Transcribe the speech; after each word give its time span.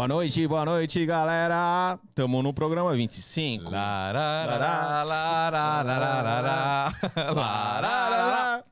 Boa 0.00 0.08
noite, 0.08 0.46
boa 0.46 0.64
noite, 0.64 1.04
galera. 1.04 1.98
Tamo 2.14 2.42
no 2.42 2.54
programa 2.54 2.90
25. 2.92 3.70
Lararará, 3.70 5.02
lararará, 5.04 6.90
lararará. 7.34 8.64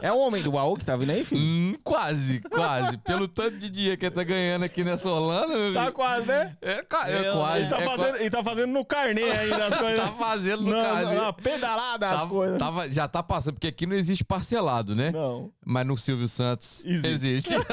É 0.00 0.12
o 0.12 0.18
homem 0.18 0.42
do 0.42 0.52
baú 0.52 0.76
que 0.76 0.84
tá 0.84 0.96
vindo 0.96 1.10
aí, 1.10 1.24
filho? 1.24 1.40
Hum, 1.40 1.76
quase, 1.82 2.40
quase. 2.40 2.96
Pelo 2.98 3.26
tanto 3.28 3.56
de 3.58 3.68
dia 3.70 3.96
que 3.96 4.06
ele 4.06 4.14
tá 4.14 4.22
ganhando 4.24 4.64
aqui 4.64 4.84
nessa 4.84 5.08
Holanda, 5.08 5.54
meu 5.56 5.72
Tá 5.74 5.80
filho. 5.82 5.92
quase, 5.92 6.26
né? 6.26 6.56
É, 6.60 6.82
ca- 6.82 7.08
é 7.10 7.32
quase. 7.32 7.60
Ele 7.60 7.68
tá, 7.70 7.80
é 7.80 7.84
fazendo, 7.84 8.16
ele 8.16 8.30
tá 8.30 8.44
fazendo 8.44 8.72
no 8.72 8.84
carnê 8.84 9.30
ainda 9.30 9.66
as 9.66 9.78
coisas. 9.78 10.00
Tá 10.04 10.12
fazendo 10.12 10.62
no 10.62 10.70
na, 10.70 10.82
caso. 10.82 11.14
na 11.14 11.32
pedalada 11.32 12.06
as 12.08 12.12
Tava- 12.18 12.28
coisas. 12.28 12.58
tava- 12.58 12.88
já 12.88 13.08
tá 13.08 13.22
passando, 13.22 13.54
porque 13.54 13.68
aqui 13.68 13.86
não 13.86 13.96
existe 13.96 14.24
parcelado, 14.24 14.94
né? 14.94 15.10
Não. 15.12 15.50
Mas 15.64 15.86
no 15.86 15.96
Silvio 15.98 16.28
Santos 16.28 16.84
Existe. 16.84 17.54
existe. 17.54 17.54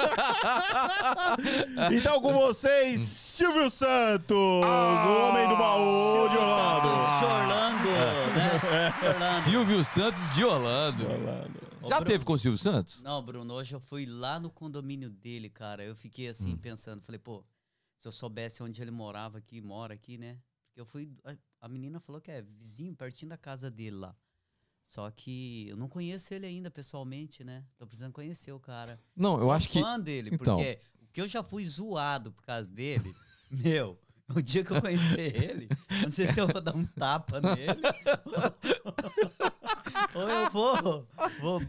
Então 1.91 2.19
com 2.21 2.33
vocês, 2.33 2.99
Silvio 2.99 3.69
Santos, 3.69 4.35
o 4.37 5.27
homem 5.29 5.47
do 5.47 5.55
baú 5.55 6.27
de 6.29 6.37
Orlando. 6.37 6.81
De 7.19 7.25
Orlando? 7.25 7.89
Orlando. 7.89 8.32
Silvio 9.43 9.83
Santos 9.83 10.29
de 10.29 10.43
Orlando. 10.43 11.03
Ô, 11.81 11.87
Já 11.89 11.95
Bruno. 11.99 12.05
teve 12.05 12.23
com 12.25 12.33
o 12.33 12.39
Silvio 12.39 12.57
Santos? 12.57 13.01
Não, 13.03 13.21
Bruno, 13.21 13.53
hoje 13.53 13.75
eu 13.75 13.79
fui 13.79 14.05
lá 14.05 14.39
no 14.39 14.49
condomínio 14.49 15.09
dele, 15.09 15.49
cara. 15.49 15.83
Eu 15.83 15.95
fiquei 15.95 16.27
assim 16.29 16.53
Hum. 16.53 16.57
pensando, 16.57 17.01
falei, 17.01 17.19
pô, 17.19 17.43
se 17.97 18.07
eu 18.07 18.11
soubesse 18.11 18.61
onde 18.63 18.81
ele 18.81 18.91
morava 18.91 19.37
aqui, 19.37 19.61
mora 19.61 19.93
aqui, 19.93 20.17
né? 20.17 20.37
Porque 20.67 20.81
eu 20.81 20.85
fui. 20.85 21.11
A, 21.23 21.35
a 21.61 21.67
menina 21.67 21.99
falou 21.99 22.21
que 22.21 22.31
é 22.31 22.41
vizinho, 22.41 22.95
pertinho 22.95 23.29
da 23.29 23.37
casa 23.37 23.69
dele 23.69 23.97
lá. 23.97 24.15
Só 24.81 25.09
que 25.11 25.67
eu 25.69 25.77
não 25.77 25.87
conheço 25.87 26.33
ele 26.33 26.45
ainda 26.45 26.69
pessoalmente, 26.69 27.43
né? 27.43 27.63
Tô 27.77 27.85
precisando 27.87 28.11
conhecer 28.11 28.51
o 28.51 28.59
cara. 28.59 28.99
Não, 29.15 29.33
eu 29.35 29.39
Sou 29.41 29.51
acho 29.51 29.69
que. 29.69 29.79
fã 29.81 29.99
dele, 29.99 30.29
Então. 30.33 30.55
porque 30.55 30.79
o 31.01 31.07
que 31.07 31.21
eu 31.21 31.27
já 31.27 31.41
fui 31.43 31.63
zoado 31.65 32.31
por 32.31 32.43
causa 32.43 32.71
dele, 32.71 33.15
meu, 33.49 33.97
o 34.35 34.41
dia 34.41 34.63
que 34.63 34.71
eu 34.71 34.81
conhecer 34.81 35.35
ele, 35.35 35.69
não 36.01 36.09
sei 36.09 36.27
se 36.27 36.39
eu 36.39 36.47
vou 36.47 36.61
dar 36.61 36.75
um 36.75 36.85
tapa 36.85 37.41
nele. 37.41 37.81
ou 40.15 40.29
eu 40.29 40.49
vou, 40.51 41.07
vou 41.41 41.59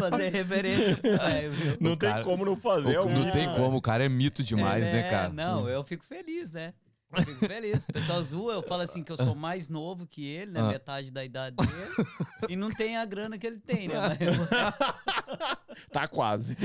fazer 0.00 0.28
reverência 0.30 0.96
pro 0.96 1.18
velho, 1.18 1.52
viu? 1.52 1.76
Não 1.80 1.92
O 1.92 1.96
tem 1.96 2.10
cara- 2.10 2.24
como 2.24 2.44
não 2.44 2.56
fazer. 2.56 2.94
é 2.94 3.00
o- 3.00 3.06
um 3.06 3.10
não 3.12 3.20
mito. 3.20 3.32
tem 3.32 3.48
como, 3.54 3.76
o 3.76 3.82
cara 3.82 4.04
é 4.04 4.08
mito 4.08 4.42
demais, 4.44 4.82
né, 4.82 5.06
é- 5.06 5.10
cara? 5.10 5.28
Não, 5.30 5.68
eu 5.68 5.82
fico 5.84 6.04
feliz, 6.04 6.52
né? 6.52 6.74
Eu 7.16 7.24
fico 7.24 7.46
feliz. 7.46 7.84
O 7.84 7.92
pessoal 7.92 8.22
zoa, 8.24 8.54
eu 8.54 8.62
falo 8.62 8.82
assim 8.82 9.02
que 9.02 9.12
eu 9.12 9.16
sou 9.16 9.34
mais 9.34 9.68
novo 9.68 10.06
que 10.06 10.26
ele, 10.26 10.52
né? 10.52 10.60
Ah. 10.60 10.68
Metade 10.68 11.10
da 11.10 11.24
idade 11.24 11.56
dele. 11.56 12.08
e 12.48 12.56
não 12.56 12.68
tem 12.70 12.96
a 12.96 13.04
grana 13.04 13.36
que 13.38 13.46
ele 13.46 13.58
tem, 13.60 13.88
né? 13.88 13.94
Eu- 14.20 14.32
Tá 15.90 16.06
quase. 16.08 16.56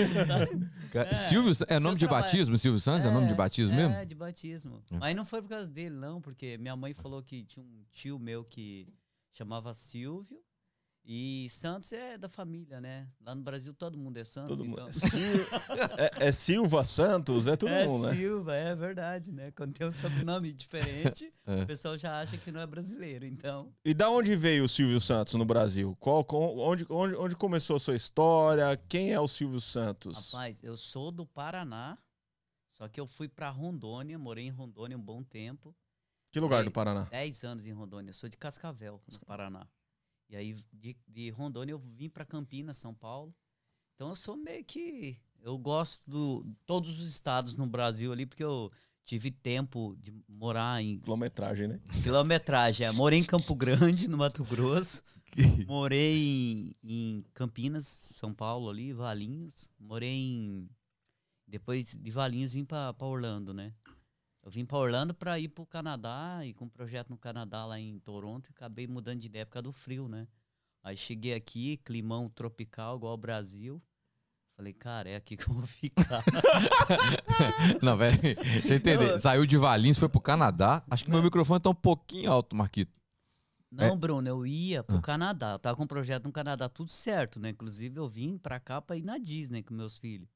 É, 0.93 1.13
Silvio 1.13 1.53
é 1.67 1.79
nome 1.79 1.95
de 1.97 2.05
trabalho- 2.05 2.25
batismo? 2.25 2.57
Silvio 2.57 2.79
Santos 2.79 3.05
é, 3.05 3.11
nome 3.11 3.27
de 3.27 3.33
batismo 3.35 3.75
mesmo? 3.75 3.93
É, 3.93 4.05
de 4.05 4.15
batismo. 4.15 4.83
Hum. 4.91 4.97
Mas 4.99 5.15
não 5.15 5.25
foi 5.25 5.41
por 5.41 5.49
causa 5.49 5.67
dele, 5.67 5.95
não, 5.95 6.21
porque 6.21 6.57
minha 6.57 6.75
mãe 6.75 6.93
falou 6.93 7.21
que 7.23 7.43
tinha 7.43 7.63
um 7.63 7.83
tio 7.93 8.17
meu 8.19 8.43
que 8.43 8.87
chamava 9.33 9.73
Silvio. 9.73 10.39
E 11.09 11.47
Santos 11.49 11.93
é 11.93 12.17
da 12.17 12.27
família, 12.27 12.81
né? 12.81 13.07
Lá 13.21 13.33
no 13.33 13.41
Brasil 13.41 13.73
todo 13.73 13.97
mundo 13.97 14.17
é 14.17 14.25
Santos. 14.25 14.59
Todo 14.59 14.69
então... 14.69 14.89
É, 15.97 16.27
é 16.27 16.31
Silva 16.33 16.83
Santos, 16.83 17.47
é 17.47 17.55
todo 17.55 17.71
é 17.71 17.85
mundo, 17.85 18.07
né? 18.07 18.15
Silva, 18.15 18.53
é 18.53 18.75
verdade, 18.75 19.31
né? 19.31 19.49
Quando 19.51 19.73
tem 19.73 19.87
um 19.87 19.91
sobrenome 19.93 20.51
diferente, 20.51 21.33
É. 21.47 21.63
o 21.63 21.65
pessoal 21.65 21.97
já 21.97 22.19
acha 22.19 22.37
que 22.37 22.51
não 22.51 22.59
é 22.59 22.67
brasileiro, 22.67 23.25
então. 23.25 23.73
E 23.85 23.93
da 23.93 24.09
onde 24.09 24.35
veio 24.35 24.65
o 24.65 24.67
Silvio 24.67 24.99
Santos 24.99 25.35
no 25.35 25.45
Brasil? 25.45 25.95
Qual, 25.97 26.27
onde, 26.29 26.85
onde, 26.89 27.15
onde 27.15 27.35
começou 27.37 27.77
a 27.77 27.79
sua 27.79 27.95
história? 27.95 28.75
Quem 28.89 29.13
é 29.13 29.19
o 29.19 29.29
Silvio 29.29 29.61
Santos? 29.61 30.33
Rapaz, 30.33 30.61
eu 30.61 30.75
sou 30.75 31.09
do 31.09 31.25
Paraná, 31.25 31.97
só 32.69 32.85
que 32.89 32.99
eu 32.99 33.07
fui 33.07 33.29
pra 33.29 33.49
Rondônia, 33.49 34.19
morei 34.19 34.43
em 34.43 34.49
Rondônia 34.49 34.97
um 34.97 35.01
bom 35.01 35.23
tempo. 35.23 35.73
que 36.33 36.39
lugar 36.41 36.65
do 36.65 36.71
Paraná? 36.71 37.03
10 37.03 37.45
anos 37.45 37.65
em 37.65 37.71
Rondônia. 37.71 38.09
Eu 38.09 38.13
sou 38.13 38.27
de 38.27 38.35
Cascavel, 38.35 39.01
no 39.09 39.19
Paraná. 39.25 39.65
E 40.29 40.35
aí, 40.35 40.55
de, 40.73 40.95
de 41.07 41.29
Rondônia, 41.29 41.73
eu 41.73 41.79
vim 41.79 42.09
para 42.09 42.25
Campinas, 42.25 42.77
São 42.77 42.93
Paulo. 42.93 43.33
Então, 43.95 44.09
eu 44.09 44.15
sou 44.15 44.35
meio 44.35 44.63
que. 44.63 45.17
Eu 45.41 45.57
gosto 45.57 46.01
de 46.45 46.55
todos 46.65 46.99
os 46.99 47.09
estados 47.09 47.55
no 47.55 47.65
Brasil 47.65 48.11
ali, 48.11 48.25
porque 48.25 48.43
eu 48.43 48.71
tive 49.05 49.31
tempo 49.31 49.95
de 49.99 50.13
morar 50.27 50.81
em 50.83 50.99
Quilometragem, 50.99 51.67
né? 51.67 51.79
quilometragem. 52.03 52.85
É, 52.85 52.91
morei 52.91 53.19
em 53.19 53.23
Campo 53.23 53.55
Grande, 53.55 54.07
no 54.07 54.17
Mato 54.17 54.43
Grosso. 54.43 55.01
Morei 55.67 56.17
em, 56.17 56.75
em 56.83 57.25
Campinas, 57.33 57.85
São 57.85 58.33
Paulo 58.33 58.69
ali, 58.69 58.93
Valinhos. 58.93 59.69
Morei 59.79 60.09
em. 60.09 60.69
Depois 61.45 61.93
de 61.93 62.11
Valinhos 62.11 62.53
vim 62.53 62.65
para 62.65 62.95
Orlando, 62.99 63.53
né? 63.53 63.73
Eu 64.47 64.51
vim 64.51 64.63
para 64.65 64.77
Orlando 64.77 65.13
para 65.13 65.37
ir 65.37 65.49
para 65.49 65.61
o 65.61 65.65
Canadá 65.65 66.39
e 66.45 66.53
com 66.53 66.63
um 66.63 66.69
projeto 66.69 67.09
no 67.09 67.17
Canadá 67.17 67.65
lá 67.65 67.77
em 67.77 67.99
Toronto 67.99 68.49
e 68.49 68.51
acabei 68.51 68.87
mudando 68.87 69.19
de 69.19 69.27
ideia 69.27 69.45
por 69.45 69.51
causa 69.51 69.63
do 69.63 69.73
frio, 69.73 70.07
né? 70.07 70.25
Aí 70.81 70.95
cheguei 70.95 71.33
aqui, 71.33 71.75
climão 71.83 72.29
tropical 72.29 72.95
igual 72.95 73.11
ao 73.11 73.17
Brasil. 73.17 73.83
Falei, 74.55 74.71
cara, 74.71 75.09
é 75.09 75.17
aqui 75.17 75.35
que 75.35 75.43
eu 75.49 75.53
vou 75.53 75.65
ficar. 75.65 76.23
Não, 77.83 77.97
velho. 77.97 78.17
Deixa 78.21 78.69
eu 78.69 78.77
entender. 78.77 79.11
Não. 79.11 79.19
Saiu 79.19 79.45
de 79.45 79.57
Valinhos, 79.57 79.97
foi 79.97 80.07
pro 80.07 80.21
Canadá. 80.21 80.81
Acho 80.89 81.03
que 81.03 81.11
meu 81.11 81.21
microfone 81.21 81.59
tá 81.59 81.69
um 81.69 81.75
pouquinho 81.75 82.31
alto, 82.31 82.55
Marquito. 82.55 82.97
Não, 83.69 83.97
Bruno, 83.97 84.29
eu 84.29 84.45
ia 84.47 84.81
pro 84.81 84.95
Ah. 84.95 85.01
Canadá. 85.01 85.51
Eu 85.51 85.59
tava 85.59 85.75
com 85.75 85.83
um 85.83 85.87
projeto 85.87 86.23
no 86.23 86.31
Canadá, 86.31 86.69
tudo 86.69 86.89
certo, 86.89 87.37
né? 87.37 87.49
Inclusive, 87.49 87.99
eu 87.99 88.07
vim 88.07 88.37
pra 88.37 88.61
cá 88.61 88.81
pra 88.81 88.95
ir 88.95 89.03
na 89.03 89.17
Disney 89.17 89.61
com 89.61 89.73
meus 89.73 89.97
filhos. 89.97 90.29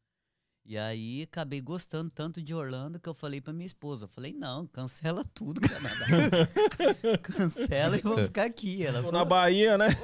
E 0.63 0.77
aí, 0.77 1.23
acabei 1.23 1.59
gostando 1.59 2.09
tanto 2.09 2.41
de 2.41 2.53
Orlando 2.53 2.99
que 2.99 3.09
eu 3.09 3.13
falei 3.13 3.41
pra 3.41 3.51
minha 3.51 3.65
esposa. 3.65 4.05
Eu 4.05 4.09
falei, 4.09 4.31
não, 4.33 4.67
cancela 4.67 5.25
tudo, 5.33 5.59
Canadá. 5.59 6.47
cancela 7.21 7.97
e 7.97 8.01
vamos 8.01 8.23
ficar 8.27 8.45
aqui. 8.45 8.85
Ela 8.85 8.99
Tô 8.99 9.05
falou, 9.07 9.19
na 9.19 9.25
Bahia, 9.25 9.77
né? 9.77 9.87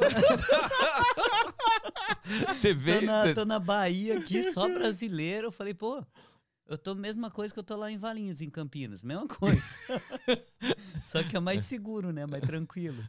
Você 2.50 2.74
tô 2.74 2.80
vê. 2.80 3.02
na, 3.02 3.34
tô 3.34 3.46
na 3.46 3.60
Bahia 3.60 4.18
aqui, 4.20 4.44
só 4.52 4.68
brasileiro. 4.68 5.48
Eu 5.48 5.52
falei, 5.52 5.74
pô, 5.74 6.04
eu 6.68 6.78
tô 6.78 6.94
mesma 6.96 7.32
coisa 7.32 7.54
que 7.54 7.60
eu 7.60 7.64
tô 7.64 7.76
lá 7.76 7.90
em 7.92 7.98
Valinhos, 7.98 8.42
em 8.42 8.50
Campinas. 8.50 9.02
Mesma 9.02 9.28
coisa. 9.28 9.62
Só 11.06 11.24
que 11.24 11.38
é 11.38 11.40
mais 11.40 11.64
seguro, 11.64 12.12
né? 12.12 12.26
Mais 12.26 12.44
tranquilo. 12.44 13.02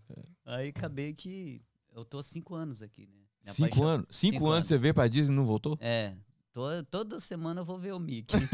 Aí 0.47 0.69
acabei 0.69 1.13
que 1.13 1.61
eu 1.93 2.05
tô 2.05 2.19
há 2.19 2.23
cinco 2.23 2.55
anos 2.55 2.83
aqui, 2.83 3.09
né? 3.09 3.19
Cinco 3.53 3.83
anos. 3.83 4.07
Cinco, 4.11 4.35
Cinco 4.35 4.45
anos, 4.47 4.57
anos. 4.57 4.67
você 4.69 4.79
veio 4.79 4.95
pra 4.95 5.09
Disney 5.09 5.33
e 5.35 5.37
não 5.37 5.45
voltou? 5.47 5.77
É. 5.81 6.15
Tô, 6.53 6.65
toda 6.91 7.21
semana 7.21 7.61
eu 7.61 7.65
vou 7.65 7.79
ver 7.79 7.93
o 7.93 7.99
Mickey. 7.99 8.37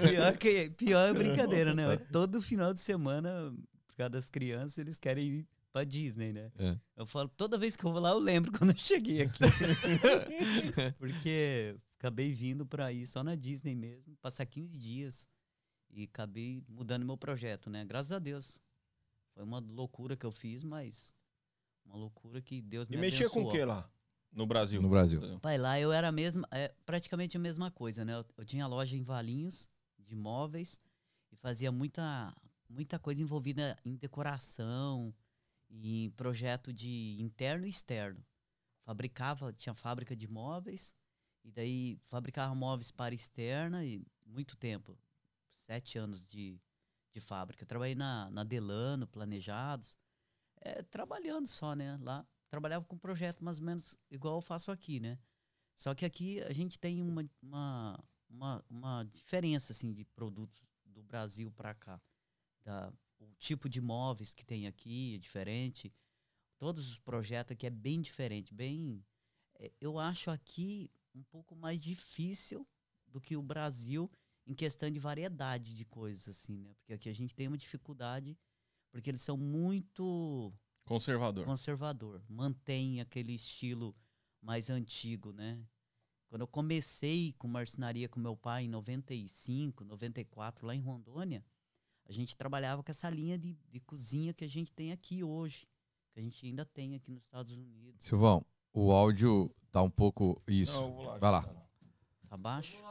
pior, 0.00 0.36
que, 0.36 0.70
pior 0.70 1.08
é 1.08 1.12
brincadeira, 1.12 1.74
né? 1.74 1.96
Todo 1.96 2.40
final 2.40 2.72
de 2.72 2.80
semana, 2.80 3.54
por 3.86 3.94
causa 3.96 4.10
das 4.10 4.28
crianças, 4.30 4.78
eles 4.78 4.98
querem 4.98 5.26
ir 5.26 5.48
pra 5.72 5.84
Disney, 5.84 6.32
né? 6.32 6.50
É. 6.58 6.76
Eu 6.96 7.06
falo, 7.06 7.28
toda 7.28 7.58
vez 7.58 7.76
que 7.76 7.84
eu 7.84 7.92
vou 7.92 8.00
lá, 8.00 8.10
eu 8.10 8.18
lembro 8.18 8.50
quando 8.58 8.70
eu 8.70 8.78
cheguei 8.78 9.22
aqui. 9.22 9.40
Porque 10.98 11.76
acabei 11.98 12.32
vindo 12.32 12.64
pra 12.64 12.90
ir 12.92 13.06
só 13.06 13.22
na 13.22 13.34
Disney 13.34 13.74
mesmo, 13.74 14.16
passar 14.16 14.46
15 14.46 14.78
dias. 14.78 15.28
E 15.90 16.04
acabei 16.04 16.62
mudando 16.68 17.04
meu 17.04 17.16
projeto, 17.16 17.68
né? 17.70 17.84
Graças 17.84 18.12
a 18.12 18.18
Deus. 18.18 18.60
Foi 19.34 19.42
uma 19.44 19.58
loucura 19.58 20.16
que 20.16 20.24
eu 20.24 20.32
fiz, 20.32 20.62
mas 20.62 21.14
uma 21.86 21.96
loucura 21.96 22.40
que 22.42 22.60
Deus 22.60 22.88
me 22.88 22.96
E 22.96 22.98
mexia 22.98 23.28
com 23.30 23.40
o 23.40 23.42
abençoou. 23.42 23.52
que 23.58 23.64
lá? 23.64 23.90
No 24.32 24.46
Brasil? 24.46 24.82
No 24.82 24.88
Brasil. 24.88 25.40
Pai, 25.40 25.56
lá 25.56 25.80
eu 25.80 25.92
era 25.92 26.08
a 26.08 26.12
mesma, 26.12 26.46
é, 26.50 26.68
praticamente 26.84 27.36
a 27.36 27.40
mesma 27.40 27.70
coisa, 27.70 28.04
né? 28.04 28.14
Eu, 28.14 28.26
eu 28.36 28.44
tinha 28.44 28.66
loja 28.66 28.96
em 28.96 29.02
Valinhos 29.02 29.68
de 29.98 30.14
móveis 30.14 30.78
e 31.32 31.36
fazia 31.36 31.72
muita, 31.72 32.34
muita 32.68 32.98
coisa 32.98 33.22
envolvida 33.22 33.78
em 33.84 33.96
decoração, 33.96 35.14
em 35.70 36.10
projeto 36.10 36.72
de 36.72 37.16
interno 37.18 37.64
e 37.66 37.70
externo. 37.70 38.22
Fabricava, 38.84 39.52
tinha 39.52 39.74
fábrica 39.74 40.14
de 40.14 40.28
móveis 40.28 40.94
e 41.42 41.50
daí 41.50 41.98
fabricava 42.02 42.54
móveis 42.54 42.90
para 42.90 43.14
externa 43.14 43.84
e 43.84 44.04
muito 44.24 44.56
tempo, 44.56 44.98
sete 45.54 45.98
anos 45.98 46.26
de, 46.26 46.60
de 47.12 47.20
fábrica. 47.20 47.62
Eu 47.64 47.66
trabalhei 47.66 47.94
na, 47.94 48.30
na 48.30 48.44
Delano, 48.44 49.06
Planejados, 49.06 49.96
é, 50.60 50.82
trabalhando 50.82 51.46
só, 51.46 51.74
né? 51.74 51.96
Lá 52.00 52.26
trabalhava 52.48 52.84
com 52.84 52.96
projeto 52.96 53.44
mais 53.44 53.58
ou 53.58 53.64
menos 53.64 53.96
igual 54.10 54.36
eu 54.36 54.40
faço 54.40 54.70
aqui, 54.70 55.00
né? 55.00 55.18
Só 55.74 55.94
que 55.94 56.04
aqui 56.04 56.40
a 56.42 56.52
gente 56.52 56.78
tem 56.78 57.02
uma, 57.02 57.28
uma, 57.42 58.04
uma, 58.28 58.64
uma 58.70 59.04
diferença 59.04 59.72
assim 59.72 59.92
de 59.92 60.04
produtos 60.04 60.62
do 60.84 61.02
Brasil 61.02 61.50
para 61.50 61.74
cá. 61.74 62.00
Da, 62.62 62.92
o 63.18 63.32
tipo 63.34 63.68
de 63.68 63.80
móveis 63.80 64.32
que 64.32 64.44
tem 64.44 64.66
aqui 64.66 65.16
é 65.16 65.18
diferente. 65.18 65.92
Todos 66.58 66.88
os 66.88 66.98
projetos 66.98 67.52
aqui 67.52 67.66
é 67.66 67.70
bem 67.70 68.00
diferente, 68.00 68.54
bem. 68.54 69.04
é, 69.58 69.70
Eu 69.80 69.98
acho 69.98 70.30
aqui 70.30 70.90
um 71.14 71.22
pouco 71.24 71.54
mais 71.54 71.78
difícil 71.80 72.66
do 73.06 73.20
que 73.20 73.36
o 73.36 73.42
Brasil 73.42 74.10
em 74.46 74.54
questão 74.54 74.90
de 74.90 74.98
variedade 74.98 75.74
de 75.74 75.84
coisas 75.84 76.28
assim, 76.28 76.58
né? 76.58 76.72
Porque 76.74 76.94
aqui 76.94 77.08
a 77.08 77.14
gente 77.14 77.34
tem 77.34 77.48
uma 77.48 77.58
dificuldade 77.58 78.38
porque 78.96 79.10
eles 79.10 79.20
são 79.22 79.36
muito 79.36 80.52
Conservador. 80.86 81.44
conservador, 81.44 82.22
mantém 82.28 83.00
aquele 83.00 83.34
estilo 83.34 83.94
mais 84.40 84.70
antigo, 84.70 85.32
né? 85.32 85.62
Quando 86.28 86.40
eu 86.40 86.46
comecei 86.48 87.34
com 87.38 87.46
marcenaria 87.46 88.08
com 88.08 88.18
meu 88.18 88.36
pai 88.36 88.64
em 88.64 88.68
95, 88.68 89.84
94, 89.84 90.66
lá 90.66 90.74
em 90.74 90.80
Rondônia, 90.80 91.44
a 92.06 92.12
gente 92.12 92.36
trabalhava 92.36 92.82
com 92.82 92.90
essa 92.90 93.10
linha 93.10 93.38
de, 93.38 93.54
de 93.70 93.80
cozinha 93.80 94.32
que 94.32 94.44
a 94.44 94.48
gente 94.48 94.72
tem 94.72 94.92
aqui 94.92 95.22
hoje. 95.22 95.68
Que 96.12 96.20
a 96.20 96.22
gente 96.22 96.46
ainda 96.46 96.64
tem 96.64 96.94
aqui 96.94 97.10
nos 97.10 97.24
Estados 97.24 97.52
Unidos. 97.52 98.06
Silvão, 98.06 98.44
o 98.72 98.92
áudio 98.92 99.54
tá 99.70 99.82
um 99.82 99.90
pouco. 99.90 100.42
Isso. 100.46 100.72
Não, 100.80 100.88
eu 100.88 100.94
vou 100.94 101.04
lá. 101.04 101.18
Vai 101.18 101.30
lá. 101.32 101.42
Tá 102.28 102.36
baixo? 102.36 102.82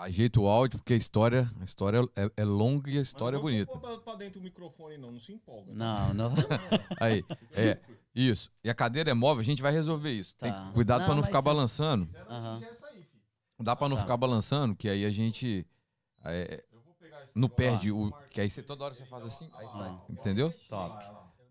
Ajeita 0.00 0.40
o 0.40 0.48
áudio, 0.48 0.78
porque 0.78 0.94
a 0.94 0.96
história, 0.96 1.50
a 1.60 1.64
história 1.64 2.00
é, 2.16 2.30
é 2.38 2.44
longa 2.44 2.90
e 2.90 2.96
a 2.98 3.02
história 3.02 3.36
é 3.36 3.40
bonita. 3.40 3.70
Não 3.74 4.00
pra 4.00 4.14
dentro 4.14 4.40
do 4.40 4.44
microfone, 4.44 4.96
não. 4.96 5.12
Não 5.12 5.20
se 5.20 5.32
empolga. 5.32 5.74
Não, 5.74 6.14
não. 6.14 6.32
Aí, 6.98 7.22
é, 7.52 7.78
isso. 8.14 8.50
E 8.64 8.70
a 8.70 8.74
cadeira 8.74 9.10
é 9.10 9.14
móvel, 9.14 9.42
a 9.42 9.44
gente 9.44 9.60
vai 9.60 9.72
resolver 9.72 10.10
isso. 10.10 10.34
Tem 10.36 10.50
Tá. 10.50 10.70
cuidado 10.72 11.00
Não, 11.00 11.06
pra 11.06 11.14
não 11.16 11.22
ficar 11.22 11.40
sim. 11.40 11.44
balançando. 11.44 12.08
Aham. 12.28 12.60
Não 13.58 13.64
dá 13.64 13.76
pra 13.76 13.88
não 13.90 13.96
Tá. 13.96 14.02
ficar 14.02 14.16
balançando, 14.16 14.74
que 14.74 14.88
aí 14.88 15.04
a 15.04 15.10
gente 15.10 15.66
é, 16.24 16.64
não 17.34 17.48
perde 17.50 17.92
o. 17.92 18.10
Que 18.30 18.40
aí 18.40 18.48
você 18.48 18.62
toda 18.62 18.84
hora 18.84 18.94
você 18.94 19.04
faz 19.04 19.24
assim, 19.26 19.50
aí 19.54 19.66
sai. 19.66 19.90
Ah. 19.90 20.00
Entendeu? 20.08 20.50
Top. 20.68 21.04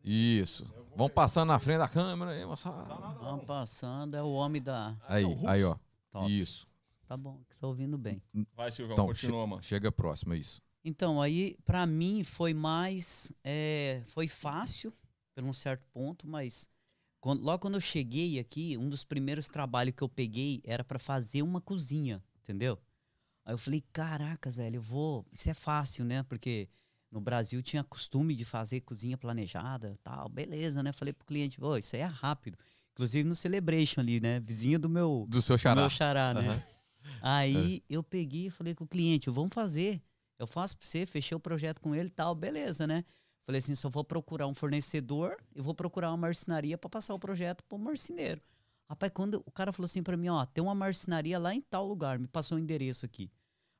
Isso. 0.03 0.65
Vamos 0.95 1.13
passando 1.13 1.49
na 1.49 1.59
frente 1.59 1.77
da 1.77 1.87
câmera 1.87 2.31
aí, 2.31 2.43
moçada. 2.45 2.83
Vamos 3.21 3.45
passando, 3.45 4.15
é 4.15 4.23
o 4.23 4.31
homem 4.31 4.59
da. 4.61 4.95
Aí, 5.07 5.23
aí, 5.45 5.63
ó. 5.63 5.75
Top. 6.09 6.27
Isso. 6.31 6.67
Tá 7.09 7.17
bom, 7.17 7.41
que 7.49 7.57
tá 7.57 7.65
ouvindo 7.65 7.97
bem. 7.97 8.21
Vai, 8.55 8.69
Silvão, 8.69 8.93
Então, 8.93 9.07
continua, 9.07 9.47
mano. 9.47 9.63
Chega 9.63 9.91
próximo, 9.91 10.35
é 10.35 10.37
isso. 10.37 10.61
Então, 10.85 11.19
aí, 11.19 11.57
pra 11.65 11.87
mim, 11.87 12.23
foi 12.23 12.53
mais. 12.53 13.33
é, 13.43 14.03
foi 14.05 14.27
fácil, 14.27 14.93
por 15.33 15.43
um 15.43 15.51
certo 15.51 15.87
ponto, 15.91 16.27
mas 16.27 16.67
quando- 17.19 17.41
logo 17.41 17.57
quando 17.63 17.73
eu 17.73 17.81
cheguei 17.81 18.37
aqui, 18.37 18.77
um 18.77 18.87
dos 18.87 19.03
primeiros 19.03 19.49
trabalhos 19.49 19.95
que 19.95 20.03
eu 20.03 20.07
peguei 20.07 20.61
era 20.63 20.83
pra 20.83 20.99
fazer 20.99 21.41
uma 21.41 21.59
cozinha, 21.59 22.23
entendeu? 22.43 22.77
Aí 23.43 23.55
eu 23.55 23.57
falei, 23.57 23.83
caracas, 23.91 24.57
velho, 24.57 24.75
eu 24.75 24.81
vou. 24.83 25.25
Isso 25.31 25.49
é 25.49 25.55
fácil, 25.55 26.05
né? 26.05 26.21
Porque 26.21 26.69
no 27.09 27.19
Brasil 27.19 27.59
tinha 27.63 27.83
costume 27.83 28.35
de 28.35 28.45
fazer 28.45 28.81
cozinha 28.81 29.17
planejada 29.17 29.97
tal, 30.03 30.29
beleza, 30.29 30.83
né? 30.83 30.93
Falei 30.93 31.11
pro 31.11 31.25
cliente, 31.25 31.59
ô, 31.59 31.75
isso 31.75 31.95
aí 31.95 32.03
é 32.03 32.05
rápido. 32.05 32.55
Inclusive 32.91 33.27
no 33.27 33.33
Celebration 33.33 33.99
ali, 33.99 34.19
né? 34.19 34.39
Vizinha 34.41 34.77
do 34.77 34.87
meu, 34.87 35.25
Do 35.27 35.41
seu 35.41 35.55
do 35.55 35.59
xará. 35.59 35.81
meu 35.81 35.89
xará, 35.89 36.33
né? 36.35 36.49
Aham. 36.49 36.61
Aí 37.21 37.83
eu 37.89 38.03
peguei 38.03 38.47
e 38.47 38.49
falei 38.49 38.73
com 38.73 38.83
o 38.83 38.87
cliente, 38.87 39.29
vamos 39.29 39.53
fazer. 39.53 40.01
Eu 40.37 40.47
faço 40.47 40.77
pra 40.77 40.87
você, 40.87 41.05
fechei 41.05 41.35
o 41.35 41.39
projeto 41.39 41.81
com 41.81 41.93
ele 41.93 42.07
e 42.07 42.11
tal, 42.11 42.33
beleza, 42.33 42.87
né? 42.87 43.03
Falei 43.41 43.59
assim, 43.59 43.75
só 43.75 43.89
vou 43.89 44.03
procurar 44.03 44.47
um 44.47 44.53
fornecedor 44.53 45.37
e 45.55 45.61
vou 45.61 45.73
procurar 45.73 46.11
uma 46.11 46.17
marcenaria 46.17 46.77
pra 46.77 46.89
passar 46.89 47.13
o 47.13 47.19
projeto 47.19 47.63
pro 47.63 47.77
marceneiro. 47.77 48.41
Rapaz, 48.89 49.11
quando 49.13 49.43
o 49.45 49.51
cara 49.51 49.73
falou 49.73 49.85
assim 49.85 50.01
pra 50.01 50.17
mim, 50.17 50.29
ó, 50.29 50.45
tem 50.45 50.63
uma 50.63 50.73
marcenaria 50.73 51.37
lá 51.37 51.53
em 51.53 51.61
tal 51.61 51.85
lugar, 51.87 52.17
me 52.17 52.27
passou 52.27 52.57
o 52.57 52.59
endereço 52.59 53.05
aqui. 53.05 53.31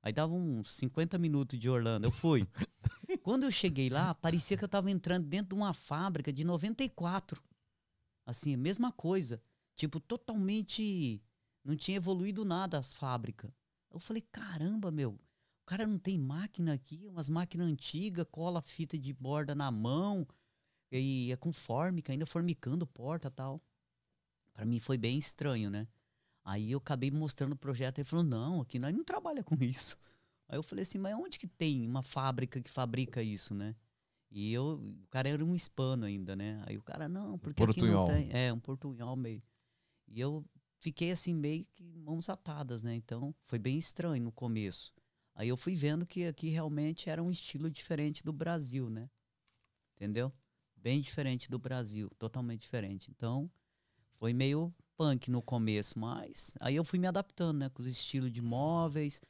Aí 0.02 0.14
dava 0.14 0.34
uns 0.34 0.72
50 0.74 1.18
minutos 1.18 1.60
de 1.60 1.70
Orlando, 1.70 2.08
eu 2.08 2.12
fui. 2.12 2.48
quando 3.24 3.44
eu 3.44 3.52
cheguei 3.52 3.90
lá, 3.90 4.16
parecia 4.16 4.56
que 4.56 4.64
eu 4.64 4.70
tava 4.70 4.90
entrando 4.90 5.28
dentro 5.28 5.50
de 5.50 5.62
uma 5.62 5.74
fábrica 5.74 6.32
de 6.32 6.44
94. 6.44 7.42
Assim, 8.26 8.54
a 8.54 8.58
mesma 8.58 8.92
coisa. 8.92 9.42
Tipo, 9.76 10.00
totalmente 10.00 11.22
não 11.64 11.76
tinha 11.76 11.98
evoluído 11.98 12.44
nada 12.46 12.78
as 12.78 12.94
fábricas. 12.94 13.52
Eu 13.92 14.00
falei, 14.00 14.22
caramba, 14.32 14.92
meu, 14.92 15.12
o 15.12 15.66
cara 15.66 15.86
não 15.86 15.98
tem 15.98 16.18
máquina 16.18 16.74
aqui, 16.74 17.08
umas 17.08 17.30
máquinas 17.30 17.68
antigas, 17.68 18.26
cola 18.32 18.62
fita 18.62 18.98
de 18.98 19.14
borda 19.14 19.56
na 19.56 19.72
mão, 19.72 20.28
e 20.92 21.32
é 21.32 21.36
com 21.36 21.52
fórmica, 21.52 22.12
ainda 22.12 22.26
formicando 22.26 22.86
porta 22.88 23.28
e 23.28 23.32
tal. 23.32 23.62
Pra 24.54 24.66
mim 24.66 24.80
foi 24.80 24.98
bem 24.98 25.18
estranho, 25.18 25.70
né? 25.70 25.88
Aí 26.44 26.72
eu 26.72 26.80
acabei 26.80 27.12
mostrando 27.12 27.54
o 27.54 27.58
projeto, 27.58 28.00
ele 28.00 28.06
falou, 28.06 28.26
não, 28.26 28.62
aqui 28.62 28.80
nós 28.80 28.94
não 28.94 29.04
trabalha 29.04 29.44
com 29.44 29.56
isso. 29.62 29.98
Aí 30.48 30.58
eu 30.58 30.64
falei 30.64 30.84
assim, 30.84 30.98
mas 30.98 31.14
onde 31.16 31.38
que 31.38 31.48
tem 31.48 31.86
uma 31.88 32.02
fábrica 32.02 32.60
que 32.60 32.70
fabrica 32.70 33.22
isso, 33.22 33.54
né? 33.54 33.76
E 34.32 34.54
eu, 34.54 34.80
o 35.04 35.08
cara 35.10 35.30
era 35.30 35.44
um 35.44 35.56
hispano 35.56 36.06
ainda, 36.06 36.36
né? 36.36 36.64
Aí 36.66 36.78
o 36.78 36.82
cara, 36.82 37.08
não, 37.10 37.38
porque 37.38 37.64
aqui 37.64 37.82
não 37.82 38.06
Portunhol. 38.06 38.08
tem. 38.08 38.30
É, 38.32 38.54
um 38.54 38.60
portunhol 38.60 39.16
meio. 39.16 39.42
E 40.08 40.20
eu 40.20 40.46
fiquei 40.80 41.12
assim, 41.12 41.34
meio 41.34 41.66
que 41.76 41.84
mãos 41.84 42.30
atadas, 42.30 42.84
né? 42.84 42.96
Então 42.96 43.34
foi 43.44 43.60
bem 43.60 43.78
estranho 43.78 44.24
no 44.24 44.32
começo. 44.32 44.94
Aí 45.36 45.48
eu 45.48 45.56
fui 45.56 45.76
vendo 45.76 46.06
que 46.06 46.26
aqui 46.26 46.50
realmente 46.50 47.10
era 47.10 47.24
um 47.24 47.32
estilo 47.32 47.70
diferente 47.70 48.24
do 48.24 48.34
Brasil, 48.34 48.90
né? 48.90 49.10
Entendeu? 49.96 50.34
Bem 50.76 51.00
diferente 51.00 51.50
do 51.50 51.60
Brasil, 51.60 52.10
totalmente 52.18 52.62
diferente. 52.62 53.12
Então 53.12 53.50
foi 54.18 54.34
meio 54.34 54.74
punk 54.98 55.32
no 55.32 55.42
começo, 55.42 55.98
mas 55.98 56.56
aí 56.60 56.76
eu 56.76 56.84
fui 56.84 57.00
me 57.00 57.08
adaptando, 57.08 57.60
né? 57.60 57.70
Com 57.70 57.84
o 57.84 57.88
estilo 57.88 58.30
de 58.30 58.42
móveis, 58.42 59.22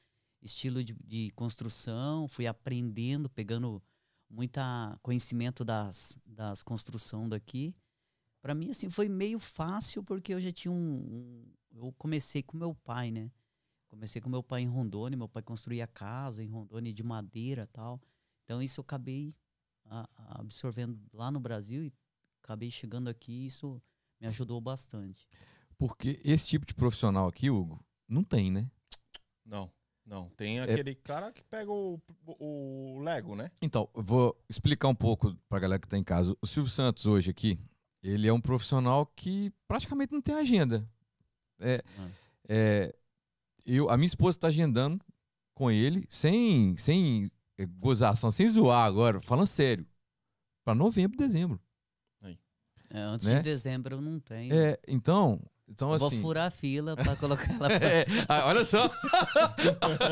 estilo 0.41 0.83
de, 0.83 0.95
de 1.03 1.31
construção, 1.35 2.27
fui 2.27 2.47
aprendendo, 2.47 3.29
pegando 3.29 3.81
muita 4.29 4.97
conhecimento 5.01 5.65
das, 5.65 6.17
das 6.25 6.63
construção 6.63 7.27
daqui. 7.27 7.75
Para 8.41 8.55
mim, 8.55 8.69
assim, 8.71 8.89
foi 8.89 9.09
meio 9.09 9.39
fácil 9.39 10.03
porque 10.03 10.33
eu 10.33 10.39
já 10.39 10.51
tinha 10.51 10.71
um, 10.71 10.75
um- 10.77 11.53
Eu 11.71 11.93
comecei 11.97 12.41
com 12.41 12.57
meu 12.57 12.73
pai, 12.73 13.11
né? 13.11 13.31
Comecei 13.87 14.21
com 14.21 14.29
meu 14.29 14.41
pai 14.43 14.61
em 14.61 14.67
Rondônia, 14.67 15.17
meu 15.17 15.29
pai 15.29 15.41
construía 15.43 15.85
casa 15.87 16.43
em 16.43 16.47
Rondônia 16.47 16.91
de 16.93 17.03
madeira 17.03 17.63
e 17.63 17.67
tal. 17.67 18.01
Então, 18.43 18.61
isso 18.61 18.79
eu 18.79 18.83
acabei 18.83 19.35
a- 19.85 20.07
a- 20.17 20.41
absorvendo 20.41 20.99
lá 21.13 21.29
no 21.31 21.39
Brasil 21.39 21.83
e 21.83 21.93
acabei 22.43 22.69
chegando 22.71 23.07
aqui 23.07 23.31
e 23.31 23.45
isso 23.45 23.81
me 24.19 24.27
ajudou 24.27 24.59
bastante. 24.59 25.27
Porque 25.77 26.19
esse 26.23 26.47
tipo 26.47 26.65
de 26.65 26.73
profissional 26.73 27.27
aqui, 27.27 27.49
Hugo, 27.49 27.83
não 28.07 28.23
tem, 28.23 28.51
né? 28.51 28.69
Não, 29.45 29.71
não. 30.05 30.29
Tem 30.31 30.59
aquele 30.59 30.95
cara 30.95 31.31
que 31.31 31.43
pega 31.43 31.71
o, 31.71 31.99
o 32.25 32.99
Lego, 33.01 33.35
né? 33.35 33.51
Então, 33.61 33.89
eu 33.95 34.03
vou 34.03 34.35
explicar 34.49 34.87
um 34.87 34.95
pouco 34.95 35.35
pra 35.47 35.59
galera 35.59 35.79
que 35.79 35.87
tá 35.87 35.97
em 35.97 36.03
casa. 36.03 36.35
O 36.41 36.47
Silvio 36.47 36.69
Santos 36.71 37.05
hoje 37.05 37.29
aqui, 37.31 37.57
ele 38.03 38.27
é 38.27 38.33
um 38.33 38.41
profissional 38.41 39.05
que 39.05 39.51
praticamente 39.67 40.13
não 40.13 40.21
tem 40.21 40.35
agenda. 40.35 40.87
É, 41.59 41.83
Ah. 41.97 42.07
é, 42.47 42.95
eu, 43.65 43.89
a 43.89 43.97
minha 43.97 44.07
esposa 44.07 44.37
está 44.37 44.47
agendando 44.47 45.03
com 45.53 45.69
ele, 45.69 46.05
sem, 46.09 46.77
sem 46.77 47.29
é, 47.57 47.65
gozação, 47.65 48.31
sem 48.31 48.49
zoar 48.49 48.85
agora, 48.85 49.19
falando 49.19 49.47
sério, 49.47 49.85
para 50.63 50.73
novembro, 50.75 51.17
dezembro. 51.17 51.59
É, 52.91 53.01
antes 53.01 53.27
Né? 53.27 53.35
de 53.37 53.43
dezembro 53.43 53.95
eu 53.97 54.01
não 54.01 54.19
tenho. 54.19 54.51
É, 54.51 54.79
então, 54.87 55.39
então 55.69 55.89
Eu 55.89 55.95
assim. 55.95 56.09
Vou 56.09 56.21
furar 56.21 56.47
a 56.47 56.51
fila 56.51 56.95
pra 56.95 57.15
colocar 57.15 57.51
ela 57.53 57.67
pra... 57.69 57.75
É, 57.75 58.05
ah, 58.27 58.45
olha 58.47 58.65
só, 58.65 58.89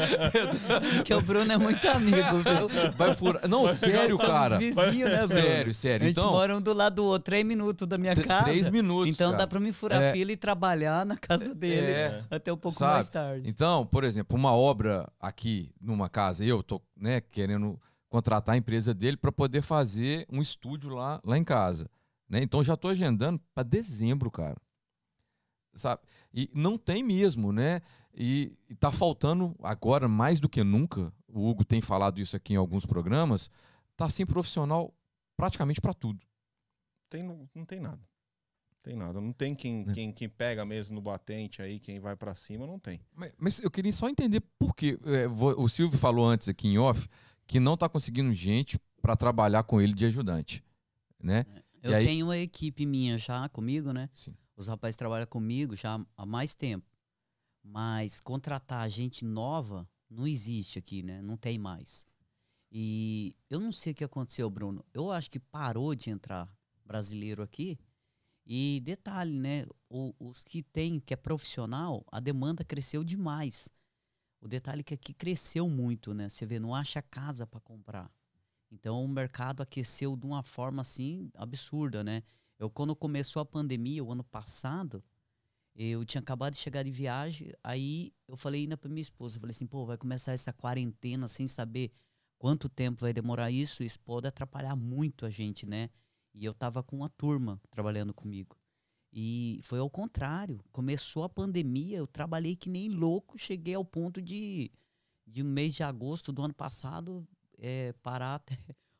Porque 0.95 1.13
o 1.13 1.21
Bruno 1.21 1.51
é 1.51 1.57
muito 1.57 1.85
amigo, 1.87 2.17
viu? 2.17 2.91
vai 2.95 3.15
furar. 3.15 3.47
Não, 3.47 3.71
sério, 3.73 4.17
Somos 4.17 4.31
cara. 4.31 4.57
vizinhos, 4.57 5.09
né, 5.09 5.17
Bruno? 5.19 5.27
Sério, 5.41 5.71
A 5.71 5.73
sério. 5.73 6.07
gente 6.07 6.17
Então, 6.17 6.31
mora 6.31 6.57
um 6.57 6.61
do 6.61 6.73
lado 6.73 6.95
do 6.95 7.05
outro, 7.05 7.25
três 7.25 7.45
minutos 7.45 7.87
da 7.87 7.97
minha 7.97 8.15
casa. 8.15 8.45
três 8.45 8.69
minutos. 8.69 9.09
então 9.09 9.31
cara. 9.31 9.43
dá 9.43 9.47
pra 9.47 9.59
mim 9.59 9.71
furar 9.71 10.01
É. 10.01 10.09
a 10.09 10.13
fila 10.13 10.31
e 10.31 10.37
trabalhar 10.37 11.05
na 11.05 11.17
casa 11.17 11.53
dele 11.53 11.91
É. 11.91 12.23
até 12.29 12.51
um 12.51 12.57
pouco 12.57 12.77
Sabe? 12.77 12.93
mais 12.93 13.09
tarde. 13.09 13.49
Então, 13.49 13.85
por 13.85 14.03
exemplo, 14.03 14.37
uma 14.37 14.53
obra 14.53 15.07
aqui 15.19 15.71
numa 15.81 16.09
casa, 16.09 16.43
eu 16.45 16.61
tô, 16.63 16.81
né, 16.95 17.21
querendo 17.21 17.79
contratar 18.09 18.55
a 18.55 18.57
empresa 18.57 18.93
dele 18.93 19.17
para 19.17 19.31
poder 19.31 19.61
fazer 19.61 20.25
um 20.31 20.41
estúdio 20.41 20.89
lá, 20.91 21.19
lá 21.25 21.37
em 21.37 21.43
casa, 21.43 21.89
né? 22.29 22.39
Então 22.41 22.63
já 22.63 22.77
tô 22.77 22.87
agendando 22.87 23.39
para 23.53 23.63
dezembro, 23.63 24.31
cara. 24.31 24.55
Sabe? 25.77 26.01
E 26.33 26.49
não 26.53 26.77
tem 26.77 27.03
mesmo, 27.03 27.51
né? 27.51 27.81
E, 28.13 28.51
e 28.69 28.75
tá 28.75 28.91
faltando 28.91 29.55
agora 29.61 30.07
mais 30.07 30.39
do 30.39 30.49
que 30.49 30.63
nunca. 30.63 31.13
O 31.27 31.47
Hugo 31.49 31.63
tem 31.63 31.81
falado 31.81 32.19
isso 32.19 32.35
aqui 32.35 32.53
em 32.53 32.57
alguns 32.57 32.85
programas. 32.85 33.49
Tá 33.95 34.09
sem 34.09 34.25
profissional 34.25 34.93
praticamente 35.35 35.79
para 35.79 35.93
tudo. 35.93 36.19
Tem, 37.09 37.23
não, 37.23 37.47
não 37.53 37.63
tem 37.65 37.79
nada. 37.79 38.01
Tem 38.83 38.95
nada. 38.95 39.19
Não 39.21 39.31
tem 39.33 39.53
quem, 39.53 39.85
É. 39.87 39.93
quem, 39.93 40.11
quem 40.11 40.29
pega 40.29 40.65
mesmo 40.65 40.95
no 40.95 41.01
batente 41.01 41.61
aí, 41.61 41.79
quem 41.79 41.99
vai 41.99 42.15
pra 42.15 42.33
cima, 42.35 42.65
não 42.65 42.79
tem. 42.79 43.01
Mas, 43.13 43.33
mas 43.37 43.59
eu 43.59 43.69
queria 43.69 43.91
só 43.93 44.07
entender 44.09 44.41
por 44.57 44.75
quê. 44.75 44.97
É, 45.05 45.27
o 45.27 45.67
Silvio 45.69 45.97
falou 45.99 46.25
antes 46.27 46.47
aqui 46.49 46.67
em 46.67 46.77
off 46.77 47.07
que 47.45 47.59
não 47.59 47.75
está 47.75 47.87
conseguindo 47.87 48.33
gente 48.33 48.79
para 49.01 49.15
trabalhar 49.15 49.63
com 49.63 49.79
ele 49.79 49.93
de 49.93 50.05
ajudante, 50.05 50.63
né? 51.21 51.45
Eu 51.83 51.91
E 51.91 51.95
aí- 51.95 52.05
tenho 52.05 52.25
uma 52.27 52.37
equipe 52.37 52.85
minha 52.85 53.17
já 53.17 53.47
comigo, 53.49 53.93
né? 53.93 54.09
Sim. 54.13 54.35
Os 54.57 54.67
rapazes 54.67 54.97
trabalham 54.97 55.27
comigo 55.27 55.75
já 55.75 56.03
há 56.17 56.25
mais 56.25 56.55
tempo. 56.55 56.85
Mas 57.63 58.19
contratar 58.19 58.89
gente 58.89 59.23
nova 59.23 59.87
não 60.09 60.27
existe 60.27 60.79
aqui, 60.79 61.03
né? 61.03 61.21
Não 61.21 61.37
tem 61.37 61.57
mais. 61.59 62.05
E 62.71 63.35
eu 63.49 63.59
não 63.59 63.71
sei 63.71 63.93
o 63.93 63.95
que 63.95 64.03
aconteceu, 64.03 64.49
Bruno. 64.49 64.85
Eu 64.93 65.11
acho 65.11 65.31
que 65.31 65.39
parou 65.39 65.95
de 65.95 66.09
entrar 66.09 66.49
brasileiro 66.85 67.43
aqui. 67.43 67.79
E 68.45 68.81
detalhe, 68.83 69.37
né? 69.39 69.65
o- 69.89 70.13
os 70.19 70.43
que 70.43 70.63
tem, 70.63 70.99
que 70.99 71.13
é 71.13 71.17
profissional, 71.17 72.05
a 72.11 72.19
demanda 72.19 72.63
cresceu 72.63 73.03
demais. 73.03 73.69
O 74.41 74.47
detalhe 74.47 74.81
é 74.81 74.83
que 74.83 74.93
aqui 74.93 75.13
cresceu 75.13 75.69
muito, 75.69 76.13
né? 76.13 76.29
Você 76.29 76.45
vê, 76.45 76.59
não 76.59 76.75
acha 76.75 77.01
casa 77.01 77.47
para 77.47 77.59
comprar. 77.59 78.11
Então 78.71 79.03
o 79.03 79.07
mercado 79.07 79.61
aqueceu 79.61 80.15
de 80.15 80.25
uma 80.25 80.43
forma 80.43 80.81
assim 80.81 81.29
absurda, 81.35 82.03
né? 82.03 82.23
Eu 82.59 82.69
quando 82.69 82.95
começou 82.95 83.41
a 83.41 83.45
pandemia 83.45 84.03
o 84.03 84.11
ano 84.11 84.23
passado, 84.23 85.03
Eu 85.75 86.03
tinha 86.05 86.21
acabado 86.21 86.53
de 86.53 86.59
chegar 86.59 86.83
de 86.83 86.91
viagem, 86.91 87.53
aí 87.63 88.11
eu 88.27 88.35
falei 88.35 88.61
ainda 88.61 88.75
pra 88.75 88.89
minha 88.89 89.01
esposa, 89.01 89.39
falei 89.39 89.51
assim, 89.51 89.67
pô, 89.67 89.85
vai 89.85 89.97
começar 89.97 90.33
essa 90.33 90.51
quarentena 90.51 91.27
sem 91.27 91.47
saber 91.47 91.91
quanto 92.39 92.67
tempo 92.69 93.01
vai 93.01 93.13
demorar 93.13 93.51
isso, 93.51 93.83
isso 93.83 93.99
pode 93.99 94.27
atrapalhar 94.27 94.75
muito 94.75 95.25
a 95.25 95.29
gente, 95.29 95.67
né? 95.67 95.89
E 96.33 96.45
eu 96.45 96.53
tava 96.53 96.83
com 96.83 96.97
uma 96.97 97.09
turma 97.09 97.61
trabalhando 97.69 98.13
comigo. 98.13 98.57
E 99.11 99.59
foi 99.63 99.79
ao 99.79 99.89
contrário. 99.89 100.59
Começou 100.71 101.23
a 101.23 101.29
pandemia, 101.29 101.97
eu 101.97 102.07
trabalhei 102.07 102.55
que 102.55 102.69
nem 102.69 102.89
louco, 102.89 103.37
cheguei 103.37 103.75
ao 103.75 103.85
ponto 103.85 104.21
de, 104.21 104.71
de 105.25 105.43
um 105.43 105.47
mês 105.47 105.75
de 105.75 105.83
agosto 105.83 106.31
do 106.31 106.43
ano 106.43 106.53
passado, 106.53 107.27
é, 107.57 107.93
parar 108.03 108.35
até, 108.41 108.57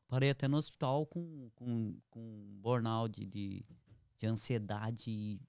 parei 0.08 0.30
até 0.30 0.48
no 0.48 0.58
hospital 0.58 1.06
com, 1.06 1.50
com, 1.56 1.98
com 2.10 2.58
burnout 2.62 3.12
de, 3.12 3.26
de, 3.26 3.66
de 4.18 4.26
ansiedade 4.28 5.10
e 5.10 5.40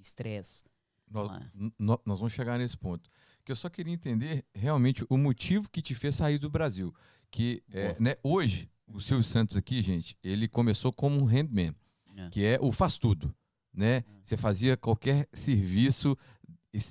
estresse. 0.00 0.64
Nós, 1.10 1.30
Ah. 1.30 1.50
nó- 1.78 1.98
nós 2.04 2.18
vamos 2.20 2.32
chegar 2.32 2.58
nesse 2.58 2.76
ponto. 2.76 3.08
Que 3.44 3.52
eu 3.52 3.56
só 3.56 3.68
queria 3.68 3.92
entender 3.92 4.44
realmente 4.54 5.04
o 5.08 5.16
motivo 5.16 5.70
que 5.70 5.80
te 5.82 5.94
fez 5.94 6.16
sair 6.16 6.38
do 6.38 6.50
Brasil. 6.50 6.94
Que 7.30 7.62
é, 7.72 7.96
né, 8.00 8.16
hoje, 8.22 8.68
o 8.88 9.00
Silvio 9.00 9.22
Santos 9.24 9.56
aqui, 9.56 9.80
gente, 9.82 10.16
ele 10.22 10.48
começou 10.48 10.92
como 10.92 11.16
um 11.20 11.24
handman, 11.24 11.74
É. 12.16 12.28
que 12.30 12.44
é 12.44 12.58
o 12.60 12.72
faz 12.72 12.98
tudo. 12.98 13.34
Né? 13.72 14.04
Você 14.24 14.36
fazia 14.36 14.76
qualquer 14.76 15.28
serviço 15.32 16.16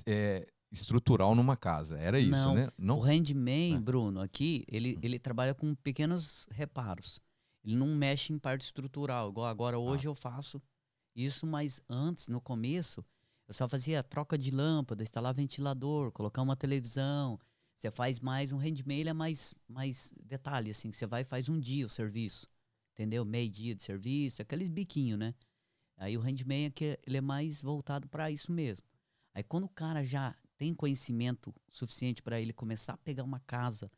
é, 0.06 0.46
estrutural 0.76 1.34
numa 1.34 1.56
casa. 1.56 1.98
Era 1.98 2.18
isso, 2.18 2.30
Não, 2.30 2.54
né? 2.54 2.68
O 2.68 2.72
Não. 2.78 3.00
handman, 3.00 3.76
É. 3.76 3.78
Bruno, 3.78 4.20
aqui, 4.20 4.64
ele, 4.68 4.98
ele 5.02 5.18
trabalha 5.18 5.54
com 5.54 5.74
pequenos 5.74 6.46
reparos. 6.50 7.20
Ele 7.64 7.74
não 7.76 7.88
mexe 7.88 8.32
em 8.32 8.38
parte 8.38 8.62
estrutural, 8.62 9.30
igual 9.30 9.46
agora 9.46 9.78
hoje 9.78 10.06
eu 10.06 10.14
faço 10.14 10.62
isso, 11.14 11.46
mas 11.46 11.80
antes, 11.88 12.28
no 12.28 12.40
começo, 12.40 13.04
eu 13.48 13.54
só 13.54 13.68
fazia 13.68 14.02
troca 14.02 14.36
de 14.36 14.50
lâmpada, 14.50 15.02
instalar 15.02 15.34
ventilador, 15.34 16.12
colocar 16.12 16.42
uma 16.42 16.54
televisão. 16.54 17.40
Você 17.74 17.90
faz 17.90 18.20
mais 18.20 18.52
um 18.52 18.58
handman, 18.58 19.00
ele 19.00 19.08
é 19.08 19.12
mais, 19.12 19.54
mais 19.68 20.14
detalhe, 20.22 20.70
assim, 20.70 20.92
você 20.92 21.06
vai 21.06 21.22
e 21.22 21.24
faz 21.24 21.48
um 21.48 21.58
dia 21.58 21.86
o 21.86 21.88
serviço, 21.88 22.46
entendeu? 22.92 23.24
Meio 23.24 23.50
dia 23.50 23.74
de 23.74 23.82
serviço, 23.82 24.40
aqueles 24.42 24.68
biquinhos, 24.68 25.18
né? 25.18 25.34
Aí 25.96 26.16
o 26.16 26.20
handman 26.20 26.66
é 26.66 26.70
que 26.70 26.98
ele 27.06 27.16
é 27.16 27.20
mais 27.20 27.60
voltado 27.62 28.06
para 28.08 28.30
isso 28.30 28.52
mesmo. 28.52 28.86
Aí 29.34 29.42
quando 29.42 29.64
o 29.64 29.68
cara 29.68 30.04
já 30.04 30.34
tem 30.56 30.74
conhecimento 30.74 31.54
suficiente 31.68 32.22
para 32.22 32.40
ele 32.40 32.52
começar 32.52 32.94
a 32.94 32.98
pegar 32.98 33.24
uma 33.24 33.40
casa 33.40 33.90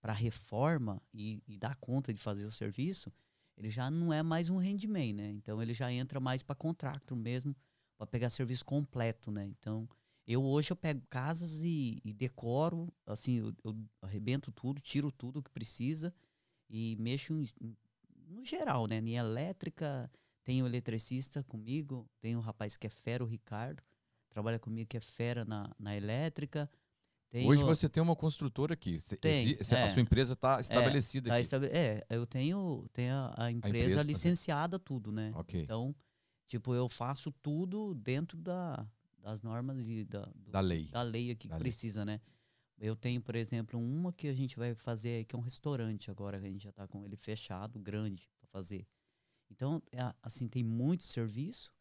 para 0.00 0.12
reforma 0.12 1.00
e, 1.14 1.42
e 1.46 1.56
dar 1.56 1.76
conta 1.76 2.12
de 2.12 2.18
fazer 2.18 2.44
o 2.44 2.52
serviço, 2.52 3.12
ele 3.56 3.70
já 3.70 3.90
não 3.90 4.12
é 4.12 4.22
mais 4.22 4.50
um 4.50 4.58
handman, 4.58 5.12
né? 5.12 5.30
Então 5.30 5.62
ele 5.62 5.72
já 5.72 5.92
entra 5.92 6.18
mais 6.18 6.42
para 6.42 6.54
contractor 6.56 7.16
mesmo, 7.16 7.54
para 7.96 8.06
pegar 8.06 8.30
serviço 8.30 8.64
completo, 8.64 9.30
né? 9.30 9.46
Então 9.46 9.88
eu 10.26 10.42
hoje 10.42 10.72
eu 10.72 10.76
pego 10.76 11.02
casas 11.08 11.62
e, 11.62 11.98
e 12.04 12.12
decoro, 12.12 12.92
assim, 13.06 13.38
eu, 13.38 13.54
eu 13.64 13.76
arrebento 14.00 14.50
tudo, 14.52 14.80
tiro 14.80 15.10
tudo 15.12 15.42
que 15.42 15.50
precisa 15.50 16.12
e 16.68 16.96
mexo 16.98 17.34
em- 17.34 17.76
no 18.28 18.44
geral, 18.44 18.86
né? 18.86 18.96
Em 18.98 19.16
elétrica, 19.16 20.10
tenho 20.42 20.66
eletricista 20.66 21.44
comigo, 21.44 22.08
tenho 22.20 22.38
um 22.38 22.42
rapaz 22.42 22.76
que 22.76 22.86
é 22.86 22.90
fera, 22.90 23.22
o 23.22 23.26
Ricardo, 23.26 23.82
trabalha 24.32 24.58
comigo 24.58 24.88
que 24.88 24.96
é 24.96 25.00
fera 25.00 25.44
na, 25.44 25.70
na 25.78 25.94
elétrica. 25.96 26.68
Tenho, 27.30 27.48
Hoje 27.48 27.62
você 27.62 27.88
tem 27.88 28.02
uma 28.02 28.16
construtora 28.16 28.74
aqui. 28.74 28.98
Tem, 29.20 29.54
exi- 29.54 29.74
é. 29.74 29.84
A 29.84 29.88
sua 29.88 30.02
empresa 30.02 30.34
está 30.34 30.60
estabelecida 30.60 31.30
tá 31.30 31.36
aqui. 31.36 31.66
É, 31.72 32.04
eu 32.10 32.26
tenho, 32.26 32.86
tenho 32.92 33.14
a, 33.14 33.44
a 33.46 33.50
empresa, 33.50 33.78
empresa, 33.78 33.96
tá 33.98 34.02
licenciada, 34.02 34.78
tudo, 34.78 35.10
né? 35.12 35.32
Ok. 35.34 35.62
Então, 35.62 35.94
tipo, 36.46 36.74
eu 36.74 36.88
faço 36.88 37.30
tudo 37.42 37.94
dentro 37.94 38.36
da, 38.36 38.86
das 39.18 39.40
normas 39.40 39.88
e 39.88 40.04
da, 40.04 40.26
do- 40.26 40.50
Da 40.50 40.60
lei. 40.60 40.86
da 40.90 41.02
lei 41.02 41.30
aqui 41.30 41.48
Da 41.48 41.56
que 41.56 41.62
lei. 41.62 41.70
precisa, 41.70 42.04
né? 42.04 42.20
Eu 42.78 42.96
tenho, 42.96 43.20
por 43.22 43.34
exemplo, 43.36 43.78
uma 43.80 44.12
que 44.12 44.28
a 44.28 44.34
gente 44.34 44.56
vai 44.56 44.74
fazer 44.74 45.10
aí, 45.18 45.24
que 45.24 45.34
é 45.36 45.38
um 45.38 45.42
restaurante 45.42 46.10
agora, 46.10 46.38
que 46.40 46.46
a 46.46 46.50
gente 46.50 46.64
já 46.64 46.72
tá 46.72 46.86
com 46.88 47.04
ele 47.04 47.16
fechado, 47.16 47.78
grande, 47.78 48.28
para 48.40 48.48
fazer. 48.48 48.86
Então, 49.50 49.82
é, 49.92 49.98
assim, 50.22 50.48
tem 50.48 50.62
muito 50.64 51.04
serviço 51.04 51.72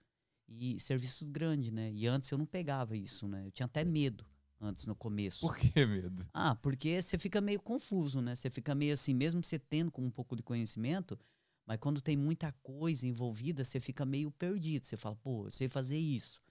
e 0.60 0.79
serviços 0.79 1.29
grandes, 1.29 1.72
né? 1.72 1.91
E 1.91 2.08
antes 2.08 2.29
eu 2.31 2.38
não 2.38 2.46
pegava 2.46 2.96
isso, 2.96 3.27
né? 3.27 3.46
Eu 3.48 3.51
tinha 3.51 3.65
até 3.65 3.84
medo 3.84 4.25
antes, 4.60 4.86
no 4.86 4.96
começo. 4.96 5.39
Por 5.41 5.58
que 5.58 5.86
medo? 5.86 6.25
Ah, 6.34 6.55
porque 6.55 7.01
você 7.01 7.17
fica 7.17 7.41
meio 7.41 7.60
confuso, 7.60 8.22
né? 8.22 8.36
Você 8.36 8.50
fica 8.50 8.75
meio 8.75 8.93
assim, 8.93 9.13
mesmo 9.13 9.43
você 9.43 9.58
tendo 9.58 9.91
com 9.91 10.01
um 10.03 10.12
pouco 10.12 10.36
de 10.36 10.43
conhecimento, 10.43 11.17
mas 11.65 11.77
quando 11.79 12.01
tem 12.01 12.15
muita 12.17 12.51
coisa 12.62 13.08
envolvida, 13.08 13.63
você 13.63 13.79
fica 13.79 14.05
meio 14.05 14.29
perdido. 14.31 14.86
Você 14.86 14.98
fala, 14.98 15.15
pô, 15.15 15.48
eu 15.48 15.51
sei 15.51 15.67
fazer 15.67 15.98
isso, 15.98 16.41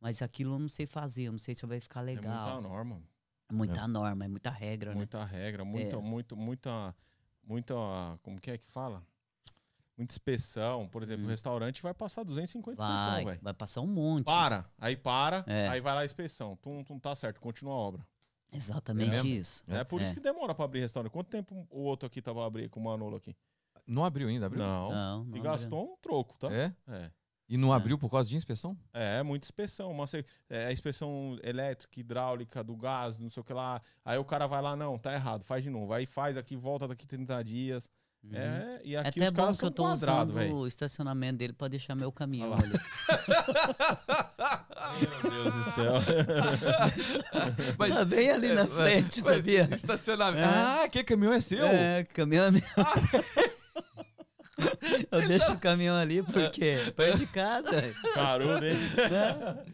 mas 0.00 0.20
aquilo 0.22 0.54
eu 0.54 0.58
não 0.58 0.68
sei 0.68 0.86
fazer, 0.86 1.24
eu 1.24 1.32
não 1.32 1.38
sei 1.38 1.54
se 1.54 1.64
vai 1.66 1.80
ficar 1.80 2.00
É 2.00 2.04
legal. 2.04 2.56
muita 2.56 2.68
norma, 2.68 3.02
É 3.48 3.52
muita 3.52 3.88
norma, 3.88 4.24
é 4.24 4.28
muita 4.28 4.50
regra, 4.50 4.90
né? 4.92 4.96
muita 4.96 5.24
regra, 5.24 5.64
muita, 5.64 5.96
É. 5.96 6.00
muito, 6.00 6.36
muita, 6.36 6.96
muita, 7.42 7.74
como 8.22 8.40
que 8.40 8.50
é 8.50 8.58
que 8.58 8.66
fala? 8.70 9.04
Muita 10.00 10.14
inspeção. 10.14 10.88
Por 10.88 11.02
exemplo, 11.02 11.24
o 11.24 11.26
Hum. 11.26 11.30
restaurante 11.30 11.82
vai 11.82 11.92
passar 11.92 12.24
250 12.24 12.82
inspeção, 12.82 13.10
Vai, 13.12 13.24
velho. 13.26 13.40
vai 13.42 13.52
passar 13.54 13.82
um 13.82 13.86
monte. 13.86 14.24
Para, 14.24 14.64
aí 14.78 14.96
para, 14.96 15.44
É. 15.46 15.68
aí 15.68 15.80
vai 15.80 15.94
lá 15.94 16.00
a 16.00 16.04
inspeção. 16.06 16.56
Tu, 16.56 16.70
não 16.88 16.98
tá 16.98 17.14
certo, 17.14 17.38
continua 17.40 17.74
a 17.74 17.76
obra. 17.76 18.06
Exatamente 18.52 19.10
mesmo? 19.10 19.28
isso. 19.28 19.62
É, 19.68 19.84
por 19.84 20.00
É. 20.00 20.04
isso 20.06 20.14
que 20.14 20.20
demora 20.20 20.54
pra 20.54 20.64
abrir 20.64 20.80
restaurante. 20.80 21.12
Quanto 21.12 21.28
tempo 21.28 21.66
o 21.70 21.80
outro 21.82 22.06
aqui 22.06 22.20
tava 22.22 22.44
abrir 22.46 22.68
com 22.70 22.80
o 22.80 22.82
Manolo 22.84 23.16
aqui? 23.16 23.36
Não 23.86 24.04
abriu 24.04 24.28
ainda, 24.28 24.46
abriu? 24.46 24.62
Não. 24.62 24.90
Não, 24.90 25.18
não 25.18 25.24
E 25.26 25.28
abriu. 25.38 25.42
gastou 25.42 25.92
um 25.92 25.96
troco, 25.98 26.38
tá? 26.38 26.50
É? 26.52 26.74
É. 26.88 27.10
E 27.48 27.56
não 27.58 27.72
É. 27.72 27.76
abriu 27.76 27.98
por 27.98 28.08
causa 28.10 28.28
de 28.28 28.36
inspeção? 28.36 28.76
É, 28.92 29.22
muita 29.22 29.44
inspeção. 29.44 29.90
Uma, 29.90 30.06
se- 30.06 30.24
é, 30.48 30.66
a 30.66 30.72
inspeção 30.72 31.38
elétrica, 31.42 32.00
hidráulica, 32.00 32.62
do 32.64 32.74
gás, 32.76 33.18
não 33.18 33.28
sei 33.28 33.40
o 33.40 33.44
que 33.44 33.52
lá. 33.52 33.82
Aí 34.04 34.16
o 34.18 34.24
cara 34.24 34.46
vai 34.46 34.62
lá, 34.62 34.74
não, 34.74 34.96
tá 34.98 35.12
errado, 35.12 35.42
faz 35.44 35.62
de 35.62 35.68
novo. 35.70 35.92
Aí 35.92 36.06
faz 36.06 36.36
aqui, 36.36 36.56
volta 36.56 36.88
daqui 36.88 37.06
30 37.06 37.42
dias. 37.42 37.90
Uhum. 38.22 38.36
É, 38.36 38.80
e 38.84 38.94
É 38.94 38.98
aqui 39.00 39.20
até 39.22 39.26
os 39.28 39.32
bom 39.32 39.54
que 39.56 39.64
eu 39.64 39.70
tô 39.70 39.86
usando 39.86 40.34
velho. 40.34 40.54
o 40.56 40.66
estacionamento 40.66 41.38
dele 41.38 41.52
pra 41.52 41.68
deixar 41.68 41.94
meu 41.94 42.12
caminhão 42.12 42.52
Olha 42.52 42.62
ali. 42.64 42.78
Meu 45.00 45.30
Deus 45.30 45.54
do 45.54 45.70
céu. 45.70 45.92
Mas, 47.78 47.94
Tá 47.94 48.04
bem 48.04 48.30
ali 48.30 48.52
na 48.52 48.62
é, 48.62 48.66
frente, 48.66 49.22
mas 49.22 49.36
sabia? 49.36 49.68
Estacionamento. 49.72 50.42
É. 50.48 50.84
Ah, 50.84 50.88
que 50.90 51.04
caminhão 51.04 51.32
é 51.32 51.40
seu? 51.40 51.64
É, 51.64 52.04
caminhão 52.12 52.46
é 52.46 52.50
meu. 52.50 52.62
Eu 55.10 55.26
deixo 55.28 55.52
o 55.52 55.58
caminhão 55.58 55.96
ali 55.96 56.22
porque 56.22 56.92
perto 56.96 57.18
de 57.18 57.26
casa. 57.26 57.82
Carudo, 58.14 58.64
hein? 58.66 58.76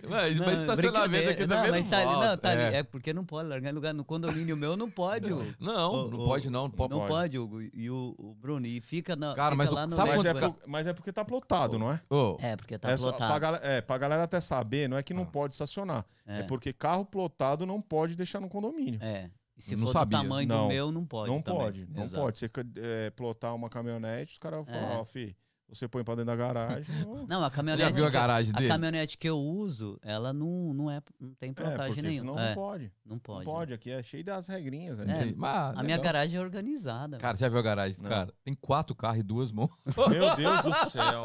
Mas, 0.09 0.39
Não, 0.39 0.47
mas 0.47 0.61
estacionamento 0.61 1.31
aqui 1.31 1.47
brincadeira. 1.47 1.47
também 1.49 1.71
mas 1.71 1.85
não 1.85 1.91
tá 1.91 1.99
ali, 1.99 2.27
não, 2.29 2.37
tá 2.37 2.51
ali. 2.51 2.63
É. 2.63 2.77
É 2.79 2.83
porque 2.83 3.13
não 3.13 3.25
pode 3.25 3.49
largar 3.49 3.71
em 3.71 3.73
lugar 3.75 3.95
no 3.95 4.05
condomínio 4.05 4.57
meu, 4.57 4.77
não 4.77 4.91
pode. 4.91 5.33
Hugo. 5.33 5.45
Não, 5.61 5.93
Ô, 5.93 6.09
não 6.11 6.19
ô, 6.21 6.25
pode 6.27 6.51
não. 6.51 6.63
Não 6.65 6.71
pode. 6.71 6.95
Não 6.95 7.07
pode, 7.07 7.39
Hugo. 7.39 7.63
E 7.63 7.91
o, 7.91 8.15
o 8.19 8.35
Bruno, 8.35 8.67
e 8.67 8.81
fica 8.81 9.15
na. 9.17 9.35
Cara, 9.35 9.51
fica 9.53 9.57
mas 9.57 9.71
o- 9.71 9.75
lá 9.75 9.87
no 9.87 9.93
sabe 9.93 10.11
Mas 10.17 10.25
é, 10.25 10.35
por- 10.35 10.57
mas 10.67 10.87
é 10.87 10.93
porque 10.93 11.13
tá 11.13 11.25
plotado, 11.25 11.79
não 11.79 11.93
é? 11.93 12.01
Ô, 12.11 12.37
É, 12.41 12.57
porque 12.57 12.79
tá 12.79 12.91
é 12.91 12.97
só, 12.97 13.13
pra, 13.13 13.27
plotado. 13.39 13.59
é, 13.67 13.81
pra 13.81 13.99
galera 13.99 14.23
até 14.25 14.41
saber, 14.41 14.89
não 14.89 14.97
é 14.97 15.03
que 15.03 15.15
não 15.15 15.23
Ah. 15.23 15.27
pode 15.27 15.55
estacionar. 15.55 16.05
É. 16.27 16.41
É, 16.41 16.43
porque 16.43 16.73
carro 16.73 17.05
plotado 17.05 17.65
não 17.67 17.81
pode 17.81 18.17
deixar 18.17 18.41
no 18.41 18.49
condomínio. 18.49 18.99
é. 19.03 19.31
E 19.57 19.63
se 19.63 19.75
Não 19.75 19.87
for 19.87 19.93
sabia. 19.93 20.19
do 20.19 20.23
tamanho 20.23 20.49
Não, 20.49 20.63
do 20.65 20.69
meu, 20.69 20.93
não 20.93 21.07
pode. 21.07 21.31
não 21.31 21.41
também. 21.41 21.61
pode, 21.63 21.87
não 21.87 22.03
Exato. 22.03 22.23
pode. 22.23 22.39
Você 22.39 22.51
é, 22.77 23.11
plotar 23.11 23.55
uma 23.55 23.71
caminhonete, 23.71 24.33
os 24.33 24.39
caras 24.39 24.59
vão 24.59 24.67
falar, 24.67 24.95
É. 24.95 24.97
ó, 24.99 25.05
fi, 25.05 25.37
você 25.69 25.89
põe 25.89 26.05
pra 26.05 26.15
dentro 26.15 26.27
da 26.27 26.37
garagem. 26.37 26.87
Não, 27.29 27.45
a 27.45 27.51
caminhonete. 27.51 27.89
já 27.91 27.95
viu 27.95 28.05
a 28.05 28.09
que- 28.09 28.13
garagem 28.13 28.53
a 28.55 28.59
dele? 28.59 28.69
caminhonete 28.71 29.19
que 29.19 29.29
eu 29.29 29.39
uso, 29.39 29.99
ela 30.03 30.33
não, 30.33 30.73
não, 30.73 30.91
é, 30.91 31.01
não 31.21 31.35
tem 31.35 31.51
é, 31.51 31.53
plotagem 31.53 31.87
porque 31.87 32.03
nenhuma. 32.03 32.33
senão 32.33 32.39
É, 32.39 32.49
não 32.49 32.55
pode. 32.55 32.93
não 33.05 33.19
pode. 33.19 33.45
Não 33.47 33.53
pode, 33.55 33.73
aqui 33.75 33.91
é 33.91 34.03
cheio 34.03 34.25
das 34.25 34.47
regrinhas. 34.47 34.99
É. 35.01 35.33
Mas, 35.37 35.71
A 35.79 35.83
minha 35.83 35.97
legal. 35.97 36.01
garagem 36.05 36.37
é 36.39 36.41
organizada. 36.41 37.19
Cara, 37.19 37.37
você 37.37 37.45
já 37.45 37.49
viu 37.49 37.59
a 37.59 37.63
garagem? 37.63 38.01
Não. 38.03 38.09
Cara, 38.11 38.33
tem 38.45 38.55
quatro 38.55 38.95
carros 38.95 39.19
e 39.21 39.23
duas 39.23 39.51
mãos. 39.51 39.71
Meu 40.09 40.37
Deus 40.37 40.63
do 40.63 40.73
céu. 40.91 41.23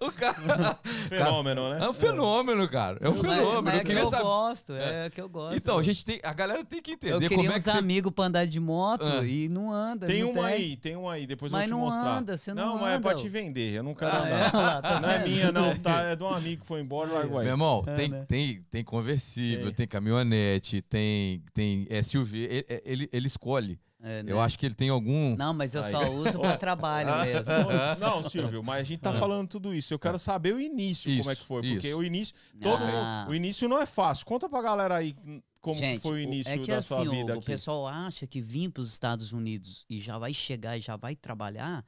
O 0.00 0.10
cara 0.12 0.78
Fenômeno, 1.08 1.70
né? 1.70 1.84
é 1.84 1.88
um 1.88 1.94
fenômeno, 1.94 2.68
cara. 2.68 2.98
É 3.00 3.08
um 3.08 3.12
Mas- 3.12 3.20
fenômeno. 3.20 3.62
Mas 3.62 3.74
é 3.74 3.78
eu 3.80 3.84
que 3.84 3.92
eu 3.92 4.06
saber. 4.10 4.22
gosto, 4.22 4.72
é, 4.74 5.10
que 5.10 5.20
eu 5.20 5.28
gosto. 5.28 5.56
Então, 5.56 5.78
a 5.78 5.82
gente 5.82 6.04
tem. 6.04 6.20
A 6.22 6.32
galera 6.32 6.64
tem 6.64 6.82
que 6.82 6.92
entender 6.92 7.14
eu 7.14 7.20
queria 7.20 7.36
como 7.36 7.48
é 7.52 7.56
uns 7.56 7.62
que 7.64 7.70
você. 7.70 7.78
amigos 7.78 8.12
pra 8.12 8.24
andar 8.24 8.46
de 8.46 8.58
moto 8.60 9.04
Ah. 9.04 9.24
e 9.24 9.48
não 9.48 9.70
anda. 9.72 10.06
Tem 10.06 10.22
não 10.22 10.32
um 10.32 10.42
aí, 10.42 10.76
tem 10.76 10.96
um 10.96 11.08
aí, 11.08 11.26
depois 11.26 11.52
Mas 11.52 11.70
eu 11.70 11.76
vou 11.78 11.86
te 11.88 11.90
não 11.92 11.96
mostrar. 11.98 12.18
anda, 12.18 12.36
você 12.36 12.54
não 12.54 12.78
mas 12.78 12.94
é 12.94 13.00
pra 13.00 13.10
anda, 13.12 13.20
te 13.20 13.26
ô. 13.28 13.30
Vender, 13.52 13.74
eu 13.74 13.82
não 13.82 13.94
quero 13.94 14.10
Ah, 14.12 14.18
andar. 14.18 14.28
é? 14.54 14.56
Lá, 14.56 14.82
tá 14.82 15.00
Não 15.00 15.10
é 15.10 15.24
minha, 15.26 15.52
não, 15.52 15.76
tá? 15.78 16.02
É 16.12 16.16
de 16.16 16.24
um 16.24 16.28
amigo 16.28 16.62
que 16.62 16.66
foi 16.66 16.80
embora 16.80 17.10
e 17.10 17.12
largou 17.12 17.38
aí. 17.38 17.44
Meu 17.44 17.52
irmão, 17.54 17.84
É, 17.86 17.94
tem, 17.94 18.08
né? 18.08 18.24
tem, 18.26 18.62
tem 18.70 18.84
conversível, 18.84 19.66
Tem. 19.66 19.74
tem 19.74 19.86
caminhonete, 19.88 20.82
tem, 20.82 21.42
tem 21.54 21.86
SUV. 22.02 22.38
Ele, 22.44 22.82
ele, 22.84 23.08
ele 23.12 23.26
escolhe. 23.26 23.78
É, 24.04 24.20
né? 24.24 24.32
Eu 24.32 24.40
acho 24.40 24.58
que 24.58 24.66
ele 24.66 24.74
tem 24.74 24.88
algum. 24.88 25.36
Não, 25.36 25.54
mas 25.54 25.74
eu 25.74 25.82
Aí. 25.84 25.90
só 25.92 26.10
uso 26.10 26.40
pra 26.40 26.56
trabalho 26.56 27.08
mesmo. 27.24 27.52
Não, 28.00 28.28
Silvio, 28.28 28.60
mas 28.62 28.80
a 28.80 28.84
gente 28.84 28.98
tá 29.00 29.12
falando 29.14 29.46
tudo 29.46 29.72
isso. 29.72 29.94
Eu 29.94 29.98
quero 29.98 30.18
saber 30.18 30.52
o 30.54 30.60
início, 30.60 31.08
como 31.18 31.30
é 31.30 31.32
Isso, 31.34 31.42
que 31.42 31.46
foi. 31.46 31.62
Porque 31.62 31.88
isso. 31.88 31.96
o 31.98 32.02
início. 32.02 32.34
Todo 32.60 32.82
Ah. 32.84 33.26
o 33.30 33.34
início 33.34 33.68
não 33.68 33.78
é 33.80 33.86
fácil. 33.86 34.26
Conta 34.26 34.48
pra 34.48 34.60
galera 34.60 34.96
aí 34.96 35.14
como 35.60 35.76
que 35.78 35.86
Gente, 35.86 36.00
foi 36.00 36.10
o 36.10 36.14
o- 36.16 36.18
início 36.18 36.52
é 36.52 36.58
que 36.58 36.72
da 36.72 36.78
assim, 36.78 36.88
sua 36.96 37.02
o- 37.04 37.10
vida 37.10 37.34
o, 37.34 37.36
aqui. 37.38 37.46
pessoal 37.46 37.86
acha 37.86 38.26
que 38.26 38.40
vir 38.40 38.70
para 38.70 38.80
os 38.80 38.90
Estados 38.90 39.32
Unidos 39.32 39.86
e 39.88 40.00
já 40.00 40.18
vai 40.18 40.34
chegar 40.34 40.76
e 40.76 40.80
já 40.80 40.96
vai 40.96 41.14
trabalhar 41.14 41.84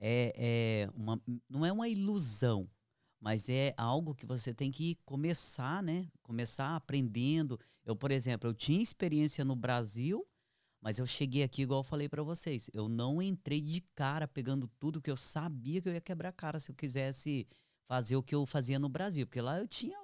é, 0.00 0.32
é 0.36 0.90
uma, 0.94 1.20
não 1.48 1.64
é 1.64 1.70
uma 1.70 1.88
ilusão, 1.88 2.68
mas 3.20 3.48
é 3.48 3.74
algo 3.76 4.14
que 4.14 4.24
você 4.24 4.54
tem 4.54 4.70
que 4.70 4.96
começar, 5.04 5.82
né? 5.82 6.08
Começar 6.22 6.74
aprendendo. 6.74 7.60
Eu, 7.84 7.94
por 7.94 8.10
exemplo, 8.10 8.48
eu 8.48 8.54
tinha 8.54 8.82
experiência 8.82 9.44
no 9.44 9.54
Brasil, 9.54 10.26
mas 10.80 10.98
eu 10.98 11.06
cheguei 11.06 11.42
aqui, 11.42 11.62
igual 11.62 11.80
eu 11.80 11.84
falei 11.84 12.08
para 12.08 12.22
vocês, 12.22 12.70
eu 12.72 12.88
não 12.88 13.20
entrei 13.20 13.60
de 13.60 13.82
cara 13.94 14.26
pegando 14.26 14.66
tudo 14.78 15.02
que 15.02 15.10
eu 15.10 15.16
sabia 15.16 15.82
que 15.82 15.88
eu 15.88 15.92
ia 15.92 16.00
quebrar 16.00 16.30
a 16.30 16.32
cara 16.32 16.58
se 16.58 16.70
eu 16.70 16.74
quisesse 16.74 17.46
fazer 17.86 18.16
o 18.16 18.22
que 18.22 18.34
eu 18.34 18.46
fazia 18.46 18.78
no 18.78 18.88
Brasil, 18.88 19.26
porque 19.26 19.40
lá 19.42 19.58
eu 19.58 19.68
tinha 19.68 19.98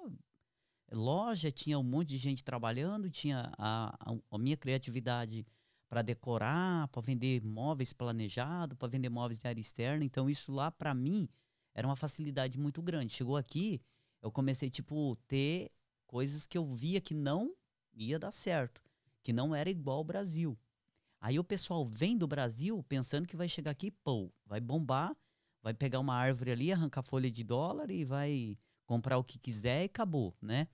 loja, 0.91 1.51
tinha 1.51 1.79
um 1.79 1.83
monte 1.83 2.09
de 2.09 2.17
gente 2.17 2.43
trabalhando, 2.43 3.09
tinha 3.09 3.51
a, 3.57 3.95
a, 3.99 4.17
a 4.29 4.37
minha 4.37 4.55
criatividade 4.55 5.45
para 5.87 6.01
decorar, 6.01 6.87
para 6.89 7.01
vender 7.01 7.43
móveis 7.43 7.93
planejado, 7.93 8.75
para 8.75 8.87
vender 8.87 9.09
móveis 9.09 9.39
de 9.39 9.47
área 9.47 9.61
externa. 9.61 10.03
Então 10.03 10.29
isso 10.29 10.51
lá 10.51 10.69
para 10.69 10.93
mim 10.93 11.27
era 11.73 11.87
uma 11.87 11.95
facilidade 11.95 12.57
muito 12.57 12.81
grande. 12.81 13.13
Chegou 13.13 13.37
aqui, 13.37 13.81
eu 14.21 14.31
comecei 14.31 14.69
tipo 14.69 15.15
ter 15.27 15.71
coisas 16.05 16.45
que 16.45 16.57
eu 16.57 16.65
via 16.65 16.99
que 16.99 17.13
não 17.13 17.53
ia 17.93 18.19
dar 18.19 18.31
certo, 18.31 18.81
que 19.23 19.31
não 19.31 19.55
era 19.55 19.69
igual 19.69 19.97
ao 19.97 20.03
Brasil. 20.03 20.57
Aí 21.19 21.39
o 21.39 21.43
pessoal 21.43 21.85
vem 21.85 22.17
do 22.17 22.27
Brasil 22.27 22.83
pensando 22.87 23.27
que 23.27 23.35
vai 23.35 23.49
chegar 23.49 23.71
aqui, 23.71 23.89
pô, 23.89 24.31
vai 24.45 24.59
bombar, 24.59 25.15
vai 25.61 25.73
pegar 25.73 25.99
uma 25.99 26.15
árvore 26.15 26.51
ali, 26.51 26.71
arrancar 26.71 27.03
folha 27.03 27.29
de 27.29 27.43
dólar 27.43 27.89
e 27.89 28.05
vai 28.05 28.57
comprar 28.85 29.17
o 29.17 29.23
que 29.23 29.39
quiser 29.39 29.83
e 29.83 29.85
acabou, 29.85 30.35
né? 30.41 30.67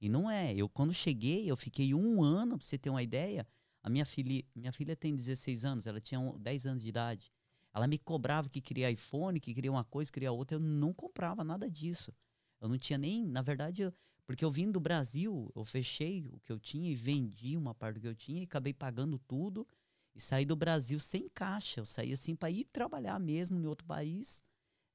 E 0.00 0.08
não 0.08 0.30
é. 0.30 0.54
Eu 0.54 0.68
quando 0.68 0.94
cheguei, 0.94 1.50
eu 1.50 1.56
fiquei 1.56 1.94
um 1.94 2.22
ano, 2.22 2.56
pra 2.56 2.66
você 2.66 2.78
ter 2.78 2.88
uma 2.88 3.02
ideia, 3.02 3.46
a 3.82 3.88
minha 3.88 4.04
filha, 4.04 4.44
minha 4.54 4.72
filha 4.72 4.94
tem 4.94 5.14
16 5.14 5.64
anos, 5.64 5.86
ela 5.86 6.00
tinha 6.00 6.20
10 6.38 6.66
anos 6.66 6.82
de 6.82 6.88
idade. 6.88 7.32
Ela 7.72 7.86
me 7.86 7.98
cobrava 7.98 8.48
que 8.48 8.60
queria 8.60 8.90
iPhone, 8.90 9.40
que 9.40 9.54
queria 9.54 9.70
uma 9.70 9.84
coisa, 9.84 10.10
queria 10.10 10.32
outra. 10.32 10.56
Eu 10.56 10.60
não 10.60 10.92
comprava 10.92 11.44
nada 11.44 11.70
disso. 11.70 12.12
Eu 12.60 12.68
não 12.68 12.76
tinha 12.76 12.98
nem, 12.98 13.24
na 13.24 13.42
verdade, 13.42 13.82
eu, 13.82 13.94
porque 14.26 14.44
eu 14.44 14.50
vim 14.50 14.70
do 14.70 14.80
Brasil, 14.80 15.50
eu 15.54 15.64
fechei 15.64 16.26
o 16.28 16.40
que 16.40 16.52
eu 16.52 16.58
tinha 16.58 16.90
e 16.90 16.94
vendi 16.94 17.56
uma 17.56 17.74
parte 17.74 17.94
do 17.94 18.00
que 18.00 18.08
eu 18.08 18.14
tinha 18.14 18.40
e 18.40 18.44
acabei 18.44 18.74
pagando 18.74 19.18
tudo 19.18 19.66
e 20.14 20.20
saí 20.20 20.44
do 20.44 20.56
Brasil 20.56 21.00
sem 21.00 21.28
caixa. 21.28 21.80
Eu 21.80 21.86
saí 21.86 22.12
assim 22.12 22.34
para 22.34 22.50
ir 22.50 22.64
trabalhar 22.64 23.18
mesmo 23.18 23.58
em 23.58 23.66
outro 23.66 23.86
país, 23.86 24.42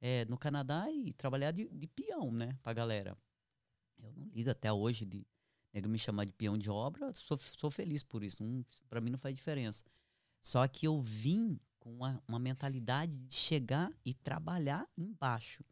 é, 0.02 0.26
no 0.26 0.38
Canadá 0.38 0.92
e 0.92 1.14
trabalhar 1.14 1.52
de, 1.52 1.68
de 1.70 1.88
peão, 1.88 2.32
né, 2.32 2.58
pra 2.62 2.74
galera. 2.74 3.18
Eu 3.98 4.12
não 4.14 4.28
ligo 4.28 4.50
até 4.50 4.72
hoje 4.72 5.06
de 5.06 5.26
nego 5.76 5.90
me 5.90 6.00
chamar 6.00 6.26
de 6.26 6.32
peão 6.32 6.58
de 6.58 6.70
obra, 6.70 7.12
sou, 7.14 7.38
sou 7.38 7.70
feliz 7.70 8.02
por 8.02 8.24
isso. 8.24 8.42
Para 8.90 9.02
mim 9.02 9.10
não 9.10 9.18
faz 9.18 9.36
diferença. 9.36 9.84
Só 10.42 10.66
que 10.70 10.88
eu 10.88 11.02
vim 11.02 11.60
com 11.80 11.94
uma, 11.94 12.24
uma 12.26 12.40
mentalidade 12.40 13.20
de 13.20 13.36
chegar 13.36 13.92
e 14.06 14.14
trabalhar 14.14 14.88
embaixo. 14.98 15.66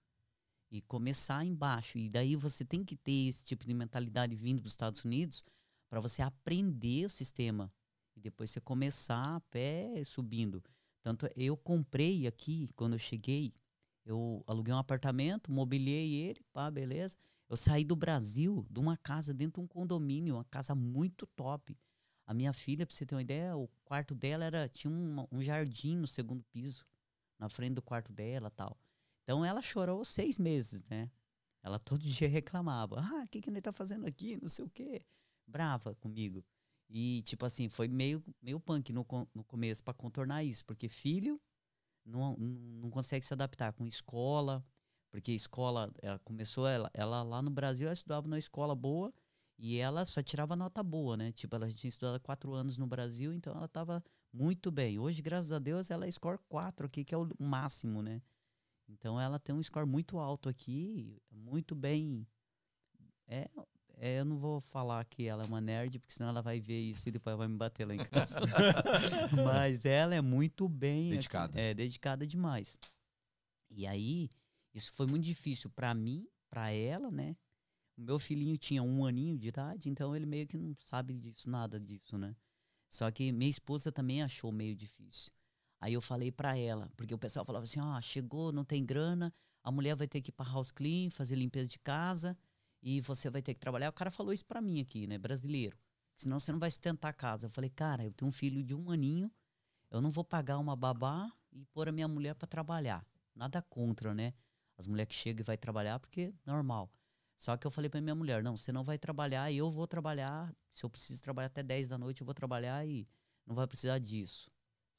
E 0.69 0.81
começar 0.81 1.45
embaixo. 1.45 1.97
E 1.97 2.09
daí 2.09 2.35
você 2.35 2.65
tem 2.65 2.83
que 2.83 2.97
ter 2.97 3.29
esse 3.29 3.45
tipo 3.45 3.65
de 3.65 3.73
mentalidade 3.73 4.35
vindo 4.35 4.61
dos 4.61 4.73
Estados 4.73 5.05
Unidos 5.05 5.45
para 5.89 6.01
você 6.01 6.21
aprender 6.21 7.05
o 7.05 7.09
sistema. 7.09 7.71
E 8.13 8.19
depois 8.19 8.51
você 8.51 8.59
começar 8.59 9.37
a 9.37 9.39
pé 9.39 10.03
subindo. 10.03 10.61
Tanto 11.01 11.29
eu 11.35 11.55
comprei 11.55 12.27
aqui, 12.27 12.67
quando 12.75 12.93
eu 12.93 12.99
cheguei, 12.99 13.53
eu 14.05 14.43
aluguei 14.47 14.73
um 14.73 14.77
apartamento, 14.77 15.49
mobiliei 15.49 16.13
ele, 16.13 16.41
pá, 16.51 16.69
beleza. 16.69 17.15
Eu 17.53 17.57
saí 17.57 17.83
do 17.83 17.95
Brasil, 17.95 18.65
de 18.67 18.79
uma 18.79 18.97
casa 18.97 19.31
dentro 19.31 19.61
de 19.61 19.65
um 19.65 19.67
condomínio, 19.67 20.37
uma 20.37 20.43
casa 20.43 20.73
muito 20.73 21.27
top. 21.27 21.77
A 22.25 22.33
minha 22.33 22.51
filha, 22.51 22.83
pra 22.83 22.95
você 22.95 23.05
ter 23.05 23.13
uma 23.13 23.21
ideia, 23.21 23.55
o 23.55 23.67
quarto 23.85 24.15
dela 24.15 24.43
era 24.43 24.67
tinha 24.67 24.91
um, 24.91 25.27
um 25.31 25.39
jardim 25.39 25.95
no 25.95 26.07
segundo 26.07 26.43
piso, 26.45 26.83
na 27.37 27.47
frente 27.47 27.75
do 27.75 27.81
quarto 27.83 28.11
dela 28.11 28.49
tal. 28.49 28.75
Então 29.21 29.45
ela 29.45 29.61
chorou 29.61 30.03
seis 30.03 30.39
meses, 30.39 30.83
né? 30.85 31.11
Ela 31.61 31.77
todo 31.77 32.01
dia 32.09 32.27
reclamava. 32.27 32.99
Ah, 32.99 33.23
o 33.23 33.27
que, 33.27 33.39
que 33.39 33.51
ele 33.51 33.61
tá 33.61 33.71
fazendo 33.71 34.07
aqui? 34.07 34.35
Não 34.41 34.49
sei 34.49 34.65
o 34.65 34.69
quê. 34.71 35.05
Brava 35.45 35.93
comigo. 35.93 36.43
E, 36.89 37.21
tipo 37.21 37.45
assim, 37.45 37.69
foi 37.69 37.87
meio, 37.87 38.23
meio 38.41 38.59
punk 38.59 38.91
no, 38.91 39.05
no 39.31 39.43
começo 39.43 39.83
para 39.83 39.93
contornar 39.93 40.43
isso, 40.43 40.65
porque 40.65 40.89
filho 40.89 41.39
não, 42.03 42.35
não 42.35 42.89
consegue 42.89 43.23
se 43.23 43.31
adaptar 43.31 43.73
com 43.73 43.85
escola, 43.85 44.65
porque 45.13 45.29
a 45.29 45.35
escola, 45.35 45.93
ela 46.01 46.17
começou, 46.17 46.67
ela, 46.67 46.89
ela 46.91 47.21
lá 47.21 47.39
no 47.39 47.51
Brasil, 47.51 47.85
ela 47.85 47.93
estudava 47.93 48.27
numa 48.27 48.39
escola 48.39 48.73
boa 48.73 49.13
e 49.59 49.77
ela 49.77 50.05
só 50.05 50.23
tirava 50.23 50.55
nota 50.55 50.81
boa, 50.81 51.15
né? 51.15 51.31
Tipo, 51.31 51.55
ela 51.55 51.69
tinha 51.69 51.87
estudado 51.87 52.19
quatro 52.19 52.51
anos 52.51 52.79
no 52.79 52.87
Brasil, 52.87 53.31
então 53.31 53.53
ela 53.53 53.65
estava 53.65 54.03
muito 54.33 54.71
bem. 54.71 54.97
Hoje, 54.97 55.21
graças 55.21 55.51
a 55.51 55.59
Deus, 55.59 55.91
ela 55.91 56.07
é 56.07 56.11
score 56.11 56.39
4 56.49 56.87
aqui, 56.87 57.05
que 57.05 57.13
é 57.13 57.17
o 57.17 57.29
máximo, 57.37 58.01
né? 58.01 58.23
Então 58.89 59.21
ela 59.21 59.37
tem 59.37 59.53
um 59.53 59.61
score 59.61 59.85
muito 59.85 60.17
alto 60.17 60.49
aqui, 60.49 61.21
muito 61.29 61.75
bem. 61.75 62.25
É, 63.27 63.47
é, 63.97 64.19
eu 64.19 64.25
não 64.25 64.39
vou 64.39 64.61
falar 64.61 65.05
que 65.05 65.27
ela 65.27 65.43
é 65.43 65.45
uma 65.45 65.61
nerd, 65.61 65.99
porque 65.99 66.15
senão 66.15 66.29
ela 66.29 66.41
vai 66.41 66.59
ver 66.59 66.79
isso 66.79 67.07
e 67.07 67.11
depois 67.11 67.37
vai 67.37 67.47
me 67.47 67.55
bater 67.55 67.85
lá 67.85 67.93
em 67.93 68.03
casa. 68.03 68.39
Mas 69.45 69.85
ela 69.85 70.15
é 70.15 70.21
muito 70.21 70.67
bem. 70.67 71.11
Dedicada. 71.11 71.53
É, 71.61 71.71
dedicada 71.75 72.25
demais. 72.25 72.79
E 73.69 73.85
aí, 73.85 74.27
isso 74.73 74.91
foi 74.93 75.05
muito 75.05 75.23
difícil 75.23 75.69
para 75.69 75.93
mim, 75.93 76.27
para 76.49 76.71
ela, 76.71 77.11
né? 77.11 77.35
O 77.97 78.01
meu 78.01 78.17
filhinho 78.17 78.57
tinha 78.57 78.81
um 78.81 79.05
aninho 79.05 79.37
de 79.37 79.47
idade, 79.47 79.89
então 79.89 80.15
ele 80.15 80.25
meio 80.25 80.47
que 80.47 80.57
não 80.57 80.75
sabe 80.79 81.13
disso, 81.13 81.49
nada 81.49 81.79
disso, 81.79 82.17
né? 82.17 82.35
Só 82.89 83.09
que 83.11 83.31
minha 83.31 83.49
esposa 83.49 83.91
também 83.91 84.23
achou 84.23 84.51
meio 84.51 84.75
difícil. 84.75 85.31
Aí 85.79 85.93
eu 85.93 86.01
falei 86.01 86.31
para 86.31 86.57
ela, 86.57 86.91
porque 86.95 87.13
o 87.13 87.17
pessoal 87.17 87.45
falava 87.45 87.63
assim: 87.63 87.79
ó, 87.79 87.97
oh, 87.97 88.01
chegou, 88.01 88.51
não 88.51 88.63
tem 88.63 88.85
grana, 88.85 89.33
a 89.63 89.71
mulher 89.71 89.95
vai 89.95 90.07
ter 90.07 90.21
que 90.21 90.29
ir 90.29 90.33
para 90.33 90.49
house 90.49 90.71
clean, 90.71 91.09
fazer 91.11 91.35
limpeza 91.35 91.69
de 91.69 91.79
casa 91.79 92.37
e 92.81 93.01
você 93.01 93.29
vai 93.29 93.41
ter 93.41 93.53
que 93.53 93.59
trabalhar. 93.59 93.89
O 93.89 93.93
cara 93.93 94.11
falou 94.11 94.33
isso 94.33 94.45
para 94.45 94.61
mim 94.61 94.81
aqui, 94.81 95.07
né, 95.07 95.17
brasileiro. 95.17 95.77
Senão 96.15 96.39
você 96.39 96.51
não 96.51 96.59
vai 96.59 96.69
sustentar 96.69 97.09
a 97.09 97.13
casa. 97.13 97.45
Eu 97.45 97.49
falei: 97.49 97.69
"Cara, 97.69 98.03
eu 98.03 98.11
tenho 98.11 98.29
um 98.29 98.31
filho 98.31 98.63
de 98.63 98.75
um 98.75 98.91
aninho, 98.91 99.31
eu 99.91 100.01
não 100.01 100.09
vou 100.09 100.23
pagar 100.23 100.57
uma 100.57 100.75
babá 100.75 101.31
e 101.51 101.65
pôr 101.65 101.87
a 101.87 101.91
minha 101.91 102.07
mulher 102.07 102.33
para 102.35 102.47
trabalhar. 102.47 103.05
Nada 103.35 103.61
contra, 103.61 104.13
né? 104.13 104.33
As 104.77 104.87
mulheres 104.87 105.09
que 105.09 105.21
chegam 105.21 105.41
e 105.41 105.45
vai 105.45 105.57
trabalhar 105.57 105.99
porque 105.99 106.33
normal. 106.45 106.91
Só 107.37 107.57
que 107.57 107.67
eu 107.67 107.71
falei 107.71 107.89
para 107.89 108.01
minha 108.01 108.15
mulher, 108.15 108.41
não, 108.41 108.55
você 108.55 108.71
não 108.71 108.83
vai 108.83 108.97
trabalhar 108.97 109.51
eu 109.51 109.69
vou 109.69 109.87
trabalhar. 109.87 110.53
Se 110.71 110.85
eu 110.85 110.89
preciso 110.89 111.21
trabalhar 111.21 111.47
até 111.47 111.61
10 111.61 111.89
da 111.89 111.97
noite, 111.97 112.21
eu 112.21 112.25
vou 112.25 112.33
trabalhar 112.33 112.85
e 112.87 113.07
não 113.45 113.55
vai 113.55 113.67
precisar 113.67 113.99
disso. 113.99 114.49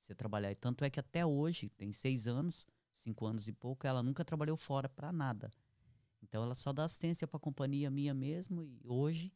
Você 0.01 0.15
trabalhar. 0.15 0.53
E 0.53 0.55
tanto 0.55 0.85
é 0.85 0.91
que 0.91 1.01
até 1.01 1.25
hoje, 1.25 1.71
tem 1.71 1.93
seis 1.93 2.27
anos, 2.27 2.67
cinco 2.93 3.27
anos 3.27 3.49
e 3.49 3.53
pouco, 3.53 3.87
ela 3.87 4.03
nunca 4.03 4.25
trabalhou 4.25 4.57
fora 4.57 4.89
para 4.89 5.11
nada. 5.11 5.51
Então 6.23 6.43
ela 6.43 6.55
só 6.55 6.73
dá 6.73 6.85
assistência 6.85 7.27
para 7.27 7.39
a 7.39 7.41
companhia 7.41 7.91
minha 7.91 8.15
mesmo 8.15 8.63
e 8.63 8.81
hoje 8.85 9.33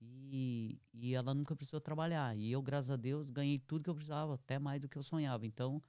e, 0.00 0.80
e 0.92 1.14
ela 1.14 1.34
nunca 1.34 1.56
precisou 1.56 1.80
trabalhar. 1.80 2.36
E 2.36 2.50
eu, 2.50 2.62
graças 2.62 2.90
a 2.90 2.96
Deus, 2.96 3.30
ganhei 3.30 3.58
tudo 3.58 3.82
que 3.82 3.90
eu 3.90 3.94
precisava, 3.94 4.34
até 4.34 4.58
mais 4.58 4.80
do 4.80 4.88
que 4.88 4.96
eu 4.96 5.02
sonhava. 5.02 5.46
Então, 5.46 5.82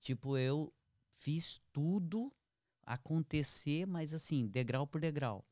tipo, 0.00 0.36
eu 0.36 0.72
fiz 1.14 1.60
tudo 1.72 2.32
acontecer, 2.86 3.86
mas 3.86 4.14
assim, 4.14 4.46
degrau 4.46 4.86
por 4.86 5.00
degrau. 5.00 5.44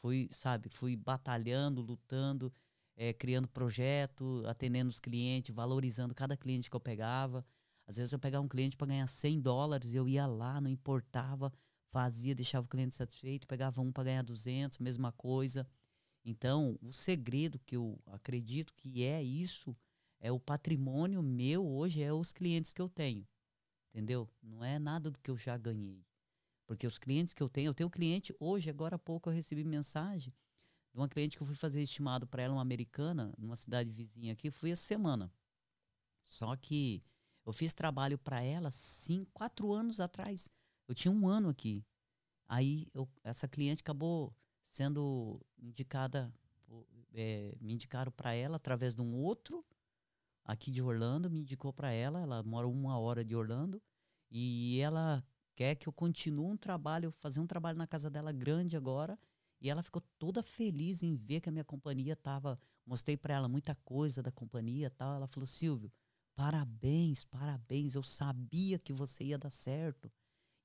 Fui, 0.00 0.28
sabe, 0.32 0.68
fui 0.68 0.94
batalhando, 0.94 1.80
lutando, 1.80 2.52
é, 2.96 3.12
criando 3.12 3.48
projeto, 3.48 4.44
atendendo 4.46 4.90
os 4.90 5.00
clientes, 5.00 5.54
valorizando 5.54 6.14
cada 6.14 6.36
cliente 6.36 6.68
que 6.68 6.76
eu 6.76 6.80
pegava. 6.80 7.44
Às 7.86 7.96
vezes 7.96 8.12
eu 8.12 8.18
pegava 8.18 8.44
um 8.44 8.48
cliente 8.48 8.76
para 8.76 8.86
ganhar 8.86 9.06
100 9.06 9.40
dólares, 9.40 9.94
eu 9.94 10.08
ia 10.08 10.26
lá, 10.26 10.60
não 10.60 10.70
importava, 10.70 11.52
fazia, 11.90 12.34
deixava 12.34 12.66
o 12.66 12.68
cliente 12.68 12.94
satisfeito, 12.94 13.46
pegava 13.46 13.80
um 13.80 13.90
para 13.90 14.04
ganhar 14.04 14.22
200, 14.22 14.78
mesma 14.78 15.12
coisa. 15.12 15.66
Então, 16.24 16.78
o 16.82 16.92
segredo 16.92 17.58
que 17.58 17.76
eu 17.76 17.98
acredito 18.06 18.74
que 18.74 19.02
é 19.02 19.22
isso, 19.22 19.76
é 20.20 20.30
o 20.30 20.38
patrimônio 20.38 21.22
meu 21.22 21.66
hoje, 21.66 22.02
é 22.02 22.12
os 22.12 22.32
clientes 22.32 22.72
que 22.72 22.80
eu 22.80 22.88
tenho. 22.88 23.26
Entendeu? 23.88 24.28
Não 24.42 24.62
é 24.62 24.78
nada 24.78 25.10
do 25.10 25.18
que 25.18 25.30
eu 25.30 25.36
já 25.36 25.56
ganhei. 25.56 26.04
Porque 26.70 26.86
os 26.86 27.00
clientes 27.00 27.34
que 27.34 27.42
eu 27.42 27.48
tenho, 27.48 27.70
eu 27.70 27.74
tenho 27.74 27.90
cliente, 27.90 28.32
hoje, 28.38 28.70
agora 28.70 28.94
há 28.94 28.98
pouco, 28.98 29.28
eu 29.28 29.34
recebi 29.34 29.64
mensagem 29.64 30.32
de 30.92 31.00
uma 31.00 31.08
cliente 31.08 31.36
que 31.36 31.42
eu 31.42 31.46
fui 31.48 31.56
fazer 31.56 31.82
estimado 31.82 32.28
para 32.28 32.44
ela, 32.44 32.54
uma 32.54 32.62
americana, 32.62 33.34
numa 33.36 33.56
cidade 33.56 33.90
vizinha 33.90 34.32
aqui, 34.32 34.52
fui 34.52 34.70
essa 34.70 34.84
semana. 34.84 35.32
Só 36.22 36.54
que 36.54 37.02
eu 37.44 37.52
fiz 37.52 37.72
trabalho 37.72 38.16
para 38.16 38.40
ela 38.40 38.70
cinco, 38.70 39.28
quatro 39.32 39.72
anos 39.72 39.98
atrás. 39.98 40.48
Eu 40.86 40.94
tinha 40.94 41.10
um 41.10 41.26
ano 41.26 41.48
aqui. 41.48 41.84
Aí 42.46 42.86
eu, 42.94 43.08
essa 43.24 43.48
cliente 43.48 43.80
acabou 43.80 44.32
sendo 44.62 45.44
indicada, 45.58 46.32
é, 47.12 47.52
me 47.60 47.72
indicaram 47.72 48.12
para 48.12 48.32
ela 48.32 48.58
através 48.58 48.94
de 48.94 49.02
um 49.02 49.16
outro 49.16 49.66
aqui 50.44 50.70
de 50.70 50.80
Orlando, 50.80 51.28
me 51.28 51.40
indicou 51.40 51.72
para 51.72 51.90
ela. 51.90 52.20
Ela 52.20 52.44
mora 52.44 52.68
uma 52.68 52.96
hora 52.96 53.24
de 53.24 53.34
Orlando 53.34 53.82
e 54.30 54.78
ela 54.78 55.26
quer 55.60 55.74
que 55.74 55.86
eu 55.86 55.92
continue 55.92 56.46
um 56.46 56.56
trabalho, 56.56 57.12
fazer 57.12 57.38
um 57.38 57.46
trabalho 57.46 57.76
na 57.76 57.86
casa 57.86 58.08
dela 58.08 58.32
grande 58.32 58.78
agora. 58.78 59.18
E 59.60 59.68
ela 59.68 59.82
ficou 59.82 60.00
toda 60.18 60.42
feliz 60.42 61.02
em 61.02 61.14
ver 61.14 61.42
que 61.42 61.50
a 61.50 61.52
minha 61.52 61.64
companhia 61.64 62.16
tava. 62.16 62.58
Mostrei 62.86 63.14
para 63.14 63.34
ela 63.34 63.46
muita 63.46 63.74
coisa 63.74 64.22
da 64.22 64.32
companhia 64.32 64.88
tal. 64.88 65.16
Ela 65.16 65.26
falou: 65.26 65.46
Silvio, 65.46 65.92
parabéns, 66.34 67.24
parabéns. 67.24 67.94
Eu 67.94 68.02
sabia 68.02 68.78
que 68.78 68.90
você 68.90 69.22
ia 69.22 69.36
dar 69.36 69.50
certo. 69.50 70.10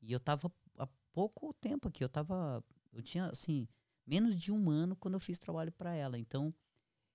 E 0.01 0.13
eu 0.13 0.19
tava 0.19 0.49
há 0.77 0.87
pouco 1.11 1.53
tempo 1.55 1.89
aqui. 1.89 2.01
Eu 2.01 2.07
tava. 2.07 2.63
Eu 2.93 3.01
tinha, 3.01 3.25
assim, 3.25 3.67
menos 4.07 4.37
de 4.37 4.49
um 4.49 4.69
ano 4.69 4.95
quando 4.95 5.15
eu 5.15 5.19
fiz 5.19 5.37
trabalho 5.37 5.73
para 5.73 5.93
ela. 5.93 6.17
Então, 6.17 6.55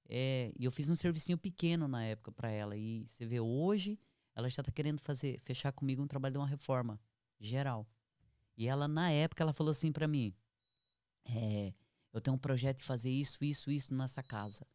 é, 0.06 0.52
eu 0.60 0.70
fiz 0.70 0.90
um 0.90 0.96
servicinho 0.96 1.38
pequeno 1.38 1.88
na 1.88 2.04
época 2.04 2.30
para 2.30 2.50
ela. 2.50 2.76
E 2.76 3.08
você 3.08 3.24
vê, 3.24 3.40
hoje 3.40 3.98
ela 4.34 4.50
já 4.50 4.60
está 4.60 4.70
querendo 4.70 5.00
fazer, 5.00 5.40
fechar 5.40 5.72
comigo 5.72 6.02
um 6.02 6.06
trabalho 6.06 6.34
de 6.34 6.38
uma 6.38 6.46
reforma 6.46 7.00
geral. 7.40 7.88
E 8.56 8.68
ela, 8.68 8.86
na 8.86 9.10
época, 9.10 9.42
ela 9.42 9.52
falou 9.52 9.70
assim 9.70 9.90
para 9.90 10.06
mim: 10.06 10.34
é, 11.24 11.72
eu 12.12 12.20
tenho 12.20 12.36
um 12.36 12.38
projeto 12.38 12.78
de 12.78 12.84
fazer 12.84 13.10
isso, 13.10 13.42
isso, 13.42 13.70
isso 13.70 13.94
nessa 13.94 14.22
casa. 14.22 14.66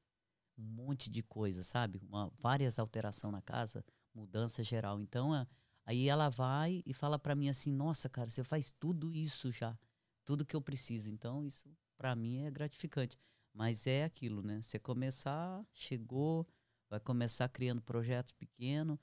Um 0.57 0.63
monte 0.63 1.09
de 1.09 1.21
coisa, 1.21 1.63
sabe? 1.63 1.99
Uma, 2.01 2.31
várias 2.41 2.79
alterações 2.79 3.31
na 3.31 3.41
casa, 3.41 3.85
mudança 4.13 4.63
geral. 4.63 4.99
Então, 4.99 5.33
a, 5.33 5.47
aí 5.85 6.07
ela 6.09 6.29
vai 6.29 6.81
e 6.85 6.93
fala 6.93 7.19
para 7.19 7.35
mim 7.35 7.49
assim: 7.49 7.71
nossa, 7.71 8.09
cara, 8.09 8.29
você 8.29 8.43
faz 8.43 8.71
tudo 8.79 9.13
isso 9.13 9.51
já, 9.51 9.77
tudo 10.23 10.45
que 10.45 10.55
eu 10.55 10.61
preciso. 10.61 11.09
Então, 11.11 11.45
isso 11.45 11.69
para 11.97 12.15
mim 12.15 12.43
é 12.45 12.51
gratificante. 12.51 13.17
Mas 13.53 13.87
é 13.87 14.03
aquilo, 14.03 14.41
né? 14.41 14.61
Você 14.61 14.77
começar, 14.77 15.65
chegou, 15.73 16.45
vai 16.89 16.99
começar 16.99 17.47
criando 17.47 17.81
projetos 17.81 18.33
pequenos 18.33 18.99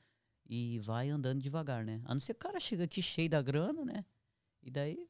e 0.47 0.79
vai 0.81 1.09
andando 1.09 1.41
devagar, 1.41 1.85
né? 1.85 2.01
A 2.05 2.15
não 2.15 2.21
ser 2.21 2.35
que 2.35 2.41
o 2.41 2.49
cara 2.49 2.61
chega 2.61 2.85
aqui 2.85 3.01
cheio 3.03 3.29
da 3.29 3.41
grana, 3.41 3.85
né? 3.85 4.05
E 4.63 4.71
daí 4.71 5.09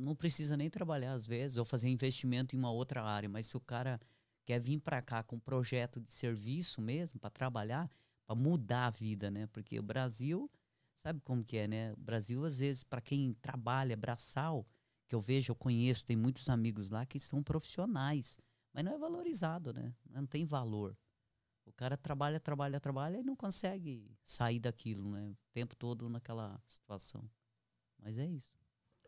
não 0.00 0.14
precisa 0.14 0.56
nem 0.56 0.68
trabalhar 0.68 1.12
às 1.12 1.26
vezes 1.26 1.56
ou 1.56 1.64
fazer 1.64 1.88
investimento 1.88 2.54
em 2.54 2.58
uma 2.58 2.70
outra 2.70 3.02
área, 3.02 3.28
mas 3.28 3.46
se 3.46 3.56
o 3.56 3.60
cara 3.60 4.00
quer 4.44 4.58
vir 4.60 4.80
para 4.80 5.00
cá 5.00 5.22
com 5.22 5.36
um 5.36 5.40
projeto 5.40 6.00
de 6.00 6.10
serviço 6.10 6.80
mesmo 6.80 7.20
para 7.20 7.30
trabalhar, 7.30 7.90
para 8.26 8.34
mudar 8.34 8.86
a 8.86 8.90
vida, 8.90 9.30
né? 9.30 9.46
Porque 9.48 9.78
o 9.78 9.82
Brasil, 9.82 10.50
sabe 10.94 11.20
como 11.20 11.44
que 11.44 11.56
é, 11.56 11.68
né? 11.68 11.92
O 11.92 12.00
Brasil 12.00 12.44
às 12.44 12.58
vezes 12.58 12.82
para 12.82 13.00
quem 13.00 13.34
trabalha 13.34 13.96
braçal, 13.96 14.66
que 15.06 15.14
eu 15.14 15.20
vejo, 15.20 15.52
eu 15.52 15.56
conheço, 15.56 16.04
tem 16.04 16.16
muitos 16.16 16.48
amigos 16.48 16.90
lá 16.90 17.06
que 17.06 17.20
são 17.20 17.42
profissionais, 17.42 18.36
mas 18.72 18.84
não 18.84 18.92
é 18.92 18.98
valorizado, 18.98 19.72
né? 19.72 19.94
Não 20.10 20.26
tem 20.26 20.44
valor. 20.44 20.96
O 21.68 21.72
cara 21.72 21.96
trabalha, 21.96 22.40
trabalha, 22.40 22.80
trabalha 22.80 23.18
e 23.18 23.22
não 23.22 23.36
consegue 23.36 24.10
sair 24.24 24.58
daquilo, 24.58 25.10
né? 25.10 25.30
O 25.30 25.36
tempo 25.52 25.76
todo 25.76 26.08
naquela 26.08 26.60
situação. 26.66 27.28
Mas 27.98 28.18
é 28.18 28.26
isso. 28.26 28.52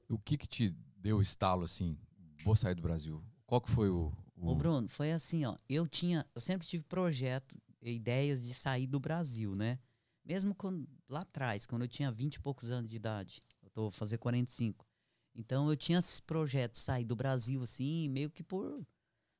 O 0.08 0.18
que 0.18 0.36
que 0.36 0.46
te 0.46 0.70
deu 0.96 1.22
estalo 1.22 1.64
assim? 1.64 1.98
Vou 2.44 2.54
sair 2.54 2.74
do 2.74 2.82
Brasil. 2.82 3.24
Qual 3.46 3.60
que 3.60 3.70
foi 3.70 3.88
o, 3.88 4.12
o... 4.36 4.50
Ô 4.50 4.54
Bruno, 4.54 4.88
foi 4.88 5.12
assim, 5.12 5.44
ó. 5.44 5.56
Eu 5.68 5.86
tinha, 5.86 6.26
eu 6.34 6.40
sempre 6.40 6.66
tive 6.66 6.84
projeto, 6.84 7.56
ideias 7.82 8.42
de 8.42 8.54
sair 8.54 8.86
do 8.86 9.00
Brasil, 9.00 9.54
né? 9.54 9.78
Mesmo 10.24 10.54
quando, 10.54 10.88
lá 11.08 11.20
atrás, 11.20 11.66
quando 11.66 11.82
eu 11.82 11.88
tinha 11.88 12.10
20 12.10 12.34
e 12.34 12.40
poucos 12.40 12.70
anos 12.70 12.90
de 12.90 12.96
idade. 12.96 13.40
Eu 13.62 13.70
tô 13.70 13.90
fazer 13.90 14.18
45. 14.18 14.86
Então 15.34 15.68
eu 15.68 15.76
tinha 15.76 15.98
esse 15.98 16.22
projeto 16.22 16.72
de 16.72 16.80
sair 16.80 17.04
do 17.04 17.16
Brasil 17.16 17.62
assim, 17.62 18.08
meio 18.08 18.30
que 18.30 18.42
por 18.42 18.86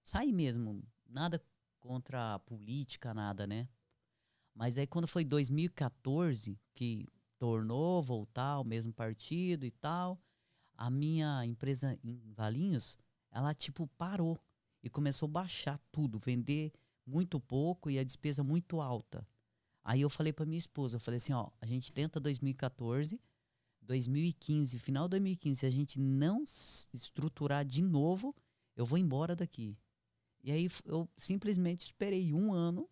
sair 0.03 0.33
mesmo. 0.33 0.83
Nada 1.09 1.43
contra 1.81 2.35
a 2.35 2.38
política, 2.38 3.12
nada, 3.12 3.47
né? 3.47 3.69
Mas 4.55 4.79
aí 4.79 4.87
quando 4.87 5.09
foi 5.09 5.25
2014 5.25 6.59
que 6.73 7.07
tornou 7.38 8.03
voltar 8.03 8.53
ao 8.53 8.64
mesmo 8.64 8.93
partido 8.93 9.64
e 9.64 9.71
tal, 9.71 10.21
a 10.77 10.90
minha 10.90 11.45
empresa 11.45 11.99
em 12.05 12.33
Valinhos, 12.33 12.99
ela 13.31 13.55
tipo 13.55 13.87
parou 13.99 14.38
e 14.83 14.90
começou 14.90 15.27
a 15.27 15.31
baixar 15.31 15.79
tudo, 15.90 16.19
vender 16.19 16.73
muito 17.07 17.40
pouco 17.40 17.90
e 17.90 17.99
a 17.99 18.05
despesa 18.05 18.43
muito 18.43 18.81
alta. 18.81 19.27
Aí 19.83 20.03
eu 20.03 20.11
falei 20.11 20.33
para 20.33 20.47
minha 20.47 20.59
esposa, 20.59 20.97
eu 20.97 21.01
falei 21.01 21.16
assim, 21.16 21.33
ó, 21.33 21.51
a 21.61 21.66
gente 21.66 21.93
tenta 21.93 22.21
2014, 22.21 23.21
2015, 23.81 24.79
final 24.79 25.07
de 25.07 25.12
2015, 25.12 25.61
se 25.61 25.66
a 25.66 25.71
gente 25.71 25.99
não 25.99 26.45
estruturar 26.93 27.64
de 27.64 27.83
novo, 27.83 28.35
eu 28.77 28.85
vou 28.85 28.99
embora 28.99 29.35
daqui. 29.35 29.77
E 30.42 30.50
aí 30.50 30.68
eu 30.87 31.09
simplesmente 31.16 31.83
esperei 31.83 32.33
um 32.33 32.53
ano 32.53 32.88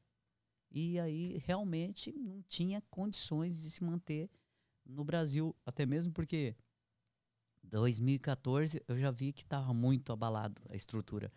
e 0.71 0.99
aí 0.99 1.39
realmente 1.45 2.13
não 2.13 2.43
tinha 2.43 2.83
condições 2.91 3.61
de 3.61 3.71
se 3.71 3.83
manter 3.83 4.31
no 4.85 5.05
Brasil, 5.05 5.55
até 5.65 5.87
mesmo 5.87 6.13
porque 6.13 6.55
2014 7.63 8.83
eu 8.87 8.99
já 8.99 9.11
vi 9.11 9.33
que 9.33 9.43
estava 9.43 9.73
muito 9.73 10.13
abalado 10.13 10.61
a 10.69 10.77
estrutura. 10.77 11.33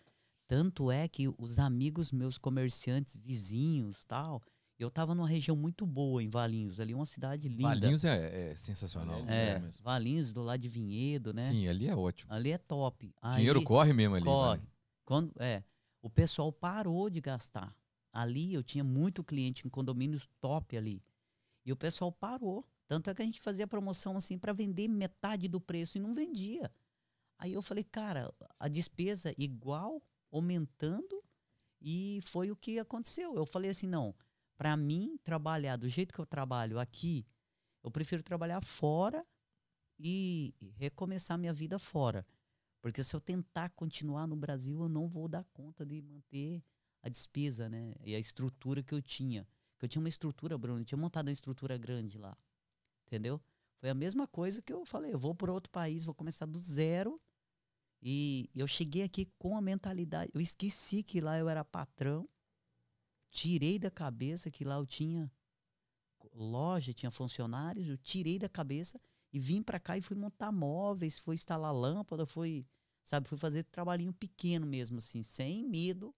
Tanto 0.47 0.91
é 0.91 1.07
que 1.07 1.29
os 1.37 1.59
amigos 1.59 2.11
meus 2.11 2.37
comerciantes, 2.37 3.15
vizinhos 3.15 4.03
tal, 4.03 4.41
eu 4.77 4.87
estava 4.87 5.13
numa 5.13 5.27
região 5.27 5.55
muito 5.55 5.85
boa 5.85 6.21
em 6.23 6.27
Valinhos, 6.27 6.79
ali 6.79 6.93
uma 6.93 7.05
cidade 7.05 7.47
linda. 7.47 7.69
Valinhos 7.69 8.03
é, 8.03 8.51
é 8.51 8.55
sensacional. 8.55 9.23
É, 9.27 9.51
é 9.51 9.61
Valinhos 9.81 10.33
do 10.33 10.41
lado 10.41 10.59
de 10.59 10.67
Vinhedo, 10.67 11.33
né? 11.33 11.43
Sim, 11.43 11.67
ali 11.67 11.87
é 11.87 11.95
ótimo. 11.95 12.33
Ali 12.33 12.51
é 12.51 12.57
top. 12.57 13.13
Dinheiro 13.35 13.63
corre 13.63 13.93
mesmo 13.93 14.15
ali. 14.15 14.25
Corre. 14.25 14.59
Né? 14.59 14.67
Quando, 15.05 15.31
é, 15.39 15.63
o 16.01 16.09
pessoal 16.09 16.51
parou 16.51 17.09
de 17.09 17.21
gastar. 17.21 17.75
Ali 18.11 18.53
eu 18.53 18.63
tinha 18.63 18.83
muito 18.83 19.23
cliente 19.23 19.65
em 19.65 19.69
condomínios 19.69 20.27
top 20.39 20.75
ali. 20.75 21.03
E 21.65 21.71
o 21.71 21.77
pessoal 21.77 22.11
parou. 22.11 22.65
Tanto 22.87 23.09
é 23.09 23.15
que 23.15 23.21
a 23.21 23.25
gente 23.25 23.39
fazia 23.39 23.67
promoção 23.67 24.17
assim 24.17 24.37
para 24.37 24.51
vender 24.51 24.87
metade 24.87 25.47
do 25.47 25.61
preço 25.61 25.97
e 25.97 26.01
não 26.01 26.13
vendia. 26.13 26.69
Aí 27.37 27.53
eu 27.53 27.61
falei, 27.61 27.83
cara, 27.83 28.33
a 28.59 28.67
despesa 28.67 29.33
igual, 29.37 30.03
aumentando, 30.31 31.23
e 31.81 32.19
foi 32.23 32.51
o 32.51 32.55
que 32.55 32.77
aconteceu. 32.77 33.35
Eu 33.35 33.45
falei 33.45 33.71
assim, 33.71 33.87
não, 33.87 34.13
para 34.57 34.77
mim 34.77 35.17
trabalhar 35.23 35.77
do 35.77 35.87
jeito 35.87 36.13
que 36.13 36.19
eu 36.19 36.25
trabalho 36.25 36.79
aqui, 36.79 37.25
eu 37.83 37.89
prefiro 37.89 38.21
trabalhar 38.21 38.63
fora 38.63 39.21
e 39.97 40.53
recomeçar 40.75 41.37
minha 41.37 41.53
vida 41.53 41.79
fora. 41.79 42.25
Porque 42.81 43.03
se 43.03 43.15
eu 43.15 43.21
tentar 43.21 43.69
continuar 43.69 44.27
no 44.27 44.35
Brasil, 44.35 44.81
eu 44.81 44.89
não 44.89 45.07
vou 45.07 45.27
dar 45.27 45.45
conta 45.53 45.85
de 45.85 46.01
manter 46.01 46.63
a 47.01 47.09
despesa, 47.09 47.69
né? 47.69 47.93
E 48.03 48.15
a 48.15 48.19
estrutura 48.19 48.81
que 48.83 48.93
eu 48.93 49.01
tinha. 49.01 49.47
Que 49.77 49.85
eu 49.85 49.89
tinha 49.89 50.01
uma 50.01 50.09
estrutura, 50.09 50.57
Bruno, 50.57 50.81
eu 50.81 50.85
tinha 50.85 50.97
montado 50.97 51.27
uma 51.27 51.31
estrutura 51.31 51.77
grande 51.77 52.17
lá 52.17 52.37
entendeu? 53.11 53.41
Foi 53.77 53.89
a 53.89 53.93
mesma 53.93 54.25
coisa 54.25 54.61
que 54.61 54.71
eu 54.71 54.85
falei, 54.85 55.13
eu 55.13 55.19
vou 55.19 55.35
para 55.35 55.51
outro 55.51 55.69
país, 55.69 56.05
vou 56.05 56.15
começar 56.15 56.45
do 56.45 56.61
zero. 56.61 57.19
E 58.01 58.49
eu 58.55 58.65
cheguei 58.65 59.03
aqui 59.03 59.25
com 59.37 59.55
a 59.57 59.61
mentalidade, 59.61 60.31
eu 60.33 60.41
esqueci 60.41 61.03
que 61.03 61.19
lá 61.19 61.37
eu 61.37 61.49
era 61.49 61.65
patrão. 61.65 62.27
Tirei 63.29 63.77
da 63.77 63.91
cabeça 63.91 64.49
que 64.49 64.63
lá 64.63 64.75
eu 64.75 64.85
tinha 64.85 65.31
loja, 66.33 66.93
tinha 66.93 67.11
funcionários, 67.11 67.87
eu 67.87 67.97
tirei 67.97 68.39
da 68.39 68.49
cabeça 68.49 68.99
e 69.33 69.39
vim 69.39 69.61
para 69.61 69.79
cá 69.79 69.97
e 69.97 70.01
fui 70.01 70.17
montar 70.17 70.51
móveis, 70.51 71.19
fui 71.19 71.35
instalar 71.35 71.73
lâmpada, 71.73 72.25
fui, 72.25 72.65
sabe, 73.03 73.27
fui 73.27 73.37
fazer 73.37 73.63
trabalhinho 73.63 74.13
pequeno 74.13 74.65
mesmo 74.65 74.97
assim, 74.97 75.23
sem 75.23 75.63
medo, 75.63 76.13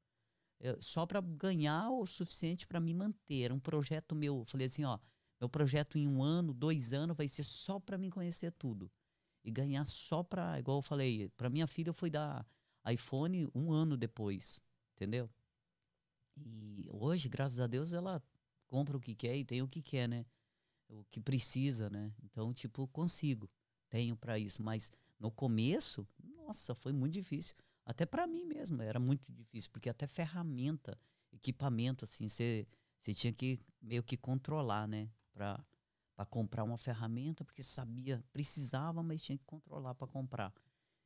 eh, 0.60 0.78
só 0.82 1.06
para 1.06 1.22
ganhar 1.22 1.90
o 1.90 2.06
suficiente 2.06 2.66
para 2.66 2.80
me 2.80 2.94
manter. 2.94 3.52
Um 3.52 3.60
projeto 3.60 4.16
meu. 4.16 4.40
Eu 4.40 4.46
falei 4.46 4.68
assim, 4.68 4.84
ó, 4.84 4.98
meu 5.40 5.50
projeto 5.50 5.98
em 5.98 6.08
um 6.08 6.24
ano, 6.24 6.54
dois 6.54 6.94
anos, 6.94 7.16
vai 7.16 7.28
ser 7.28 7.44
só 7.44 7.80
para 7.80 7.98
mim 7.98 8.10
conhecer 8.10 8.52
tudo. 8.54 8.92
E 9.44 9.52
ganhar 9.52 9.86
só 9.86 10.24
para, 10.24 10.58
igual 10.58 10.78
eu 10.78 10.82
falei, 10.82 11.30
para 11.36 11.50
minha 11.50 11.68
filha 11.68 11.92
foi 11.94 12.10
dar 12.10 12.48
iPhone 12.90 13.48
um 13.54 13.72
ano 13.72 13.98
depois, 13.98 14.62
entendeu? 14.96 15.30
E 16.38 16.88
hoje, 16.90 17.30
graças 17.30 17.60
a 17.60 17.68
Deus, 17.68 17.94
ela 17.94 18.24
compra 18.68 18.98
o 18.98 19.00
que 19.00 19.14
quer 19.14 19.36
e 19.36 19.46
tem 19.46 19.62
o 19.62 19.68
que 19.68 19.82
quer, 19.82 20.08
né? 20.08 20.26
O 20.88 21.04
que 21.06 21.20
precisa, 21.20 21.90
né? 21.90 22.14
Então, 22.24 22.54
tipo, 22.54 22.88
consigo, 22.88 23.50
tenho 23.90 24.16
para 24.16 24.38
isso. 24.38 24.62
Mas 24.62 24.92
no 25.20 25.32
começo, 25.32 26.08
nossa, 26.22 26.76
foi 26.76 26.94
muito 26.94 27.14
difícil. 27.14 27.56
Até 27.86 28.06
para 28.06 28.28
mim 28.28 28.46
mesmo, 28.46 28.82
era 28.82 29.00
muito 29.00 29.32
difícil, 29.32 29.70
porque 29.72 29.90
até 29.90 30.08
ferramenta, 30.08 30.98
equipamento, 31.32 32.06
assim, 32.06 32.30
você 32.30 32.68
tinha 33.14 33.34
que 33.34 33.60
meio 33.82 34.04
que 34.04 34.16
controlar, 34.16 34.88
né? 34.88 35.10
para 35.34 36.26
comprar 36.30 36.64
uma 36.64 36.78
ferramenta, 36.78 37.44
porque 37.44 37.64
sabia, 37.64 38.24
precisava, 38.32 39.02
mas 39.02 39.22
tinha 39.22 39.38
que 39.38 39.44
controlar 39.46 39.96
para 39.96 40.08
comprar. 40.08 40.54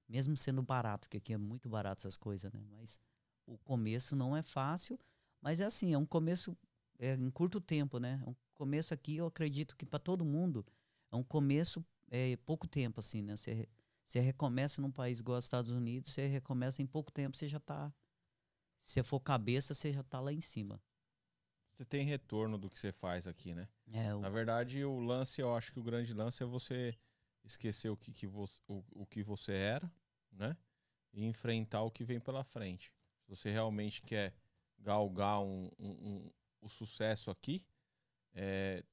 Mesmo 0.08 0.36
sendo 0.38 0.62
barato, 0.62 1.10
que 1.10 1.18
aqui 1.18 1.34
é 1.34 1.38
muito 1.38 1.70
barato 1.70 2.02
essas 2.02 2.18
coisas, 2.18 2.52
né? 2.52 2.64
Mas 2.70 3.00
o 3.46 3.58
começo 3.58 4.16
não 4.16 4.36
é 4.36 4.42
fácil, 4.42 5.00
mas 5.42 5.60
é 5.60 5.66
assim, 5.66 5.94
é 5.94 5.98
um 5.98 6.06
começo 6.06 6.58
é, 7.00 7.14
em 7.14 7.30
curto 7.32 7.60
tempo, 7.60 8.00
né? 8.00 8.22
Um 8.26 8.36
começo 8.58 8.94
aqui, 8.94 9.18
eu 9.18 9.28
acredito 9.28 9.76
que 9.76 9.86
para 9.86 10.00
todo 10.00 10.26
mundo 10.26 10.66
é 11.12 11.16
um 11.16 11.24
começo 11.24 11.86
é 12.10 12.38
pouco 12.38 12.68
tempo, 12.68 13.00
assim, 13.00 13.22
né? 13.22 13.36
Você, 13.36 13.68
você 14.06 14.20
recomeça 14.20 14.82
num 14.82 14.92
país 14.92 15.20
igual 15.20 15.36
aos 15.36 15.46
Estados 15.46 15.72
Unidos, 15.72 16.14
você 16.14 16.28
recomeça 16.28 16.82
em 16.82 16.88
pouco 16.88 17.12
tempo, 17.12 17.36
você 17.36 17.48
já 17.48 17.58
está 17.58 17.94
se 18.80 18.92
você 18.94 19.04
for 19.04 19.20
cabeça, 19.20 19.74
você 19.74 19.92
já 19.92 20.02
está 20.02 20.20
lá 20.20 20.32
em 20.32 20.42
cima 20.42 20.82
você 21.78 21.86
tem 21.86 22.04
retorno 22.04 22.58
do 22.58 22.70
que 22.72 22.80
você 22.80 22.92
faz 22.92 23.28
aqui, 23.28 23.54
né? 23.54 23.70
É, 23.94 24.14
o... 24.16 24.20
Na 24.20 24.30
verdade, 24.30 24.84
o 24.84 25.00
lance, 25.00 25.40
eu 25.40 25.56
acho 25.56 25.72
que 25.72 25.80
o 25.80 25.84
grande 25.84 26.12
lance 26.12 26.42
é 26.42 26.46
você 26.46 26.98
esquecer 27.44 27.90
o 27.90 27.96
que, 27.96 28.12
que, 28.12 28.26
você, 28.26 28.60
o, 28.68 28.84
o 28.92 29.06
que 29.06 29.22
você 29.22 29.54
era, 29.54 29.92
né? 30.32 30.58
E 31.14 31.24
enfrentar 31.24 31.84
o 31.84 31.92
que 31.92 32.04
vem 32.04 32.20
pela 32.20 32.44
frente. 32.44 32.92
Se 33.22 33.30
você 33.30 33.52
realmente 33.52 34.02
quer 34.02 34.34
galgar 34.80 35.40
um, 35.40 35.70
um, 35.78 35.90
um 35.90 36.32
o 36.62 36.68
sucesso 36.68 37.30
aqui, 37.30 37.64
é, 38.40 38.84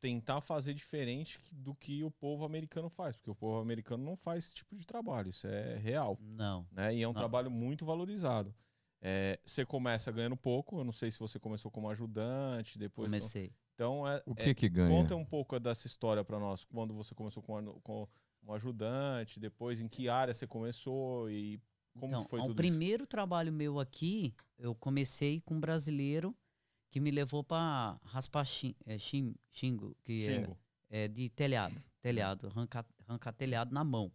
tentar 0.00 0.40
fazer 0.40 0.74
diferente 0.74 1.38
do 1.52 1.74
que 1.74 2.02
o 2.04 2.10
povo 2.10 2.44
americano 2.44 2.88
faz, 2.88 3.16
porque 3.16 3.30
o 3.30 3.34
povo 3.34 3.60
americano 3.60 4.04
não 4.04 4.16
faz 4.16 4.44
esse 4.44 4.54
tipo 4.54 4.74
de 4.76 4.86
trabalho, 4.86 5.30
isso 5.30 5.46
é 5.46 5.76
real, 5.76 6.16
Não. 6.20 6.66
né? 6.72 6.94
E 6.94 7.02
é 7.02 7.08
um 7.08 7.12
Não. 7.12 7.18
trabalho 7.18 7.50
muito 7.50 7.84
valorizado. 7.84 8.54
É, 9.00 9.38
você 9.44 9.64
começa 9.66 10.10
ganhando 10.12 10.36
pouco, 10.36 10.78
eu 10.78 10.84
não 10.84 10.92
sei 10.92 11.10
se 11.10 11.18
você 11.18 11.38
começou 11.38 11.70
como 11.70 11.88
ajudante, 11.90 12.78
depois. 12.78 13.10
Comecei. 13.10 13.52
Então, 13.74 14.06
é, 14.08 14.22
O 14.26 14.32
é- 14.36 14.44
que 14.44 14.54
que 14.54 14.68
ganha? 14.68 14.88
conta 14.88 15.16
um 15.16 15.24
pouco 15.24 15.58
dessa 15.58 15.86
história 15.88 16.22
pra 16.24 16.38
nós, 16.38 16.64
quando 16.64 16.94
você 16.94 17.14
começou 17.14 17.42
com, 17.42 17.56
anu- 17.56 17.80
com 17.82 18.06
um 18.44 18.52
ajudante, 18.52 19.40
depois 19.40 19.80
em 19.80 19.88
que 19.88 20.08
área 20.08 20.32
você 20.34 20.46
começou 20.46 21.28
e 21.30 21.60
como 21.94 22.06
então, 22.06 22.24
foi 22.24 22.38
o 22.40 22.42
tudo 22.42 22.50
isso? 22.52 22.56
primeiro 22.72 23.06
trabalho 23.06 23.52
meu 23.52 23.78
aqui, 23.80 24.34
eu 24.58 24.74
comecei 24.74 25.40
com 25.40 25.54
um 25.54 25.60
brasileiro 25.60 26.34
que 26.92 27.00
me 27.00 27.10
levou 27.10 27.42
para 27.42 27.98
raspar 28.04 28.44
chi- 28.44 28.76
é, 28.84 28.98
chim- 28.98 29.34
xingo, 29.50 29.96
que 30.04 30.22
é- 30.24 30.26
Xingo. 30.26 30.58
é, 30.90 31.08
de 31.08 31.28
telhado, 31.30 31.82
telhado, 32.02 32.46
arrancar, 32.48 32.84
arrancar 33.08 33.32
telhado 33.32 33.72
na 33.74 33.82
mão. 33.82 34.12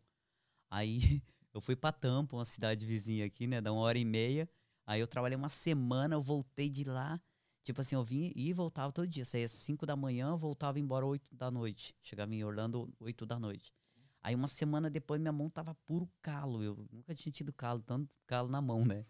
Aí 0.69 0.99
eu 1.53 1.59
fui 1.59 1.75
para 1.75 1.91
Tampa, 1.91 2.35
uma 2.37 2.45
cidade 2.45 2.85
vizinha 2.85 3.25
aqui, 3.25 3.47
né, 3.47 3.59
dá 3.59 3.73
uma 3.73 3.81
hora 3.81 3.97
e 3.97 4.05
meia. 4.05 4.47
Aí 4.85 5.01
eu 5.01 5.07
trabalhei 5.07 5.35
uma 5.35 5.49
semana, 5.49 6.15
eu 6.15 6.21
voltei 6.21 6.69
de 6.69 6.83
lá, 6.83 7.19
tipo 7.63 7.81
assim, 7.81 7.95
eu 7.95 8.03
vinha 8.03 8.31
e 8.35 8.53
voltava 8.53 8.93
todo 8.93 9.07
dia, 9.07 9.25
saía 9.25 9.45
às 9.45 9.51
5 9.51 9.85
da 9.85 9.95
manhã, 9.95 10.35
voltava 10.35 10.79
embora 10.79 11.05
8 11.05 11.33
da 11.35 11.49
noite. 11.49 11.95
Chegava 12.03 12.33
em 12.33 12.43
Orlando 12.43 12.93
8 12.99 13.25
da 13.25 13.39
noite. 13.39 13.73
Aí 14.21 14.35
uma 14.35 14.47
semana 14.47 14.87
depois 14.89 15.19
minha 15.19 15.31
mão 15.31 15.49
tava 15.49 15.73
puro 15.73 16.07
calo, 16.21 16.61
eu 16.63 16.87
nunca 16.91 17.15
tinha 17.15 17.31
tido 17.33 17.51
calo, 17.51 17.81
tanto 17.81 18.07
calo 18.27 18.47
na 18.49 18.61
mão, 18.61 18.85
né? 18.85 19.03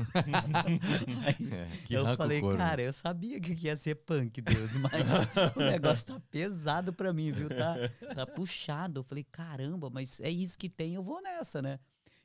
É, 1.52 1.68
eu 1.90 2.16
falei, 2.16 2.40
couro, 2.40 2.56
né? 2.56 2.64
cara, 2.64 2.82
eu 2.82 2.92
sabia 2.92 3.38
que 3.40 3.52
ia 3.66 3.76
ser 3.76 3.96
punk, 3.96 4.40
Deus, 4.40 4.74
mas 4.76 4.92
o 5.56 5.60
negócio 5.60 6.06
tá 6.06 6.20
pesado 6.30 6.92
pra 6.92 7.12
mim, 7.12 7.32
viu? 7.32 7.48
Tá, 7.48 7.76
tá 8.14 8.26
puxado. 8.26 9.00
Eu 9.00 9.04
falei, 9.04 9.24
caramba, 9.24 9.90
mas 9.90 10.18
é 10.20 10.30
isso 10.30 10.56
que 10.56 10.68
tem, 10.68 10.94
eu 10.94 11.02
vou 11.02 11.20
nessa, 11.20 11.60
né? 11.60 11.78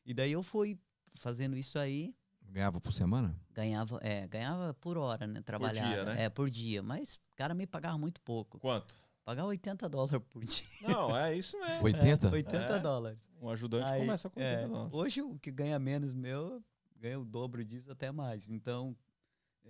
E 0.06 0.14
daí 0.14 0.32
eu 0.32 0.42
fui 0.42 0.80
fazendo 1.16 1.58
isso 1.58 1.78
aí, 1.78 2.14
Ganhava 2.50 2.80
por 2.80 2.94
semana? 2.94 3.36
ganhava, 3.52 4.00
é, 4.02 4.28
ganhava 4.28 4.74
por 4.76 4.98
hora, 4.98 5.28
né? 5.28 5.42
Trabalhava. 5.42 6.14
né? 6.14 6.24
É, 6.24 6.30
por 6.30 6.50
dia. 6.50 6.82
Mas 6.82 7.16
o 7.16 7.20
cara 7.36 7.54
me 7.54 7.66
pagava 7.68 7.98
muito 7.98 8.22
pouco. 8.22 8.60
Quanto? 8.60 8.96
Pagava 9.26 9.48
80 9.50 9.90
dólares 9.90 10.22
por 10.30 10.46
dia. 10.46 10.64
Não, 10.82 11.18
é 11.18 11.36
isso 11.36 11.60
mesmo. 11.60 11.84
80? 11.84 12.30
80 12.30 12.58
É. 12.58 12.80
dólares. 12.80 13.28
Um 13.42 13.50
ajudante 13.50 13.92
Aí, 13.92 14.02
começa 14.02 14.30
com 14.30 14.40
80 14.40 14.62
é, 14.62 14.68
dólares. 14.68 14.94
Hoje 14.94 15.22
o 15.22 15.38
que 15.40 15.52
ganha 15.52 15.80
menos 15.80 16.14
meu, 16.14 16.64
ganha 17.00 17.20
o 17.20 17.26
dobro 17.26 17.64
disso 17.64 17.92
até 17.92 18.12
mais. 18.12 18.50
Então, 18.50 18.96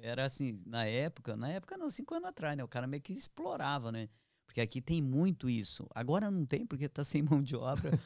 era 0.01 0.25
assim, 0.25 0.61
na 0.65 0.85
época, 0.85 1.35
na 1.35 1.49
época 1.49 1.77
não, 1.77 1.89
cinco 1.89 2.13
anos 2.15 2.29
atrás, 2.29 2.57
né? 2.57 2.63
O 2.63 2.67
cara 2.67 2.87
meio 2.87 3.01
que 3.01 3.13
explorava, 3.13 3.91
né? 3.91 4.09
Porque 4.45 4.61
aqui 4.61 4.79
tem 4.81 5.01
muito 5.01 5.49
isso. 5.49 5.87
Agora 5.93 6.29
não 6.29 6.45
tem, 6.45 6.65
porque 6.65 6.87
tá 6.87 7.03
sem 7.03 7.21
mão 7.23 7.41
de 7.41 7.55
obra. 7.55 7.91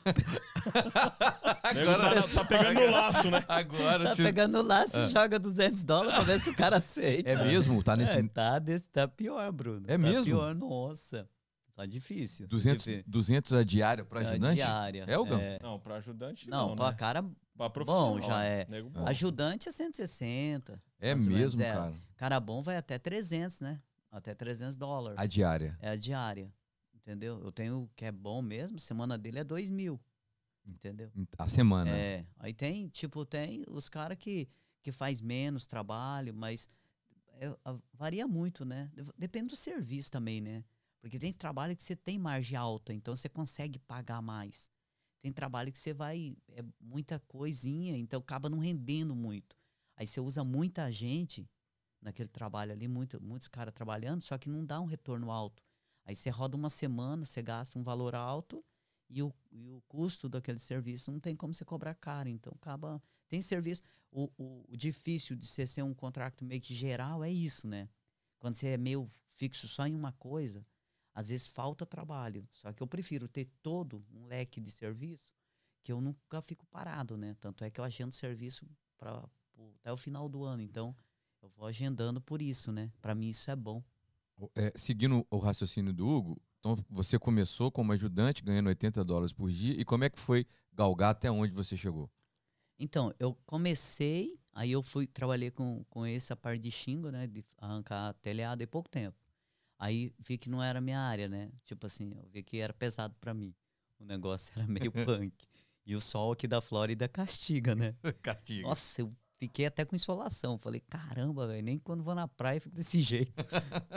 O 1.70 1.74
nego 1.74 1.92
tá, 1.92 2.22
tá 2.34 2.46
pegando 2.46 2.80
no 2.80 2.92
laço, 2.92 3.30
né? 3.32 3.46
Agora 3.48 4.04
tá 4.06 4.16
se- 4.16 4.24
pegando 4.24 4.62
lá, 4.64 4.88
se 4.88 4.98
Ah. 4.98 5.06
joga 5.08 5.38
200 5.38 5.84
dólares 5.84 6.16
pra 6.16 6.24
ver 6.24 6.40
se 6.40 6.50
o 6.50 6.56
cara 6.56 6.78
aceita. 6.78 7.30
É 7.30 7.36
mesmo? 7.46 7.84
Tá 7.84 7.96
nesse 7.96 8.18
É, 8.18 8.24
tá, 8.28 8.58
desse, 8.60 8.90
tá 8.90 9.08
pior, 9.08 9.52
Bruno. 9.52 9.86
É 9.88 9.92
tá 9.92 9.98
mesmo? 9.98 10.24
pior, 10.26 10.56
nossa. 10.56 11.30
Tá 11.80 11.86
difícil. 11.86 12.46
de 12.46 12.50
200, 12.50 12.86
ver. 12.86 13.04
200 13.08 13.54
a 13.54 13.64
diária 13.64 14.04
para 14.04 14.22
É, 14.22 14.28
ajudante? 14.32 14.56
diária. 14.56 15.06
É, 15.08 15.18
Hugão? 15.18 15.40
Não, 15.62 15.80
pra 15.80 15.96
ajudante 15.96 16.50
Não, 16.50 16.70
não, 16.70 16.76
pra 16.76 16.92
né? 16.92 16.98
cara, 16.98 17.24
Pra 17.56 17.70
profissional. 17.70 18.16
bom, 18.16 18.22
já 18.22 18.44
é. 18.44 18.66
Nego 18.70 18.92
Ah. 18.96 19.00
bom. 19.00 19.08
ajudante 19.08 19.70
é 19.70 19.72
160. 19.72 20.82
É 21.00 21.16
mesmo, 21.16 21.62
é. 21.62 21.72
cara. 21.74 21.94
Cara 22.18 22.40
bom 22.42 22.62
vai 22.62 22.76
até 22.76 23.00
300, 23.00 23.62
né? 23.62 23.82
Até 24.12 24.36
300 24.36 24.76
dólares. 24.76 25.18
A 25.18 25.26
diária. 25.26 25.78
É 25.82 25.90
a 25.92 25.96
diária. 25.96 26.54
Entendeu? 26.94 27.42
Eu 27.42 27.52
tenho 27.52 27.84
o 27.84 27.90
que 27.96 28.04
é 28.04 28.12
bom 28.12 28.42
mesmo, 28.42 28.78
semana 28.78 29.18
dele 29.18 29.40
é 29.40 29.44
2 29.46 29.70
mil. 29.70 29.98
Entendeu? 30.66 31.10
A 31.38 31.48
semana. 31.48 31.90
É. 31.90 32.26
Aí 32.38 32.54
tem, 32.54 32.90
tipo, 32.90 33.26
tem 33.26 33.64
os 33.70 33.88
caras 33.88 34.18
que, 34.18 34.50
que 34.84 34.92
faz 34.92 35.22
menos 35.22 35.66
trabalho, 35.66 36.34
mas 36.34 36.68
é, 37.40 37.50
varia 37.94 38.28
muito, 38.28 38.66
né? 38.66 38.92
Dep- 38.94 39.14
Depende 39.18 39.48
do 39.48 39.56
serviço 39.56 40.12
também, 40.12 40.42
né? 40.42 40.62
Porque 41.02 41.18
tem 41.18 41.32
trabalho 41.32 41.76
que 41.76 41.84
você 41.84 41.96
tem 41.96 42.20
margem 42.20 42.58
alta, 42.58 42.94
então 42.94 43.16
você 43.16 43.30
consegue 43.30 43.80
pagar 43.80 44.22
mais. 44.22 44.70
Tem 45.22 45.32
trabalho 45.32 45.72
que 45.72 45.80
você 45.80 45.94
vai, 45.94 46.38
é 46.50 46.64
muita 46.80 47.20
coisinha, 47.20 47.98
então 47.98 48.20
acaba 48.20 48.50
não 48.50 48.60
rendendo 48.60 49.16
muito. 49.16 49.58
Aí 49.96 50.08
você 50.08 50.20
usa 50.20 50.44
muita 50.44 50.92
gente 50.92 51.50
naquele 52.02 52.30
trabalho 52.30 52.72
ali, 52.72 52.88
muito, 52.88 53.22
muitos 53.22 53.48
caras 53.48 53.74
trabalhando, 53.74 54.22
só 54.22 54.38
que 54.38 54.50
não 54.50 54.66
dá 54.66 54.80
um 54.80 54.86
retorno 54.86 55.32
alto. 55.32 55.64
Aí 56.06 56.16
você 56.16 56.30
roda 56.30 56.56
uma 56.56 56.70
semana, 56.70 57.26
você 57.26 57.42
gasta 57.42 57.78
um 57.78 57.84
valor 57.84 58.16
alto 58.16 58.64
e 59.10 59.22
o, 59.22 59.34
e 59.52 59.70
o 59.72 59.82
custo 59.88 60.30
daquele 60.30 60.60
serviço 60.60 61.12
não 61.12 61.20
tem 61.20 61.36
como 61.36 61.54
você 61.54 61.66
cobrar 61.66 61.96
caro. 61.96 62.30
Então 62.30 62.54
acaba. 62.56 63.02
Tem 63.28 63.42
serviço. 63.42 63.82
O, 64.12 64.30
o, 64.38 64.66
o 64.70 64.78
difícil 64.78 65.36
de 65.36 65.46
você 65.46 65.68
ser 65.68 65.84
um 65.84 65.94
contrato 65.94 66.44
meio 66.44 66.62
que 66.62 66.74
geral 66.74 67.24
é 67.24 67.32
isso, 67.32 67.68
né? 67.68 67.88
Quando 68.40 68.56
você 68.56 68.70
é 68.70 68.78
meio 68.78 69.12
fixo 69.28 69.68
só 69.68 69.86
em 69.86 69.96
uma 69.96 70.12
coisa, 70.14 70.66
às 71.20 71.28
vezes 71.28 71.48
falta 71.48 71.86
trabalho. 71.86 72.48
Só 72.50 72.72
que 72.72 72.82
eu 72.82 72.88
prefiro 72.88 73.28
ter 73.28 73.46
todo 73.62 74.06
um 74.14 74.26
leque 74.26 74.62
de 74.62 74.72
serviço 74.72 75.34
que 75.84 75.92
eu 75.92 76.00
nunca 76.00 76.42
fico 76.42 76.66
parado, 76.68 77.18
né? 77.18 77.36
Tanto 77.42 77.66
é 77.66 77.70
que 77.70 77.80
eu 77.82 77.84
agendo 77.84 78.16
serviço 78.16 78.66
para 78.98 79.28
até 79.82 79.92
o 79.92 79.98
final 79.98 80.30
do 80.30 80.46
ano. 80.46 80.62
Então, 80.62 80.96
eu 81.42 81.50
vou 81.50 81.68
agendando 81.68 82.22
por 82.22 82.42
isso, 82.42 82.72
né? 82.72 82.90
Para 83.02 83.14
mim 83.14 83.30
isso 83.30 83.52
é 83.52 83.56
bom. 83.56 83.84
É, 84.56 84.72
seguindo 84.78 85.28
o 85.30 85.38
raciocínio 85.38 85.92
do 85.92 86.08
Hugo, 86.08 86.42
então 86.58 86.78
você 86.90 87.20
começou 87.20 87.70
como 87.70 87.92
ajudante, 87.92 88.42
ganhando 88.42 88.68
80 88.68 89.04
dólares 89.04 89.34
por 89.34 89.52
dia. 89.52 89.74
E 89.74 89.84
como 89.84 90.06
é 90.06 90.10
que 90.10 90.20
foi 90.20 90.46
galgar 90.72 91.12
até 91.12 91.30
onde 91.30 91.54
você 91.54 91.76
chegou? 91.76 92.10
Então, 92.80 93.14
eu 93.20 93.38
comecei, 93.46 94.40
aí 94.54 94.72
eu 94.72 94.82
fui, 94.82 95.06
trabalhei 95.06 95.52
com, 95.52 95.84
com 95.90 96.06
essa 96.06 96.34
parte 96.34 96.62
de 96.62 96.72
xingo, 96.72 97.12
né? 97.12 97.28
De 97.28 97.44
arrancar 97.58 98.14
telhado 98.22 98.64
em 98.64 98.68
pouco 98.68 98.88
tempo. 98.88 99.19
Aí 99.80 100.12
vi 100.20 100.38
que 100.38 100.50
não 100.50 100.62
era 100.62 100.82
minha 100.82 101.00
área, 101.00 101.30
né? 101.30 101.50
Tipo 101.66 101.88
assim, 101.88 102.12
eu 102.16 102.28
vi 102.32 102.44
que 102.44 102.58
era 102.60 102.74
pesado 102.74 103.16
pra 103.22 103.34
mim. 103.34 103.54
O 104.00 104.04
negócio 104.06 104.52
era 104.60 104.68
meio 104.68 104.92
punk. 104.92 105.34
E 105.86 105.96
o 105.96 106.02
sol 106.02 106.34
aqui 106.34 106.48
da 106.48 106.60
Flórida 106.62 107.08
castiga, 107.08 107.74
né? 107.76 107.96
Castigo. 108.22 108.68
Nossa, 108.68 109.02
eu 109.02 109.12
fiquei 109.40 109.66
até 109.66 109.86
com 109.86 109.96
insolação. 109.96 110.58
Falei, 110.60 110.82
caramba, 110.90 111.48
velho, 111.48 111.64
nem 111.64 111.80
quando 111.80 112.04
vou 112.04 112.14
na 112.14 112.28
praia 112.28 112.58
eu 112.58 112.62
fico 112.62 112.76
desse 112.76 113.00
jeito. 113.02 113.32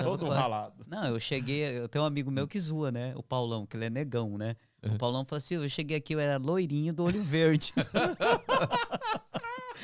Todo 0.02 0.26
com 0.26 0.32
a- 0.32 0.36
ralado. 0.38 0.84
Não, 0.88 1.04
eu 1.04 1.18
cheguei, 1.20 1.64
eu 1.78 1.88
tenho 1.88 2.04
um 2.04 2.06
amigo 2.06 2.30
meu 2.30 2.46
que 2.46 2.58
zoa, 2.60 2.90
né? 2.92 3.12
O 3.16 3.22
Paulão, 3.22 3.66
que 3.66 3.76
ele 3.76 3.86
é 3.86 3.90
negão, 3.90 4.38
né? 4.38 4.54
O 4.84 4.96
Paulão 4.96 5.24
falou 5.24 5.38
assim: 5.38 5.54
eu 5.56 5.68
cheguei 5.68 5.96
aqui, 5.96 6.14
eu 6.14 6.20
era 6.20 6.38
loirinho 6.38 6.92
do 6.94 7.02
olho 7.04 7.22
verde. 7.22 7.72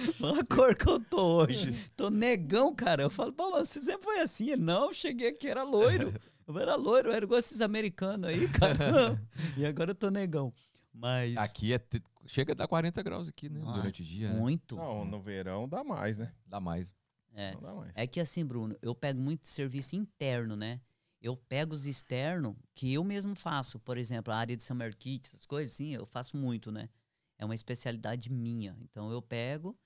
Olha 0.20 0.40
a 0.40 0.46
cor 0.46 0.74
que 0.74 0.88
eu 0.88 1.00
tô 1.00 1.42
hoje. 1.42 1.72
Tô 1.96 2.10
negão, 2.10 2.74
cara. 2.74 3.02
Eu 3.02 3.10
falo, 3.10 3.32
Paulão, 3.32 3.64
você 3.64 3.80
sempre 3.80 4.04
foi 4.04 4.20
assim? 4.20 4.50
Ele, 4.50 4.62
não, 4.62 4.86
eu 4.86 4.92
cheguei 4.92 5.28
aqui, 5.28 5.48
era 5.48 5.62
loiro. 5.62 6.12
Eu 6.48 6.58
era 6.58 6.76
loiro, 6.76 7.10
eu 7.10 7.12
era 7.14 7.26
igual 7.26 7.38
esses 7.38 7.60
americanos 7.60 8.26
aí, 8.30 8.48
cara. 8.48 8.90
Não. 8.90 9.20
E 9.58 9.66
agora 9.66 9.90
eu 9.90 9.94
tô 9.94 10.08
negão. 10.10 10.50
Mas. 10.94 11.36
Aqui 11.36 11.74
é 11.74 11.78
te- 11.78 12.02
chega 12.26 12.52
a 12.52 12.54
dar 12.54 12.66
40 12.66 13.02
graus 13.02 13.28
aqui, 13.28 13.50
né? 13.50 13.60
Ah, 13.66 13.72
Durante 13.72 14.00
o 14.00 14.04
dia, 14.06 14.32
né? 14.32 14.40
muito. 14.40 14.74
Não, 14.74 15.04
no 15.04 15.20
verão 15.20 15.68
dá 15.68 15.84
mais, 15.84 16.16
né? 16.16 16.32
Dá 16.46 16.58
mais. 16.58 16.94
É. 17.34 17.52
Não 17.52 17.60
dá 17.60 17.74
mais. 17.74 17.92
É 17.94 18.06
que 18.06 18.18
assim, 18.18 18.46
Bruno, 18.46 18.74
eu 18.80 18.94
pego 18.94 19.20
muito 19.20 19.46
serviço 19.46 19.94
interno, 19.94 20.56
né? 20.56 20.80
Eu 21.20 21.36
pego 21.36 21.74
os 21.74 21.84
externos 21.84 22.56
que 22.74 22.94
eu 22.94 23.04
mesmo 23.04 23.34
faço. 23.34 23.78
Por 23.78 23.98
exemplo, 23.98 24.32
a 24.32 24.38
área 24.38 24.56
de 24.56 24.62
summer 24.62 24.96
kit, 24.96 25.26
essas 25.28 25.44
coisas 25.44 25.74
assim, 25.74 25.92
eu 25.94 26.06
faço 26.06 26.34
muito, 26.34 26.72
né? 26.72 26.88
É 27.36 27.44
uma 27.44 27.54
especialidade 27.54 28.30
minha. 28.32 28.74
Então 28.80 29.12
eu 29.12 29.20
pego 29.20 29.76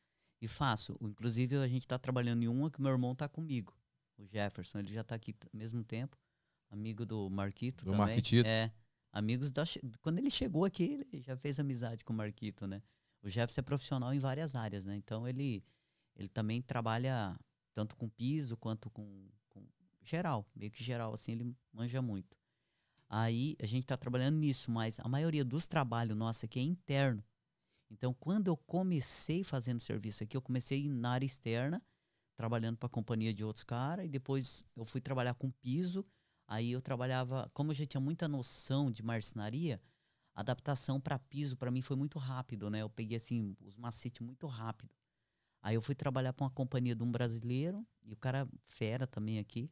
e 0.42 0.48
faço. 0.48 0.98
Inclusive, 1.00 1.56
a 1.56 1.68
gente 1.68 1.86
tá 1.86 1.96
trabalhando 1.96 2.42
em 2.42 2.48
uma 2.48 2.68
que 2.68 2.82
meu 2.82 2.90
irmão 2.90 3.14
tá 3.14 3.28
comigo. 3.28 3.72
O 4.18 4.26
Jefferson, 4.26 4.80
ele 4.80 4.92
já 4.92 5.04
tá 5.04 5.14
aqui 5.14 5.34
ao 5.40 5.56
mesmo 5.56 5.84
tempo. 5.84 6.18
Amigo 6.68 7.06
do 7.06 7.30
Marquito 7.30 7.84
Do 7.84 7.92
também. 7.92 8.06
Marquitito. 8.06 8.48
É. 8.48 8.72
Amigos 9.12 9.52
da... 9.52 9.62
Quando 10.00 10.18
ele 10.18 10.30
chegou 10.30 10.64
aqui, 10.64 11.06
ele 11.12 11.22
já 11.22 11.36
fez 11.36 11.60
amizade 11.60 12.04
com 12.04 12.12
o 12.12 12.16
Marquito, 12.16 12.66
né? 12.66 12.82
O 13.22 13.28
Jefferson 13.28 13.60
é 13.60 13.62
profissional 13.62 14.12
em 14.12 14.18
várias 14.18 14.56
áreas, 14.56 14.84
né? 14.84 14.96
Então 14.96 15.28
ele, 15.28 15.64
ele 16.16 16.28
também 16.28 16.60
trabalha 16.60 17.38
tanto 17.72 17.94
com 17.94 18.08
piso 18.08 18.56
quanto 18.56 18.90
com, 18.90 19.28
com 19.48 19.64
geral, 20.02 20.44
meio 20.56 20.72
que 20.72 20.82
geral, 20.82 21.14
assim, 21.14 21.32
ele 21.32 21.56
manja 21.72 22.02
muito. 22.02 22.36
Aí 23.08 23.56
a 23.62 23.66
gente 23.66 23.86
tá 23.86 23.96
trabalhando 23.96 24.38
nisso, 24.38 24.72
mas 24.72 24.98
a 24.98 25.06
maioria 25.06 25.44
dos 25.44 25.68
trabalhos 25.68 26.16
nossos 26.16 26.44
aqui 26.44 26.58
é 26.58 26.62
interno. 26.62 27.22
Então, 27.92 28.14
quando 28.14 28.48
eu 28.48 28.56
comecei 28.56 29.44
fazendo 29.44 29.78
serviço 29.78 30.24
aqui, 30.24 30.34
eu 30.34 30.40
comecei 30.40 30.88
na 30.88 31.10
área 31.10 31.26
externa, 31.26 31.82
trabalhando 32.34 32.78
para 32.78 32.86
a 32.86 32.90
companhia 32.90 33.34
de 33.34 33.44
outros 33.44 33.64
caras, 33.64 34.06
e 34.06 34.08
depois 34.08 34.64
eu 34.74 34.86
fui 34.86 35.00
trabalhar 35.00 35.34
com 35.34 35.50
piso. 35.50 36.04
Aí 36.48 36.72
eu 36.72 36.80
trabalhava, 36.80 37.50
como 37.52 37.70
eu 37.70 37.74
já 37.74 37.84
tinha 37.84 38.00
muita 38.00 38.26
noção 38.26 38.90
de 38.90 39.02
marcenaria, 39.02 39.80
a 40.34 40.40
adaptação 40.40 40.98
para 40.98 41.18
piso 41.18 41.54
para 41.54 41.70
mim 41.70 41.82
foi 41.82 41.94
muito 41.94 42.18
rápido, 42.18 42.70
né? 42.70 42.80
Eu 42.80 42.88
peguei 42.88 43.18
assim 43.18 43.54
os 43.60 43.76
macetes 43.76 44.20
muito 44.26 44.46
rápido. 44.46 44.94
Aí 45.60 45.74
eu 45.74 45.82
fui 45.82 45.94
trabalhar 45.94 46.32
para 46.32 46.44
uma 46.44 46.50
companhia 46.50 46.96
de 46.96 47.02
um 47.02 47.12
brasileiro, 47.12 47.86
e 48.02 48.14
o 48.14 48.16
cara 48.16 48.48
fera 48.66 49.06
também 49.06 49.38
aqui. 49.38 49.70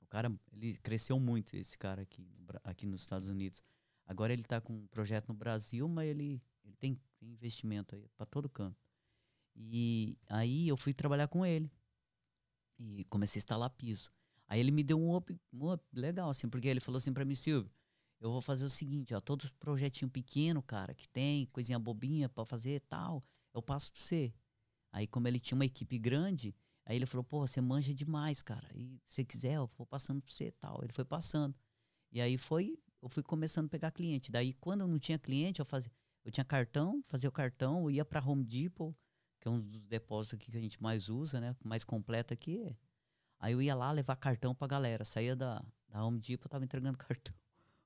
O 0.00 0.06
cara, 0.06 0.32
ele 0.50 0.78
cresceu 0.78 1.20
muito, 1.20 1.54
esse 1.54 1.76
cara 1.76 2.00
aqui, 2.00 2.26
aqui 2.64 2.86
nos 2.86 3.02
Estados 3.02 3.28
Unidos. 3.28 3.62
Agora 4.06 4.32
ele 4.32 4.42
tá 4.42 4.58
com 4.58 4.72
um 4.72 4.86
projeto 4.86 5.28
no 5.28 5.34
Brasil, 5.34 5.86
mas 5.86 6.08
ele, 6.08 6.42
ele 6.64 6.76
tem 6.76 6.98
investimento 7.30 7.94
aí 7.94 8.08
para 8.16 8.26
todo 8.26 8.48
canto. 8.48 8.78
E 9.54 10.16
aí 10.28 10.68
eu 10.68 10.76
fui 10.76 10.94
trabalhar 10.94 11.28
com 11.28 11.44
ele. 11.44 11.70
E 12.78 13.04
comecei 13.04 13.38
a 13.38 13.40
instalar 13.40 13.70
piso. 13.70 14.10
Aí 14.48 14.60
ele 14.60 14.70
me 14.70 14.82
deu 14.82 15.00
um 15.00 15.14
up, 15.14 15.38
um 15.52 15.72
up 15.72 15.84
legal, 15.92 16.30
assim, 16.30 16.48
porque 16.48 16.68
ele 16.68 16.80
falou 16.80 16.98
assim 16.98 17.12
pra 17.12 17.24
mim, 17.24 17.34
Silvio, 17.34 17.70
eu 18.20 18.30
vou 18.30 18.42
fazer 18.42 18.64
o 18.64 18.70
seguinte, 18.70 19.14
ó, 19.14 19.20
todos 19.20 19.46
os 19.46 19.52
projetinhos 19.52 20.12
pequenos, 20.12 20.62
cara, 20.66 20.94
que 20.94 21.08
tem, 21.08 21.46
coisinha 21.46 21.78
bobinha 21.78 22.28
pra 22.28 22.44
fazer 22.44 22.76
e 22.76 22.80
tal, 22.80 23.24
eu 23.54 23.62
passo 23.62 23.92
pra 23.92 24.00
você. 24.00 24.34
Aí 24.92 25.06
como 25.06 25.26
ele 25.26 25.40
tinha 25.40 25.56
uma 25.56 25.64
equipe 25.64 25.98
grande, 25.98 26.54
aí 26.84 26.96
ele 26.96 27.06
falou, 27.06 27.24
pô, 27.24 27.40
você 27.40 27.60
manja 27.60 27.94
demais, 27.94 28.42
cara. 28.42 28.68
E 28.74 29.00
se 29.06 29.14
você 29.14 29.24
quiser, 29.24 29.54
eu 29.54 29.70
vou 29.76 29.86
passando 29.86 30.20
pra 30.20 30.32
você 30.32 30.48
e 30.48 30.52
tal. 30.52 30.80
Ele 30.82 30.92
foi 30.92 31.04
passando. 31.04 31.54
E 32.10 32.20
aí 32.20 32.36
foi, 32.36 32.78
eu 33.00 33.08
fui 33.08 33.22
começando 33.22 33.66
a 33.66 33.70
pegar 33.70 33.90
cliente. 33.90 34.30
Daí 34.30 34.52
quando 34.54 34.82
eu 34.82 34.86
não 34.86 34.98
tinha 34.98 35.18
cliente, 35.18 35.60
eu 35.60 35.64
fazia, 35.64 35.90
eu 36.24 36.30
tinha 36.30 36.44
cartão, 36.44 37.02
fazia 37.04 37.28
o 37.28 37.32
cartão, 37.32 37.84
eu 37.84 37.90
ia 37.90 38.04
pra 38.04 38.24
Home 38.24 38.44
Depot, 38.44 38.94
que 39.40 39.48
é 39.48 39.50
um 39.50 39.60
dos 39.60 39.86
depósitos 39.86 40.36
aqui 40.36 40.50
que 40.50 40.58
a 40.58 40.60
gente 40.60 40.80
mais 40.82 41.08
usa, 41.08 41.40
né? 41.40 41.56
Mais 41.64 41.84
completo 41.84 42.32
aqui. 42.32 42.76
Aí 43.40 43.52
eu 43.52 43.60
ia 43.60 43.74
lá 43.74 43.90
levar 43.90 44.14
cartão 44.16 44.54
pra 44.54 44.68
galera. 44.68 45.04
Saía 45.04 45.34
da, 45.34 45.64
da 45.88 46.04
Home 46.04 46.20
Depot, 46.20 46.46
eu 46.46 46.50
tava 46.50 46.64
entregando 46.64 46.96
cartão 46.98 47.34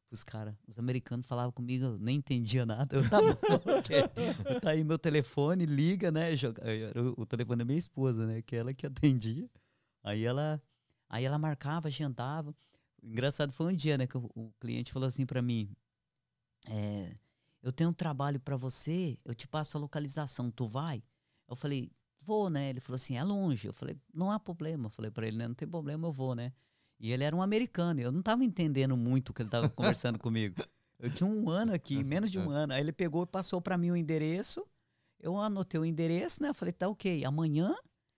pros 0.09 0.23
caras. 0.23 0.55
Os 0.67 0.79
americanos 0.79 1.27
falavam 1.27 1.53
comigo, 1.53 1.85
eu 1.85 1.99
nem 1.99 2.17
entendia 2.17 2.65
nada. 2.65 2.97
Eu 2.97 3.03
tava 3.11 3.31
ok. 3.79 4.61
Tá 4.61 4.71
aí 4.71 4.85
meu 4.85 4.99
telefone, 4.99 5.67
liga, 5.67 6.11
né? 6.11 6.33
era 6.33 7.13
O, 7.17 7.27
telefone 7.27 7.59
da 7.59 7.65
minha 7.65 7.79
esposa, 7.79 8.27
né? 8.27 8.43
Que 8.43 8.57
ela 8.57 8.73
que 8.73 8.87
atendia. 8.87 9.49
Aí 10.03 10.25
ela, 10.25 10.63
aí 11.09 11.25
ela 11.25 11.39
marcava, 11.39 11.89
agendava. 11.89 12.55
Engraçado 13.03 13.53
foi 13.53 13.73
um 13.73 13.77
dia, 13.77 13.99
né? 13.99 14.07
Que 14.07 14.17
o, 14.17 14.31
o 14.35 14.53
cliente 14.61 14.93
falou 14.93 15.07
assim 15.07 15.27
pra 15.27 15.43
mim: 15.43 15.75
é, 16.67 17.17
Eu 17.67 17.73
tenho 17.73 17.91
um 17.91 17.93
trabalho 17.93 18.39
pra 18.39 18.57
você, 18.57 19.19
eu 19.25 19.35
te 19.35 19.49
passo 19.49 19.77
a 19.77 19.81
localização, 19.81 20.53
tu 20.53 20.69
vai? 20.69 21.03
Eu 21.49 21.57
falei, 21.57 21.91
vou, 22.25 22.49
né? 22.49 22.71
Ele 22.71 22.79
falou 22.79 22.95
assim, 22.95 23.17
é 23.17 23.25
longe. 23.25 23.67
Eu 23.67 23.73
falei, 23.73 23.97
não 24.15 24.31
há 24.31 24.39
problema. 24.39 24.87
Eu 24.87 24.91
falei 24.91 25.11
pra 25.11 25.27
ele, 25.27 25.37
né? 25.37 25.49
Não 25.49 25.55
tem 25.57 25.67
problema, 25.67 26.07
eu 26.07 26.13
vou, 26.13 26.37
né? 26.37 26.53
E 27.01 27.11
ele 27.11 27.25
era 27.25 27.35
um 27.35 27.43
americano. 27.43 27.99
Eu 28.01 28.13
não 28.13 28.23
tava 28.23 28.45
entendendo 28.45 28.97
muito 28.97 29.31
o 29.31 29.35
que 29.35 29.43
ele 29.43 29.49
tava 29.49 29.67
conversando 29.75 30.17
comigo. 30.17 30.63
Eu 30.97 31.13
tinha 31.13 31.29
um 31.29 31.51
ano 31.51 31.75
aqui, 31.75 32.05
menos 32.05 32.31
de 32.31 32.39
um 32.39 32.51
ano. 32.51 32.73
Aí 32.73 32.81
ele 32.81 32.93
pegou 32.93 33.25
e 33.25 33.27
passou 33.27 33.61
pra 33.61 33.77
mim 33.77 33.91
o 33.91 33.97
endereço. 33.97 34.65
Eu 35.19 35.37
anotei 35.37 35.81
o 35.81 35.85
endereço, 35.85 36.45
né? 36.45 36.51
Eu 36.51 36.55
falei, 36.55 36.73
tá 36.73 36.89
ok. 36.89 37.25
Amanhã, 37.25 37.75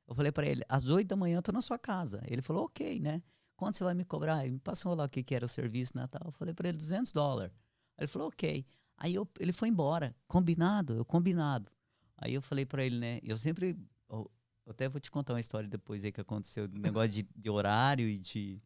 eu 0.06 0.14
falei 0.14 0.30
pra 0.30 0.46
ele, 0.46 0.62
às 0.68 0.86
oito 0.90 1.08
da 1.08 1.16
manhã 1.16 1.38
eu 1.38 1.42
tô 1.42 1.52
na 1.52 1.62
sua 1.62 1.78
casa. 1.78 2.22
Ele 2.26 2.42
falou, 2.42 2.66
ok, 2.66 3.00
né? 3.00 3.22
Quanto 3.56 3.78
você 3.78 3.84
vai 3.84 3.94
me 3.94 4.04
cobrar? 4.04 4.44
Ele 4.44 4.52
me 4.52 4.60
passou 4.60 4.94
lá 4.94 5.04
o 5.04 5.08
que, 5.08 5.22
que 5.22 5.34
era 5.34 5.46
o 5.46 5.48
serviço 5.48 5.96
Natal. 5.96 6.20
Eu 6.26 6.32
falei 6.32 6.52
pra 6.52 6.68
ele, 6.68 6.76
200 6.76 7.12
dólares. 7.12 7.50
Ele 7.96 8.08
falou, 8.08 8.28
ok. 8.28 8.66
Aí 8.98 9.14
eu- 9.14 9.28
ele 9.38 9.52
foi 9.52 9.68
embora. 9.68 10.14
Combinado? 10.26 10.94
Eu 10.94 11.04
combinado. 11.04 11.70
Aí 12.16 12.34
eu 12.34 12.42
falei 12.42 12.66
pra 12.66 12.84
ele, 12.84 12.98
né? 12.98 13.20
Eu 13.22 13.38
sempre. 13.38 13.76
Eu, 14.10 14.30
eu 14.66 14.72
até 14.72 14.88
vou 14.88 15.00
te 15.00 15.10
contar 15.10 15.34
uma 15.34 15.40
história 15.40 15.68
depois 15.68 16.04
aí 16.04 16.12
que 16.12 16.20
aconteceu. 16.20 16.66
do 16.68 16.78
negócio 16.78 17.10
de, 17.10 17.28
de 17.34 17.50
horário 17.50 18.08
e 18.08 18.18
de. 18.18 18.60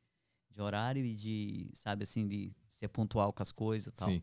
De 0.51 0.61
horário 0.61 1.05
e 1.05 1.15
de. 1.15 1.71
Sabe 1.75 2.05
assim, 2.05 2.27
de 2.27 2.53
ser 2.69 2.89
pontual 2.89 3.33
com 3.33 3.43
as 3.43 3.53
coisas 3.53 3.89
e 3.89 3.93
tal. 3.93 4.09
Sim. 4.09 4.23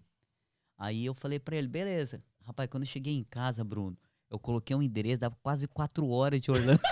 Aí 0.78 1.06
eu 1.06 1.14
falei 1.14 1.40
pra 1.40 1.56
ele, 1.56 1.68
beleza. 1.68 2.24
Rapaz, 2.44 2.70
quando 2.70 2.84
eu 2.84 2.88
cheguei 2.88 3.14
em 3.14 3.24
casa, 3.24 3.64
Bruno, 3.64 3.98
eu 4.30 4.40
coloquei 4.40 4.76
um 4.76 4.82
endereço, 4.82 5.20
dava 5.22 5.38
quase 5.44 5.68
quatro 5.68 6.08
horas 6.10 6.42
de 6.42 6.50
Orlando. 6.50 6.82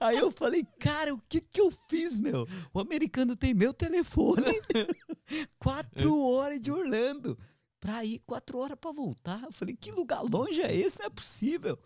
Aí 0.00 0.18
eu 0.18 0.30
falei, 0.30 0.64
cara, 0.78 1.14
o 1.14 1.20
que 1.28 1.40
que 1.40 1.60
eu 1.60 1.70
fiz, 1.88 2.18
meu? 2.18 2.46
O 2.72 2.80
americano 2.80 3.36
tem 3.36 3.54
meu 3.54 3.72
telefone. 3.72 4.42
quatro 5.58 6.20
horas 6.20 6.60
de 6.60 6.70
Orlando. 6.70 7.38
Pra 7.80 8.04
ir 8.04 8.20
quatro 8.20 8.58
horas 8.58 8.78
pra 8.80 8.92
voltar. 8.92 9.42
Eu 9.42 9.52
falei, 9.52 9.76
que 9.76 9.92
lugar 9.92 10.22
longe 10.22 10.62
é 10.62 10.74
esse? 10.74 10.98
Não 10.98 11.06
é 11.06 11.10
possível. 11.10 11.78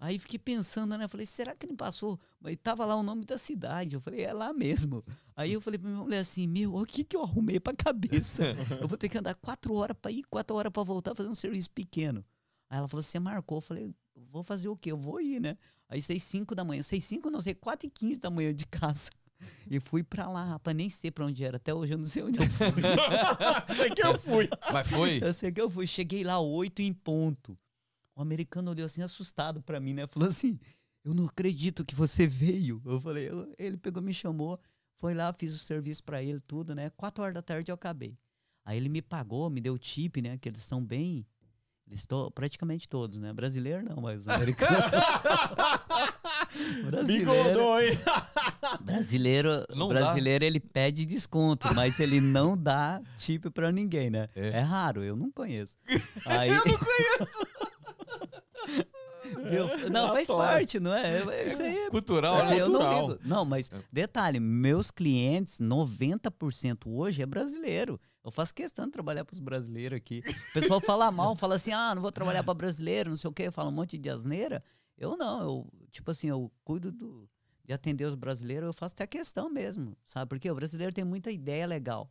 Aí 0.00 0.18
fiquei 0.18 0.38
pensando, 0.38 0.96
né? 0.96 1.04
Eu 1.04 1.08
falei, 1.08 1.26
será 1.26 1.54
que 1.54 1.66
ele 1.66 1.76
passou? 1.76 2.20
Mas 2.40 2.56
tava 2.62 2.84
lá 2.84 2.94
o 2.94 3.02
nome 3.02 3.24
da 3.24 3.36
cidade. 3.36 3.94
Eu 3.94 4.00
falei, 4.00 4.22
é 4.22 4.32
lá 4.32 4.52
mesmo. 4.52 5.04
Aí 5.36 5.52
eu 5.52 5.60
falei 5.60 5.78
pra 5.78 5.90
minha 5.90 6.02
mulher 6.02 6.20
assim, 6.20 6.46
meu, 6.46 6.76
o 6.76 6.86
que 6.86 7.02
que 7.02 7.16
eu 7.16 7.22
arrumei 7.22 7.58
pra 7.58 7.74
cabeça? 7.74 8.42
Eu 8.80 8.86
vou 8.86 8.96
ter 8.96 9.08
que 9.08 9.18
andar 9.18 9.34
quatro 9.34 9.74
horas 9.74 9.96
pra 10.00 10.10
ir, 10.10 10.24
quatro 10.24 10.56
horas 10.56 10.72
pra 10.72 10.82
voltar, 10.82 11.14
fazer 11.14 11.28
um 11.28 11.34
serviço 11.34 11.70
pequeno. 11.70 12.24
Aí 12.70 12.78
ela 12.78 12.86
falou, 12.86 13.02
você 13.02 13.18
marcou? 13.18 13.58
Eu 13.58 13.62
falei, 13.62 13.94
vou 14.30 14.42
fazer 14.42 14.68
o 14.68 14.76
quê? 14.76 14.92
Eu 14.92 14.96
vou 14.96 15.20
ir, 15.20 15.40
né? 15.40 15.56
Aí 15.88 16.02
seis 16.02 16.22
cinco 16.22 16.54
da 16.54 16.64
manhã, 16.64 16.82
seis 16.82 17.04
cinco 17.04 17.30
não 17.30 17.40
sei, 17.40 17.54
quatro 17.54 17.86
e 17.86 17.90
quinze 17.90 18.20
da 18.20 18.30
manhã 18.30 18.54
de 18.54 18.66
casa. 18.66 19.10
E 19.70 19.78
fui 19.80 20.02
pra 20.02 20.28
lá, 20.28 20.44
rapaz, 20.44 20.76
nem 20.76 20.90
sei 20.90 21.10
pra 21.10 21.24
onde 21.24 21.44
era. 21.44 21.56
Até 21.56 21.72
hoje 21.72 21.94
eu 21.94 21.98
não 21.98 22.06
sei 22.06 22.22
onde 22.22 22.38
eu 22.38 22.48
fui. 22.50 22.66
Sei 23.76 23.90
que 23.90 24.04
eu 24.04 24.18
fui. 24.18 24.48
Mas 24.72 24.88
foi? 24.88 25.20
Eu 25.22 25.32
sei 25.32 25.52
que 25.52 25.60
eu 25.60 25.70
fui. 25.70 25.86
Cheguei 25.86 26.24
lá 26.24 26.40
oito 26.40 26.82
em 26.82 26.92
ponto. 26.92 27.56
O 28.16 28.20
americano 28.22 28.70
olhou 28.70 28.84
assim, 28.86 29.02
assustado 29.02 29.62
pra 29.62 29.78
mim, 29.78 29.94
né? 29.94 30.06
Falou 30.08 30.28
assim, 30.28 30.58
eu 31.04 31.14
não 31.14 31.26
acredito 31.26 31.84
que 31.84 31.94
você 31.94 32.26
veio. 32.26 32.82
Eu 32.84 33.00
falei, 33.00 33.28
"Eu-" 33.30 33.52
ele 33.58 33.76
pegou, 33.76 34.02
me 34.02 34.12
chamou. 34.12 34.58
Foi 34.98 35.14
lá, 35.14 35.32
fiz 35.32 35.54
o 35.54 35.58
serviço 35.58 36.02
pra 36.02 36.20
ele, 36.22 36.40
tudo, 36.40 36.74
né? 36.74 36.90
Quatro 36.90 37.22
horas 37.22 37.34
da 37.34 37.42
tarde 37.42 37.70
eu 37.70 37.74
acabei. 37.76 38.18
Aí 38.64 38.76
ele 38.76 38.88
me 38.88 39.00
pagou, 39.00 39.48
me 39.48 39.60
deu 39.60 39.78
tip, 39.78 40.20
né? 40.20 40.36
Que 40.36 40.48
eles 40.48 40.62
são 40.62 40.84
bem... 40.84 41.24
Eles 41.86 42.00
estão 42.00 42.30
praticamente 42.30 42.86
todos, 42.86 43.18
né? 43.18 43.32
Brasileiro 43.32 43.82
não, 43.82 44.02
mas 44.02 44.20
os 44.20 44.26
brasileiro, 46.84 47.30
Bigodou, 47.32 47.80
hein? 47.80 47.98
brasileiro, 48.80 49.66
Não 49.74 49.88
dá. 49.88 49.94
brasileiro 49.94 50.44
ele 50.44 50.60
pede 50.60 51.04
desconto, 51.04 51.72
mas 51.74 51.98
ele 52.00 52.20
não 52.20 52.56
dá 52.56 53.00
tip 53.18 53.48
pra 53.50 53.70
ninguém, 53.72 54.10
né? 54.10 54.26
É. 54.34 54.48
É, 54.48 54.60
raro, 54.60 55.02
eu 55.02 55.16
não 55.16 55.30
conheço. 55.30 55.76
Aí... 56.26 56.48
eu 56.50 56.56
não 56.56 56.62
conheço. 56.78 57.28
não, 59.90 60.08
faz 60.12 60.30
Aleatório. 60.30 60.36
parte, 60.58 60.80
não 60.80 60.94
é? 60.94 61.18
É- 61.18 61.46
Isso 61.46 61.62
aí 61.62 61.76
é 61.76 61.90
Cultural, 61.90 62.40
é, 62.40 62.50
né? 62.50 62.60
eu 62.60 62.68
não 62.68 62.80
cultural. 62.80 63.08
ligo. 63.10 63.20
Não, 63.24 63.44
mas 63.44 63.70
É. 63.72 63.76
detalhe, 63.92 64.40
meus 64.40 64.90
clientes, 64.90 65.58
90% 65.60 66.86
hoje 66.86 67.22
é 67.22 67.26
brasileiro. 67.26 68.00
Eu 68.24 68.30
faço 68.30 68.54
questão 68.54 68.84
de 68.86 68.90
trabalhar 68.92 69.24
para 69.24 69.32
os 69.32 69.40
brasileiros 69.40 69.96
aqui. 69.96 70.22
O 70.50 70.52
pessoal 70.52 70.80
fala 70.80 71.10
mal, 71.10 71.34
fala 71.34 71.54
assim: 71.54 71.72
ah, 71.72 71.94
não 71.94 72.02
vou 72.02 72.12
trabalhar 72.12 72.42
para 72.42 72.52
brasileiro, 72.52 73.08
não 73.10 73.16
sei 73.16 73.30
o 73.30 73.32
quê, 73.32 73.50
fala 73.50 73.68
um 73.70 73.72
monte 73.72 73.96
de 73.96 74.10
asneira. 74.10 74.62
Eu 74.98 75.16
não, 75.16 75.40
eu, 75.40 75.72
tipo 75.92 76.10
assim, 76.10 76.26
eu 76.26 76.50
cuido 76.64 76.90
do, 76.90 77.30
de 77.64 77.72
atender 77.72 78.04
os 78.04 78.16
brasileiros, 78.16 78.66
eu 78.66 78.72
faço 78.72 78.94
até 78.94 79.06
questão 79.06 79.48
mesmo, 79.48 79.96
sabe? 80.04 80.28
Porque 80.28 80.50
o 80.50 80.54
brasileiro 80.54 80.92
tem 80.92 81.04
muita 81.04 81.30
ideia 81.30 81.66
legal. 81.66 82.10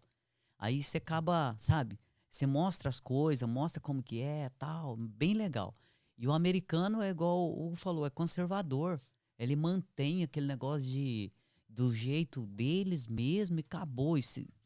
Aí 0.58 0.82
você 0.82 0.98
acaba, 0.98 1.56
sabe? 1.60 2.00
Você 2.30 2.48
mostra 2.48 2.90
as 2.90 3.00
coisas, 3.00 3.48
mostra 3.48 3.82
como 3.82 4.02
que 4.02 4.22
é, 4.22 4.50
tal, 4.58 4.96
bem 4.96 5.34
legal. 5.34 5.76
E 6.18 6.28
o 6.28 6.32
americano 6.32 7.02
é 7.02 7.10
igual 7.10 7.38
o 7.38 7.68
Hugo 7.68 7.76
falou, 7.76 8.06
é 8.06 8.10
conservador. 8.10 9.00
Ele 9.38 9.56
mantém 9.56 10.24
aquele 10.24 10.48
negócio 10.48 10.88
de 10.90 11.32
do 11.68 11.94
jeito 11.94 12.46
deles 12.48 13.06
mesmo 13.06 13.60
e 13.60 13.62
acabou. 13.62 14.18
E 14.18 14.24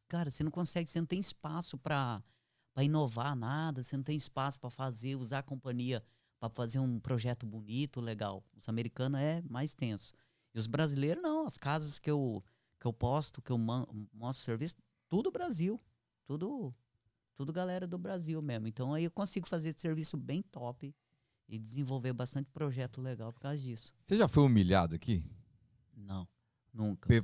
cara, 0.07 0.29
você 0.29 0.43
não 0.43 0.51
consegue, 0.51 0.89
você 0.89 0.99
não 0.99 1.07
tem 1.07 1.19
espaço 1.19 1.77
para 1.77 2.23
inovar 2.77 3.35
nada, 3.35 3.83
você 3.83 3.97
não 3.97 4.03
tem 4.03 4.15
espaço 4.15 4.59
para 4.59 4.69
fazer, 4.69 5.15
usar 5.17 5.39
a 5.39 5.43
companhia 5.43 6.01
para 6.41 6.49
fazer 6.49 6.79
um 6.79 6.99
projeto 6.99 7.45
bonito, 7.45 8.01
legal. 8.01 8.43
Os 8.57 8.67
americanos 8.67 9.19
é 9.21 9.43
mais 9.47 9.75
tenso. 9.75 10.11
E 10.55 10.57
os 10.59 10.65
brasileiros 10.65 11.21
não, 11.21 11.45
as 11.45 11.55
casas 11.55 11.99
que 11.99 12.09
eu 12.09 12.43
que 12.79 12.87
eu 12.87 12.91
posto, 12.91 13.43
que 13.43 13.51
eu 13.51 13.59
mostro 13.59 14.43
serviço, 14.43 14.73
tudo 15.07 15.29
Brasil. 15.31 15.79
Tudo 16.25 16.73
tudo 17.35 17.53
galera 17.53 17.85
do 17.87 17.97
Brasil 17.97 18.41
mesmo. 18.41 18.67
Então 18.67 18.91
aí 18.91 19.03
eu 19.03 19.11
consigo 19.11 19.47
fazer 19.47 19.69
esse 19.69 19.79
serviço 19.81 20.17
bem 20.17 20.41
top 20.41 20.93
e 21.47 21.59
desenvolver 21.59 22.11
bastante 22.11 22.49
projeto 22.49 22.99
legal 23.01 23.31
por 23.31 23.39
causa 23.39 23.61
disso. 23.61 23.93
Você 24.03 24.17
já 24.17 24.27
foi 24.27 24.43
humilhado 24.43 24.95
aqui? 24.95 25.23
Não, 25.95 26.27
nunca. 26.73 27.07
Pe- 27.07 27.23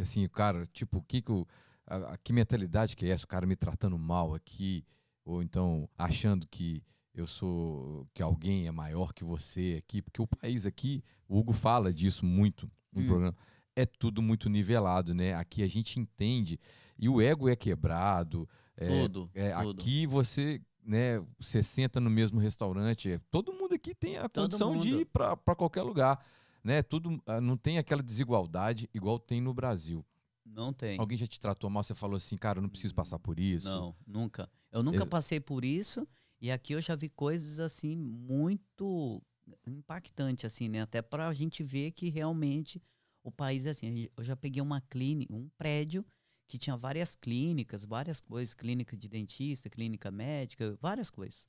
Assim, 0.00 0.24
o 0.24 0.30
cara, 0.30 0.66
tipo, 0.66 1.02
que, 1.02 1.20
que, 1.20 1.30
o- 1.32 1.46
a, 1.86 2.14
a- 2.14 2.18
que 2.18 2.32
mentalidade 2.32 2.96
que 2.96 3.04
é 3.04 3.10
essa? 3.10 3.24
O 3.24 3.28
cara 3.28 3.44
me 3.46 3.54
tratando 3.56 3.98
mal 3.98 4.34
aqui, 4.34 4.82
ou 5.24 5.42
então 5.42 5.88
achando 5.98 6.46
que 6.46 6.82
eu 7.20 7.26
sou, 7.26 8.06
que 8.14 8.22
alguém 8.22 8.66
é 8.66 8.70
maior 8.70 9.12
que 9.12 9.24
você 9.24 9.76
aqui, 9.78 10.00
porque 10.00 10.22
o 10.22 10.26
país 10.26 10.64
aqui, 10.66 11.02
o 11.28 11.38
Hugo 11.38 11.52
fala 11.52 11.92
disso 11.92 12.24
muito 12.24 12.70
no 12.92 13.02
Hum. 13.02 13.06
programa, 13.06 13.36
é 13.74 13.84
tudo 13.84 14.22
muito 14.22 14.48
nivelado, 14.48 15.14
né? 15.14 15.34
Aqui 15.34 15.62
a 15.62 15.68
gente 15.68 15.98
entende, 15.98 16.58
e 16.98 17.08
o 17.08 17.20
ego 17.20 17.48
é 17.48 17.56
quebrado, 17.56 18.48
é, 18.76 18.86
tudo, 18.86 19.30
é, 19.34 19.52
tudo. 19.52 19.80
aqui 19.80 20.06
você, 20.06 20.60
né, 20.84 21.24
você 21.38 21.62
senta 21.62 22.00
no 22.00 22.10
mesmo 22.10 22.38
restaurante, 22.40 23.10
é, 23.10 23.20
todo 23.30 23.52
mundo 23.52 23.74
aqui 23.74 23.94
tem 23.94 24.16
a 24.16 24.28
Todo 24.28 24.44
condição 24.44 24.78
de 24.78 25.00
ir 25.00 25.04
para 25.06 25.36
qualquer 25.56 25.82
lugar, 25.82 26.24
né? 26.62 26.82
Tudo 26.82 27.20
ah, 27.26 27.40
não 27.40 27.56
tem 27.56 27.78
aquela 27.78 28.02
desigualdade 28.02 28.88
igual 28.94 29.18
tem 29.18 29.40
no 29.40 29.52
Brasil. 29.52 30.04
Não 30.44 30.72
tem. 30.72 30.98
Alguém 30.98 31.18
já 31.18 31.26
te 31.26 31.38
tratou 31.38 31.68
mal, 31.68 31.82
você 31.82 31.94
falou 31.94 32.16
assim, 32.16 32.36
cara, 32.36 32.58
eu 32.58 32.62
não 32.62 32.68
preciso 32.70 32.94
passar 32.94 33.18
por 33.18 33.38
isso. 33.38 33.68
Não, 33.68 33.94
nunca. 34.06 34.50
Eu 34.72 34.82
nunca 34.82 35.04
passei 35.04 35.40
por 35.40 35.64
isso 35.64 36.06
e 36.40 36.50
aqui 36.50 36.72
eu 36.72 36.80
já 36.80 36.94
vi 36.94 37.08
coisas 37.08 37.58
assim 37.60 37.96
muito 37.96 39.22
impactantes 39.66 40.44
assim, 40.44 40.68
né? 40.68 40.82
Até 40.82 41.02
pra 41.02 41.32
gente 41.34 41.62
ver 41.62 41.92
que 41.92 42.08
realmente 42.08 42.82
o 43.22 43.30
país 43.30 43.66
é 43.66 43.70
assim. 43.70 44.06
a 44.06 44.10
Eu 44.20 44.24
já 44.24 44.36
peguei 44.36 44.62
uma 44.62 44.80
clínica, 44.80 45.34
um 45.34 45.48
prédio 45.56 46.04
que 46.46 46.58
tinha 46.58 46.76
várias 46.76 47.14
clínicas, 47.14 47.84
várias 47.84 48.20
coisas, 48.20 48.54
clínica 48.54 48.96
de 48.96 49.08
dentista, 49.08 49.68
clínica 49.68 50.10
médica, 50.10 50.76
várias 50.80 51.10
coisas 51.10 51.46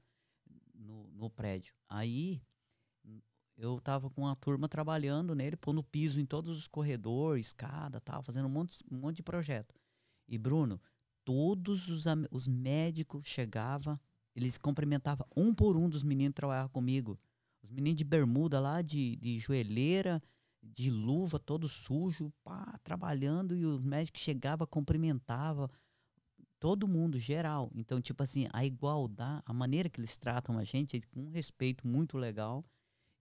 no, 0.73 1.09
no 1.11 1.29
prédio. 1.29 1.73
Aí 1.87 2.41
eu 3.59 3.79
tava 3.79 4.09
com 4.09 4.21
uma 4.21 4.35
turma 4.35 4.69
trabalhando 4.69 5.35
nele, 5.35 5.57
pondo 5.57 5.83
piso 5.83 6.19
em 6.19 6.25
todos 6.25 6.57
os 6.57 6.67
corredores, 6.67 7.47
escada, 7.47 7.99
tal, 7.99 8.23
fazendo 8.23 8.45
um 8.45 8.49
monte, 8.49 8.83
um 8.89 8.97
monte 8.97 9.17
de 9.17 9.23
projeto. 9.23 9.75
E 10.27 10.37
Bruno, 10.37 10.81
todos 11.25 11.89
os, 11.89 12.05
os 12.31 12.47
médicos 12.47 13.27
chegavam, 13.27 13.99
eles 14.35 14.57
cumprimentavam 14.57 15.25
um 15.35 15.53
por 15.53 15.75
um 15.77 15.89
dos 15.89 16.03
meninos 16.03 16.31
que 16.31 16.35
trabalhavam 16.35 16.69
comigo. 16.69 17.19
Os 17.61 17.71
meninos 17.71 17.97
de 17.97 18.03
bermuda 18.03 18.59
lá, 18.59 18.81
de, 18.81 19.15
de 19.17 19.37
joelheira, 19.39 20.21
de 20.61 20.89
luva, 20.89 21.39
todo 21.39 21.67
sujo, 21.67 22.31
pá, 22.43 22.79
trabalhando, 22.83 23.55
e 23.55 23.65
os 23.65 23.85
médicos 23.85 24.21
chegavam, 24.21 24.67
cumprimentavam 24.67 25.69
todo 26.59 26.87
mundo, 26.87 27.17
geral. 27.17 27.71
Então, 27.73 28.01
tipo 28.01 28.21
assim, 28.21 28.47
a 28.51 28.65
igualdade, 28.65 29.41
a 29.45 29.53
maneira 29.53 29.89
que 29.89 29.99
eles 29.99 30.17
tratam 30.17 30.57
a 30.57 30.63
gente 30.63 30.97
é 30.97 31.01
com 31.01 31.21
um 31.21 31.29
respeito 31.31 31.87
muito 31.87 32.17
legal 32.17 32.65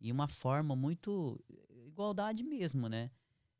e 0.00 0.10
uma 0.10 0.28
forma 0.28 0.74
muito. 0.74 1.42
igualdade 1.86 2.42
mesmo, 2.42 2.88
né? 2.88 3.10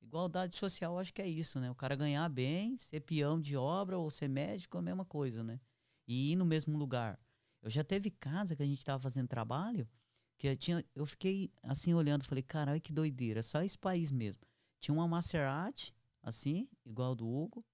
Igualdade 0.01 0.57
social, 0.57 0.99
acho 0.99 1.13
que 1.13 1.23
é 1.23 1.29
isso, 1.29 1.61
né? 1.61 1.71
O 1.71 1.75
cara 1.75 1.97
ganhar 1.97 2.29
bem, 2.29 2.77
ser 2.79 3.01
peão 3.01 3.41
de 3.41 3.57
obra 3.57 3.99
ou 3.99 4.11
ser 4.11 4.29
médico 4.29 4.77
é 4.77 4.81
a 4.81 4.83
mesma 4.83 5.05
coisa, 5.05 5.43
né? 5.43 5.61
E 6.07 6.33
ir 6.33 6.37
no 6.37 6.45
mesmo 6.45 6.79
lugar. 6.79 7.19
Eu 7.63 7.71
já 7.71 7.83
teve 7.85 8.11
casa 8.11 8.55
que 8.55 8.63
a 8.63 8.67
gente 8.67 8.85
tava 8.85 9.01
fazendo 9.01 9.29
trabalho 9.29 9.89
que 10.39 10.47
eu 10.47 10.57
tinha, 10.57 10.85
eu 10.95 11.05
fiquei 11.05 11.51
assim 11.63 11.93
olhando, 11.93 12.25
falei, 12.25 12.43
caralho, 12.43 12.81
que 12.81 12.93
doideira, 12.93 13.43
só 13.43 13.63
esse 13.63 13.77
país 13.77 14.11
mesmo. 14.11 14.43
Tinha 14.81 14.95
uma 14.95 15.09
Maserati, 15.09 15.93
assim, 16.23 16.69
igual 16.87 17.17
do 17.17 17.29
Hugo. 17.29 17.65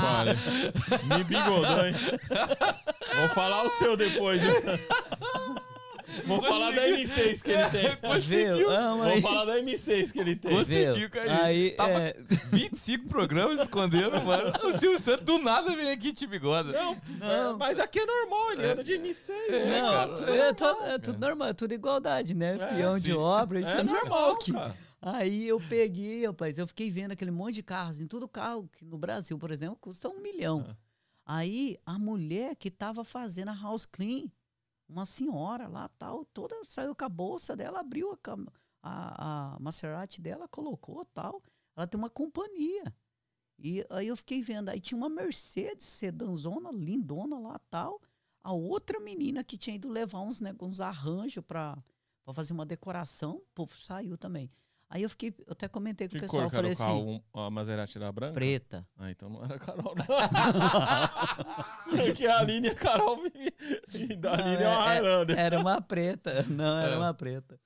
Pariu. 0.00 0.34
Me 1.08 1.24
bigodou, 1.24 1.86
hein? 1.86 1.94
Vou 3.16 3.28
falar 3.30 3.64
o 3.64 3.70
seu 3.70 3.96
depois, 3.96 4.40
hein? 4.42 4.50
Vou 6.24 6.42
falar 6.42 6.70
da 6.72 6.82
M6 6.88 7.42
que 7.42 7.50
ele 7.50 7.70
tem. 7.70 7.96
Viu? 8.56 8.68
Vou 8.68 8.96
mas- 8.98 9.20
falar 9.20 9.44
da 9.44 9.58
M6 9.60 10.12
que 10.12 10.18
ele 10.20 10.36
tem. 10.36 10.56
Conseguiu, 10.56 10.94
Viu? 10.94 11.10
cara. 11.10 11.44
Aí, 11.44 11.72
Tava 11.72 11.90
é, 11.92 12.16
25 12.52 13.08
programas 13.08 13.60
escondendo, 13.60 14.22
mano. 14.22 14.52
O 14.64 14.72
Silvio 14.78 15.00
Santos 15.00 15.24
do 15.24 15.38
nada 15.38 15.74
vem 15.76 15.90
aqui 15.90 16.12
te 16.12 16.26
bigoda. 16.26 16.72
Não, 16.72 16.96
Não. 17.18 17.58
mas 17.58 17.78
aqui 17.78 17.98
é 17.98 18.06
normal, 18.06 18.52
ele 18.52 18.66
anda 18.66 18.84
de 18.84 18.92
M6. 18.94 19.28
né, 19.50 19.80
Não, 19.82 19.92
cara? 19.92 20.14
Tudo 20.14 20.30
é, 20.30 20.36
normal, 20.36 20.54
to- 20.54 20.84
é 20.84 20.98
tudo 20.98 21.18
normal, 21.18 21.48
é 21.48 21.52
tudo 21.52 21.72
igualdade, 21.74 22.34
né? 22.34 22.56
É, 22.60 22.66
Peão 22.76 22.98
de 22.98 23.10
sim. 23.10 23.16
obra, 23.16 23.60
isso 23.60 23.70
é, 23.70 23.82
normal 23.82 24.32
aqui. 24.32 24.52
cara. 24.52 24.74
Aí 25.02 25.46
eu 25.46 25.60
peguei, 25.68 26.26
rapaz, 26.26 26.58
eu 26.58 26.66
fiquei 26.66 26.90
vendo 26.90 27.12
aquele 27.12 27.30
monte 27.30 27.56
de 27.56 27.62
carros, 27.62 28.00
em 28.00 28.06
todo 28.06 28.26
carro 28.26 28.68
que 28.76 28.84
no 28.84 28.98
Brasil, 28.98 29.38
por 29.38 29.50
exemplo, 29.52 29.76
custa 29.80 30.08
um 30.08 30.20
milhão. 30.20 30.64
Aí 31.24 31.76
a 31.84 31.98
mulher 31.98 32.54
que 32.56 32.70
tava 32.70 33.04
fazendo 33.04 33.50
a 33.50 33.54
house 33.54 33.84
clean, 33.86 34.24
uma 34.88 35.06
senhora 35.06 35.66
lá 35.68 35.88
tal, 35.98 36.24
toda 36.26 36.54
saiu 36.66 36.94
com 36.94 37.04
a 37.04 37.08
bolsa 37.08 37.56
dela, 37.56 37.80
abriu 37.80 38.12
a, 38.12 38.18
a, 38.82 39.54
a 39.56 39.60
Maserati 39.60 40.20
dela, 40.20 40.48
colocou 40.48 41.04
tal. 41.06 41.42
Ela 41.76 41.86
tem 41.86 41.98
uma 41.98 42.10
companhia. 42.10 42.84
E 43.58 43.84
aí 43.90 44.06
eu 44.06 44.16
fiquei 44.16 44.42
vendo, 44.42 44.68
aí 44.68 44.80
tinha 44.80 44.96
uma 44.96 45.08
Mercedes 45.08 45.86
sedanzona, 45.86 46.70
lindona 46.70 47.38
lá 47.38 47.58
tal. 47.70 48.00
A 48.42 48.52
outra 48.52 49.00
menina 49.00 49.42
que 49.42 49.58
tinha 49.58 49.76
ido 49.76 49.88
levar 49.88 50.20
uns, 50.20 50.40
né, 50.40 50.54
uns 50.60 50.80
arranjos 50.80 51.44
pra 51.44 51.76
fazer 52.32 52.52
uma 52.52 52.66
decoração, 52.66 53.42
pô, 53.54 53.66
saiu 53.66 54.16
também. 54.16 54.48
Aí 54.88 55.02
eu 55.02 55.08
fiquei, 55.10 55.34
eu 55.46 55.52
até 55.52 55.66
comentei 55.66 56.06
com 56.06 56.12
Que 56.12 56.18
o 56.18 56.20
pessoal, 56.20 56.42
cor 56.44 56.50
que 56.50 56.56
era 56.56 56.62
falei 56.62 56.72
o 56.74 56.78
carro? 56.78 57.10
assim, 57.10 57.22
a 57.34 57.50
Maserati 57.50 57.98
era 57.98 58.12
branca? 58.12 58.34
preta. 58.34 58.88
Ah, 58.96 59.10
então 59.10 59.28
não 59.28 59.44
era 59.44 59.58
Carol, 59.58 59.94
não. 59.96 60.06
Porque 61.90 62.26
a 62.26 62.38
Aline 62.38 62.68
e 62.68 62.70
a 62.70 62.74
Carol. 62.74 63.18
E 63.92 64.16
da 64.16 64.34
Aline 64.34 64.62
é 64.62 64.68
uma 64.68 64.74
é- 64.76 64.78
é- 64.78 64.84
Highlander. 65.00 65.38
Era 65.38 65.58
uma 65.58 65.80
preta. 65.82 66.42
Não, 66.44 66.78
era 66.78 66.94
É. 66.94 66.96
uma 66.98 67.12
preta. 67.14 67.60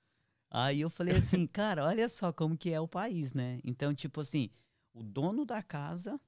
Aí 0.50 0.80
eu 0.80 0.90
falei 0.90 1.14
assim, 1.16 1.46
cara, 1.52 1.84
olha 1.86 2.08
só 2.08 2.32
como 2.32 2.56
que 2.56 2.72
é 2.72 2.80
o 2.80 2.88
país, 2.88 3.34
né? 3.34 3.60
Então, 3.64 3.94
tipo 3.94 4.20
assim, 4.20 4.48
o 4.92 5.02
dono 5.02 5.44
da 5.44 5.62
casa 5.62 6.18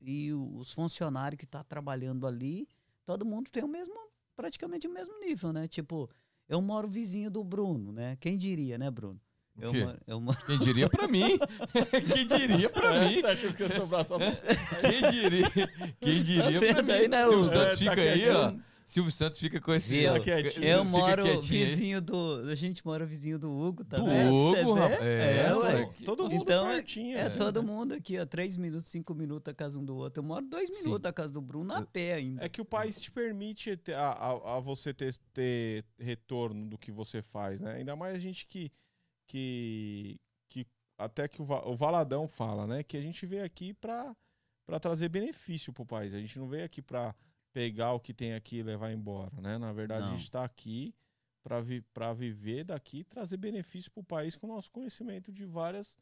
e 0.00 0.32
os 0.32 0.72
funcionários 0.72 1.38
que 1.38 1.46
tá 1.46 1.62
trabalhando 1.62 2.26
ali, 2.26 2.66
todo 3.04 3.24
mundo 3.24 3.50
tem 3.50 3.62
o 3.62 3.68
mesmo, 3.68 3.94
praticamente 4.34 4.86
o 4.88 4.92
mesmo 4.92 5.18
nível, 5.20 5.52
né? 5.52 5.68
Tipo, 5.68 6.10
eu 6.48 6.60
moro 6.60 6.88
vizinho 6.88 7.30
do 7.30 7.44
Bruno, 7.44 7.92
né? 7.92 8.16
Quem 8.16 8.36
diria, 8.36 8.76
né, 8.78 8.90
Bruno? 8.90 9.20
Eu 9.60 9.72
moro, 9.74 9.98
eu 10.06 10.20
moro- 10.20 10.38
Quem 10.46 10.58
diria 10.58 10.88
pra 10.88 11.06
mim? 11.06 11.38
Quem 12.14 12.26
diria 12.26 12.70
pra 12.70 12.94
É, 12.94 13.08
mim? 13.08 13.20
Você 13.20 13.26
achou 13.26 13.52
que 13.52 13.62
eu 13.62 13.68
ia 13.68 13.74
sobrar 13.74 14.06
só 14.06 14.18
pra 14.18 14.30
você? 14.30 14.46
Quem 14.80 15.10
diria? 15.10 15.50
Quem 16.00 16.22
diria 16.22 16.42
Tá 16.44 16.58
pra 16.72 16.82
vendo 16.82 16.90
aí, 16.92 17.02
mim? 17.02 17.08
né, 17.08 17.24
Silvio? 17.28 17.46
Santos 17.46 17.62
É, 17.62 17.70
tá 17.70 17.76
fica 17.76 17.90
aí, 17.92 18.20
quietinho. 18.20 18.38
ó. 18.38 18.72
Silvio 18.84 19.12
Santos 19.12 19.38
fica 19.38 19.60
com 19.60 19.72
esse... 19.72 20.02
Tá 20.04 20.14
fica 20.20 20.64
Eu 20.66 20.84
moro 20.84 21.22
quietinho 21.22 21.64
aí. 21.64 21.70
vizinho 21.70 22.00
do. 22.00 22.48
A 22.50 22.54
gente 22.54 22.84
mora 22.84 23.06
vizinho 23.06 23.38
do 23.38 23.50
Hugo, 23.50 23.84
tá 23.84 23.96
Do 23.96 24.04
Hugo, 24.04 24.74
rapaz. 24.74 25.00
É, 25.04 25.54
ué. 25.54 25.74
ué. 25.76 25.90
Todo 26.04 26.24
mundo 26.24 26.34
Então, 26.34 26.66
pertinho. 26.66 27.16
É 27.16 27.24
né? 27.24 27.30
todo 27.30 27.62
mundo 27.62 27.94
aqui, 27.94 28.18
ó. 28.18 28.26
Três 28.26 28.56
minutos, 28.56 28.88
cinco 28.88 29.14
minutos 29.14 29.50
a 29.50 29.54
casa 29.54 29.78
um 29.78 29.84
do 29.84 29.94
outro. 29.96 30.20
Eu 30.22 30.26
moro 30.26 30.44
dois 30.44 30.68
Sim. 30.76 30.84
minutos 30.86 31.06
a 31.08 31.12
casa 31.12 31.32
do 31.32 31.40
Bruno 31.40 31.72
a 31.72 31.82
pé 31.82 32.14
ainda. 32.14 32.44
É 32.44 32.48
que 32.48 32.60
o 32.60 32.64
país 32.64 33.00
te 33.00 33.10
permite 33.10 33.76
ter- 33.76 33.94
a, 33.94 34.10
a- 34.10 34.56
a 34.56 34.60
você 34.60 34.92
ter, 34.92 35.14
ter 35.32 35.84
retorno 35.98 36.66
do 36.68 36.76
que 36.76 36.90
você 36.90 37.22
faz, 37.22 37.60
né? 37.60 37.74
Ainda 37.74 37.94
mais 37.94 38.14
a 38.16 38.18
gente 38.18 38.46
que. 38.46 38.72
Que, 39.32 40.20
que 40.48 40.66
até 40.98 41.26
que 41.26 41.40
o, 41.40 41.44
o 41.44 41.74
Valadão 41.74 42.28
fala, 42.28 42.66
né? 42.66 42.82
Que 42.82 42.98
a 42.98 43.00
gente 43.00 43.24
veio 43.24 43.44
aqui 43.44 43.72
pra 43.72 44.14
trazer 44.80 45.08
benefício 45.08 45.72
pro 45.72 45.86
país. 45.86 46.14
A 46.14 46.20
gente 46.20 46.38
não 46.38 46.46
veio 46.46 46.64
aqui 46.64 46.82
pra 46.82 47.14
pegar 47.52 47.92
o 47.94 48.00
que 48.00 48.12
tem 48.12 48.34
aqui 48.34 48.58
e 48.58 48.62
levar 48.62 48.92
embora, 48.92 49.40
né? 49.40 49.56
Na 49.56 49.72
verdade, 49.72 50.04
a 50.04 50.10
Não. 50.10 50.16
gente 50.16 50.30
tá 50.30 50.44
aqui 50.44 50.94
pra, 51.42 51.60
vi, 51.60 51.82
viver 52.14 52.64
daqui 52.64 52.98
e 52.98 53.04
trazer 53.04 53.38
benefício 53.38 53.90
pro 53.90 54.04
país 54.04 54.36
com 54.36 54.46
o 54.46 54.54
nosso 54.54 54.70
conhecimento 54.70 55.32
de 55.32 55.46
várias 55.46 55.96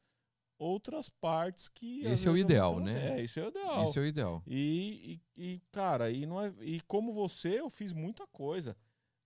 outras 0.58 1.08
partes 1.08 1.68
que. 1.68 2.04
Esse 2.04 2.26
é 2.26 2.30
o 2.30 2.36
ideal, 2.36 2.76
não 2.76 2.86
né? 2.86 3.18
É, 3.20 3.22
esse 3.22 3.38
é 3.40 3.44
o 3.44 3.48
ideal. 3.48 3.84
Isso 3.84 3.98
é 3.98 4.02
o 4.02 4.06
ideal. 4.06 4.42
E, 4.46 5.20
e, 5.36 5.42
e, 5.54 5.62
cara, 5.70 6.10
e, 6.10 6.26
não 6.26 6.40
é, 6.42 6.52
e 6.60 6.80
como 6.82 7.12
você, 7.12 7.60
eu 7.60 7.70
fiz 7.70 7.92
muita 7.92 8.26
coisa, 8.26 8.76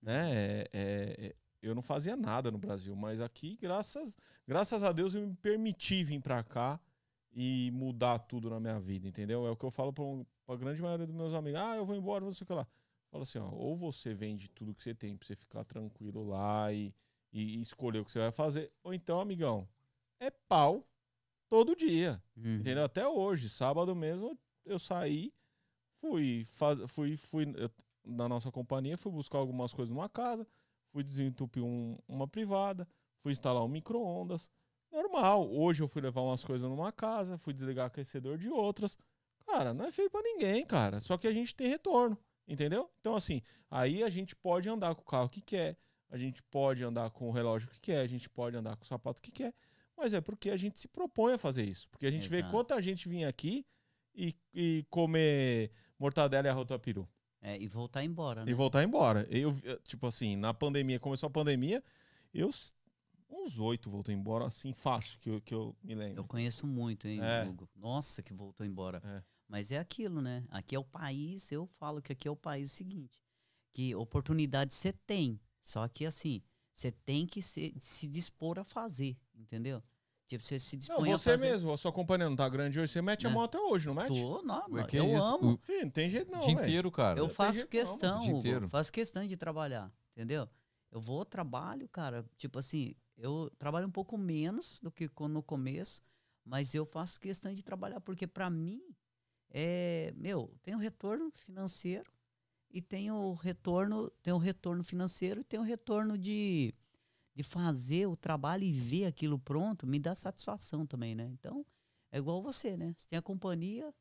né? 0.01 0.31
É- 0.31 0.69
é- 0.73 1.25
é- 1.27 1.35
eu 1.67 1.75
não 1.75 1.81
fazia 1.81 2.15
nada 2.15 2.51
no 2.51 2.57
Brasil, 2.57 2.95
mas 2.95 3.21
aqui, 3.21 3.57
graças, 3.61 4.17
graças 4.47 4.83
a 4.83 4.91
Deus, 4.91 5.15
eu 5.15 5.21
me 5.27 5.35
permiti 5.35 6.03
vir 6.03 6.21
pra 6.21 6.43
cá 6.43 6.79
e 7.33 7.69
mudar 7.71 8.19
tudo 8.19 8.49
na 8.49 8.59
minha 8.59 8.79
vida, 8.79 9.07
entendeu? 9.07 9.45
É 9.45 9.51
o 9.51 9.55
que 9.55 9.65
eu 9.65 9.71
falo 9.71 9.91
pra, 9.91 10.03
um- 10.03 10.25
pra 10.45 10.55
grande 10.55 10.81
maioria 10.81 11.05
dos 11.05 11.15
meus 11.15 11.33
amigos. 11.33 11.59
Ah, 11.59 11.75
eu 11.75 11.85
vou 11.85 11.95
embora, 11.95 12.23
não 12.23 12.31
sei 12.33 12.43
o 12.45 12.47
que 12.47 12.53
lá. 12.53 12.65
Fala 13.11 13.23
assim, 13.23 13.39
ó, 13.39 13.49
ou 13.49 13.75
você 13.75 14.13
vende 14.13 14.49
tudo 14.49 14.73
que 14.73 14.83
você 14.83 14.93
tem 14.93 15.15
pra 15.17 15.25
você 15.27 15.35
ficar 15.35 15.63
tranquilo 15.63 16.27
lá 16.27 16.71
e, 16.71 16.93
e 17.31 17.59
escolher 17.61 17.99
o 17.99 18.05
que 18.05 18.11
você 18.11 18.19
vai 18.19 18.31
fazer, 18.31 18.71
ou 18.83 18.93
então, 18.93 19.19
amigão, 19.19 19.67
é 20.19 20.29
pau 20.31 20.85
todo 21.49 21.75
dia. 21.75 22.21
Uhum. 22.37 22.55
Entendeu? 22.55 22.83
Até 22.85 23.07
hoje, 23.07 23.49
sábado 23.49 23.95
mesmo, 23.95 24.37
eu 24.65 24.79
saí, 24.79 25.33
fui, 25.99 26.43
faz, 26.45 26.79
fui, 26.91 27.15
fui 27.17 27.45
eu- 27.57 27.69
na 28.05 28.29
nossa 28.29 28.51
companhia, 28.51 28.97
fui 28.97 29.11
buscar 29.11 29.39
algumas 29.39 29.73
coisas 29.73 29.93
numa 29.93 30.07
casa, 30.07 30.47
fui 30.95 31.03
desentupir 31.03 31.61
um- 31.61 31.97
uma 32.07 32.25
privada, 32.25 32.87
fui 33.19 33.33
instalar 33.33 33.61
um 33.61 33.67
micro-ondas. 33.67 34.49
Normal. 34.89 35.51
Hoje 35.51 35.83
eu 35.83 35.89
fui 35.89 36.01
levar 36.01 36.21
umas 36.21 36.45
coisas 36.45 36.69
numa 36.69 36.89
casa, 36.89 37.37
fui 37.37 37.53
desligar 37.53 37.87
aquecedor 37.87 38.37
de 38.37 38.49
outras. 38.49 38.97
Cara, 39.45 39.73
não 39.73 39.83
é 39.83 39.91
feio 39.91 40.09
pra 40.09 40.21
ninguém, 40.21 40.65
cara. 40.65 41.01
Só 41.01 41.17
que 41.17 41.27
a 41.27 41.33
gente 41.33 41.53
tem 41.53 41.67
retorno, 41.67 42.17
entendeu? 42.47 42.89
Então, 43.01 43.13
assim, 43.13 43.41
aí 43.69 44.03
a 44.03 44.09
gente 44.09 44.33
pode 44.37 44.69
andar 44.69 44.95
com 44.95 45.01
o 45.01 45.05
carro 45.05 45.27
que 45.27 45.41
quer, 45.41 45.77
a 46.09 46.17
gente 46.17 46.41
pode 46.43 46.81
andar 46.81 47.09
com 47.11 47.27
o 47.27 47.31
relógio 47.33 47.69
que 47.69 47.79
quer, 47.81 47.99
a 47.99 48.07
gente 48.07 48.29
pode 48.29 48.55
andar 48.55 48.77
com 48.77 48.83
o 48.83 48.87
sapato 48.87 49.21
que 49.21 49.33
quer. 49.33 49.53
Mas 49.97 50.13
é 50.13 50.21
porque 50.21 50.49
a 50.49 50.55
gente 50.55 50.79
se 50.79 50.87
propõe 50.87 51.33
a 51.33 51.37
fazer 51.37 51.65
isso. 51.65 51.89
Porque 51.89 52.07
a 52.07 52.11
gente 52.11 52.29
vê 52.29 52.37
Exato. 52.37 52.51
quanta 52.51 52.81
gente 52.81 53.09
vinha 53.09 53.27
aqui 53.27 53.65
e, 54.13 54.33
e 54.53 54.85
comer 54.89 55.71
mortadela 55.99 56.47
e 56.47 56.49
arroz 56.49 56.67
peru. 56.81 57.05
É, 57.47 57.61
e 57.61 57.67
voltar 57.67 58.03
embora, 58.03 58.43
né? 58.43 58.51
E 58.51 58.55
voltar 58.55 58.83
embora. 58.83 59.27
Eu, 59.29 59.55
tipo 59.83 60.07
assim, 60.07 60.35
na 60.35 60.51
pandemia, 60.51 60.99
começou 60.99 61.27
a 61.27 61.29
pandemia, 61.29 61.83
eu 62.33 62.49
uns 63.29 63.59
oito 63.59 63.87
voltei 63.87 64.15
embora, 64.15 64.47
assim, 64.47 64.73
fácil, 64.73 65.19
que 65.19 65.29
eu, 65.29 65.41
que 65.41 65.53
eu 65.53 65.75
me 65.83 65.93
lembro. 65.93 66.21
Eu 66.21 66.23
conheço 66.25 66.65
muito, 66.65 67.07
hein, 67.07 67.19
É. 67.21 67.45
Hugo? 67.45 67.69
Nossa, 67.75 68.23
que 68.23 68.33
voltou 68.33 68.65
embora. 68.65 68.99
É. 69.05 69.23
Mas 69.47 69.69
é 69.69 69.77
aquilo, 69.77 70.21
né? 70.21 70.43
Aqui 70.49 70.75
é 70.75 70.79
o 70.79 70.83
país, 70.83 71.51
eu 71.51 71.67
falo 71.67 72.01
que 72.01 72.11
aqui 72.11 72.27
é 72.27 72.31
o 72.31 72.35
país 72.35 72.71
seguinte, 72.71 73.21
que 73.71 73.93
oportunidade 73.93 74.73
você 74.73 74.91
tem, 74.91 75.39
só 75.61 75.87
que 75.87 76.03
assim, 76.03 76.41
você 76.73 76.91
tem 76.91 77.27
que 77.27 77.43
se, 77.43 77.75
se 77.79 78.07
dispor 78.07 78.57
a 78.57 78.63
fazer, 78.63 79.15
entendeu? 79.35 79.83
Tipo, 80.27 80.43
você 80.43 80.59
se 80.59 80.75
Não, 80.75 80.79
dispõe 80.79 81.13
a 81.13 81.17
você 81.17 81.31
fazer. 81.31 81.51
mesmo, 81.51 81.71
a 81.71 81.77
sua 81.77 81.91
companhia 81.91 82.27
não 82.27 82.35
tá 82.35 82.49
grande 82.49 82.79
hoje, 82.79 82.91
você 82.91 83.01
mete 83.01 83.27
a 83.27 83.29
Né? 83.29 83.35
mão 83.35 83.43
até 83.43 83.59
hoje, 83.59 83.85
não 83.87 83.93
mete? 83.93 84.07
Tô, 84.07 84.41
não, 84.41 84.67
não, 84.67 84.87
eu 84.91 85.15
isso? 85.17 85.27
amo. 85.27 85.53
O 85.53 85.57
Filho, 85.57 85.83
não 85.83 85.91
tem 85.91 86.09
jeito 86.09 86.31
não, 86.31 86.39
dia 86.39 86.55
velho. 86.55 86.59
inteiro, 86.67 86.91
cara. 86.91 87.19
Eu 87.19 87.29
faço 87.29 87.59
não, 87.61 87.67
questão, 87.67 88.17
o 88.17 88.21
dia 88.21 88.29
Hugo, 88.31 88.39
inteiro. 88.39 88.69
faço 88.69 88.91
questão 88.91 89.25
de 89.25 89.37
trabalhar, 89.37 89.93
entendeu? 90.15 90.49
Eu 90.91 90.99
vou, 90.99 91.23
trabalho, 91.25 91.87
cara, 91.89 92.25
tipo 92.37 92.57
assim, 92.57 92.95
eu 93.17 93.51
trabalho 93.59 93.87
um 93.87 93.91
pouco 93.91 94.17
menos 94.17 94.79
do 94.81 94.91
que 94.91 95.07
quando 95.07 95.33
no 95.33 95.43
começo, 95.43 96.01
mas 96.43 96.73
eu 96.73 96.85
faço 96.85 97.19
questão 97.19 97.53
de 97.53 97.61
trabalhar, 97.61 97.99
porque 98.01 98.25
para 98.25 98.49
mim, 98.49 98.81
é, 99.49 100.11
meu, 100.15 100.51
tem 100.63 100.73
o 100.73 100.79
retorno 100.79 101.31
financeiro 101.31 102.11
e 102.71 102.81
tem 102.81 103.11
o 103.11 103.33
retorno, 103.33 104.09
tem 104.23 104.33
o 104.33 104.37
retorno 104.37 104.83
financeiro 104.83 105.41
e 105.41 105.43
tem 105.43 105.59
o 105.59 105.63
retorno 105.63 106.17
de, 106.17 106.73
de 107.35 107.43
fazer 107.43 108.07
o 108.07 108.15
trabalho 108.15 108.63
e 108.63 108.71
ver 108.71 109.05
aquilo 109.05 109.37
pronto, 109.37 109.85
me 109.85 109.99
dá 109.99 110.15
satisfação 110.15 110.85
também, 110.85 111.13
né? 111.13 111.25
Então, 111.25 111.65
é 112.11 112.17
igual 112.17 112.41
você, 112.41 112.77
né? 112.77 112.93
Você 112.97 113.07
tem 113.09 113.19
a 113.19 113.21
companhia, 113.21 113.93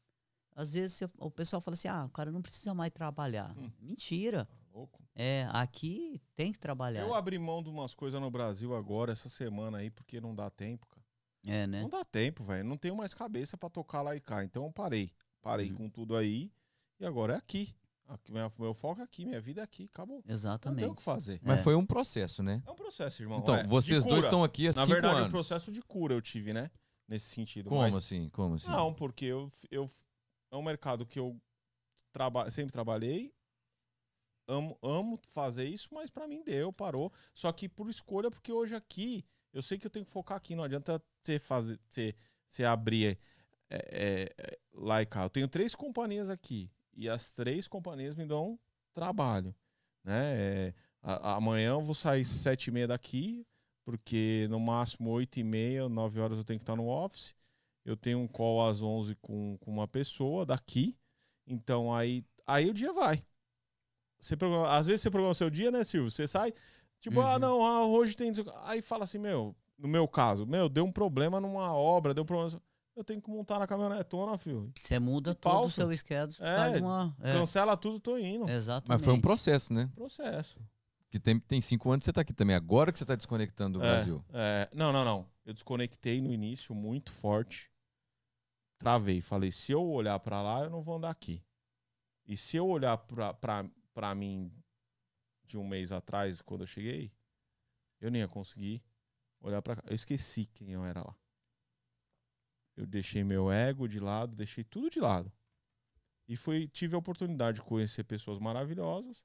às 0.55 0.73
vezes 0.75 0.97
você- 0.97 1.11
o 1.19 1.31
pessoal 1.31 1.61
fala 1.61 1.75
assim, 1.75 1.89
ah, 1.89 2.05
o 2.05 2.11
cara 2.11 2.31
não 2.31 2.41
precisa 2.41 2.73
mais 2.73 2.93
trabalhar. 2.93 3.53
Hum. 3.59 3.71
Mentira. 3.81 4.49
Louco. 4.73 5.03
É, 5.17 5.49
aqui 5.53 6.21
tem 6.37 6.53
que 6.53 6.59
trabalhar. 6.59 7.01
Eu 7.03 7.15
abri 7.15 7.39
mão 7.39 7.63
de 7.63 7.69
umas 7.71 7.95
coisas 7.95 8.21
no 8.21 8.31
Brasil 8.31 8.75
agora, 8.75 9.13
essa 9.13 9.29
semana 9.29 9.79
aí, 9.79 9.91
porque 9.91 10.21
não 10.21 10.35
dá 10.35 10.49
tempo, 10.49 10.87
cara. 10.87 11.05
É, 11.47 11.67
né? 11.67 11.83
Não 11.83 11.89
dá 11.89 12.05
tempo, 12.05 12.43
velho. 12.45 12.65
Não 12.65 12.77
tenho 12.77 12.97
mais 12.97 13.13
cabeça 13.15 13.57
pra 13.57 13.69
tocar 13.69 14.01
lá 14.03 14.17
e 14.17 14.21
cá. 14.21 14.43
Então 14.45 14.65
eu 14.65 14.73
parei. 14.73 15.11
Parei 15.43 15.71
Uhum. 15.71 15.77
com 15.77 15.91
tudo 15.91 16.17
aí. 16.17 16.51
E 16.99 17.05
agora 17.05 17.35
é 17.35 17.37
aqui. 17.37 17.75
Aqui 18.09 18.33
minha- 18.33 18.53
meu 18.59 18.75
foco 18.75 19.01
é 19.01 19.05
aqui, 19.05 19.25
minha 19.25 19.41
vida 19.41 19.61
é 19.61 19.65
aqui. 19.65 19.85
Acabou. 19.93 20.17
Não 20.17 20.23
tem 20.23 20.33
o 20.33 20.35
Exatamente. 20.35 20.95
que 20.97 21.03
fazer. 21.03 21.41
Mas 21.43 21.61
É. 21.61 21.63
foi 21.63 21.75
um 21.75 21.85
processo, 21.87 22.43
né? 22.43 22.63
É 22.67 22.71
um 22.71 22.75
processo, 22.75 23.23
irmão. 23.23 23.39
Então, 23.41 23.55
é. 23.57 23.65
Vocês 23.67 24.05
dois 24.05 24.25
estão 24.25 24.43
aqui 24.45 24.69
há 24.69 24.73
Na 24.73 24.83
cinco 24.83 24.93
verdade, 24.93 25.15
anos. 25.17 25.29
um 25.29 25.31
processo 25.31 25.73
de 25.73 25.83
cura 25.83 26.15
eu 26.15 26.21
tive, 26.23 26.53
né? 26.53 26.71
Nesse 27.09 27.27
sentido. 27.27 27.69
Como 27.69 27.81
Mas- 27.83 27.95
assim? 27.95 28.29
Como 28.31 28.55
assim? 28.55 28.69
Não, 28.69 28.93
porque 28.95 29.27
eu, 29.27 29.51
eu 29.71 29.89
é 30.51 30.57
um 30.57 30.63
mercado 30.63 31.05
que 31.05 31.19
eu 31.19 31.39
traba, 32.13 32.51
sempre 32.51 32.73
trabalhei. 32.73 33.33
Amo, 34.47 34.79
amo 34.83 35.19
fazer 35.29 35.65
isso, 35.65 35.89
mas 35.93 36.11
pra 36.11 36.29
mim 36.29 36.43
deu, 36.45 36.73
parou. 36.73 37.11
Só 37.35 37.51
que 37.51 37.69
por 37.69 37.89
escolha, 37.89 38.31
porque 38.31 38.53
hoje 38.53 38.75
aqui, 38.75 39.25
eu 39.53 39.63
sei 39.63 39.79
que 39.79 39.87
eu 39.87 39.91
tenho 39.91 40.05
que 40.05 40.11
focar 40.11 40.37
aqui. 40.37 40.55
Não 40.55 40.63
adianta 40.65 41.03
você 41.23 41.39
fazer, 41.39 41.81
você, 41.89 42.15
você 42.47 42.63
abrir 42.65 43.19
é, 43.71 43.77
é, 43.77 44.35
é, 44.37 44.59
lá 44.75 45.01
e 45.01 45.07
cá. 45.07 45.23
Eu 45.25 45.31
tenho 45.31 45.49
três 45.49 45.75
companhias 45.75 46.29
aqui. 46.29 46.71
E 46.97 47.09
as 47.09 47.31
três 47.31 47.67
companhias 47.69 48.15
me 48.15 48.25
dão 48.27 48.59
trabalho. 48.93 49.55
Né? 50.05 50.35
É, 50.69 50.75
a- 51.03 51.35
amanhã 51.37 51.71
eu 51.71 51.81
vou 51.81 51.95
sair 51.95 52.25
sete 52.25 52.69
e 52.69 52.71
meia 52.71 52.87
daqui, 52.87 53.47
porque 53.85 54.47
no 54.51 54.61
máximo 54.61 55.11
oito 55.11 55.39
e 55.39 55.45
meia, 55.45 55.89
nove 55.89 56.21
horas 56.21 56.39
eu 56.39 56.45
tenho 56.45 56.59
que 56.59 56.63
estar 56.63 56.77
no 56.77 56.89
office. 56.89 57.35
Eu 57.85 57.97
tenho 57.97 58.19
um 58.19 58.27
call 58.29 58.67
às 58.67 58.81
11 58.83 59.15
com, 59.17 59.59
com 59.59 59.71
uma 59.71 59.87
pessoa 59.87 60.47
daqui. 60.47 60.97
Então 61.47 61.95
aí, 61.95 62.25
aí 62.47 62.71
o 62.71 62.75
dia 62.75 62.93
vai. 62.93 63.23
Você 64.19 64.37
programa- 64.37 64.71
às 64.71 64.87
vezes 64.87 65.03
você 65.03 65.11
programa 65.11 65.33
o 65.33 65.35
seu 65.35 65.51
dia, 65.51 65.71
né, 65.71 65.85
Silvio? 65.85 66.11
Você 66.11 66.27
sai, 66.27 66.53
tipo, 66.99 67.21
ah, 67.21 67.35
Uhum. 67.35 67.39
não, 67.39 67.65
ah, 67.65 67.87
hoje 67.87 68.17
tem. 68.17 68.33
Aí 68.63 68.81
fala 68.81 69.05
assim, 69.05 69.19
meu, 69.19 69.55
no 69.79 69.87
meu 69.89 70.09
caso, 70.09 70.47
meu, 70.47 70.69
deu 70.69 70.85
um 70.85 70.93
problema 70.93 71.41
numa 71.41 71.75
obra, 71.75 72.15
deu 72.15 72.23
um 72.23 72.27
problema. 72.27 72.61
Eu 72.97 73.03
tenho 73.03 73.21
que 73.21 73.29
montar 73.29 73.59
na 73.59 73.67
caminhonetona, 73.67 74.39
filho. 74.39 74.73
Você 74.81 74.99
muda 75.01 75.33
E 75.33 75.35
todo 75.35 75.67
o 75.67 75.71
seu 75.71 75.91
schedule 75.97 76.37
por 76.39 76.45
É, 76.47 76.79
uma. 76.81 77.17
É, 77.21 77.33
Cancela 77.33 77.77
tudo, 77.77 77.99
tô 77.99 78.17
indo. 78.17 78.49
exatamente. 78.49 78.89
Mas 79.01 79.05
foi 79.05 79.13
um 79.15 79.21
processo, 79.21 79.73
né? 79.73 79.91
Processo. 79.95 80.61
Que 81.11 81.19
tem, 81.19 81.39
tem 81.41 81.61
cinco 81.61 81.91
anos 81.91 82.03
que 82.03 82.07
você 82.07 82.13
tá 82.13 82.21
aqui 82.21 82.33
também. 82.33 82.55
Agora 82.55 82.93
que 82.93 82.99
você 82.99 83.05
tá 83.05 83.15
desconectando 83.17 83.79
do 83.79 83.85
É, 83.85 83.89
Brasil. 83.97 84.25
é, 84.33 84.69
não, 84.73 84.93
não, 84.93 85.05
não. 85.05 85.29
Eu 85.45 85.53
desconectei 85.53 86.21
no 86.21 86.33
início 86.33 86.75
muito 86.75 87.11
forte. 87.13 87.71
Travei. 88.79 89.21
Falei, 89.21 89.51
se 89.51 89.73
eu 89.73 89.83
olhar 89.85 90.19
pra 90.21 90.41
lá, 90.43 90.63
eu 90.65 90.71
não 90.71 90.83
vou 90.83 90.97
andar 90.97 91.11
aqui. 91.11 91.43
E 92.27 92.37
se 92.37 92.57
eu 92.57 92.67
olhar 92.67 92.97
pra, 92.97 93.35
pra, 93.35 93.69
pra 93.93 94.15
mim 94.15 94.53
de 95.47 95.59
um 95.59 95.67
mês 95.67 95.91
atrás, 95.93 96.41
quando 96.41 96.63
eu 96.63 96.67
cheguei, 96.67 97.13
eu 98.01 98.11
nem 98.11 98.23
ia 98.23 98.29
conseguir 98.29 98.83
olhar 99.41 99.61
pra 99.63 99.77
cá. 99.77 99.83
Eu 99.87 99.95
esqueci 99.95 100.47
quem 100.47 100.71
eu 100.71 100.85
era 100.85 101.01
lá. 101.01 101.15
Eu 102.77 102.87
deixei 102.87 103.23
meu 103.23 103.51
ego 103.51 103.89
de 103.89 104.01
lado, 104.01 104.35
deixei 104.35 104.65
tudo 104.65 104.91
de 104.91 105.01
lado. 105.01 105.33
E 106.27 106.37
fui, 106.37 106.67
tive 106.69 106.95
a 106.95 106.99
oportunidade 106.99 107.57
de 107.57 107.63
conhecer 107.63 108.05
pessoas 108.05 108.39
maravilhosas, 108.39 109.25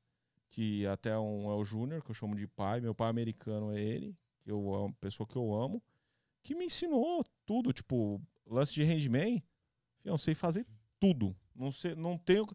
que 0.49 0.85
até 0.87 1.17
um 1.17 1.49
é 1.49 1.55
o 1.55 1.63
Júnior, 1.63 2.03
que 2.03 2.11
eu 2.11 2.15
chamo 2.15 2.35
de 2.35 2.47
pai, 2.47 2.81
meu 2.81 2.93
pai 2.93 3.09
americano 3.09 3.71
é 3.71 3.79
ele, 3.79 4.17
que 4.41 4.51
eu 4.51 4.73
amo, 4.75 4.93
pessoa 4.95 5.25
que 5.25 5.35
eu 5.35 5.53
amo, 5.53 5.81
que 6.43 6.53
me 6.55 6.65
ensinou 6.65 7.25
tudo, 7.45 7.71
tipo, 7.71 8.21
lance 8.45 8.73
de 8.73 8.83
handman, 8.83 9.43
eu 10.03 10.17
sei 10.17 10.35
fazer 10.35 10.65
tudo. 10.99 11.35
Não 11.55 11.71
sei, 11.71 11.95
não 11.95 12.17
tenho 12.17 12.45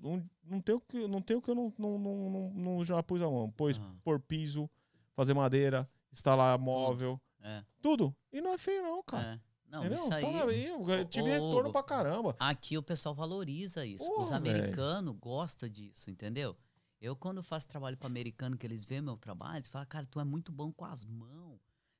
não, 0.00 0.30
não 0.42 0.60
tenho 0.60 0.80
que 0.80 1.06
não 1.06 1.20
tenho 1.20 1.42
que 1.42 1.50
eu 1.50 1.54
não, 1.54 1.72
não, 1.78 1.98
não, 1.98 2.30
não, 2.30 2.50
não 2.54 2.84
já 2.84 3.02
pus 3.02 3.20
a 3.22 3.28
mão, 3.28 3.50
pois 3.50 3.78
Aham. 3.78 3.98
pôr 4.02 4.20
piso, 4.20 4.68
fazer 5.12 5.34
madeira, 5.34 5.88
instalar 6.12 6.58
móvel, 6.58 7.20
É, 7.40 7.62
tudo. 7.82 8.14
E 8.32 8.40
não 8.40 8.54
é 8.54 8.58
feio 8.58 8.82
não, 8.82 9.02
cara. 9.02 9.34
é. 9.34 9.53
Não, 9.74 9.80
Entendeu? 9.80 9.98
isso 10.04 10.14
aí. 10.14 10.22
Tá 10.22 10.44
aí, 10.46 10.66
eu 10.68 11.04
tive 11.04 11.28
Ô, 11.30 11.32
retorno 11.32 11.70
ô, 11.70 11.72
pra 11.72 11.82
caramba. 11.82 12.36
Aqui 12.38 12.78
o 12.78 12.82
pessoal 12.82 13.12
valoriza 13.12 13.84
isso. 13.84 14.04
Os 14.04 14.28
Porra, 14.28 14.38
velho. 14.38 14.56
americanos 14.56 15.16
gostam 15.18 15.68
disso, 15.68 16.08
entendeu? 16.08 16.56
Eu, 17.00 17.16
quando 17.16 17.42
faço 17.42 17.66
trabalho 17.66 17.96
para 17.96 18.06
americano, 18.06 18.56
que 18.56 18.64
eles 18.64 18.86
veem 18.86 19.02
meu 19.02 19.16
trabalho, 19.16 19.56
eles 19.56 19.68
falam, 19.68 19.86
cara, 19.88 20.06
tu 20.06 20.20
é 20.20 20.24
muito 20.24 20.52
bom 20.52 20.72
com 20.72 20.84
as 20.84 21.04
mãos. 21.04 21.58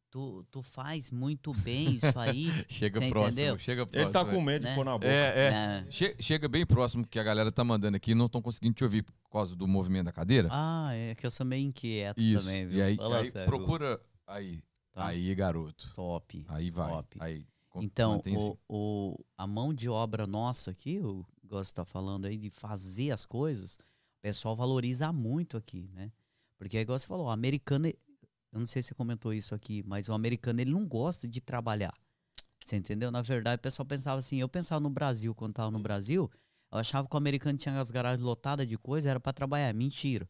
Tu, 0.08 0.46
tu 0.48 0.62
faz 0.62 1.10
muito 1.10 1.52
bem 1.52 1.96
isso 1.96 2.16
aí. 2.16 2.46
Chega 2.70 3.00
próximo, 3.08 3.32
entendeu? 3.32 3.58
chega 3.58 3.84
próximo. 3.84 4.04
Ele 4.06 4.12
tá 4.12 4.24
com 4.24 4.40
é. 4.40 4.44
medo 4.44 4.62
de 4.62 4.68
né? 4.68 4.74
pôr 4.76 4.84
na 4.84 4.92
boca. 4.92 5.08
É, 5.08 5.46
é. 5.46 5.50
né? 5.50 5.86
Che- 5.90 6.16
chega 6.20 6.48
bem 6.48 6.64
próximo 6.64 7.04
que 7.04 7.18
a 7.18 7.24
galera 7.24 7.50
tá 7.50 7.64
mandando 7.64 7.96
aqui, 7.96 8.14
não 8.14 8.26
estão 8.26 8.40
conseguindo 8.40 8.74
te 8.74 8.84
ouvir 8.84 9.02
por 9.02 9.30
causa 9.32 9.56
do 9.56 9.66
movimento 9.66 10.04
da 10.04 10.12
cadeira. 10.12 10.48
Ah, 10.52 10.90
é 10.94 11.16
que 11.16 11.26
eu 11.26 11.30
sou 11.32 11.44
meio 11.44 11.66
inquieto 11.66 12.20
Isso. 12.20 12.46
também, 12.46 12.64
viu? 12.68 12.78
e 12.78 12.82
aí, 12.82 12.96
Fala 12.96 13.18
aí 13.18 13.30
sério. 13.32 13.48
procura 13.48 14.00
aí. 14.28 14.62
Tá. 14.92 15.06
Aí, 15.06 15.34
garoto. 15.34 15.92
Top. 15.92 16.46
Aí 16.48 16.70
vai. 16.70 16.88
Top. 16.92 17.18
Aí. 17.18 17.44
Então, 17.82 18.20
o, 18.68 19.12
o- 19.12 19.24
a 19.36 19.46
mão 19.46 19.72
de 19.74 19.88
obra 19.88 20.26
nossa 20.26 20.70
aqui, 20.70 21.00
o 21.00 21.24
Gus 21.42 21.66
está 21.68 21.84
falando 21.84 22.26
aí 22.26 22.36
de 22.36 22.50
fazer 22.50 23.10
as 23.10 23.26
coisas, 23.26 23.74
o 23.74 24.22
pessoal 24.22 24.54
valoriza 24.56 25.12
muito 25.12 25.56
aqui, 25.56 25.88
né? 25.92 26.12
Porque, 26.58 26.78
igual 26.78 26.98
você 26.98 27.06
falou, 27.06 27.26
o 27.26 27.30
americano, 27.30 27.88
eu 27.88 28.58
não 28.60 28.66
sei 28.66 28.82
se 28.82 28.88
você 28.88 28.94
comentou 28.94 29.32
isso 29.32 29.54
aqui, 29.54 29.82
mas 29.86 30.08
o 30.08 30.12
americano, 30.12 30.60
ele 30.60 30.70
não 30.70 30.86
gosta 30.86 31.26
de 31.26 31.40
trabalhar. 31.40 31.92
Você 32.64 32.76
entendeu? 32.76 33.10
Na 33.10 33.20
verdade, 33.20 33.56
o 33.58 33.62
pessoal 33.62 33.84
pensava 33.84 34.18
assim, 34.18 34.36
eu 34.40 34.48
pensava 34.48 34.80
no 34.80 34.88
Brasil, 34.88 35.34
quando 35.34 35.52
tava 35.54 35.70
no 35.70 35.78
Brasil, 35.80 36.30
eu 36.72 36.78
achava 36.78 37.06
que 37.08 37.14
o 37.14 37.18
americano 37.18 37.58
tinha 37.58 37.78
as 37.78 37.90
garagens 37.90 38.22
lotadas 38.22 38.66
de 38.66 38.78
coisa, 38.78 39.10
era 39.10 39.20
para 39.20 39.32
trabalhar. 39.32 39.74
Mentira. 39.74 40.28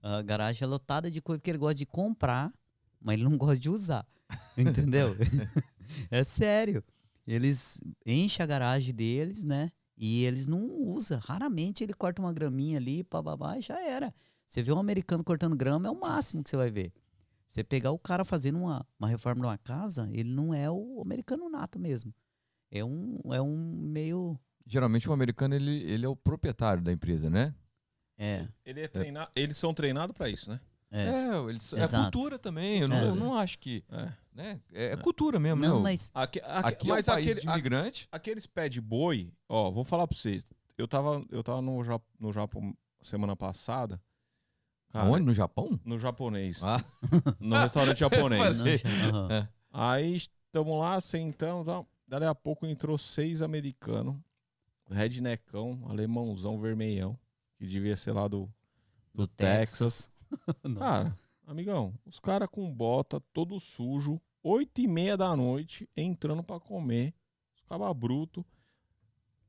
A 0.00 0.22
garagem 0.22 0.62
é 0.64 0.66
lotada 0.66 1.10
de 1.10 1.20
coisa 1.20 1.38
porque 1.40 1.50
ele 1.50 1.58
gosta 1.58 1.74
de 1.74 1.84
comprar, 1.84 2.52
mas 3.00 3.14
ele 3.14 3.24
não 3.24 3.36
gosta 3.36 3.58
de 3.58 3.68
usar. 3.68 4.06
Entendeu? 4.56 5.14
é 6.10 6.24
sério. 6.24 6.82
Eles 7.26 7.78
enchem 8.06 8.42
a 8.42 8.46
garagem 8.46 8.94
deles, 8.94 9.44
né? 9.44 9.70
E 9.96 10.24
eles 10.24 10.46
não 10.46 10.64
usam. 10.64 11.18
Raramente 11.18 11.82
ele 11.82 11.92
corta 11.92 12.22
uma 12.22 12.32
graminha 12.32 12.78
ali, 12.78 13.02
bababá, 13.02 13.58
e 13.58 13.62
já 13.62 13.80
era. 13.80 14.14
Você 14.46 14.62
vê 14.62 14.72
um 14.72 14.78
americano 14.78 15.22
cortando 15.22 15.56
grama, 15.56 15.88
é 15.88 15.90
o 15.90 16.00
máximo 16.00 16.42
que 16.42 16.48
você 16.48 16.56
vai 16.56 16.70
ver. 16.70 16.92
Você 17.46 17.64
pegar 17.64 17.90
o 17.90 17.98
cara 17.98 18.24
fazendo 18.24 18.58
uma, 18.58 18.86
uma 18.98 19.08
reforma 19.08 19.42
numa 19.42 19.58
casa, 19.58 20.08
ele 20.12 20.30
não 20.30 20.54
é 20.54 20.70
o 20.70 21.00
americano 21.02 21.48
nato 21.48 21.78
mesmo. 21.78 22.14
É 22.70 22.84
um, 22.84 23.20
é 23.32 23.40
um 23.40 23.56
meio. 23.56 24.38
Geralmente 24.66 25.08
o 25.08 25.12
americano 25.12 25.54
ele, 25.54 25.82
ele 25.84 26.04
é 26.04 26.08
o 26.08 26.16
proprietário 26.16 26.82
da 26.82 26.92
empresa, 26.92 27.28
né? 27.28 27.54
É. 28.18 28.46
Ele 28.64 28.80
é 28.82 28.88
treina... 28.88 29.28
Eles 29.34 29.56
são 29.56 29.72
treinados 29.72 30.14
pra 30.14 30.28
isso, 30.28 30.50
né? 30.50 30.60
É. 30.90 31.04
É, 31.08 31.36
eles, 31.48 31.72
é 31.72 31.86
cultura 31.88 32.38
também. 32.38 32.80
Eu 32.80 32.88
não, 32.88 32.96
É. 32.96 33.04
eu 33.08 33.14
não 33.14 33.34
acho 33.38 33.58
que. 33.58 33.84
É. 33.90 34.12
Né? 34.34 34.60
É, 34.72 34.96
cultura 34.96 35.38
mesmo, 35.40 35.60
Não, 35.60 35.76
né? 35.78 35.82
mas. 35.82 36.10
Aque- 36.14 36.40
aque- 36.44 36.68
Aqui 36.68 36.88
mas 36.88 37.08
é 37.08 37.10
um 37.10 37.14
país 37.14 37.26
aquele, 37.26 37.40
de 37.40 37.46
imigrante. 37.48 38.08
aqueles 38.12 38.46
pé 38.46 38.68
de 38.68 38.80
boi, 38.80 39.32
ó, 39.48 39.70
vou 39.70 39.84
falar 39.84 40.06
pra 40.06 40.16
vocês. 40.16 40.44
Eu 40.76 40.86
tava, 40.86 41.24
eu 41.30 41.42
tava 41.42 41.60
no, 41.60 41.82
Ja- 41.84 42.00
no 42.20 42.30
Japão 42.32 42.72
semana 43.02 43.34
passada. 43.34 44.00
Cara, 44.90 45.06
Aonde? 45.06 45.26
No 45.26 45.34
Japão? 45.34 45.78
No 45.84 45.98
japonês. 45.98 46.62
Ah, 46.62 46.82
No 47.40 47.56
restaurante 47.56 47.98
japonês. 47.98 48.60
Aham. 49.12 49.48
Aí 49.72 50.16
estamos 50.16 50.78
lá, 50.78 51.00
sentamos. 51.00 51.66
Tal. 51.66 51.86
Daí 52.06 52.24
a 52.24 52.34
pouco 52.34 52.64
entrou 52.64 52.96
seis 52.96 53.42
americanos. 53.42 54.16
Redneckão, 54.90 55.82
alemãozão, 55.88 56.58
vermelhão. 56.60 57.18
Que 57.58 57.66
devia 57.66 57.96
ser 57.96 58.12
lá 58.12 58.26
do, 58.28 58.46
do, 59.12 59.26
Do 59.26 59.26
Texas. 59.26 60.08
Nossa. 60.08 60.17
Cara, 60.78 61.18
amigão, 61.46 61.94
os 62.04 62.18
caras 62.18 62.48
com 62.50 62.72
bota, 62.72 63.20
todo 63.32 63.58
sujo, 63.58 64.20
oito 64.42 64.80
e 64.80 64.86
meia 64.86 65.16
da 65.16 65.34
noite, 65.36 65.88
entrando 65.96 66.42
pra 66.42 66.60
comer. 66.60 67.14
Os 67.56 67.62
cabas 67.62 67.96
bruto. 67.96 68.44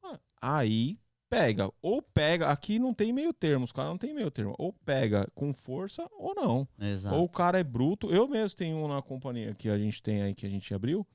Ah, 0.03 0.19
Aí 0.41 0.99
pega, 1.29 1.71
ou 1.81 2.01
pega, 2.01 2.49
aqui 2.49 2.79
não 2.79 2.93
tem 2.93 3.13
meio 3.13 3.31
termo, 3.31 3.63
os 3.63 3.71
caras 3.71 3.91
não 3.91 3.97
tem 3.97 4.13
meio 4.13 4.31
termo. 4.31 4.55
Ou 4.57 4.73
pega 4.73 5.29
com 5.35 5.53
força 5.53 6.09
ou 6.17 6.33
não. 6.33 6.67
Exato. 6.79 7.15
Ou 7.15 7.25
o 7.25 7.29
cara 7.29 7.59
é 7.59 7.63
bruto. 7.63 8.09
Eu 8.09 8.27
mesmo 8.27 8.57
tenho 8.57 8.77
um 8.77 8.87
na 8.87 9.01
companhia 9.01 9.53
que 9.53 9.69
a 9.69 9.77
gente 9.77 10.01
tem 10.01 10.21
aí, 10.21 10.33
que 10.33 10.45
a 10.45 10.49
gente 10.49 10.73
abriu. 10.73 11.05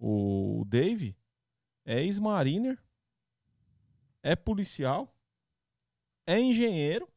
O 0.00 0.64
Dave 0.66 1.16
é 1.84 2.02
ex-mariner, 2.02 2.78
é 4.22 4.34
policial, 4.34 5.14
é 6.26 6.38
engenheiro, 6.40 7.08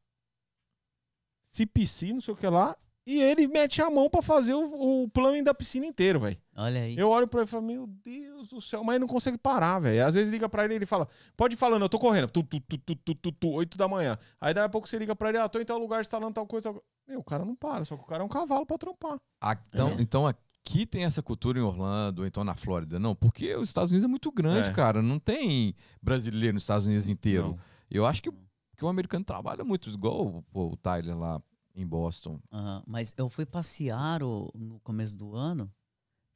CPC, 1.58 2.14
não 2.14 2.22
sei 2.22 2.34
o 2.34 2.38
que 2.38 2.47
lá, 2.47 2.76
E 3.10 3.22
ele 3.22 3.47
mete 3.47 3.82
a 3.82 3.89
mão 3.89 4.10
pra 4.10 4.22
fazer 4.22 4.53
o, 4.53 5.03
o 5.03 5.10
plano 5.10 5.41
da 5.41 5.53
piscina 5.53 5.86
inteiro, 5.86 6.20
velho. 6.20 6.38
Olha 6.58 6.82
aí. 6.82 6.97
Eu 6.97 7.08
olho 7.10 7.26
pra 7.26 7.39
ele 7.39 7.47
e 7.47 7.51
falo, 7.51 7.64
meu 7.64 7.88
Deus 7.88 8.49
do 8.49 8.60
céu, 8.60 8.84
mas 8.84 8.95
ele 8.95 8.99
não 9.05 9.08
consegue 9.08 9.38
parar, 9.38 9.80
velho. 9.80 10.05
Às 10.05 10.14
vezes 10.16 10.30
liga 10.30 10.49
pra 10.49 10.66
ele 10.66 10.74
e 10.74 10.76
ele 10.78 10.86
fala, 10.86 11.08
pode 11.38 11.53
ir 11.55 11.58
falando, 11.58 11.84
eu 11.84 11.88
tô 11.89 11.97
correndo. 11.97 12.28
Tu, 12.30 12.43
tu, 12.43 12.60
tu, 12.60 12.78
tu, 12.78 12.95
tu, 12.95 13.16
tu, 13.16 13.32
tu, 13.32 13.49
8 13.49 13.78
da 13.78 13.88
manhã. 13.88 14.18
Aí 14.41 14.53
daqui 14.53 14.66
a 14.66 14.70
pouco 14.70 14.89
você 14.89 14.99
liga 14.99 15.16
pra 15.16 15.30
ele, 15.30 15.38
ah, 15.38 15.47
tô 15.47 15.58
em 15.58 15.64
tal 15.64 15.78
lugar 15.78 16.01
instalando 16.01 16.34
tal 16.34 16.45
coisa, 16.45 16.64
tal 16.66 16.74
coisa. 16.74 16.86
Meu, 17.08 17.20
o 17.20 17.24
cara 17.24 17.45
não 17.45 17.55
para, 17.55 17.86
só 17.86 17.95
que 17.95 18.03
o 18.03 18.05
cara 18.05 18.22
é 18.24 18.26
um 18.26 18.30
cavalo 18.30 18.66
pra 18.66 18.78
trampar. 18.78 19.18
Ah, 19.39 19.58
então, 19.74 19.88
É. 19.89 20.01
então 20.01 20.28
aqui 20.28 20.86
tem 20.86 21.05
essa 21.05 21.24
cultura 21.24 21.58
em 21.58 21.62
Orlando, 21.62 22.24
ou 22.24 22.28
então 22.28 22.43
na 22.43 22.55
Flórida, 22.58 22.99
não? 22.99 23.16
Porque 23.16 23.55
os 23.55 23.70
Estados 23.70 23.89
Unidos 23.91 24.03
é 24.05 24.10
muito 24.10 24.30
grande, 24.34 24.68
É. 24.70 24.74
cara. 24.74 25.01
Não 25.01 25.18
tem 25.18 25.74
brasileiro 26.01 26.55
nos 26.55 26.64
Estados 26.64 26.86
Unidos 26.86 27.08
inteiro. 27.08 27.51
Não. 27.51 27.60
Eu 27.89 28.05
acho 28.05 28.22
que, 28.22 28.30
que 28.78 28.86
o 28.86 28.88
americano 28.88 29.26
trabalha 29.26 29.64
muito, 29.66 29.90
igual 29.90 30.44
o, 30.54 30.70
o 30.72 30.78
Tyler 30.78 31.18
lá 31.18 31.42
em 31.76 31.86
Boston. 31.86 32.40
Mas 32.86 33.14
eu 33.18 33.28
fui 33.30 33.46
passear 33.46 34.22
o- 34.24 34.52
no 34.56 34.80
começo 34.82 35.16
do 35.16 35.36
ano, 35.36 35.72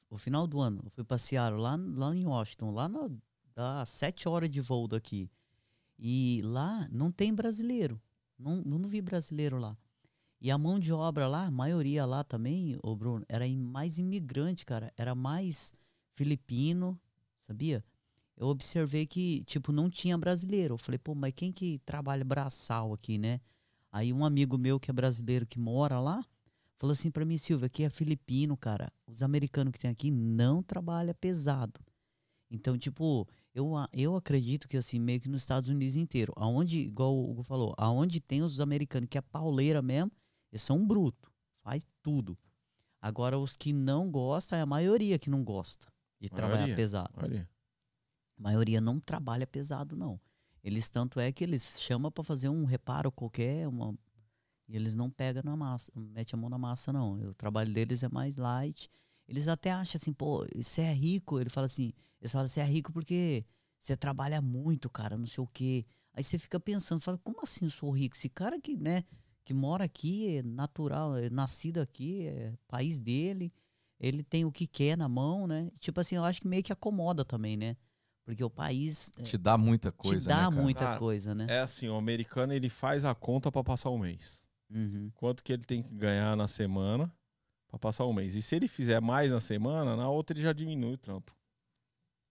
o 0.10 0.18
final 0.18 0.46
do 0.48 0.60
ano, 0.60 0.82
eu 0.84 0.90
fui 0.90 1.04
passear 1.04 1.54
lá, 1.54 1.76
lá 1.96 2.16
em 2.16 2.26
Washington, 2.26 2.72
lá 2.72 2.90
na, 2.90 3.10
dá 3.56 3.86
sete 3.86 4.28
horas 4.28 4.50
de 4.50 4.60
voo 4.60 4.88
daqui. 4.88 5.30
E 5.98 6.42
lá 6.44 6.88
não 6.92 7.12
tem 7.12 7.34
brasileiro. 7.34 8.02
Não, 8.38 8.56
não 8.58 8.90
vi 8.90 9.02
brasileiro 9.02 9.58
lá. 9.60 9.78
E 10.40 10.50
a 10.50 10.58
mão 10.58 10.80
de 10.80 10.92
obra 10.92 11.28
lá, 11.28 11.46
a 11.46 11.52
maioria 11.52 12.04
lá 12.06 12.24
também, 12.24 12.76
ô 12.82 12.96
Bruno, 12.96 13.24
era 13.30 13.48
mais 13.48 14.00
imigrante, 14.00 14.66
cara. 14.66 14.92
Era 14.98 15.14
mais 15.14 15.72
filipino, 16.16 17.00
sabia? 17.40 17.86
Eu 18.38 18.48
observei 18.48 19.06
que, 19.06 19.44
tipo, 19.46 19.72
não 19.72 19.90
tinha 19.90 20.18
brasileiro. 20.18 20.74
Eu 20.76 20.78
falei, 20.78 20.98
pô, 20.98 21.14
mas 21.14 21.34
quem 21.36 21.52
que 21.52 21.80
trabalha 21.80 22.24
braçal 22.26 22.94
aqui, 22.94 23.18
né? 23.18 23.40
Aí 23.92 24.14
um 24.14 24.26
amigo 24.26 24.58
meu 24.58 24.80
que 24.80 24.90
é 24.90 24.94
brasileiro 24.94 25.46
que 25.46 25.60
mora 25.60 26.00
lá, 26.00 26.26
falou 26.78 26.94
assim 26.94 27.12
pra 27.12 27.26
mim, 27.26 27.38
Silvia, 27.38 27.68
aqui 27.68 27.84
é 27.84 27.90
filipino, 27.90 28.56
cara. 28.56 28.92
Os 29.06 29.22
americanos 29.22 29.74
que 29.74 29.80
tem 29.80 29.92
aqui 29.92 30.10
não 30.10 30.64
trabalham 30.64 31.14
pesado. 31.14 31.80
Então, 32.50 32.78
tipo, 32.78 33.28
eu, 33.54 33.74
eu 33.94 34.16
acredito 34.16 34.68
que 34.68 34.78
assim, 34.78 35.00
meio 35.00 35.20
que 35.20 35.30
nos 35.30 35.42
Estados 35.42 35.70
Unidos 35.70 35.96
inteiro, 35.96 36.34
aonde, 36.36 36.80
igual 36.80 37.16
o 37.16 37.30
Hugo 37.30 37.44
falou, 37.44 37.74
aonde 37.78 38.20
tem 38.20 38.42
os 38.42 38.60
americanos 38.60 39.08
que 39.10 39.18
é 39.18 39.22
pauleira 39.22 39.82
mesmo, 39.82 40.12
eles 40.52 40.64
são 40.64 40.86
bruto, 40.86 41.32
faz 41.62 41.86
tudo. 42.02 42.38
Agora 43.02 43.38
os 43.38 43.56
que 43.56 43.74
não 43.74 44.12
gostam, 44.12 44.60
é 44.60 44.62
a 44.62 44.66
maioria 44.66 45.18
que 45.18 45.30
não 45.30 45.44
gosta 45.44 45.88
de 46.20 46.30
trabalhar 46.30 46.62
Maioria. 46.62 46.76
pesado. 46.76 47.14
Olha 47.18 47.40
aí. 47.40 47.48
A 48.42 48.44
maioria 48.44 48.82
não 48.82 49.00
trabalha 49.00 49.46
pesado, 49.46 49.96
não. 49.96 50.20
Eles, 50.64 50.90
tanto 50.90 51.20
é 51.20 51.32
que 51.32 51.44
eles 51.44 51.80
chamam 51.80 52.12
pra 52.12 52.24
fazer 52.24 52.50
um 52.50 52.66
reparo 52.66 53.12
qualquer, 53.12 53.68
uma, 53.68 53.96
e 54.68 54.76
eles 54.76 54.96
não 54.96 55.12
pegam 55.12 55.44
na 55.46 55.56
massa, 55.56 55.92
mete 55.96 56.34
a 56.34 56.38
mão 56.38 56.50
na 56.50 56.58
massa, 56.58 56.92
não. 56.92 57.20
O 57.30 57.34
trabalho 57.36 57.72
deles 57.72 58.02
é 58.02 58.10
mais 58.10 58.38
light. 58.38 58.90
Eles 59.28 59.48
até 59.48 59.72
acham 59.72 60.00
assim, 60.00 60.12
pô, 60.12 60.46
você 60.56 60.82
é 60.82 60.92
rico. 60.92 61.40
Ele 61.40 61.52
fala 61.52 61.66
assim, 61.68 61.94
eles 62.20 62.32
falam, 62.32 62.48
você 62.48 62.62
é 62.62 62.66
rico 62.66 62.92
porque 62.92 63.46
você 63.80 63.96
trabalha 63.96 64.42
muito, 64.42 64.90
cara, 64.90 65.18
não 65.18 65.28
sei 65.28 65.44
o 65.44 65.48
quê. 65.48 65.86
Aí 66.12 66.24
você 66.24 66.40
fica 66.40 66.60
pensando, 66.60 67.00
fala, 67.00 67.20
como 67.20 67.44
assim 67.44 67.66
eu 67.66 67.72
sou 67.72 67.92
rico? 67.92 68.16
Esse 68.16 68.28
cara 68.28 68.60
que, 68.60 68.76
né, 68.76 69.04
que 69.46 69.54
mora 69.54 69.84
aqui, 69.84 70.38
é 70.38 70.44
natural, 70.44 71.16
é 71.16 71.30
nascido 71.30 71.80
aqui, 71.80 72.26
é 72.26 72.54
país 72.68 72.98
dele, 72.98 73.54
ele 74.00 74.24
tem 74.24 74.46
o 74.46 74.52
que 74.52 74.66
quer 74.66 74.98
na 74.98 75.08
mão, 75.08 75.46
né? 75.46 75.70
Tipo 75.80 76.00
assim, 76.02 76.16
eu 76.16 76.24
acho 76.24 76.42
que 76.42 76.48
meio 76.48 76.64
que 76.64 76.74
acomoda 76.74 77.24
também, 77.24 77.56
né? 77.56 77.78
Porque 78.24 78.44
o 78.44 78.50
país 78.50 79.12
é, 79.18 79.24
Te 79.24 79.38
dá 79.38 79.58
muita 79.58 79.92
te 79.92 79.98
coisa, 79.98 80.30
dá 80.30 80.36
né, 80.36 80.42
cara? 80.50 80.62
muita 80.62 80.80
Cara, 80.80 81.00
coisa, 81.00 81.34
né? 81.36 81.48
É 81.50 81.60
assim, 81.60 81.90
o 81.90 81.96
americano 81.96 82.54
ele 82.54 82.70
faz 82.70 83.04
a 83.04 83.16
conta 83.16 83.52
pra 83.52 83.64
passar 83.64 83.90
o 83.90 83.98
mês. 83.98 84.44
Uhum. 84.70 85.12
Quanto 85.16 85.44
que 85.44 85.52
ele 85.52 85.64
tem 85.64 85.82
que 85.84 85.94
ganhar 85.94 86.36
na 86.38 86.48
semana 86.48 87.12
pra 87.68 87.80
passar 87.80 88.06
o 88.06 88.14
mês. 88.14 88.36
E 88.36 88.42
se 88.42 88.56
ele 88.56 88.68
fizer 88.68 89.02
mais 89.02 89.32
na 89.32 89.40
semana, 89.40 89.96
na 89.96 90.10
outra 90.10 90.36
ele 90.36 90.44
já 90.44 90.54
diminui 90.54 90.94
o 90.94 90.98
trampo. 90.98 91.36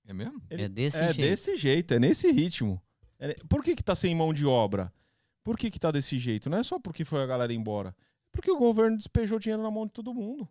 É 0.07 0.13
mesmo? 0.13 0.41
Ele- 0.49 0.63
é 0.63 0.69
desse 0.69 0.99
é 0.99 1.13
jeito. 1.13 1.29
desse 1.29 1.57
jeito, 1.57 1.95
é 1.95 1.99
nesse 1.99 2.31
ritmo. 2.31 2.81
É- 3.19 3.35
Por 3.49 3.63
que 3.63 3.75
que 3.77 3.83
tá 3.83 3.95
sem 3.95 4.15
mão 4.15 4.33
de 4.33 4.47
obra? 4.47 4.93
Por 5.45 5.57
que 5.59 5.71
que 5.71 5.79
tá 5.79 5.91
desse 5.91 6.19
jeito? 6.19 6.49
Não 6.49 6.59
é 6.59 6.63
só 6.63 6.79
porque 6.79 7.05
foi 7.05 7.23
a 7.23 7.27
galera 7.27 7.53
embora. 7.53 7.91
É 7.91 8.31
porque 8.33 8.51
o 8.51 8.57
governo 8.59 8.97
despejou 8.97 9.39
dinheiro 9.39 9.63
na 9.63 9.71
mão 9.71 9.87
de 9.87 9.93
todo 9.93 10.15
mundo. 10.15 10.49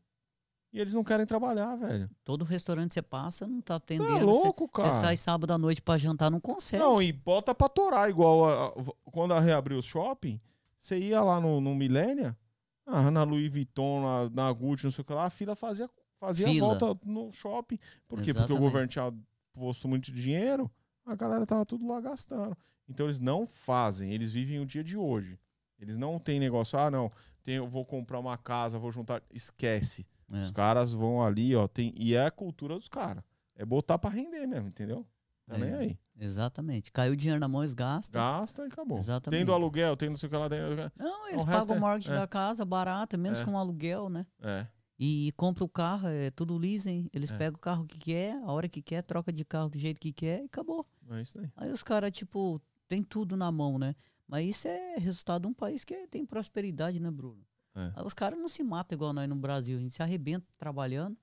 E 0.72 0.80
eles 0.80 0.94
não 0.94 1.04
querem 1.04 1.26
trabalhar, 1.26 1.76
velho. 1.76 2.10
Todo 2.24 2.46
restaurante 2.46 2.94
você 2.94 3.02
passa, 3.02 3.48
não 3.48 3.60
tá 3.60 3.74
Tá 3.74 3.76
atendendo. 3.78 4.08
você- 4.20 4.24
louco, 4.24 4.66
você, 4.66 4.82
cara. 4.84 4.92
sai 4.94 5.18
sábado 5.18 5.52
à 5.52 5.58
noite 5.58 5.82
pra 5.82 5.98
jantar, 5.98 6.30
não 6.30 6.40
consegue. 6.40 6.84
Não, 6.84 7.02
e 7.02 7.12
bota 7.12 7.56
pra 7.56 7.68
torar, 7.68 8.08
igual 8.10 8.46
a- 8.46 8.68
a- 8.68 8.72
quando 9.12 9.34
a 9.34 9.40
reabriu 9.40 9.80
o 9.80 9.84
shopping, 9.84 10.40
você 10.78 10.98
ia 10.98 11.22
lá 11.24 11.40
no, 11.42 11.60
no 11.60 11.74
Milênia, 11.74 12.38
na 12.86 13.24
Louis 13.24 13.52
Vuitton, 13.52 14.02
na, 14.02 14.30
na 14.30 14.52
Gucci, 14.54 14.84
não 14.84 14.92
sei 14.92 15.02
o 15.02 15.06
que 15.06 15.14
lá, 15.14 15.26
a 15.26 15.30
fila 15.32 15.56
fazia, 15.56 15.90
fazia 16.20 16.48
Fila. 16.48 16.78
volta 16.78 17.00
no 17.04 17.32
shopping. 17.32 17.80
Por 18.08 18.22
quê? 18.22 18.32
Porque 18.34 18.54
o 18.54 18.58
governo 18.60 18.88
tinha 18.88 19.12
posto 19.54 19.88
muito 19.88 20.12
dinheiro, 20.12 20.70
a 21.06 21.16
galera 21.16 21.46
tava 21.48 21.66
tudo 21.66 21.88
lá 21.88 22.00
gastando. 22.00 22.56
Então 22.88 23.08
eles 23.08 23.20
não 23.20 23.48
fazem, 23.48 24.14
eles 24.14 24.32
vivem 24.32 24.60
o 24.60 24.66
dia 24.68 24.84
de 24.84 24.96
hoje. 24.98 25.40
Eles 25.80 25.98
não 25.98 26.20
tem 26.20 26.40
negócio, 26.40 26.78
ah, 26.78 26.92
não, 26.92 27.12
tem, 27.42 27.56
eu 27.56 27.68
vou 27.68 27.86
comprar 27.86 28.20
uma 28.20 28.38
casa, 28.38 28.78
vou 28.78 28.92
juntar. 28.92 29.22
Esquece. 29.32 30.06
É. 30.32 30.44
Os 30.44 30.52
caras 30.52 30.92
vão 30.94 31.24
ali, 31.24 31.56
ó, 31.56 31.68
tem, 31.68 31.94
e 31.98 32.14
é 32.16 32.26
a 32.26 32.32
cultura 32.32 32.76
dos 32.76 32.88
caras. 32.88 33.24
É 33.56 33.66
botar 33.66 33.98
pra 33.98 34.10
render 34.10 34.46
mesmo, 34.48 34.68
entendeu? 34.70 35.06
Tá 35.46 35.58
nem 35.58 35.70
É. 35.72 35.76
aí. 35.78 36.00
Exatamente. 36.20 36.92
Caiu 36.92 37.16
dinheiro 37.16 37.40
na 37.40 37.48
mão, 37.48 37.62
eles 37.62 37.74
gastam. 37.74 38.22
Gasta 38.22 38.64
e 38.64 38.68
acabou. 38.68 38.98
Exatamente. 39.00 39.40
Tem 39.40 39.46
do 39.46 39.52
aluguel, 39.54 39.98
tem 39.98 40.10
não 40.10 40.16
sei 40.18 40.28
o 40.28 40.30
que 40.30 40.38
lá 40.38 40.48
dentro. 40.48 40.92
Não, 40.96 41.28
eles 41.30 41.42
O 41.44 41.46
resto 41.46 41.60
pagam 41.68 41.76
o 41.76 41.78
é- 41.78 41.80
mortgage 41.80 42.12
é. 42.12 42.16
da 42.20 42.28
casa 42.28 42.64
barato, 42.64 43.16
é 43.16 43.18
menos 43.20 43.40
É. 43.40 43.44
que 43.44 43.50
um 43.50 43.58
aluguel, 43.58 44.10
né? 44.10 44.26
É. 44.42 44.68
E 45.00 45.32
compra 45.36 45.64
o 45.64 45.70
carro, 45.70 46.08
é 46.10 46.30
tudo 46.30 46.56
leasing. 46.58 47.10
Eles 47.14 47.32
É. 47.32 47.38
pegam 47.38 47.58
o 47.58 47.60
carro 47.60 47.86
que 47.86 47.98
quer, 47.98 48.36
a 48.44 48.52
hora 48.52 48.68
que 48.70 48.82
quer, 48.82 49.02
troca 49.02 49.32
de 49.34 49.44
carro 49.44 49.70
do 49.70 49.80
jeito 49.80 50.00
que 50.00 50.12
quer 50.14 50.42
e 50.44 50.46
acabou. 50.46 50.86
É 51.10 51.22
isso 51.22 51.40
aí. 51.40 51.50
Aí 51.56 51.72
os 51.72 51.82
caras, 51.84 52.12
tipo, 52.12 52.62
tem 52.88 53.02
tudo 53.02 53.36
na 53.36 53.52
mão, 53.52 53.80
né? 53.80 53.96
Mas 54.28 54.48
isso 54.48 54.68
é 54.68 54.96
resultado 54.98 55.42
de 55.44 55.48
um 55.48 55.54
país 55.54 55.84
que 55.84 56.06
tem 56.08 56.24
prosperidade, 56.26 57.00
né, 57.00 57.10
Bruno? 57.10 57.44
É. 57.76 57.92
Aí 57.96 58.06
os 58.06 58.14
caras 58.14 58.40
não 58.40 58.48
se 58.48 58.64
matam 58.64 58.96
igual 58.96 59.14
nós 59.14 59.28
no 59.30 59.36
Brasil. 59.36 59.78
A 59.78 59.82
gente 59.82 59.94
se 59.94 60.02
arrebenta 60.02 60.48
trabalhando 60.58 61.18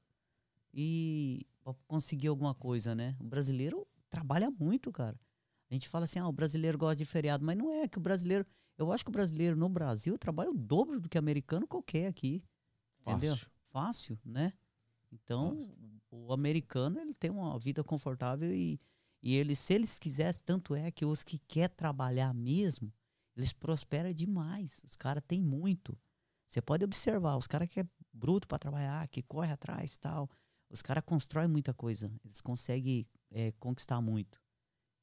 e 0.72 1.46
pra 1.62 1.74
conseguir 1.86 2.28
alguma 2.28 2.54
coisa, 2.54 2.94
né? 2.94 3.16
O 3.20 3.24
brasileiro 3.24 3.86
trabalha 4.08 4.50
muito, 4.50 4.92
cara. 4.92 5.18
A 5.70 5.74
gente 5.74 5.88
fala 5.88 6.04
assim, 6.04 6.18
ah, 6.18 6.28
o 6.28 6.32
brasileiro 6.32 6.78
gosta 6.78 6.96
de 6.96 7.04
feriado, 7.04 7.44
mas 7.44 7.56
não 7.56 7.72
é 7.72 7.88
que 7.88 7.98
o 7.98 8.00
brasileiro. 8.00 8.46
Eu 8.78 8.92
acho 8.92 9.04
que 9.04 9.10
o 9.10 9.12
brasileiro 9.12 9.56
no 9.56 9.68
Brasil 9.68 10.16
trabalha 10.18 10.50
o 10.50 10.54
dobro 10.54 11.00
do 11.00 11.08
que 11.08 11.16
o 11.16 11.18
americano 11.18 11.66
qualquer 11.66 12.06
aqui. 12.06 12.44
Entendeu? 13.00 13.34
Fácil. 13.34 13.50
Fácil, 13.70 14.18
né? 14.24 14.52
Então, 15.10 15.56
o 16.10 16.32
americano, 16.32 17.00
ele 17.00 17.14
tem 17.14 17.30
uma 17.30 17.58
vida 17.58 17.82
confortável 17.82 18.52
e, 18.54 18.78
e 19.22 19.34
ele, 19.34 19.56
se 19.56 19.74
eles 19.74 19.98
quisessem, 19.98 20.42
tanto 20.44 20.74
é 20.74 20.90
que 20.90 21.04
os 21.04 21.24
que 21.24 21.38
quer 21.38 21.68
trabalhar 21.68 22.34
mesmo, 22.34 22.92
eles 23.36 23.52
prosperam 23.52 24.12
demais. 24.12 24.82
Os 24.86 24.96
caras 24.96 25.22
têm 25.26 25.40
muito. 25.40 25.96
Você 26.46 26.62
pode 26.62 26.84
observar, 26.84 27.36
os 27.36 27.46
caras 27.46 27.68
que 27.68 27.80
é 27.80 27.86
bruto 28.12 28.46
para 28.46 28.58
trabalhar, 28.58 29.08
que 29.08 29.22
corre 29.22 29.52
atrás 29.52 29.96
tal, 29.96 30.30
os 30.70 30.80
caras 30.80 31.02
constroem 31.04 31.48
muita 31.48 31.74
coisa. 31.74 32.10
Eles 32.24 32.40
conseguem 32.40 33.06
é, 33.30 33.52
conquistar 33.52 34.00
muito. 34.00 34.40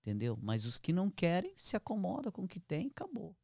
Entendeu? 0.01 0.37
Mas 0.41 0.65
os 0.65 0.79
que 0.79 0.91
não 0.91 1.09
querem, 1.09 1.53
se 1.57 1.75
acomoda 1.75 2.31
com 2.31 2.43
o 2.43 2.47
que 2.47 2.59
tem 2.59 2.87
acabou. 2.87 3.35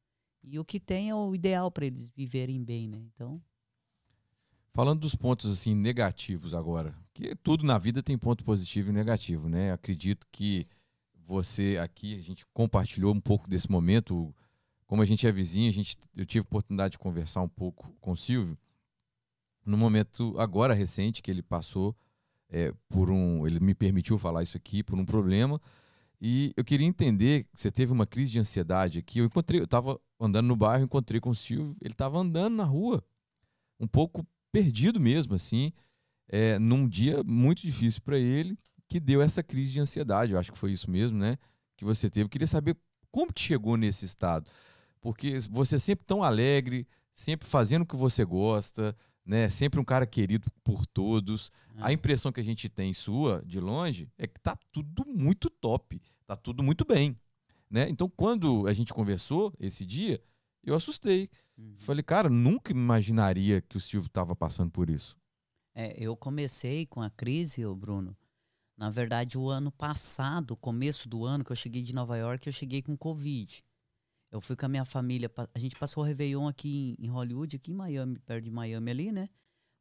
E 0.44 0.58
o 0.60 0.66
que 0.66 0.80
tem 0.80 1.10
é 1.10 1.16
o 1.16 1.36
ideal 1.36 1.72
para 1.72 1.86
eles 1.86 2.10
viverem 2.10 2.64
bem, 2.64 2.88
né? 2.88 2.98
Então, 3.14 3.42
Falando 4.74 5.02
dos 5.02 5.16
pontos 5.16 5.52
assim 5.52 5.76
negativos 5.76 6.54
agora, 6.54 6.96
que 7.14 7.36
tudo 7.36 7.66
na 7.66 7.78
vida 7.78 8.02
tem 8.02 8.18
ponto 8.18 8.46
positivo 8.46 8.90
e 8.90 8.94
negativo, 8.94 9.50
né? 9.50 9.74
Acredito 9.74 10.26
que 10.32 10.68
você 11.26 11.78
aqui 11.82 12.16
a 12.16 12.22
gente 12.22 12.46
compartilhou 12.54 13.14
um 13.14 13.20
pouco 13.20 13.50
desse 13.50 13.70
momento, 13.70 14.34
como 14.90 15.04
a 15.04 15.06
gente 15.06 15.28
é 15.28 15.32
vizinho, 15.32 15.70
a 15.70 15.72
gente 15.72 15.96
eu 16.18 16.26
tive 16.26 16.42
oportunidade 16.42 16.94
de 16.94 16.98
conversar 16.98 17.42
um 17.42 17.48
pouco 17.48 17.96
com 18.02 18.14
o 18.14 18.18
Silvio 18.18 18.58
no 19.64 19.78
momento 19.78 20.34
agora 20.40 20.74
recente 20.74 21.22
que 21.22 21.30
ele 21.30 21.44
passou 21.44 21.96
é, 22.50 22.74
por 22.90 23.12
um, 23.12 23.46
ele 23.46 23.60
me 23.60 23.76
permitiu 23.76 24.18
falar 24.18 24.42
isso 24.42 24.58
aqui 24.58 24.82
por 24.82 24.98
um 24.98 25.06
problema 25.06 25.62
e 26.20 26.52
eu 26.58 26.66
queria 26.66 26.88
entender, 26.88 27.46
você 27.54 27.70
teve 27.70 27.94
uma 27.94 28.08
crise 28.08 28.32
de 28.32 28.40
ansiedade 28.40 28.98
aqui, 28.98 29.20
eu 29.20 29.26
encontrei, 29.26 29.62
eu 29.62 29.66
estava 29.66 30.02
andando 30.20 30.48
no 30.48 30.56
bairro, 30.56 30.86
encontrei 30.86 31.22
com 31.22 31.30
o 31.30 31.36
Silvio, 31.36 31.78
ele 31.80 31.94
estava 31.94 32.18
andando 32.18 32.56
na 32.56 32.64
rua, 32.64 33.06
um 33.80 33.88
pouco 33.88 34.26
perdido 34.52 35.00
mesmo, 35.00 35.36
assim, 35.36 35.72
é, 36.28 36.58
num 36.58 36.90
dia 36.90 37.24
muito 37.24 37.62
difícil 37.62 38.02
para 38.02 38.18
ele, 38.18 38.58
que 38.90 39.00
deu 39.00 39.22
essa 39.22 39.44
crise 39.44 39.72
de 39.72 39.80
ansiedade. 39.80 40.34
Eu 40.34 40.40
acho 40.40 40.52
que 40.52 40.58
foi 40.58 40.72
isso 40.72 40.90
mesmo, 40.90 41.18
né? 41.18 41.38
Que 41.78 41.86
você 41.86 42.10
teve. 42.10 42.26
Eu 42.26 42.30
queria 42.30 42.48
saber 42.48 42.76
como 43.12 43.32
que 43.32 43.42
chegou 43.42 43.78
nesse 43.78 44.04
estado. 44.04 44.50
Porque 45.02 45.40
você 45.50 45.76
é 45.76 45.80
sempre 45.80 46.06
tão 46.06 46.22
alegre, 46.24 46.88
sempre 47.14 47.48
fazendo 47.48 47.84
o 47.84 47.86
que 47.86 47.96
você 47.96 48.24
gosta, 48.26 48.96
né? 49.26 49.48
Sempre 49.50 49.80
um 49.80 49.84
cara 49.86 50.06
querido 50.06 50.50
por 50.64 50.86
todos. 50.86 51.52
A 51.78 51.92
É. 51.92 51.94
impressão 51.94 52.32
que 52.32 52.40
a 52.40 52.44
gente 52.44 52.68
tem 52.70 52.94
sua, 52.94 53.42
de 53.46 53.60
longe, 53.60 54.10
é 54.18 54.28
que 54.28 54.40
tá 54.40 54.58
tudo 54.72 55.06
muito 55.06 55.50
top, 55.50 56.02
tá 56.26 56.36
tudo 56.36 56.62
muito 56.64 56.84
bem, 56.86 57.16
né? 57.70 57.88
Então, 57.90 58.10
quando 58.10 58.68
a 58.68 58.74
gente 58.74 58.94
conversou 58.94 59.54
esse 59.60 59.86
dia, 59.86 60.22
Eu 60.62 60.76
assustei. 60.76 61.30
Uhum. 61.58 61.74
Falei, 61.78 62.04
cara, 62.04 62.30
nunca 62.30 62.74
imaginaria 62.74 63.62
que 63.62 63.78
o 63.78 63.80
Silvio 63.80 64.10
tava 64.10 64.36
passando 64.36 64.70
por 64.70 64.90
isso. 64.90 65.18
É, 65.74 65.96
eu 65.98 66.18
comecei 66.18 66.86
com 66.86 67.02
a 67.02 67.10
crise, 67.10 67.64
Bruno. 67.78 68.16
Na 68.76 68.90
verdade, 68.90 69.38
o 69.38 69.50
ano 69.50 69.72
passado, 69.72 70.58
começo 70.58 71.08
do 71.08 71.24
ano 71.24 71.46
que 71.46 71.52
eu 71.52 71.56
cheguei 71.56 71.82
de 71.82 71.96
Nova 71.96 72.18
York, 72.18 72.46
eu 72.46 72.52
cheguei 72.52 72.82
com 72.82 72.98
Covid. 72.98 73.64
Eu 74.32 74.40
fui 74.40 74.56
com 74.56 74.66
a 74.66 74.70
minha 74.70 74.86
família, 74.86 75.32
a 75.54 75.60
gente 75.60 75.76
passou 75.76 76.04
o 76.04 76.06
Réveillon 76.06 76.48
aqui 76.48 76.96
em, 77.00 77.08
Hollywood, 77.08 77.56
aqui 77.56 77.72
em 77.72 77.76
Miami, 77.76 78.20
perto 78.20 78.44
de 78.44 78.52
Miami 78.52 78.92
ali, 78.92 79.12
né? 79.12 79.28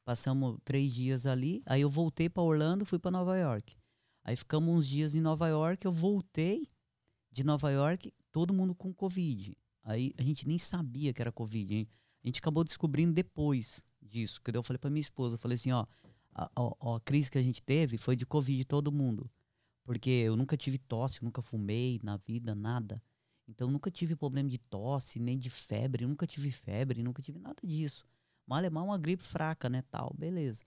Passamos 0.04 0.58
três 0.64 0.92
dias 0.92 1.26
ali, 1.26 1.62
aí 1.66 1.82
eu 1.82 1.90
voltei 1.90 2.30
para 2.30 2.42
Orlando, 2.42 2.86
fui 2.86 2.98
para 2.98 3.10
Nova 3.10 3.36
York. 3.36 3.76
Aí 4.24 4.36
ficamos 4.36 4.74
uns 4.74 4.88
dias 4.88 5.14
em 5.14 5.20
Nova 5.20 5.48
York, 5.48 5.84
eu 5.84 5.92
voltei 5.92 6.66
de 7.30 7.44
Nova 7.44 7.70
York, 7.70 8.12
todo 8.32 8.54
mundo 8.54 8.74
com 8.74 8.92
Covid. 8.92 9.54
Aí 9.84 10.14
a 10.16 10.22
gente 10.22 10.48
nem 10.48 10.58
sabia 10.58 11.12
que 11.12 11.20
era 11.20 11.30
Covid, 11.30 11.74
hein? 11.74 11.88
A 12.24 12.26
gente 12.26 12.38
acabou 12.40 12.64
descobrindo 12.64 13.12
depois 13.12 13.82
disso. 14.02 14.40
Que 14.42 14.54
eu 14.54 14.62
falei 14.62 14.78
pra 14.78 14.90
minha 14.90 15.00
esposa, 15.00 15.36
eu 15.36 15.38
falei 15.38 15.56
assim, 15.56 15.72
ó, 15.72 15.86
a, 16.34 16.44
a, 16.44 16.96
a 16.96 17.00
crise 17.00 17.30
que 17.30 17.38
a 17.38 17.42
gente 17.42 17.62
teve 17.62 17.98
foi 17.98 18.16
de 18.16 18.26
Covid 18.26 18.64
todo 18.64 18.90
mundo. 18.90 19.30
Porque 19.84 20.10
eu 20.10 20.36
nunca 20.36 20.56
tive 20.56 20.78
tosse, 20.78 21.22
nunca 21.22 21.40
fumei 21.40 22.00
na 22.02 22.16
vida, 22.16 22.54
nada. 22.54 23.02
Então 23.48 23.70
nunca 23.70 23.90
tive 23.90 24.14
problema 24.14 24.48
de 24.48 24.58
tosse, 24.58 25.18
nem 25.18 25.38
de 25.38 25.50
febre, 25.50 26.06
nunca 26.06 26.26
tive 26.26 26.52
febre, 26.52 27.02
nunca 27.02 27.22
tive 27.22 27.38
nada 27.38 27.60
disso. 27.66 28.04
Mal 28.46 28.60
é 28.64 28.70
mal 28.70 28.84
uma 28.84 28.98
gripe 28.98 29.24
fraca, 29.24 29.68
né, 29.68 29.82
tal, 29.90 30.14
beleza. 30.16 30.62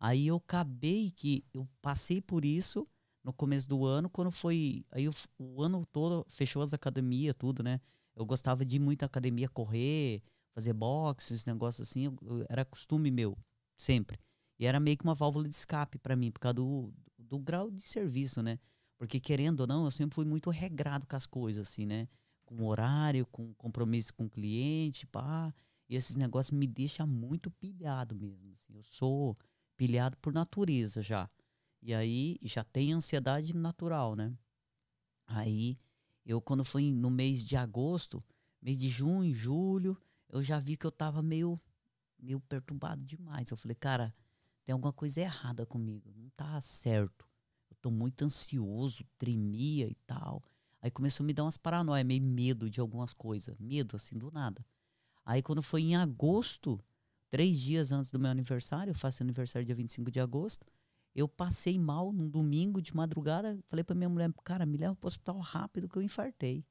Aí 0.00 0.26
eu 0.26 0.36
acabei 0.36 1.10
que 1.12 1.44
eu 1.52 1.68
passei 1.80 2.20
por 2.20 2.44
isso 2.44 2.88
no 3.22 3.32
começo 3.32 3.68
do 3.68 3.84
ano, 3.86 4.10
quando 4.10 4.30
foi, 4.30 4.84
aí 4.90 5.04
eu 5.04 5.12
o 5.38 5.62
ano 5.62 5.86
todo 5.92 6.26
fechou 6.28 6.62
as 6.62 6.74
academias, 6.74 7.34
tudo, 7.38 7.62
né? 7.62 7.80
Eu 8.16 8.26
gostava 8.26 8.64
de 8.64 8.76
ir 8.76 8.78
muito 8.80 9.04
academia 9.04 9.48
correr, 9.48 10.22
fazer 10.54 10.72
boxe, 10.72 11.34
esse 11.34 11.46
negócio 11.46 11.82
assim, 11.82 12.04
eu- 12.06 12.16
eu- 12.22 12.46
era 12.48 12.64
costume 12.64 13.10
meu, 13.10 13.38
sempre. 13.76 14.18
E 14.58 14.66
era 14.66 14.80
meio 14.80 14.96
que 14.96 15.04
uma 15.04 15.14
válvula 15.14 15.48
de 15.48 15.54
escape 15.54 15.98
pra 15.98 16.16
mim, 16.16 16.30
por 16.32 16.40
causa 16.40 16.54
do, 16.54 16.92
do 17.18 17.38
grau 17.38 17.70
de 17.70 17.82
serviço, 17.82 18.42
né? 18.42 18.58
Porque 18.98 19.20
querendo 19.20 19.60
ou 19.60 19.66
não, 19.66 19.84
eu 19.84 19.90
sempre 19.90 20.14
fui 20.14 20.24
muito 20.24 20.50
regrado 20.50 21.06
com 21.06 21.16
as 21.16 21.26
coisas, 21.26 21.68
assim, 21.68 21.86
né? 21.86 22.08
Com 22.44 22.64
horário, 22.64 23.26
com 23.26 23.54
compromisso 23.54 24.12
com 24.14 24.26
o 24.26 24.30
cliente, 24.30 25.06
pá. 25.06 25.54
E 25.88 25.96
esses 25.96 26.16
negócios 26.16 26.56
me 26.56 26.66
deixam 26.66 27.06
muito 27.06 27.50
pilhado 27.50 28.14
mesmo. 28.14 28.52
Assim. 28.52 28.74
Eu 28.74 28.82
sou 28.82 29.36
pilhado 29.76 30.16
por 30.18 30.32
natureza 30.32 31.02
já. 31.02 31.28
E 31.80 31.92
aí 31.92 32.38
já 32.42 32.62
tem 32.62 32.92
ansiedade 32.92 33.54
natural, 33.54 34.14
né? 34.14 34.32
Aí 35.26 35.76
eu, 36.24 36.40
quando 36.40 36.64
foi 36.64 36.90
no 36.92 37.10
mês 37.10 37.44
de 37.44 37.56
agosto, 37.56 38.22
mês 38.60 38.78
de 38.78 38.88
junho, 38.88 39.34
julho, 39.34 39.96
eu 40.28 40.42
já 40.42 40.58
vi 40.58 40.76
que 40.76 40.86
eu 40.86 40.92
tava 40.92 41.22
meio, 41.22 41.58
meio 42.18 42.40
perturbado 42.40 43.04
demais. 43.04 43.50
Eu 43.50 43.56
falei, 43.56 43.74
cara, 43.74 44.14
tem 44.64 44.72
alguma 44.72 44.92
coisa 44.92 45.20
errada 45.20 45.66
comigo. 45.66 46.12
Não 46.14 46.30
tá 46.30 46.60
certo. 46.60 47.28
Eu 47.68 47.76
tô 47.80 47.90
muito 47.90 48.24
ansioso, 48.24 49.04
tremia 49.18 49.88
e 49.88 49.94
tal. 50.06 50.42
Aí 50.82 50.90
começou 50.90 51.22
a 51.22 51.26
me 51.26 51.32
dar 51.32 51.44
umas 51.44 51.56
paranoias, 51.56 52.04
meio 52.04 52.26
medo 52.26 52.68
de 52.68 52.80
algumas 52.80 53.14
coisas. 53.14 53.56
Medo, 53.58 53.94
assim, 53.94 54.18
do 54.18 54.32
nada. 54.32 54.66
Aí 55.24 55.40
quando 55.40 55.62
foi 55.62 55.82
em 55.82 55.94
agosto, 55.94 56.80
três 57.30 57.60
dias 57.60 57.92
antes 57.92 58.10
do 58.10 58.18
meu 58.18 58.30
aniversário, 58.30 58.90
eu 58.90 58.94
faço 58.94 59.22
aniversário 59.22 59.64
dia 59.64 59.76
25 59.76 60.10
de 60.10 60.18
agosto, 60.18 60.66
eu 61.14 61.28
passei 61.28 61.78
mal 61.78 62.12
num 62.12 62.28
domingo 62.28 62.82
de 62.82 62.96
madrugada. 62.96 63.58
Falei 63.68 63.84
pra 63.84 63.94
minha 63.94 64.08
mulher, 64.08 64.32
cara, 64.42 64.66
me 64.66 64.76
leva 64.76 64.96
pro 64.96 65.06
hospital 65.06 65.38
rápido 65.38 65.88
que 65.88 65.96
eu 65.96 66.02
infartei. 66.02 66.66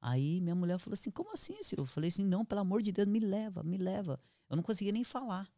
Aí 0.00 0.40
minha 0.40 0.54
mulher 0.56 0.78
falou 0.78 0.94
assim, 0.94 1.10
como 1.10 1.32
assim, 1.32 1.62
Silvio? 1.62 1.82
Eu 1.82 1.86
falei 1.86 2.08
assim, 2.08 2.24
não, 2.24 2.44
pelo 2.44 2.60
amor 2.60 2.82
de 2.82 2.90
Deus, 2.90 3.06
me 3.06 3.20
leva, 3.20 3.62
me 3.62 3.76
leva. 3.76 4.20
Eu 4.50 4.56
não 4.56 4.62
conseguia 4.64 4.92
nem 4.92 5.04
falar. 5.04 5.48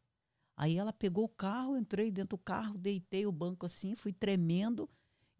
Aí 0.54 0.76
ela 0.76 0.92
pegou 0.92 1.24
o 1.24 1.28
carro, 1.28 1.78
entrei 1.78 2.10
dentro 2.10 2.36
do 2.36 2.38
carro, 2.38 2.76
deitei 2.76 3.26
o 3.26 3.32
banco 3.32 3.64
assim, 3.64 3.94
fui 3.94 4.12
tremendo 4.12 4.88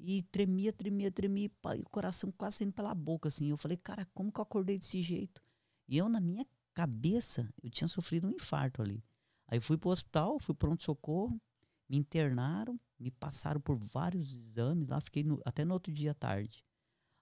e 0.03 0.23
tremia, 0.25 0.73
tremia, 0.73 1.11
tremia, 1.11 1.51
pá, 1.61 1.77
e 1.77 1.83
o 1.83 1.89
coração 1.91 2.33
quase 2.33 2.59
saindo 2.59 2.73
pela 2.73 2.95
boca 2.95 3.29
assim. 3.29 3.49
Eu 3.51 3.57
falei, 3.57 3.77
cara, 3.77 4.07
como 4.15 4.33
que 4.33 4.41
eu 4.41 4.43
acordei 4.43 4.79
desse 4.79 5.01
jeito? 5.03 5.43
E 5.89 5.99
eu 5.99 6.09
na 6.09 6.21
minha 6.21 6.47
cabeça, 6.75 7.53
eu 7.63 7.71
tinha 7.71 7.89
sofrido 7.89 8.27
um 8.27 8.31
infarto 8.31 8.81
ali. 8.83 9.05
Aí 9.47 9.61
fui 9.61 9.77
pro 9.77 9.91
hospital, 9.91 10.39
fui 10.39 10.55
pronto 10.55 10.83
socorro, 10.83 11.41
me 11.89 11.97
internaram, 11.97 12.79
me 12.99 13.11
passaram 13.11 13.61
por 13.61 13.77
vários 13.77 14.33
exames 14.35 14.89
lá, 14.89 15.01
fiquei 15.01 15.25
no- 15.25 15.41
até 15.45 15.65
no 15.65 15.75
outro 15.75 15.93
dia 15.93 16.13
à 16.13 16.15
tarde. 16.15 16.65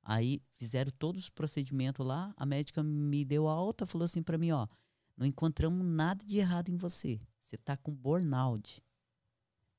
Aí 0.03 0.43
fizeram 0.55 0.93
todos 0.99 1.22
os 1.24 1.31
procedimentos 1.31 2.07
lá, 2.07 2.33
a 2.37 2.47
médica 2.47 2.83
me 2.83 3.24
deu 3.24 3.49
alta, 3.49 3.87
falou 3.87 4.05
assim 4.05 4.22
pra 4.22 4.39
mim, 4.39 4.51
ó, 4.51 4.66
não 5.16 5.26
encontramos 5.26 5.85
nada 5.87 6.24
de 6.24 6.39
errado 6.39 6.68
em 6.70 6.76
você. 6.76 7.20
Você 7.41 7.57
tá 7.57 7.76
com 7.76 7.93
burnout, 7.95 8.83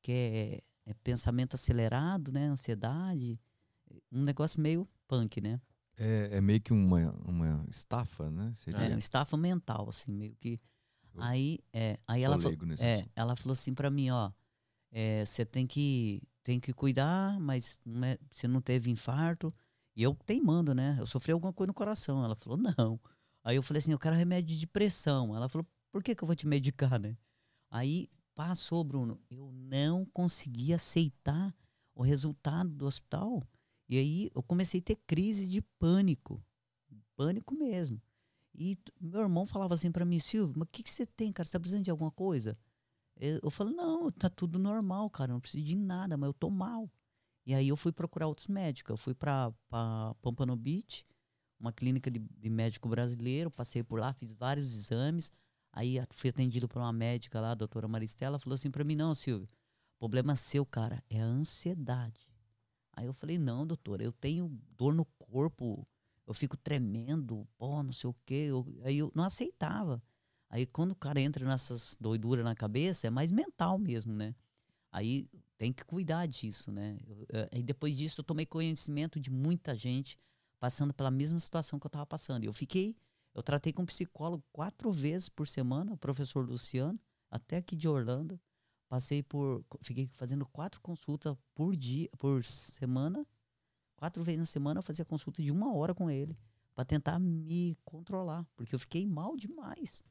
que 0.01 0.11
é, 0.11 0.63
é 0.89 0.93
pensamento 1.03 1.53
acelerado, 1.55 2.31
né, 2.31 2.47
ansiedade, 2.47 3.39
um 4.11 4.23
negócio 4.23 4.59
meio 4.59 4.87
punk, 5.07 5.39
né? 5.39 5.61
É, 5.95 6.37
é 6.37 6.41
meio 6.41 6.59
que 6.59 6.73
uma, 6.73 7.11
uma 7.25 7.65
estafa, 7.69 8.31
né? 8.31 8.49
É, 8.51 8.55
Seria 8.55 8.95
um 8.95 8.97
estafa 8.97 9.37
mental, 9.37 9.89
assim, 9.89 10.11
meio 10.11 10.35
que. 10.35 10.59
Eu 11.13 11.21
Aí, 11.21 11.59
é, 11.73 11.99
aí 12.07 12.23
ela 12.23 12.37
falou, 12.39 12.57
é, 12.79 12.95
assunto. 12.95 13.11
ela 13.15 13.35
falou 13.35 13.51
assim 13.53 13.73
pra 13.73 13.89
mim, 13.91 14.09
ó, 14.09 14.31
é, 14.91 15.25
você 15.25 15.45
tem 15.45 15.67
que 15.67 16.23
tem 16.43 16.59
que 16.59 16.73
cuidar, 16.73 17.39
mas 17.39 17.79
não 17.85 18.07
é- 18.07 18.17
você 18.31 18.47
não 18.47 18.61
teve 18.61 18.89
infarto. 18.89 19.53
E 19.95 20.01
eu 20.01 20.15
teimando, 20.25 20.73
né? 20.73 20.95
Eu 20.99 21.05
sofri 21.05 21.31
alguma 21.31 21.53
coisa 21.53 21.67
no 21.67 21.73
coração. 21.73 22.23
Ela 22.23 22.35
falou, 22.35 22.57
não. 22.57 22.99
Aí 23.43 23.55
eu 23.55 23.61
falei 23.61 23.79
assim, 23.79 23.91
eu 23.91 23.99
quero 23.99 24.15
remédio 24.15 24.57
de 24.57 24.65
pressão. 24.65 25.35
Ela 25.35 25.47
falou, 25.49 25.67
por 25.91 26.01
que 26.01 26.15
que 26.15 26.23
eu 26.23 26.25
vou 26.25 26.35
te 26.35 26.47
medicar, 26.47 26.99
né? 26.99 27.15
Aí 27.69 28.09
passou, 28.39 28.85
Bruno. 28.85 29.19
Eu 29.29 29.51
não 29.51 30.05
consegui 30.05 30.73
aceitar 30.73 31.53
o 31.93 32.01
resultado 32.01 32.69
do 32.69 32.85
hospital. 32.85 33.45
E 33.89 33.97
aí 33.97 34.31
eu 34.33 34.41
comecei 34.41 34.79
a 34.79 34.83
ter 34.83 34.95
crise 34.95 35.45
de 35.45 35.61
pânico. 35.77 36.41
Pânico 37.17 37.53
mesmo. 37.53 38.01
E 38.55 38.77
meu 38.97 39.19
irmão 39.19 39.45
falava 39.45 39.73
assim 39.73 39.91
pra 39.91 40.05
mim, 40.05 40.19
Silvio, 40.19 40.53
mas 40.57 40.69
o 40.69 40.71
que, 40.71 40.83
que 40.83 40.89
você 40.89 41.05
tem, 41.05 41.33
cara? 41.33 41.45
Você 41.45 41.51
tá 41.51 41.59
precisando 41.59 41.83
de 41.83 41.91
alguma 41.91 42.11
coisa? 42.11 42.57
Eu, 43.17 43.51
falei, 43.51 43.75
não, 43.75 44.09
tá 44.09 44.29
tudo 44.29 44.57
normal, 44.57 45.09
cara. 45.09 45.31
Eu 45.31 45.33
não 45.33 45.41
preciso 45.41 45.65
de 45.65 45.75
nada, 45.75 46.15
mas 46.15 46.27
eu 46.27 46.33
tô 46.33 46.49
mal. 46.49 46.89
E 47.45 47.53
aí 47.53 47.67
eu 47.67 47.75
fui 47.75 47.91
procurar 47.91 48.27
outros 48.27 48.47
médicos. 48.47 48.91
Eu 48.91 48.97
fui 48.97 49.13
pra 49.13 49.51
Pompano 50.21 50.55
Beach, 50.55 51.05
uma 51.59 51.73
clínica 51.73 52.09
de, 52.09 52.19
de 52.19 52.49
médico 52.49 52.87
brasileiro. 52.87 53.51
Passei 53.51 53.83
por 53.83 53.99
lá, 53.99 54.13
fiz 54.13 54.33
vários 54.33 54.73
exames. 54.73 55.29
Aí 55.71 55.97
fui 56.11 56.29
atendido 56.29 56.67
por 56.67 56.79
uma 56.79 56.91
médica 56.93 57.39
lá, 57.39 57.51
a 57.51 57.55
doutora 57.55 57.87
Maristela. 57.87 58.39
Falou 58.39 58.55
assim 58.55 58.71
pra 58.71 58.83
mim, 58.83 58.95
não, 58.95 59.13
Silvio, 59.15 59.47
problema 59.99 60.35
seu, 60.35 60.65
cara, 60.65 61.03
é 61.09 61.19
a 61.21 61.25
ansiedade. 61.25 62.27
Aí 62.93 63.05
eu 63.05 63.13
falei, 63.13 63.37
não, 63.37 63.65
doutora, 63.65 64.03
eu 64.03 64.11
tenho 64.11 64.49
dor 64.77 64.93
no 64.93 65.05
corpo, 65.05 65.87
eu 66.27 66.33
fico 66.33 66.57
tremendo, 66.57 67.47
pô, 67.57 67.81
não 67.83 67.93
sei 67.93 68.09
o 68.09 68.15
quê. 68.25 68.47
Eu- 68.49 68.65
aí 68.83 68.97
eu 68.97 69.11
não 69.15 69.23
aceitava. 69.23 70.01
Aí 70.49 70.65
quando 70.65 70.91
o 70.91 70.95
cara 70.95 71.21
entra 71.21 71.45
nessas 71.45 71.95
doiduras 71.99 72.43
na 72.43 72.55
cabeça, 72.55 73.07
é 73.07 73.09
mais 73.09 73.31
mental 73.31 73.77
mesmo, 73.77 74.13
né? 74.13 74.35
Aí 74.91 75.27
tem 75.57 75.71
que 75.73 75.83
cuidar 75.85 76.25
disso, 76.27 76.71
né? 76.71 76.97
Eu- 77.07 77.25
eh, 77.33 77.49
E 77.59 77.63
depois 77.63 77.95
disso 77.97 78.21
eu 78.21 78.25
tomei 78.25 78.45
conhecimento 78.45 79.19
de 79.19 79.29
muita 79.29 79.75
gente 79.77 80.17
passando 80.59 80.93
pela 80.93 81.11
mesma 81.11 81.39
situação 81.39 81.79
que 81.79 81.85
eu 81.85 81.89
estava 81.89 82.05
passando. 82.05 82.43
Eu 82.45 82.53
fiquei, 82.53 82.95
eu 83.33 83.43
tratei 83.43 83.71
com 83.71 83.83
um 83.83 83.85
psicólogo 83.85 84.43
quatro 84.51 84.91
vezes 84.91 85.29
por 85.29 85.47
semana, 85.47 85.93
o 85.93 85.97
professor 85.97 86.47
Luciano, 86.47 86.99
até 87.29 87.57
aqui 87.57 87.75
de 87.75 87.87
Orlando. 87.87 88.39
Passei 88.87 89.21
por, 89.21 89.63
fiquei 89.81 90.09
fazendo 90.13 90.45
quatro 90.47 90.81
consultas 90.81 91.37
por 91.53 91.75
dia, 91.75 92.09
por 92.17 92.43
semana. 92.43 93.25
Quatro 93.95 94.23
vezes 94.23 94.39
na 94.39 94.45
semana 94.45 94.79
eu 94.79 94.83
fazia 94.83 95.05
consulta 95.05 95.43
de 95.43 95.51
uma 95.51 95.73
hora 95.73 95.93
com 95.93 96.09
ele 96.09 96.37
para 96.73 96.85
tentar 96.85 97.19
me 97.19 97.77
controlar, 97.83 98.47
porque 98.55 98.73
eu 98.73 98.79
fiquei 98.79 99.05
mal 99.05 99.35
demais. 99.35 100.01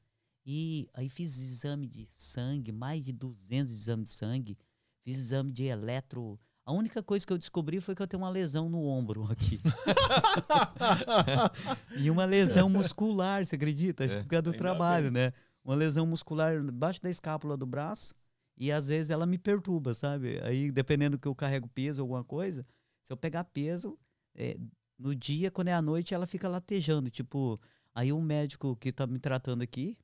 E 0.44 0.88
aí 0.94 1.08
fiz 1.08 1.36
exame 1.36 1.86
de 1.86 2.06
sangue, 2.06 2.72
mais 2.72 3.04
de 3.04 3.12
200 3.12 3.72
exames 3.72 4.10
de 4.10 4.14
sangue. 4.14 4.58
Fiz 5.02 5.18
exame 5.18 5.50
de 5.50 5.64
eletro. 5.64 6.38
A 6.68 6.72
única 6.72 7.02
coisa 7.02 7.26
que 7.26 7.32
eu 7.32 7.38
descobri 7.38 7.80
foi 7.80 7.94
que 7.94 8.02
eu 8.02 8.06
tenho 8.06 8.22
uma 8.22 8.28
lesão 8.28 8.68
no 8.68 8.84
ombro 8.84 9.26
aqui. 9.32 9.58
e 11.96 12.10
uma 12.10 12.26
lesão 12.26 12.68
muscular, 12.68 13.42
você 13.42 13.56
acredita? 13.56 14.04
Acho 14.04 14.16
É, 14.16 14.18
que 14.18 14.24
por 14.24 14.28
causa 14.28 14.42
do 14.42 14.52
trabalho, 14.52 15.10
né? 15.10 15.32
Uma 15.64 15.74
lesão 15.74 16.06
muscular 16.06 16.56
embaixo 16.56 17.00
da 17.00 17.08
escápula 17.08 17.56
do 17.56 17.64
braço. 17.64 18.14
E 18.54 18.70
às 18.70 18.88
vezes 18.88 19.08
ela 19.08 19.24
me 19.24 19.38
perturba, 19.38 19.94
sabe? 19.94 20.42
Aí, 20.42 20.70
dependendo 20.70 21.16
do 21.16 21.20
que 21.22 21.26
eu 21.26 21.34
carrego 21.34 21.66
peso, 21.68 22.02
alguma 22.02 22.22
coisa, 22.22 22.66
se 23.00 23.10
eu 23.10 23.16
pegar 23.16 23.44
peso, 23.44 23.98
é, 24.34 24.58
no 24.98 25.14
dia, 25.14 25.50
quando 25.50 25.68
é 25.68 25.72
à 25.72 25.80
noite, 25.80 26.12
ela 26.12 26.26
fica 26.26 26.50
latejando. 26.50 27.08
Tipo, 27.08 27.58
aí 27.94 28.12
o 28.12 28.20
médico 28.20 28.76
que 28.76 28.92
tá 28.92 29.06
me 29.06 29.18
tratando 29.18 29.62
aqui, 29.62 29.96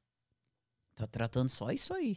tá 0.94 1.06
tratando 1.06 1.50
só 1.50 1.70
isso 1.70 1.92
aí. 1.92 2.16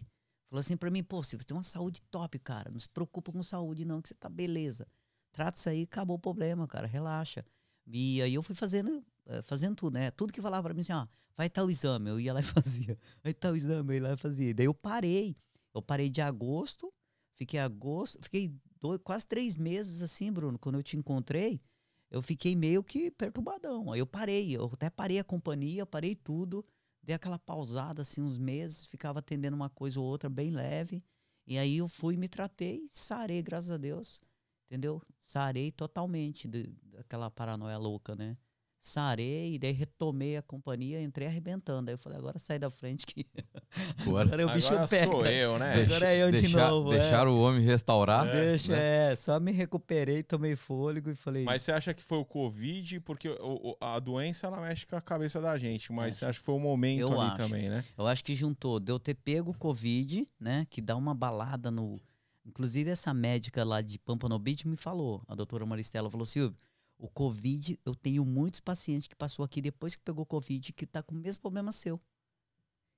Falou 0.49 0.59
assim 0.59 0.77
pra 0.77 0.89
mim, 0.89 1.03
pô, 1.03 1.21
você 1.21 1.37
tem 1.37 1.55
uma 1.55 1.63
saúde 1.63 2.01
top, 2.09 2.39
cara. 2.39 2.71
Não 2.71 2.79
se 2.79 2.87
preocupa 2.89 3.31
com 3.31 3.43
saúde, 3.43 3.83
não, 3.83 4.01
que 4.01 4.09
você 4.09 4.15
tá 4.15 4.29
beleza. 4.29 4.87
Trata 5.31 5.59
isso 5.59 5.69
aí, 5.69 5.83
acabou 5.83 6.15
o 6.15 6.19
problema, 6.19 6.67
cara. 6.67 6.87
Relaxa. 6.87 7.45
E 7.85 8.21
aí 8.21 8.33
eu 8.33 8.41
fui 8.41 8.55
fazendo 8.55 9.03
eh, 9.27 9.41
fazendo 9.41 9.75
tudo, 9.75 9.93
né? 9.93 10.09
Tudo 10.11 10.31
que 10.31 10.41
falava 10.41 10.63
pra 10.63 10.73
mim 10.73 10.81
assim, 10.81 10.93
ó, 10.93 11.05
vai 11.35 11.49
tal 11.49 11.69
exame, 11.69 12.09
eu 12.09 12.19
ia 12.19 12.33
lá 12.33 12.39
e 12.39 12.43
fazia. 12.43 12.97
Vai 13.23 13.33
tal 13.33 13.55
exame, 13.55 13.93
eu 13.93 13.97
ia 13.97 14.07
lá 14.07 14.13
e 14.13 14.17
fazia. 14.17 14.53
Daí 14.53 14.65
eu 14.65 14.73
parei. 14.73 15.35
Eu 15.73 15.81
parei 15.81 16.09
de 16.09 16.21
agosto, 16.21 16.91
fiquei 17.35 17.59
agosto, 17.59 18.17
fiquei 18.23 18.51
dois, 18.81 18.99
quase 19.03 19.27
três 19.27 19.55
meses 19.55 20.01
assim, 20.01 20.31
Bruno, 20.31 20.57
quando 20.57 20.75
eu 20.75 20.83
te 20.83 20.97
encontrei, 20.97 21.61
eu 22.09 22.21
fiquei 22.21 22.55
meio 22.55 22.83
que 22.83 23.11
perturbadão. 23.11 23.91
Aí 23.91 23.99
eu 23.99 24.07
parei, 24.07 24.55
eu 24.55 24.71
até 24.73 24.89
parei 24.89 25.19
a 25.19 25.23
companhia, 25.23 25.85
parei 25.85 26.15
tudo, 26.15 26.65
dei 27.07 27.15
aquela 27.15 27.39
pausada 27.39 28.01
assim 28.03 28.21
uns 28.21 28.37
meses, 28.37 28.85
ficava 28.85 29.19
atendendo 29.19 29.55
uma 29.55 29.69
coisa 29.69 29.99
ou 29.99 30.05
outra 30.05 30.29
bem 30.29 30.51
leve. 30.51 31.03
E 31.47 31.57
aí 31.57 31.77
eu 31.77 31.87
fui, 31.87 32.17
me 32.17 32.27
tratei, 32.27 32.85
sarei, 32.89 33.41
graças 33.41 33.71
a 33.71 33.77
Deus. 33.77 34.21
Entendeu? 34.67 35.01
Sarei 35.17 35.71
totalmente 35.71 36.47
de- 36.49 36.67
daquela 36.83 37.31
paranoia 37.31 37.77
louca, 37.77 38.13
né? 38.15 38.37
Sarei, 38.87 39.55
e 39.55 39.59
daí 39.59 39.71
retomei 39.73 40.37
a 40.37 40.41
companhia, 40.41 41.01
entrei 41.01 41.27
arrebentando. 41.27 41.89
Aí 41.89 41.93
eu 41.95 41.97
falei, 41.97 42.17
agora 42.17 42.39
sai 42.39 42.57
da 42.57 42.69
frente 42.69 43.05
que 43.05 43.25
Agora, 43.99 44.25
agora 44.27 44.47
o 44.47 44.53
bicho 44.53 44.67
Agora 44.73 44.87
pega. 44.87 45.11
sou 45.11 45.25
eu, 45.25 45.59
né? 45.59 45.75
Deixa- 45.75 45.95
Agora 45.95 46.13
é 46.13 46.23
eu 46.23 46.31
de 46.31 46.41
deixar, 46.41 46.69
novo, 46.69 46.93
é. 46.93 46.99
Deixaram 46.99 47.31
o 47.37 47.41
homem 47.41 47.63
restaurar. 47.63 48.29
Deixa, 48.31 48.71
né? 48.71 49.11
é, 49.11 49.15
só 49.15 49.39
me 49.39 49.51
recuperei, 49.51 50.23
tomei 50.23 50.55
fôlego 50.55 51.09
e 51.09 51.15
falei. 51.15 51.43
Mas 51.43 51.61
você 51.61 51.71
acha 51.71 51.93
que 51.93 52.01
foi 52.01 52.17
o 52.17 52.25
Covid? 52.25 52.99
Porque 53.01 53.29
o- 53.29 53.71
o- 53.71 53.77
a 53.81 53.99
doença 53.99 54.47
ela 54.47 54.61
mexe 54.61 54.85
com 54.85 54.95
a 54.95 55.01
cabeça 55.01 55.39
da 55.41 55.57
gente, 55.57 55.91
mas 55.91 56.07
Acho. 56.09 56.17
você 56.19 56.25
acha 56.25 56.39
que 56.39 56.45
foi 56.45 56.55
o 56.55 56.59
momento 56.59 57.01
Eu 57.01 57.11
ali 57.19 57.29
acho. 57.31 57.37
também, 57.37 57.69
né? 57.69 57.83
Eu 57.97 58.07
acho 58.07 58.23
que 58.23 58.35
juntou 58.35 58.79
de 58.79 58.91
eu 58.91 58.99
ter 58.99 59.13
pego 59.15 59.51
o 59.51 59.57
Covid, 59.57 60.27
né? 60.39 60.65
Que 60.69 60.81
dá 60.81 60.95
uma 60.95 61.13
balada 61.13 61.69
no. 61.69 61.99
Inclusive, 62.45 62.89
essa 62.89 63.13
médica 63.13 63.63
lá 63.65 63.81
de 63.81 63.99
Pampano 63.99 64.39
Beach 64.39 64.65
me 64.65 64.77
falou, 64.77 65.21
a 65.27 65.35
doutora 65.35 65.65
Maristela 65.65 66.09
falou: 66.09 66.25
Silvio, 66.25 66.55
o 66.97 67.07
Covid, 67.09 67.79
eu 67.85 67.93
tenho 67.95 68.25
muitos 68.25 68.59
pacientes 68.59 69.07
que 69.07 69.15
passou 69.15 69.45
aqui 69.45 69.61
depois 69.61 69.95
que 69.95 70.01
pegou 70.01 70.25
Covid 70.25 70.73
que 70.73 70.85
tá 70.85 71.03
com 71.03 71.15
o 71.15 71.17
mesmo 71.17 71.41
problema 71.41 71.71
seu. 71.71 72.01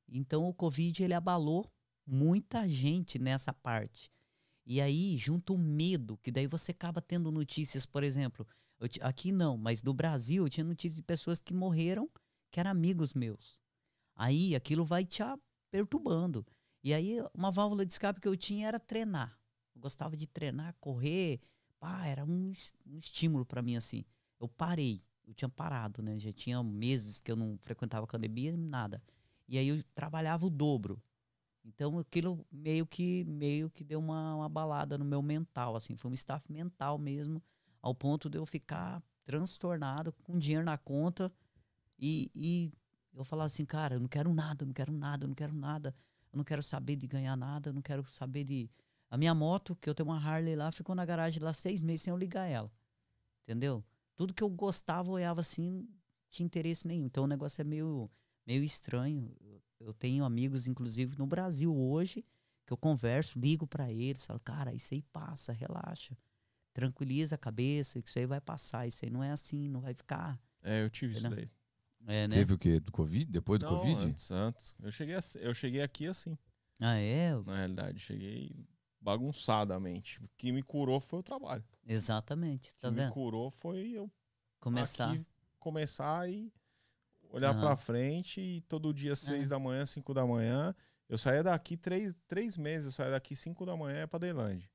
Então, 0.08 0.48
o 0.48 0.54
Covid, 0.54 1.04
ele 1.04 1.14
abalou 1.14 1.70
muita 2.06 2.68
gente 2.68 3.20
nessa 3.20 3.54
parte. 3.54 4.12
E 4.66 4.80
aí, 4.80 5.18
junto 5.18 5.56
o 5.56 5.58
medo, 5.58 6.18
que 6.18 6.32
daí 6.32 6.48
você 6.48 6.72
acaba 6.72 7.02
tendo 7.02 7.32
notícias, 7.32 7.86
por 7.86 8.04
exemplo, 8.04 8.48
aqui 9.02 9.32
não, 9.32 9.58
mas 9.58 9.82
do 9.82 9.94
Brasil, 9.94 10.46
eu 10.46 10.50
tinha 10.50 10.64
notícias 10.64 10.96
de 10.96 11.04
pessoas 11.04 11.42
que 11.42 11.54
morreram 11.54 12.10
que 12.52 12.60
eram 12.60 12.72
amigos 12.72 13.14
meus. 13.14 13.60
Aí 14.16 14.56
aquilo 14.56 14.84
vai 14.84 15.06
te 15.06 15.22
perturbando. 15.72 16.46
E 16.84 16.94
aí 16.94 17.20
uma 17.34 17.52
válvula 17.52 17.86
de 17.86 17.94
escape 17.94 18.20
que 18.20 18.28
eu 18.28 18.36
tinha 18.36 18.68
era 18.68 18.80
treinar. 18.80 19.38
Eu 19.76 19.82
gostava 19.82 20.18
de 20.18 20.28
treinar, 20.28 20.76
correr. 20.80 21.40
Pá, 21.80 22.06
era 22.06 22.26
um, 22.26 22.52
um 22.86 22.98
estímulo 22.98 23.46
para 23.46 23.62
mim 23.62 23.76
assim. 23.76 24.04
Eu 24.40 24.48
parei. 24.48 25.04
Eu 25.26 25.34
tinha 25.34 25.50
parado, 25.50 26.02
né? 26.02 26.18
Já 26.18 26.32
tinha 26.32 26.62
meses 26.64 27.22
que 27.22 27.32
eu 27.32 27.36
não 27.36 27.58
frequentava 27.60 28.04
academia, 28.04 28.56
nada. 28.58 29.02
E 29.48 29.58
aí 29.58 29.68
eu 29.68 29.84
trabalhava 29.94 30.46
o 30.46 30.50
dobro. 30.50 31.02
Então 31.64 32.00
aquilo 32.00 32.46
meio 32.52 32.86
que 32.86 33.24
meio 33.26 33.70
que 33.70 33.84
deu 33.84 34.00
uma, 34.00 34.36
uma 34.36 34.50
balada 34.50 34.98
no 34.98 35.06
meu 35.06 35.22
mental, 35.22 35.76
assim, 35.76 35.96
foi 35.96 36.10
um 36.10 36.14
staff 36.14 36.52
mental 36.52 36.98
mesmo, 36.98 37.44
ao 37.82 37.94
ponto 37.94 38.30
de 38.30 38.38
eu 38.38 38.46
ficar 38.46 39.04
transtornado, 39.26 40.12
com 40.24 40.40
dinheiro 40.40 40.64
na 40.64 40.78
conta 40.78 41.32
e, 42.00 42.32
e 42.34 42.72
eu 43.14 43.24
falava 43.24 43.48
assim, 43.48 43.66
cara, 43.66 43.96
eu 43.96 44.00
não 44.00 44.08
quero 44.08 44.34
nada, 44.34 44.64
eu 44.64 44.68
não 44.68 44.74
quero 44.74 44.92
nada, 44.92 45.26
eu 45.26 45.28
não 45.28 45.36
quero 45.36 45.54
nada, 45.54 45.94
eu 46.32 46.38
não 46.38 46.44
quero 46.44 46.64
saber 46.64 46.96
de 46.96 47.06
ganhar 47.06 47.36
nada, 47.36 47.70
eu 47.70 47.74
não 47.74 47.82
quero 47.82 48.08
saber 48.10 48.44
de. 48.44 48.70
A 49.10 49.18
minha 49.18 49.34
moto, 49.34 49.76
que 49.76 49.90
eu 49.90 49.96
tenho 49.96 50.10
uma 50.10 50.18
Harley 50.24 50.56
lá, 50.56 50.72
ficou 50.72 50.94
na 50.96 51.04
garagem 51.06 51.42
lá 51.42 51.54
seis 51.54 51.82
meses 51.82 52.04
sem 52.04 52.12
eu 52.12 52.18
ligar 52.18 52.46
ela. 52.46 52.72
Entendeu? 53.44 53.84
Tudo 54.16 54.34
que 54.34 54.44
eu 54.44 54.50
gostava, 54.50 55.10
olhava 55.10 55.42
assim, 55.42 55.72
não 55.72 55.88
tinha 56.30 56.46
interesse 56.46 56.88
nenhum. 56.88 57.06
Então 57.06 57.24
o 57.24 57.28
negócio 57.28 57.60
é 57.62 57.64
meio, 57.64 58.10
meio 58.46 58.64
estranho. 58.64 59.36
Eu, 59.80 59.94
tenho 59.94 60.24
amigos, 60.24 60.68
inclusive, 60.68 61.18
no 61.18 61.26
Brasil 61.26 61.76
hoje, 61.76 62.24
que 62.66 62.74
eu 62.74 62.78
converso, 62.78 63.40
ligo 63.40 63.66
pra 63.66 63.92
eles, 63.92 64.26
falo, 64.26 64.40
cara, 64.42 64.74
isso 64.74 64.94
aí 64.94 65.02
passa, 65.02 65.52
relaxa. 65.54 66.16
Tranquiliza 66.74 67.36
a 67.36 67.38
cabeça, 67.38 68.02
que 68.02 68.10
isso 68.10 68.20
aí 68.20 68.26
vai 68.28 68.40
passar, 68.40 68.86
isso 68.88 69.04
aí 69.04 69.10
não 69.10 69.24
é 69.24 69.32
assim, 69.32 69.68
não 69.68 69.82
vai 69.82 69.94
ficar. 69.94 70.40
É, 70.62 70.84
eu 70.84 70.90
tive 70.90 71.14
isso 71.18 71.28
daí. 71.30 71.50
É, 72.06 72.28
né? 72.28 72.36
Teve 72.36 72.54
o 72.54 72.58
quê? 72.58 72.80
Do 72.80 72.92
Covid? 72.92 73.26
Depois 73.26 73.60
do 73.60 73.66
Não, 73.66 73.76
Covid? 73.80 74.06
antes, 74.06 74.30
antes. 74.32 74.76
Eu 74.80 74.92
cheguei, 74.92 75.16
eu 75.40 75.54
cheguei 75.54 75.82
aqui 75.82 76.08
assim, 76.08 76.38
Ah, 76.80 76.96
é? 77.00 77.36
na 77.46 77.56
realidade. 77.58 78.00
Cheguei 78.00 78.68
bagunçadamente. 79.02 80.24
O 80.24 80.30
que 80.38 80.52
me 80.52 80.62
curou 80.64 81.00
foi 81.00 81.20
o 81.20 81.24
trabalho. 81.24 81.64
Exatamente, 81.86 82.70
O 82.70 82.74
que 82.76 82.82
tá 82.82 82.92
me 82.92 82.98
vendo? 82.98 83.12
curou 83.14 83.50
foi 83.50 83.90
eu 83.90 84.12
Começar. 84.60 85.12
aqui 85.12 85.26
começar 85.60 86.30
e 86.30 86.52
olhar 87.30 87.52
Aham. 87.52 87.60
pra 87.62 87.76
frente 87.76 88.40
e 88.42 88.62
todo 88.62 88.94
dia, 88.94 89.16
seis 89.16 89.48
É. 89.48 89.50
da 89.50 89.60
manhã, 89.60 89.86
cinco 89.86 90.14
da 90.14 90.26
manhã. 90.26 90.74
Eu 91.08 91.18
saía 91.18 91.44
daqui 91.44 91.76
três, 91.76 92.16
três 92.28 92.58
meses, 92.58 92.86
eu 92.88 92.92
saía 92.92 93.12
daqui 93.12 93.36
cinco 93.36 93.66
da 93.66 93.76
manhã 93.76 94.08
pra 94.08 94.20
Delande. 94.20 94.70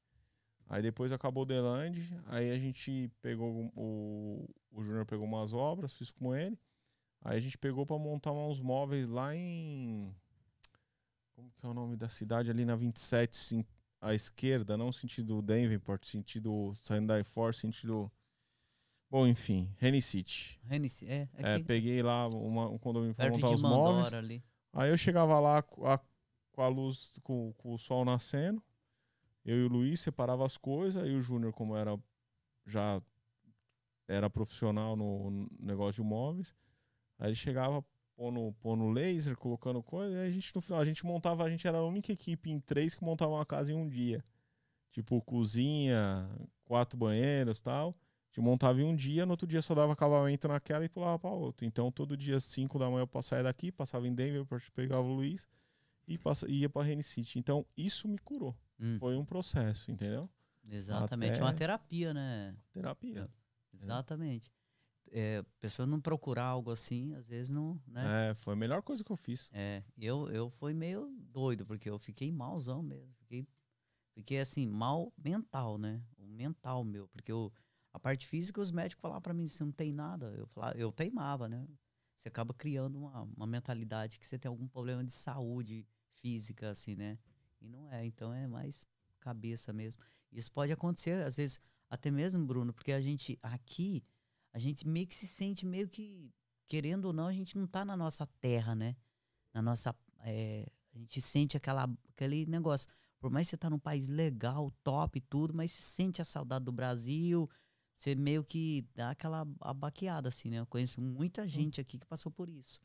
Aí 0.69 0.83
depois 0.83 1.13
acabou 1.13 1.43
o 1.43 1.47
Delande, 1.47 2.03
aí 2.27 2.51
a 2.51 2.59
gente 2.59 3.11
pegou 3.21 3.71
o, 3.77 4.49
o 4.73 4.83
Júnior 4.83 5.05
pegou 5.07 5.27
umas 5.27 5.53
obras, 5.53 5.93
fiz 5.93 6.11
com 6.11 6.35
ele. 6.35 6.59
Aí 7.23 7.37
a 7.39 7.41
gente 7.41 7.57
pegou 7.57 7.87
pra 7.87 7.99
montar 7.99 8.33
uns 8.33 8.61
móveis 8.61 9.09
lá 9.09 9.35
em 9.35 10.15
como 11.33 11.51
que 11.53 11.65
é 11.67 11.69
o 11.69 11.75
nome 11.75 11.97
da 11.97 12.09
cidade 12.09 12.51
ali 12.51 12.65
na 12.65 12.77
27, 12.77 13.37
sim, 13.37 13.65
à 14.05 14.15
esquerda, 14.15 14.77
não 14.77 14.93
sentido 14.93 15.41
Davenport, 15.43 16.05
sentido 16.05 16.73
saindo 16.75 17.07
da 17.09 17.23
Force, 17.25 17.61
sentido 17.61 18.11
Bom, 19.11 19.27
enfim, 19.29 19.73
Rene 19.79 20.03
City. 20.03 20.61
É, 21.07 21.29
É, 21.37 21.55
aqui, 21.55 21.65
peguei 21.65 22.03
lá 22.03 22.27
uma- 22.29 22.69
um 22.69 22.79
condomínio 22.79 23.15
perto 23.15 23.35
montar 23.35 23.55
os 23.55 23.63
móveis. 23.63 24.13
Ali. 24.15 24.45
Aí 24.73 24.91
eu 24.91 24.97
chegava 24.97 25.39
lá 25.39 25.63
com 25.63 25.87
a, 25.87 26.01
com 26.51 26.63
a 26.63 26.69
luz, 26.69 27.13
com, 27.23 27.53
com 27.55 27.75
o 27.75 27.79
sol 27.79 28.05
nascendo. 28.05 28.61
Eu 29.45 29.59
e 29.59 29.63
o 29.65 29.69
Luiz 29.69 30.01
separava 30.01 30.45
as 30.45 30.57
coisas. 30.57 31.01
Aí 31.03 31.15
o 31.15 31.21
Júnior, 31.21 31.53
como 31.53 31.77
era 31.77 31.97
já 32.67 33.01
era 34.09 34.29
profissional 34.29 34.97
no 34.97 35.31
no 35.31 35.49
negócio 35.61 36.03
de 36.03 36.09
móveis, 36.09 36.55
aí 37.19 37.29
ele 37.29 37.37
chegava 37.37 37.85
pondo, 38.17 38.53
pondo 38.61 38.89
laser, 38.89 39.37
colocando 39.37 39.83
coisa. 39.83 40.21
A 40.23 40.31
gente 40.31 40.55
no 40.55 40.61
final 40.61 40.81
a 40.81 40.85
gente 40.85 41.05
montava, 41.05 41.45
a 41.45 41.51
gente 41.51 41.67
era 41.67 41.79
a 41.79 41.85
única 41.87 42.13
equipe 42.13 42.51
em 42.51 42.61
três 42.61 42.95
que 42.95 43.05
montava 43.05 43.33
uma 43.33 43.47
casa 43.47 43.73
em 43.73 43.75
um 43.75 43.89
dia. 43.89 44.23
Tipo 44.93 45.21
cozinha, 45.23 46.29
quatro 46.65 46.97
banheiros, 46.99 47.61
tal. 47.61 47.91
A 47.91 48.27
gente 48.35 48.41
montava 48.45 48.81
em 48.81 48.85
um 48.85 48.95
dia, 48.95 49.25
no 49.27 49.33
outro 49.33 49.47
dia 49.47 49.63
só 49.63 49.75
dava 49.75 49.93
acabamento 49.93 50.49
naquela 50.49 50.85
e 50.85 50.89
pulava 50.89 51.19
para 51.19 51.31
outro. 51.31 51.67
Então 51.67 51.91
todo 51.91 52.17
dia, 52.17 52.39
5 52.41 52.79
da 52.79 52.89
manhã, 52.91 53.07
eu 53.13 53.23
saía 53.23 53.43
daqui, 53.45 53.71
passava 53.71 54.07
em 54.09 54.15
Denver, 54.15 54.45
pegava 54.75 55.03
o 55.07 55.15
Luiz 55.15 55.47
e 56.07 56.19
passa, 56.19 56.51
ia 56.51 56.69
para 56.69 56.83
Rene 56.87 57.03
City. 57.03 57.39
Então 57.39 57.65
isso 57.77 58.09
me 58.09 58.19
curou. 58.19 58.57
Hum, 58.79 58.99
Foi 58.99 59.17
um 59.17 59.25
processo, 59.25 59.91
entendeu? 59.91 60.29
exatamente, 60.69 61.33
até- 61.35 61.43
uma 61.43 61.53
terapia, 61.53 62.15
né? 62.15 62.57
Terapia. 62.73 63.29
Exatamente. 63.73 64.49
É, 64.51 64.64
a 65.15 65.45
pessoa 65.61 65.87
não 65.87 66.01
procurar 66.01 66.45
algo 66.45 66.71
assim, 66.71 67.15
às 67.15 67.29
vezes 67.29 67.51
não, 67.51 67.81
né? 67.87 68.31
É, 68.31 68.35
foi 68.35 68.55
a 68.55 68.57
melhor 68.57 68.83
coisa 68.83 69.05
que 69.05 69.13
eu 69.13 69.17
fiz. 69.17 69.49
É, 69.53 69.83
eu, 69.97 70.29
eu 70.31 70.51
fui 70.51 70.75
meio 70.75 71.09
doido, 71.31 71.65
porque 71.65 71.89
eu 71.89 71.99
fiquei 71.99 72.33
malzão 72.33 72.83
mesmo. 72.83 73.13
Fiquei, 73.15 73.47
fiquei 74.13 74.41
assim, 74.41 74.67
mal 74.67 75.13
mental, 75.17 75.79
né? 75.79 76.03
O 76.19 76.27
mental 76.27 76.83
meu, 76.83 77.07
porque 77.09 77.31
eu, 77.31 77.53
a 77.93 77.99
parte 78.01 78.27
física, 78.27 78.61
os 78.61 78.73
médicos 78.73 79.01
falavam 79.01 79.23
pra 79.23 79.35
mim, 79.35 79.47
você 79.47 79.63
não 79.63 79.73
tem 79.73 79.93
nada. 79.93 80.35
Eu, 80.37 80.47
falava, 80.49 80.77
eu 80.77 80.91
teimava, 80.91 81.49
né? 81.49 81.67
Você 82.17 82.29
acaba 82.29 82.53
criando 82.53 82.99
uma, 82.99 83.23
uma 83.23 83.47
mentalidade 83.47 84.19
que 84.19 84.27
você 84.27 84.39
tem 84.39 84.49
algum 84.49 84.67
problema 84.67 85.05
de 85.05 85.13
saúde 85.13 85.87
física, 86.15 86.71
assim, 86.71 86.95
né? 86.95 87.19
E 87.61 87.69
não 87.69 87.91
é, 87.91 88.05
então 88.05 88.33
é 88.33 88.47
mais 88.47 88.87
cabeça 89.21 89.73
mesmo. 89.73 90.03
Isso 90.33 90.51
pode 90.51 90.73
acontecer, 90.73 91.25
às 91.25 91.37
vezes, 91.37 91.61
até 91.89 92.11
mesmo, 92.11 92.45
Bruno, 92.45 92.73
porque 92.73 92.93
a 92.93 93.01
gente 93.01 93.39
aqui, 93.43 94.03
a 94.55 94.59
gente 94.59 94.87
meio 94.89 95.07
que 95.07 95.15
se 95.15 95.27
sente 95.27 95.67
meio 95.67 95.89
que, 95.89 96.33
querendo 96.69 97.07
ou 97.07 97.13
não, 97.13 97.27
a 97.27 97.33
gente 97.33 97.59
não 97.59 97.67
tá 97.67 97.85
na 97.85 97.97
nossa 97.97 98.27
terra, 98.41 98.75
né? 98.75 98.97
Na 99.53 99.61
nossa. 99.61 99.95
é, 100.21 100.67
a 100.95 100.99
gente 100.99 101.21
sente 101.21 101.57
aquela, 101.57 101.91
aquele 102.09 102.47
negócio. 102.47 102.89
Por 103.19 103.31
mais 103.31 103.47
que 103.49 103.51
você 103.51 103.57
tá 103.59 103.69
num 103.69 103.81
país 103.81 104.07
legal, 104.09 104.71
top 104.85 105.19
e 105.19 105.21
tudo, 105.21 105.53
mas 105.53 105.73
você 105.73 105.83
sente 105.83 106.23
a 106.23 106.25
saudade 106.25 106.65
do 106.65 106.73
Brasil. 106.73 107.51
Você 107.93 108.15
meio 108.15 108.45
que 108.45 108.87
dá 108.95 109.11
aquela 109.11 109.47
abaqueada, 109.61 110.29
assim, 110.29 110.51
né? 110.51 110.61
Eu 110.61 110.67
conheço 110.67 111.01
muita 111.01 111.49
gente 111.49 111.81
aqui 111.81 111.99
que 111.99 112.07
passou 112.07 112.31
por 112.31 112.49
isso. 112.49 112.81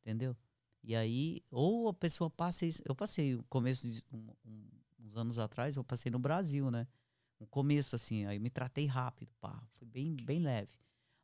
Entendeu? 0.00 0.36
E 0.82 0.94
aí, 0.96 1.42
ou 1.50 1.88
a 1.88 1.94
pessoa 1.94 2.28
passa 2.28 2.66
isso. 2.66 2.82
Eu 2.84 2.94
passei 2.96 3.36
o 3.36 3.44
começo 3.44 3.88
de 3.88 4.02
um- 4.12 4.32
um- 4.44 4.68
uns 5.00 5.16
anos 5.16 5.38
atrás, 5.38 5.76
eu 5.76 5.84
passei 5.84 6.10
no 6.10 6.18
Brasil, 6.18 6.70
né? 6.70 6.86
No 7.38 7.46
começo, 7.46 7.94
assim, 7.94 8.24
aí 8.24 8.38
me 8.38 8.50
tratei 8.50 8.86
rápido, 8.86 9.30
pá, 9.40 9.62
foi 9.74 9.86
bem, 9.86 10.16
bem 10.16 10.40
leve. 10.40 10.74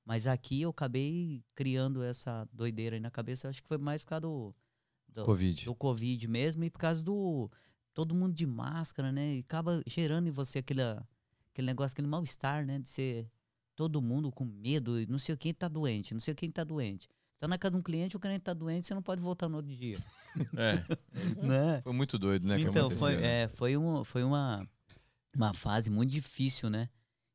Mas 0.04 0.26
aqui 0.26 0.62
eu 0.62 0.70
acabei 0.70 1.44
criando 1.54 2.02
essa 2.02 2.48
doideira 2.52 2.96
aí 2.96 3.00
na 3.00 3.10
cabeça, 3.10 3.48
acho 3.48 3.62
que 3.62 3.68
foi 3.68 3.78
mais 3.78 4.02
por 4.02 4.10
causa 4.10 4.20
do, 4.22 4.54
do, 5.08 5.24
Covid. 5.24 5.64
do 5.64 5.74
Covid 5.74 6.28
mesmo 6.28 6.64
e 6.64 6.70
por 6.70 6.78
causa 6.78 7.02
do 7.02 7.50
todo 7.94 8.14
mundo 8.14 8.34
de 8.34 8.46
máscara, 8.46 9.12
né? 9.12 9.36
E 9.36 9.40
acaba 9.40 9.82
gerando 9.86 10.28
em 10.28 10.32
você 10.32 10.58
aquele, 10.58 10.82
aquele 10.82 11.66
negócio, 11.66 11.94
aquele 11.94 12.08
mal-estar, 12.08 12.66
né? 12.66 12.78
De 12.78 12.88
você 12.88 13.26
todo 13.76 14.02
mundo 14.02 14.30
com 14.30 14.44
medo, 14.44 15.00
e 15.00 15.06
não 15.06 15.18
sei 15.18 15.36
quem 15.36 15.52
tá 15.52 15.68
doente, 15.68 16.12
não 16.12 16.20
sei 16.20 16.34
quem 16.34 16.50
tá 16.50 16.64
doente. 16.64 17.08
Você 17.34 17.40
tá 17.40 17.48
na 17.48 17.58
casa 17.58 17.72
de 17.72 17.78
um 17.78 17.82
cliente, 17.82 18.16
o 18.16 18.20
cliente 18.20 18.42
tá 18.42 18.54
doente, 18.54 18.86
você 18.86 18.94
não 18.94 19.02
pode 19.02 19.20
voltar 19.20 19.48
no 19.48 19.56
outro 19.56 19.74
dia. 19.74 19.98
É. 20.56 20.76
né? 21.46 21.82
Foi 21.82 21.92
muito 21.92 22.18
doido, 22.18 22.48
né? 22.48 22.58
Então, 22.58 22.88
foi, 22.88 23.16
né? 23.16 23.42
é, 23.42 23.48
foi, 23.48 23.76
um, 23.76 24.02
foi 24.02 24.24
uma, 24.24 24.66
uma 25.36 25.52
fase 25.52 25.90
muito 25.90 26.10
difícil, 26.10 26.70
né? 26.70 26.88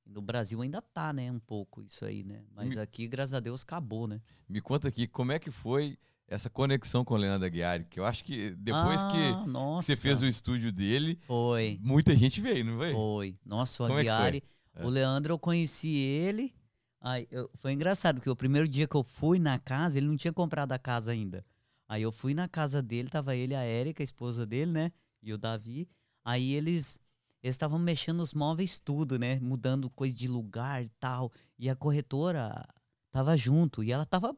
No 0.07 0.21
Brasil 0.21 0.61
ainda 0.61 0.81
tá, 0.81 1.11
né? 1.11 1.31
Um 1.31 1.39
pouco 1.39 1.81
isso 1.83 2.05
aí, 2.05 2.23
né? 2.23 2.43
Mas 2.55 2.75
Me- 2.75 2.81
aqui, 2.81 3.07
graças 3.07 3.33
a 3.33 3.39
Deus, 3.39 3.63
acabou, 3.63 4.07
né? 4.07 4.21
Me 4.47 4.61
conta 4.61 4.87
aqui, 4.87 5.07
como 5.07 5.31
é 5.31 5.39
que 5.39 5.51
foi 5.51 5.97
essa 6.27 6.49
conexão 6.49 7.03
com 7.05 7.13
o 7.13 7.17
Leandro 7.17 7.45
Aguiar? 7.45 7.83
Que 7.85 7.99
eu 7.99 8.05
acho 8.05 8.23
que 8.23 8.51
depois 8.51 9.01
ah, 9.03 9.07
que 9.11 9.49
nossa, 9.49 9.87
você 9.87 10.01
fez 10.01 10.21
o 10.21 10.27
estúdio 10.27 10.71
dele, 10.71 11.19
Foi, 11.21 11.79
muita 11.81 12.15
gente 12.15 12.41
veio, 12.41 12.65
não 12.65 12.77
veio? 12.77 12.93
foi. 12.93 13.37
Nossa, 13.45 13.83
o 13.83 13.87
é? 13.87 13.99
Aguiari. 13.99 14.43
É. 14.75 14.85
O 14.85 14.89
Leandro, 14.89 15.33
eu 15.33 15.39
conheci 15.39 15.95
ele. 15.95 16.53
Aí, 16.99 17.27
eu- 17.31 17.49
foi 17.55 17.73
engraçado, 17.73 18.15
porque 18.15 18.29
o 18.29 18.35
primeiro 18.35 18.67
dia 18.67 18.87
que 18.87 18.95
eu 18.95 19.03
fui 19.03 19.39
na 19.39 19.59
casa, 19.59 19.97
ele 19.97 20.07
não 20.07 20.17
tinha 20.17 20.33
comprado 20.33 20.71
a 20.71 20.79
casa 20.79 21.11
ainda. 21.11 21.45
Aí 21.87 22.01
eu 22.01 22.11
fui 22.11 22.33
na 22.33 22.47
casa 22.47 22.81
dele, 22.81 23.09
tava 23.09 23.35
ele, 23.35 23.55
a 23.55 23.61
Érica, 23.61 24.03
a 24.03 24.05
esposa 24.05 24.45
dele, 24.45 24.71
né? 24.71 24.91
E 25.21 25.31
o 25.33 25.37
Davi. 25.37 25.87
Aí 26.25 26.53
eles 26.53 26.99
eles 27.43 27.55
estavam 27.55 27.77
mexendo 27.79 28.17
nos 28.17 28.33
móveis 28.33 28.79
tudo, 28.79 29.17
né? 29.19 29.39
Mudando 29.41 29.89
coisa 29.89 30.15
de 30.15 30.27
lugar 30.27 30.83
e 30.83 30.89
tal. 30.99 31.31
E 31.57 31.69
a 31.69 31.75
corretora 31.75 32.65
tava 33.11 33.35
junto 33.37 33.83
e 33.83 33.91
ela 33.91 34.05
tava 34.05 34.35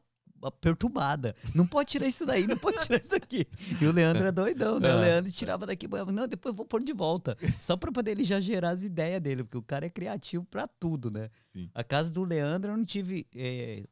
perturbada. 0.60 1.34
Não 1.54 1.66
pode 1.66 1.90
tirar 1.90 2.06
isso 2.06 2.24
daí, 2.24 2.46
não 2.46 2.56
pode 2.56 2.78
tirar 2.80 2.98
isso 3.00 3.10
daqui. 3.10 3.46
E 3.80 3.84
o 3.86 3.92
Leandro 3.92 4.26
é 4.26 4.32
doidão, 4.32 4.80
né? 4.80 4.88
O 4.94 4.98
É. 4.98 5.00
Leandro 5.00 5.30
tirava 5.32 5.66
daqui, 5.66 5.86
não, 5.88 6.26
depois 6.26 6.52
eu 6.52 6.56
vou 6.56 6.64
pôr 6.66 6.82
de 6.82 6.92
volta. 6.92 7.36
Só 7.58 7.76
pra 7.76 7.92
poder 7.92 8.12
ele 8.12 8.24
já 8.24 8.40
gerar 8.40 8.70
as 8.70 8.82
ideias 8.82 9.20
dele, 9.20 9.44
porque 9.44 9.58
o 9.58 9.62
cara 9.62 9.86
é 9.86 9.90
criativo 9.90 10.44
pra 10.44 10.66
tudo, 10.66 11.10
né? 11.10 11.28
Sim. 11.52 11.68
A 11.74 11.84
casa 11.84 12.10
do 12.10 12.24
Leandro 12.24 12.72
eu 12.72 12.76
não 12.76 12.84
tive, 12.84 13.26
eh, 13.34 13.84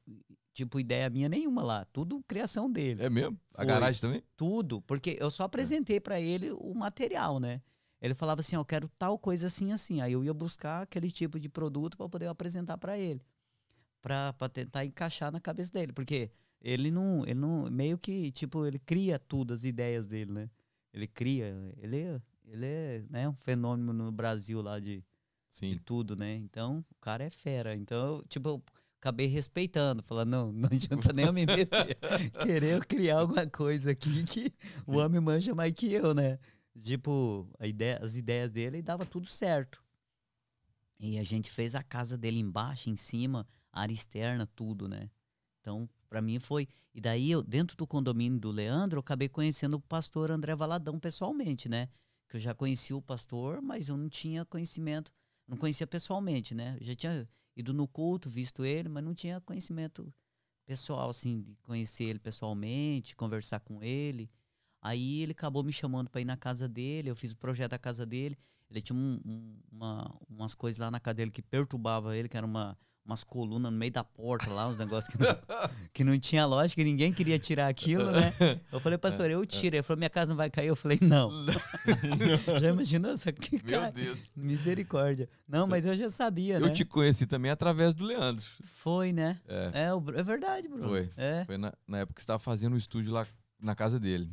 tipo, 0.54 0.80
ideia 0.80 1.10
minha 1.10 1.28
nenhuma 1.28 1.62
lá. 1.62 1.84
Tudo 1.92 2.22
criação 2.26 2.70
dele. 2.70 3.02
É 3.04 3.10
mesmo? 3.10 3.38
A 3.54 3.58
Foi. 3.58 3.66
garagem 3.66 4.00
também? 4.00 4.22
Tudo. 4.36 4.80
Porque 4.82 5.16
eu 5.20 5.30
só 5.30 5.42
apresentei 5.44 6.00
pra 6.00 6.18
ele 6.20 6.50
o 6.52 6.72
material, 6.74 7.38
né? 7.38 7.60
Ele 8.00 8.14
falava 8.14 8.40
assim, 8.40 8.56
eu 8.56 8.64
quero 8.64 8.88
tal 8.98 9.18
coisa 9.18 9.48
assim, 9.48 9.72
assim. 9.72 10.00
Aí 10.00 10.12
eu 10.12 10.24
ia 10.24 10.32
buscar 10.32 10.82
aquele 10.82 11.10
tipo 11.10 11.38
de 11.40 11.48
produto 11.48 11.96
pra 11.96 12.08
poder 12.08 12.26
apresentar 12.26 12.78
pra 12.78 12.98
ele. 12.98 13.20
Pra 14.00 14.32
tentar 14.52 14.84
encaixar 14.84 15.32
na 15.32 15.40
cabeça 15.40 15.72
dele. 15.72 15.92
Porque 15.92 16.30
ele 16.62 16.90
não, 16.90 17.24
ele 17.24 17.34
não, 17.34 17.68
meio 17.70 17.98
que, 17.98 18.30
tipo, 18.30 18.64
ele 18.66 18.78
cria 18.78 19.18
tudo, 19.18 19.52
as 19.52 19.64
ideias 19.64 20.06
dele, 20.06 20.32
né? 20.32 20.50
Ele 20.92 21.06
cria, 21.06 21.54
ele, 21.76 21.98
é- 21.98 22.20
ele 22.46 22.66
é 22.66 23.04
né, 23.10 23.28
um 23.28 23.34
fenômeno 23.34 23.92
no 23.92 24.10
Brasil 24.12 24.62
lá 24.62 24.78
de, 24.78 25.04
de 25.60 25.78
tudo, 25.80 26.16
né? 26.16 26.34
Então, 26.36 26.84
o 26.90 26.94
cara 27.00 27.24
é 27.24 27.30
fera. 27.30 27.74
Então, 27.76 27.98
eu, 28.18 28.24
tipo, 28.28 28.48
eu 28.48 28.62
acabei 29.00 29.26
respeitando, 29.26 30.02
falando, 30.02 30.30
não, 30.30 30.52
não 30.52 30.68
adianta 30.72 31.12
nem 31.12 31.26
eu 31.26 31.32
me 31.32 31.44
meter. 31.44 31.98
Querer 32.40 32.76
eu 32.76 32.80
criar 32.80 33.18
alguma 33.18 33.46
coisa 33.46 33.90
aqui 33.90 34.24
que 34.24 34.52
o 34.86 34.96
homem 34.96 35.20
manja 35.20 35.54
mais 35.54 35.72
que 35.72 35.92
eu, 35.92 36.14
né? 36.14 36.38
Tipo, 36.82 37.48
ideia, 37.60 37.98
as 38.02 38.14
ideias 38.14 38.52
dele 38.52 38.82
dava 38.82 39.04
tudo 39.04 39.26
certo. 39.26 39.82
E 40.98 41.18
a 41.18 41.22
gente 41.22 41.50
fez 41.50 41.74
a 41.74 41.82
casa 41.82 42.18
dele 42.18 42.38
embaixo, 42.38 42.90
em 42.90 42.96
cima, 42.96 43.46
área 43.72 43.92
externa, 43.92 44.46
tudo, 44.46 44.88
né? 44.88 45.10
Então, 45.60 45.88
pra 46.08 46.20
mim 46.20 46.38
foi. 46.38 46.68
E 46.94 47.00
daí, 47.00 47.30
eu, 47.30 47.42
dentro 47.42 47.76
do 47.76 47.86
condomínio 47.86 48.38
do 48.38 48.50
Leandro, 48.50 48.96
eu 48.96 49.00
acabei 49.00 49.28
conhecendo 49.28 49.74
o 49.74 49.80
pastor 49.80 50.30
André 50.30 50.54
Valadão 50.56 50.98
pessoalmente, 50.98 51.68
né? 51.68 51.88
Que 52.28 52.36
eu 52.36 52.40
já 52.40 52.54
conhecia 52.54 52.96
o 52.96 53.02
pastor, 53.02 53.62
mas 53.62 53.88
eu 53.88 53.96
não 53.96 54.08
tinha 54.08 54.44
conhecimento, 54.44 55.12
não 55.46 55.56
conhecia 55.56 55.86
pessoalmente, 55.86 56.54
né? 56.54 56.76
Eu 56.80 56.86
já 56.86 56.94
tinha 56.94 57.28
ido 57.56 57.72
no 57.72 57.86
culto, 57.86 58.28
visto 58.28 58.64
ele, 58.64 58.88
mas 58.88 59.04
não 59.04 59.14
tinha 59.14 59.40
conhecimento 59.40 60.12
pessoal, 60.66 61.10
assim, 61.10 61.40
de 61.40 61.56
conhecer 61.62 62.04
ele 62.04 62.18
pessoalmente, 62.18 63.16
conversar 63.16 63.60
com 63.60 63.82
ele. 63.82 64.30
Aí 64.80 65.22
ele 65.22 65.32
acabou 65.32 65.62
me 65.64 65.72
chamando 65.72 66.08
para 66.10 66.20
ir 66.20 66.24
na 66.24 66.36
casa 66.36 66.68
dele, 66.68 67.10
eu 67.10 67.16
fiz 67.16 67.32
o 67.32 67.36
projeto 67.36 67.72
da 67.72 67.78
casa 67.78 68.06
dele. 68.06 68.36
Ele 68.70 68.80
tinha 68.82 68.96
um- 68.96 69.20
um- 69.24 69.56
uma, 69.72 70.14
umas 70.28 70.54
coisas 70.54 70.78
lá 70.78 70.90
na 70.90 71.00
casa 71.00 71.14
dele 71.14 71.30
que 71.30 71.42
perturbava 71.42 72.16
ele, 72.16 72.28
que 72.28 72.36
era 72.36 72.46
uma, 72.46 72.76
umas 73.04 73.24
colunas 73.24 73.72
no 73.72 73.78
meio 73.78 73.90
da 73.90 74.04
porta 74.04 74.50
lá, 74.50 74.68
uns 74.68 74.76
negócios 74.76 75.10
que 75.12 75.18
não, 75.18 75.26
que 75.94 76.04
não 76.04 76.18
tinha 76.18 76.44
lógica, 76.44 76.84
ninguém 76.84 77.10
queria 77.12 77.38
tirar 77.38 77.66
aquilo, 77.68 78.10
né? 78.12 78.30
Eu 78.70 78.78
falei, 78.78 78.98
pastor, 78.98 79.30
eu 79.30 79.44
tiro. 79.46 79.76
Ele 79.76 79.82
falou, 79.82 79.96
minha 79.98 80.10
casa 80.10 80.28
não 80.28 80.36
vai 80.36 80.50
cair. 80.50 80.66
Eu 80.68 80.76
falei, 80.76 80.98
não. 81.00 81.30
já 82.60 82.68
imaginou 82.68 83.14
isso 83.14 83.28
aqui? 83.28 83.60
Meu 83.64 83.80
Cara, 83.80 83.90
Deus. 83.92 84.18
misericórdia. 84.36 85.28
Não, 85.48 85.66
mas 85.66 85.86
eu 85.86 85.96
já 85.96 86.10
sabia, 86.10 86.60
né? 86.60 86.66
Eu 86.68 86.72
te 86.74 86.84
conheci 86.84 87.26
também 87.26 87.50
através 87.50 87.94
do 87.94 88.04
Leandro. 88.04 88.44
Foi, 88.62 89.12
né? 89.12 89.40
É. 89.48 89.86
É, 89.86 89.94
o 89.94 90.04
é 90.14 90.22
verdade, 90.22 90.68
Bruno. 90.68 90.88
Foi. 90.88 91.10
É, 91.16 91.44
Foi 91.46 91.56
na, 91.56 91.72
na 91.86 91.98
época 92.00 92.14
que 92.16 92.20
você 92.20 92.24
estava 92.24 92.38
fazendo 92.38 92.74
o 92.74 92.78
estúdio 92.78 93.12
lá 93.12 93.26
na 93.58 93.74
casa 93.74 93.98
dele. 93.98 94.30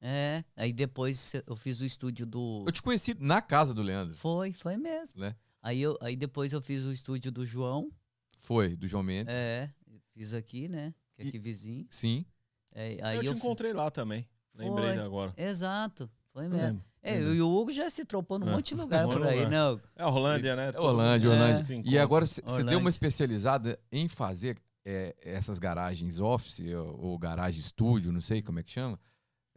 É. 0.00 0.44
Aí 0.56 0.72
depois 0.72 1.32
eu 1.46 1.56
fiz 1.56 1.80
o 1.80 1.84
estúdio 1.84 2.24
do... 2.26 2.64
Eu 2.66 2.72
te 2.72 2.82
conheci 2.82 3.14
na 3.18 3.40
casa 3.42 3.72
do 3.74 3.82
Leandro. 3.82 4.14
Foi, 4.16 4.52
foi 4.52 4.76
mesmo. 4.76 5.20
Né? 5.20 5.34
Aí, 5.62 5.80
eu, 5.82 5.96
aí 6.00 6.16
depois 6.16 6.52
eu 6.52 6.60
fiz 6.62 6.84
o 6.84 6.92
estúdio 6.92 7.30
do 7.30 7.44
João. 7.46 7.90
Foi, 8.38 8.74
do 8.76 8.88
João 8.88 9.02
Mendes. 9.02 9.34
É, 9.34 9.70
fiz 10.14 10.32
aqui, 10.32 10.68
né? 10.68 10.94
Que 11.14 11.22
é 11.22 11.24
E- 11.26 11.28
aqui 11.28 11.38
vizinho. 11.38 11.86
Sim. 11.90 12.24
É, 12.74 12.98
aí 13.02 13.16
eu 13.16 13.22
te 13.22 13.26
eu 13.28 13.32
fi- 13.34 13.38
encontrei 13.38 13.72
lá 13.72 13.90
também. 13.90 14.26
Lembrei 14.54 14.94
Foi. 14.94 15.02
agora. 15.04 15.34
Exato, 15.36 16.10
foi 16.32 16.46
Eu 16.46 16.50
mesmo. 16.50 16.66
lembro, 16.66 16.84
É, 17.02 17.12
lembro. 17.18 17.34
e 17.34 17.42
o 17.42 17.48
Hugo 17.50 17.72
já 17.72 17.88
se 17.90 18.04
trocou 18.04 18.38
num 18.38 18.48
É. 18.48 18.52
monte 18.52 18.74
de 18.74 18.80
lugar 18.80 19.04
por 19.06 19.26
aí, 19.26 19.44
lugar. 19.44 19.50
não. 19.50 19.80
É 19.96 20.06
Orlândia, 20.06 20.56
né? 20.56 20.70
É 20.74 20.78
Orlândia, 20.80 21.30
Orlândia. 21.30 21.62
se 21.62 21.82
E 21.84 21.98
agora 21.98 22.26
você 22.26 22.62
deu 22.64 22.78
uma 22.78 22.90
especializada 22.90 23.78
em 23.92 24.08
fazer 24.08 24.58
é, 24.84 25.14
essas 25.22 25.58
garagens 25.58 26.18
office 26.18 26.60
ou, 26.72 26.98
ou 27.00 27.18
garagem 27.18 27.60
estúdio, 27.60 28.10
não 28.12 28.20
sei 28.20 28.40
como 28.42 28.58
é 28.58 28.62
que 28.62 28.70
chama. 28.70 28.98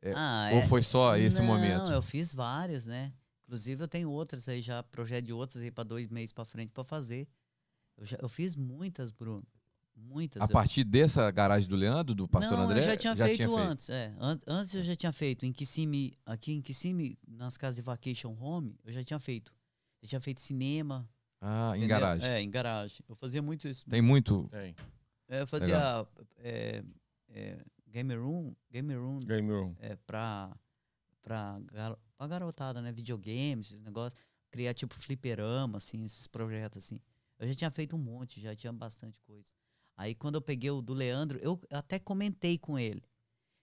É, 0.05 0.13
Ah, 0.15 0.49
ou 0.53 0.59
é. 0.59 0.67
foi 0.67 0.83
só 0.83 1.15
esse 1.17 1.39
não, 1.39 1.45
momento? 1.47 1.89
eu 1.91 2.01
fiz 2.01 2.33
várias, 2.33 2.85
né? 2.85 3.13
Inclusive 3.45 3.83
eu 3.83 3.87
tenho 3.87 4.09
outras 4.09 4.47
aí 4.49 4.61
já, 4.61 4.83
projeto 4.83 5.25
de 5.25 5.33
outras 5.33 5.63
aí 5.63 5.71
pra 5.71 5.83
dois 5.83 6.07
meses 6.09 6.33
pra 6.33 6.43
frente 6.43 6.73
pra 6.73 6.83
fazer. 6.83 7.27
Eu, 7.97 8.05
já, 8.05 8.17
eu 8.21 8.27
fiz 8.27 8.55
muitas, 8.55 9.11
Bruno. 9.11 9.43
Muitas. 9.95 10.41
A 10.41 10.45
Eu- 10.45 10.49
partir 10.49 10.83
dessa 10.83 11.29
garagem 11.31 11.69
do 11.69 11.75
Leandro, 11.75 12.13
do 12.15 12.27
Pastor 12.27 12.57
não, 12.57 12.63
André? 12.65 12.79
eu 12.79 12.83
já 12.89 12.97
tinha 12.97 13.15
feito 13.15 13.55
antes. 13.55 13.89
É. 13.89 14.11
An- 14.19 14.39
antes 14.47 14.73
eu 14.73 14.83
já 14.83 14.95
tinha 14.95 15.13
feito. 15.13 15.45
Em 15.45 15.53
Kissimmee, 15.53 16.13
aqui 16.25 16.51
em 16.51 16.61
Kissimmee, 16.61 17.17
nas 17.27 17.55
casas 17.57 17.75
de 17.75 17.81
vacation 17.83 18.35
home, 18.39 18.75
eu 18.83 18.91
já 18.91 19.03
tinha 19.03 19.19
feito. 19.19 19.53
Eu 20.01 20.07
tinha 20.09 20.19
feito 20.19 20.41
cinema. 20.41 21.07
Ah, 21.39 21.73
em 21.75 21.79
entendeu? 21.81 21.87
garagem. 21.99 22.27
É, 22.27 22.41
em 22.41 22.49
garagem. 22.49 22.97
Eu 23.07 23.15
fazia 23.15 23.41
muito 23.41 23.67
isso. 23.67 23.85
Tem 23.87 24.01
muito. 24.01 24.47
Tem. 24.49 24.75
É, 25.29 25.41
eu 25.41 25.47
fazia 25.47 26.07
é, 26.37 26.83
é, 27.29 27.57
game 27.93 28.15
room, 28.15 28.55
game 28.71 28.93
room 28.95 29.17
Game 29.19 29.49
Room. 29.51 29.75
é, 29.79 29.95
pra, 29.95 30.55
pra, 31.21 31.59
garo- 31.71 31.99
pra 32.17 32.27
garotada, 32.27 32.81
né? 32.81 32.91
Videogames, 32.91 33.67
esses 33.67 33.81
negócios. 33.81 34.19
Criar 34.49 34.73
tipo 34.73 34.93
fliperama, 34.95 35.77
assim, 35.77 36.03
esses 36.03 36.27
projetos, 36.27 36.85
assim. 36.85 36.99
Eu 37.39 37.47
já 37.47 37.53
tinha 37.53 37.71
feito 37.71 37.95
um 37.95 37.99
monte, 37.99 38.39
já 38.41 38.55
tinha 38.55 38.71
bastante 38.73 39.19
coisa. 39.21 39.51
Aí 39.95 40.13
quando 40.15 40.35
eu 40.35 40.41
peguei 40.41 40.69
o 40.71 40.81
do 40.81 40.93
Leandro, 40.93 41.39
eu 41.41 41.59
até 41.71 41.99
comentei 41.99 42.57
com 42.57 42.77
ele 42.77 43.03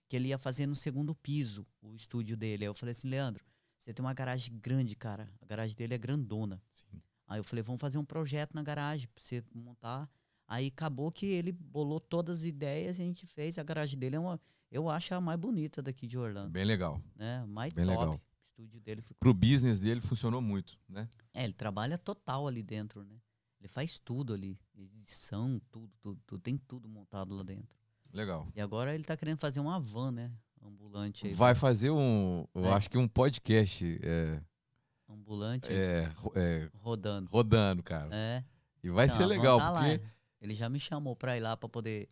que 0.07 0.15
ele 0.15 0.27
ia 0.29 0.37
fazer 0.37 0.65
no 0.65 0.75
segundo 0.75 1.15
piso 1.15 1.65
o 1.81 1.95
estúdio 1.95 2.35
dele. 2.35 2.63
Aí 2.65 2.67
eu 2.69 2.73
falei 2.73 2.91
assim, 2.91 3.07
Leandro, 3.07 3.43
você 3.77 3.93
tem 3.93 4.03
uma 4.03 4.13
garagem 4.13 4.57
grande, 4.59 4.95
cara. 4.95 5.29
A 5.41 5.45
garagem 5.45 5.75
dele 5.75 5.93
é 5.93 5.97
grandona. 5.97 6.61
Sim. 6.73 7.01
Aí 7.27 7.39
eu 7.39 7.43
falei, 7.45 7.63
vamos 7.63 7.79
fazer 7.79 7.97
um 7.97 8.03
projeto 8.05 8.53
na 8.53 8.61
garagem 8.61 9.07
pra 9.07 9.23
você 9.23 9.41
montar. 9.53 10.09
Aí 10.53 10.67
acabou 10.67 11.09
que 11.13 11.25
ele 11.25 11.53
bolou 11.53 11.97
todas 11.97 12.39
as 12.39 12.43
ideias 12.43 12.99
e 12.99 13.01
a 13.01 13.05
gente 13.05 13.25
fez. 13.25 13.57
A 13.57 13.63
garagem 13.63 13.97
dele 13.97 14.17
é 14.17 14.19
uma, 14.19 14.37
eu 14.69 14.89
acho 14.89 15.13
a 15.15 15.21
mais 15.21 15.39
bonita 15.39 15.81
daqui 15.81 16.05
de 16.05 16.17
Orlando, 16.17 16.49
Bem 16.49 16.65
legal. 16.65 17.01
né? 17.15 17.45
Mais 17.47 17.71
Bem 17.71 17.85
top. 17.85 17.97
legal. 17.97 18.15
O 18.15 18.19
estúdio 18.49 18.81
dele 18.81 19.01
ficou. 19.01 19.15
Pro 19.17 19.33
business 19.33 19.79
dele 19.79 20.01
funcionou 20.01 20.41
muito, 20.41 20.77
né? 20.89 21.07
É, 21.33 21.45
ele 21.45 21.53
trabalha 21.53 21.97
total 21.97 22.49
ali 22.49 22.61
dentro, 22.61 23.01
né? 23.05 23.15
Ele 23.61 23.69
faz 23.69 23.97
tudo 23.97 24.33
ali, 24.33 24.59
edição, 24.77 25.61
tudo, 25.71 25.89
tudo, 26.01 26.19
tudo, 26.27 26.41
tem 26.41 26.57
tudo 26.57 26.89
montado 26.89 27.33
lá 27.33 27.43
dentro. 27.43 27.77
Legal. 28.11 28.45
E 28.53 28.59
agora 28.59 28.93
ele 28.93 29.05
tá 29.05 29.15
querendo 29.15 29.39
fazer 29.39 29.61
uma 29.61 29.79
van, 29.79 30.11
né? 30.11 30.31
Ambulante 30.61 31.27
aí. 31.27 31.33
Vai 31.33 31.55
fazer 31.55 31.91
um, 31.91 32.45
eu 32.53 32.65
É. 32.65 32.73
acho 32.73 32.89
que 32.89 32.97
um 32.97 33.07
podcast 33.07 33.99
é, 34.03 34.41
Ambulante 35.09 35.71
é, 35.71 36.09
é, 36.35 36.69
rodando. 36.73 37.29
rodando, 37.31 37.81
cara. 37.83 38.09
É. 38.13 38.43
E 38.83 38.89
vai 38.89 39.05
Então, 39.05 39.17
ser 39.17 39.25
legal, 39.25 39.57
tá 39.59 39.69
lá, 39.69 39.79
porque 39.79 39.95
é. 39.95 40.20
Ele 40.41 40.55
já 40.55 40.67
me 40.69 40.79
chamou 40.79 41.15
pra 41.15 41.37
ir 41.37 41.39
lá 41.39 41.55
pra 41.55 41.69
poder 41.69 42.09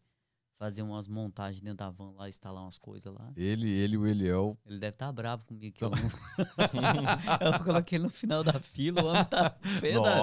fazer 0.57 0.82
umas 0.82 1.07
montagens 1.07 1.61
dentro 1.61 1.77
da 1.77 1.89
van 1.89 2.11
lá, 2.11 2.27
instalar 2.27 2.63
umas 2.63 2.77
coisas 2.77 3.13
lá. 3.13 3.32
ele, 3.36 3.69
ele 3.69 3.95
o 3.97 4.05
Eliel. 4.05 4.57
Ele 4.65 4.77
deve 4.77 4.95
estar 4.95 5.09
bravo 5.11 5.45
comigo 5.45 5.73
que 5.75 5.86
Então 5.86 5.97
eu 5.97 6.03
não. 6.03 7.49
eu 7.53 7.63
coloquei 7.63 7.97
ele 7.97 8.03
no 8.03 8.09
final 8.09 8.43
da 8.43 8.59
fila, 8.59 9.01
o 9.01 9.05
homem 9.07 9.23
tá 9.25 9.49
pé 9.80 9.93
da- 9.93 9.97
Nossa, 9.99 10.21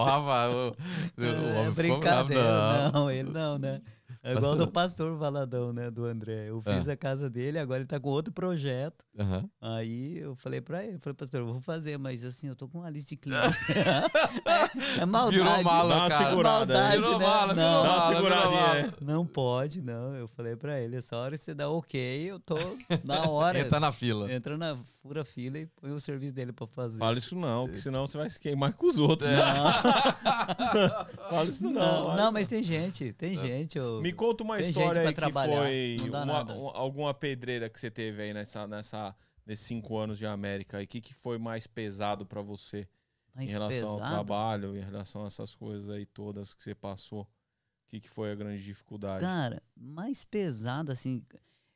o, 0.50 0.76
o 1.16 1.24
É 1.24 1.60
homem 1.60 1.74
ficou 1.74 2.00
bravo, 2.00 2.28
brincadeira. 2.28 2.42
não. 2.42 2.92
Não. 2.92 3.10
ele 3.10 3.30
não, 3.30 3.58
né? 3.58 3.80
É 4.26 4.32
igual 4.32 4.56
do 4.56 4.66
pastor 4.66 5.16
Valadão, 5.16 5.72
né? 5.72 5.90
Do 5.90 6.04
André. 6.04 6.48
Eu 6.48 6.60
fiz 6.60 6.88
Ah. 6.88 6.92
a 6.92 6.96
casa 6.96 7.30
dele, 7.30 7.58
agora 7.58 7.78
ele 7.80 7.86
tá 7.86 8.00
com 8.00 8.08
outro 8.08 8.32
projeto. 8.32 9.04
Aham. 9.18 9.48
Aí 9.60 10.18
eu 10.18 10.34
falei 10.36 10.60
pra 10.60 10.84
ele, 10.84 10.98
falei, 10.98 11.14
pastor, 11.14 11.40
eu 11.40 11.46
vou 11.46 11.60
fazer, 11.60 11.96
mas 11.98 12.24
assim, 12.24 12.48
eu 12.48 12.56
tô 12.56 12.68
com 12.68 12.78
uma 12.80 12.90
lista 12.90 13.10
de 13.10 13.16
clientes. 13.16 13.56
é, 14.98 15.00
é 15.02 15.06
maldade. 15.06 15.36
Virou 15.38 15.62
mala, 15.62 15.94
uma 15.94 16.08
cara. 16.08 16.28
segurada, 16.28 16.74
Maldade, 16.74 16.96
Virou 16.96 17.18
né? 17.18 17.24
mala, 17.26 17.54
virou 17.54 17.56
Não, 17.56 17.82
Dá 17.82 17.88
uma 17.88 17.96
mala, 17.98 18.06
virou 18.06 18.16
seguradinha, 18.30 18.60
mala. 18.60 18.78
é. 18.78 18.92
não 19.00 19.26
pode, 19.26 19.80
não. 19.82 20.14
Eu 20.14 20.28
falei 20.28 20.56
pra 20.56 20.80
ele, 20.80 20.96
essa 20.96 21.16
hora 21.16 21.36
você 21.36 21.54
dá 21.54 21.68
ok, 21.70 22.30
eu 22.30 22.40
tô 22.40 22.56
na 23.04 23.28
hora. 23.28 23.58
Entra 23.60 23.78
na 23.80 23.92
fila. 23.92 24.30
Entra 24.32 24.58
na 24.58 24.76
fura 25.02 25.24
fila 25.24 25.58
e 25.58 25.66
põe 25.66 25.92
o 25.92 26.00
serviço 26.00 26.34
dele 26.34 26.52
pra 26.52 26.66
fazer. 26.66 26.98
Fala 26.98 27.16
isso 27.16 27.36
não, 27.36 27.68
que 27.68 27.78
senão 27.80 28.06
você 28.06 28.18
vai 28.18 28.28
se 28.28 28.40
queimar 28.40 28.72
com 28.74 28.86
os 28.86 28.98
outros. 28.98 29.30
Não, 29.30 29.36
Fala 31.30 31.44
isso 31.48 31.70
não. 31.70 32.08
não, 32.08 32.16
não, 32.16 32.32
mas 32.32 32.46
tem 32.46 32.62
gente, 32.62 33.12
tem 33.12 33.36
gente. 33.36 33.78
eu- 33.78 34.00
Me 34.02 34.12
conta 34.16 34.42
uma 34.44 34.56
Tem 34.58 34.68
história 34.70 35.02
aí 35.02 35.08
que 35.08 35.14
trabalhar, 35.14 35.62
foi 35.62 35.96
uma- 36.08 36.52
um- 36.54 36.68
alguma 36.68 37.14
pedreira 37.14 37.68
que 37.68 37.78
você 37.78 37.90
teve 37.90 38.22
aí 38.22 38.34
nessa, 38.34 38.66
nessa, 38.66 39.14
nesses 39.44 39.66
cinco 39.66 39.96
anos 39.98 40.18
de 40.18 40.26
América. 40.26 40.80
E 40.80 40.84
o 40.84 40.88
que, 40.88 41.00
que 41.00 41.14
foi 41.14 41.38
mais 41.38 41.66
pesado 41.66 42.24
pra 42.26 42.42
você 42.42 42.88
mais 43.34 43.50
em 43.50 43.52
relação 43.52 43.88
ao 43.88 43.96
pesado. 43.96 44.10
trabalho, 44.14 44.76
em 44.76 44.80
relação 44.80 45.24
a 45.24 45.26
essas 45.26 45.54
coisas 45.54 45.88
aí 45.90 46.04
todas 46.06 46.52
que 46.54 46.62
você 46.62 46.74
passou? 46.74 47.22
O 47.22 47.88
que, 47.88 48.00
que 48.00 48.08
foi 48.08 48.32
a 48.32 48.34
grande 48.34 48.62
dificuldade? 48.64 49.20
Cara, 49.20 49.62
mais 49.76 50.24
pesado, 50.24 50.90
assim. 50.90 51.22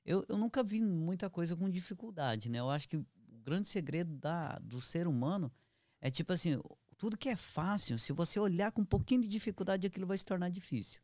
Eu, 0.04 0.24
eu 0.28 0.36
nunca 0.36 0.62
vi 0.62 0.82
muita 0.82 1.30
coisa 1.30 1.54
com 1.56 1.70
dificuldade, 1.70 2.48
né? 2.48 2.58
Eu 2.58 2.68
acho 2.70 2.88
que 2.88 2.96
o 2.96 3.06
grande 3.44 3.68
segredo 3.68 4.16
da, 4.16 4.58
do 4.58 4.80
ser 4.80 5.06
humano 5.06 5.52
é 6.00 6.10
tipo 6.10 6.32
assim: 6.32 6.58
tudo 6.96 7.16
que 7.16 7.28
é 7.28 7.36
fácil, 7.36 7.98
se 7.98 8.12
você 8.12 8.40
olhar 8.40 8.72
com 8.72 8.82
um 8.82 8.84
pouquinho 8.84 9.22
de 9.22 9.28
dificuldade, 9.28 9.86
aquilo 9.86 10.06
vai 10.06 10.18
se 10.18 10.24
tornar 10.24 10.48
difícil. 10.50 11.00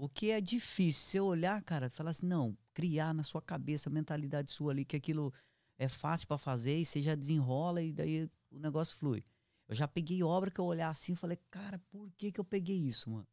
O 0.00 0.08
que 0.08 0.30
é 0.30 0.40
difícil, 0.40 1.02
você 1.02 1.20
olhar, 1.20 1.60
cara, 1.60 1.90
falar 1.90 2.10
assim, 2.10 2.24
não, 2.24 2.56
criar 2.72 3.12
na 3.12 3.24
sua 3.24 3.42
cabeça, 3.42 3.88
a 3.88 3.92
mentalidade 3.92 4.48
sua 4.48 4.70
ali, 4.70 4.84
que 4.84 4.94
aquilo 4.94 5.34
é 5.76 5.88
fácil 5.88 6.28
pra 6.28 6.38
fazer 6.38 6.78
e 6.78 6.86
você 6.86 7.02
já 7.02 7.16
desenrola 7.16 7.82
e 7.82 7.92
daí 7.92 8.30
o 8.48 8.60
negócio 8.60 8.96
flui. 8.96 9.24
Eu 9.66 9.74
já 9.74 9.88
peguei 9.88 10.22
obra 10.22 10.52
que 10.52 10.60
eu 10.60 10.64
olhar 10.64 10.88
assim 10.88 11.14
e 11.14 11.16
falei, 11.16 11.36
cara, 11.50 11.80
por 11.90 12.12
que 12.12 12.30
que 12.30 12.38
eu 12.38 12.44
peguei 12.44 12.76
isso, 12.76 13.10
mano? 13.10 13.26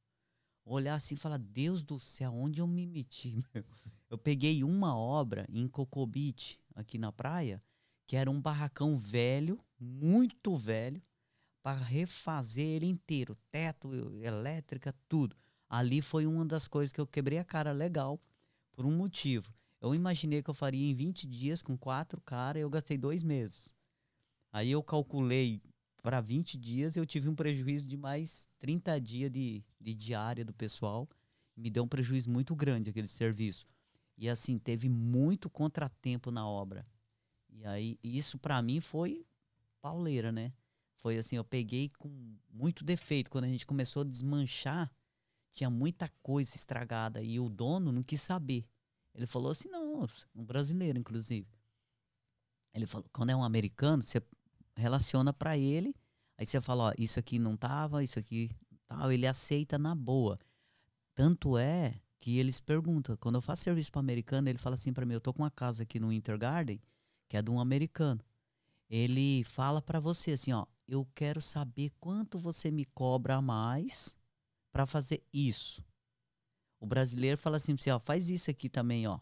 Olhar 0.66 0.96
assim 0.96 1.14
e 1.14 1.20
falar, 1.20 1.38
Deus 1.38 1.84
do 1.84 2.00
céu, 2.00 2.34
onde 2.34 2.60
eu 2.60 2.66
me 2.66 2.88
meti, 2.88 3.46
meu? 3.54 3.64
Eu 4.10 4.18
peguei 4.18 4.64
uma 4.64 4.98
obra 4.98 5.46
em 5.50 5.68
Cocobit, 5.68 6.60
aqui 6.74 6.98
na 6.98 7.12
praia, 7.12 7.62
que 8.08 8.16
era 8.16 8.32
um 8.32 8.42
barracão 8.42 8.98
velho, 8.98 9.64
muito 9.80 10.58
velho, 10.58 11.00
para 11.62 11.78
refazer 11.78 12.66
ele 12.66 12.88
inteiro, 12.88 13.38
teto, 13.52 13.94
elétrica, 14.24 14.96
tudo. 15.08 15.38
Ali 15.76 16.02
foi 16.02 16.26
uma 16.26 16.46
das 16.46 16.70
coisas 16.70 16.94
que 16.94 17.02
eu 17.02 17.06
quebrei 17.06 17.38
a 17.38 17.44
cara 17.44 17.74
legal, 17.74 18.18
por 18.72 18.86
um 18.86 18.96
motivo. 18.96 19.54
Eu 19.82 19.94
imaginei 19.94 20.42
que 20.42 20.50
eu 20.50 20.54
faria 20.54 20.90
em 20.90 20.94
20 20.94 21.28
dias 21.28 21.62
com 21.62 21.78
quatro 21.78 22.22
caras, 22.22 22.62
eu 22.62 22.70
gastei 22.70 22.98
dois 22.98 23.22
meses. 23.22 23.76
Aí 24.54 24.72
eu 24.72 24.82
calculei 24.82 25.62
para 26.02 26.22
20 26.22 26.58
dias, 26.58 26.96
eu 26.96 27.06
tive 27.06 27.28
um 27.28 27.36
prejuízo 27.36 27.86
de 27.86 27.98
mais 27.98 28.48
30 28.58 29.02
dias 29.02 29.30
de, 29.30 29.66
de 29.78 29.94
diária 29.94 30.46
do 30.46 30.54
pessoal. 30.54 31.10
Me 31.58 31.70
deu 31.70 31.84
um 31.84 31.90
prejuízo 31.90 32.30
muito 32.30 32.56
grande 32.56 32.90
aquele 32.90 33.08
serviço. 33.08 33.66
E 34.18 34.30
assim, 34.30 34.58
teve 34.58 34.88
muito 34.88 35.50
contratempo 35.50 36.32
na 36.32 36.48
obra. 36.48 36.88
E 37.50 37.66
aí, 37.66 38.00
isso 38.02 38.40
para 38.40 38.62
mim 38.62 38.80
foi 38.80 39.26
pauleira, 39.82 40.32
né? 40.32 40.54
Foi 40.96 41.18
assim, 41.18 41.36
eu 41.36 41.44
peguei 41.44 41.92
com 42.00 42.38
muito 42.50 42.82
defeito. 42.82 43.30
Quando 43.30 43.44
a 43.44 43.50
gente 43.50 43.66
começou 43.66 44.04
a 44.04 44.06
desmanchar, 44.06 44.90
tinha 45.56 45.70
muita 45.70 46.10
coisa 46.22 46.56
estragada. 46.56 47.22
E 47.22 47.40
o 47.40 47.50
dono 47.50 47.92
não 47.92 48.04
quis 48.04 48.22
saber. 48.22 48.68
Ele 49.14 49.26
falou 49.26 49.52
assim, 49.52 49.70
não, 49.70 50.06
um 50.36 50.44
brasileiro, 50.44 51.00
inclusive. 51.00 51.48
Ele 52.74 52.86
falou, 52.86 53.08
quando 53.14 53.30
é 53.30 53.36
um 53.36 53.44
americano, 53.44 54.04
você 54.04 54.22
relaciona 54.76 55.32
para 55.32 55.58
ele, 55.58 55.96
aí 56.38 56.46
você 56.46 56.60
fala, 56.60 56.90
ó, 56.90 56.94
isso 56.98 57.18
aqui 57.18 57.40
não 57.40 57.56
tava, 57.56 58.04
isso 58.04 58.20
aqui 58.20 58.52
tal, 58.86 59.12
ele 59.12 59.26
aceita 59.26 59.78
na 59.78 59.96
boa. 59.96 60.38
Tanto 61.14 61.58
é 61.58 61.96
que 62.20 62.38
eles 62.38 62.60
perguntam, 62.60 63.16
quando 63.18 63.36
eu 63.36 63.42
faço 63.42 63.64
serviço 63.64 63.92
para 63.92 64.02
americano, 64.02 64.50
ele 64.50 64.58
fala 64.58 64.76
assim 64.76 64.92
para 64.92 65.06
mim, 65.06 65.14
eu 65.14 65.22
tô 65.22 65.34
com 65.34 65.44
uma 65.44 65.52
casa 65.52 65.84
aqui 65.84 66.00
no 66.00 66.12
Intergarden, 66.12 66.82
que 67.30 67.38
é 67.38 67.42
de 67.42 67.50
um 67.50 67.60
americano. 67.60 68.20
Ele 68.90 69.44
fala 69.46 69.82
para 69.82 70.00
você 70.00 70.32
assim, 70.32 70.52
ó, 70.52 70.66
eu 70.88 71.08
quero 71.16 71.42
saber 71.42 71.92
quanto 72.00 72.38
você 72.38 72.70
me 72.70 72.84
cobra 72.86 73.36
a 73.36 73.42
mais 73.42 74.16
para 74.76 74.86
fazer 74.86 75.24
isso. 75.32 75.82
O 76.82 76.86
brasileiro 76.86 77.38
fala 77.38 77.56
assim, 77.56 77.74
pra 77.74 77.82
você, 77.82 77.92
ó, 77.92 77.98
faz 77.98 78.30
isso 78.30 78.52
aqui 78.52 78.68
também, 78.68 79.08
ó. 79.08 79.18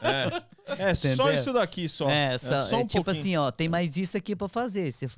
É, 0.00 0.90
é 0.90 0.94
só 0.94 1.32
isso 1.32 1.52
daqui 1.52 1.88
só. 1.88 2.08
É, 2.08 2.38
só, 2.38 2.66
só 2.66 2.76
um 2.76 2.80
é 2.80 2.84
tipo 2.86 3.02
pouquinho. 3.02 3.20
assim, 3.20 3.36
ó, 3.36 3.50
tem 3.50 3.68
mais 3.68 3.96
isso 3.96 4.16
aqui 4.16 4.36
pra 4.36 4.48
fazer. 4.48 4.92
Você 4.92 5.08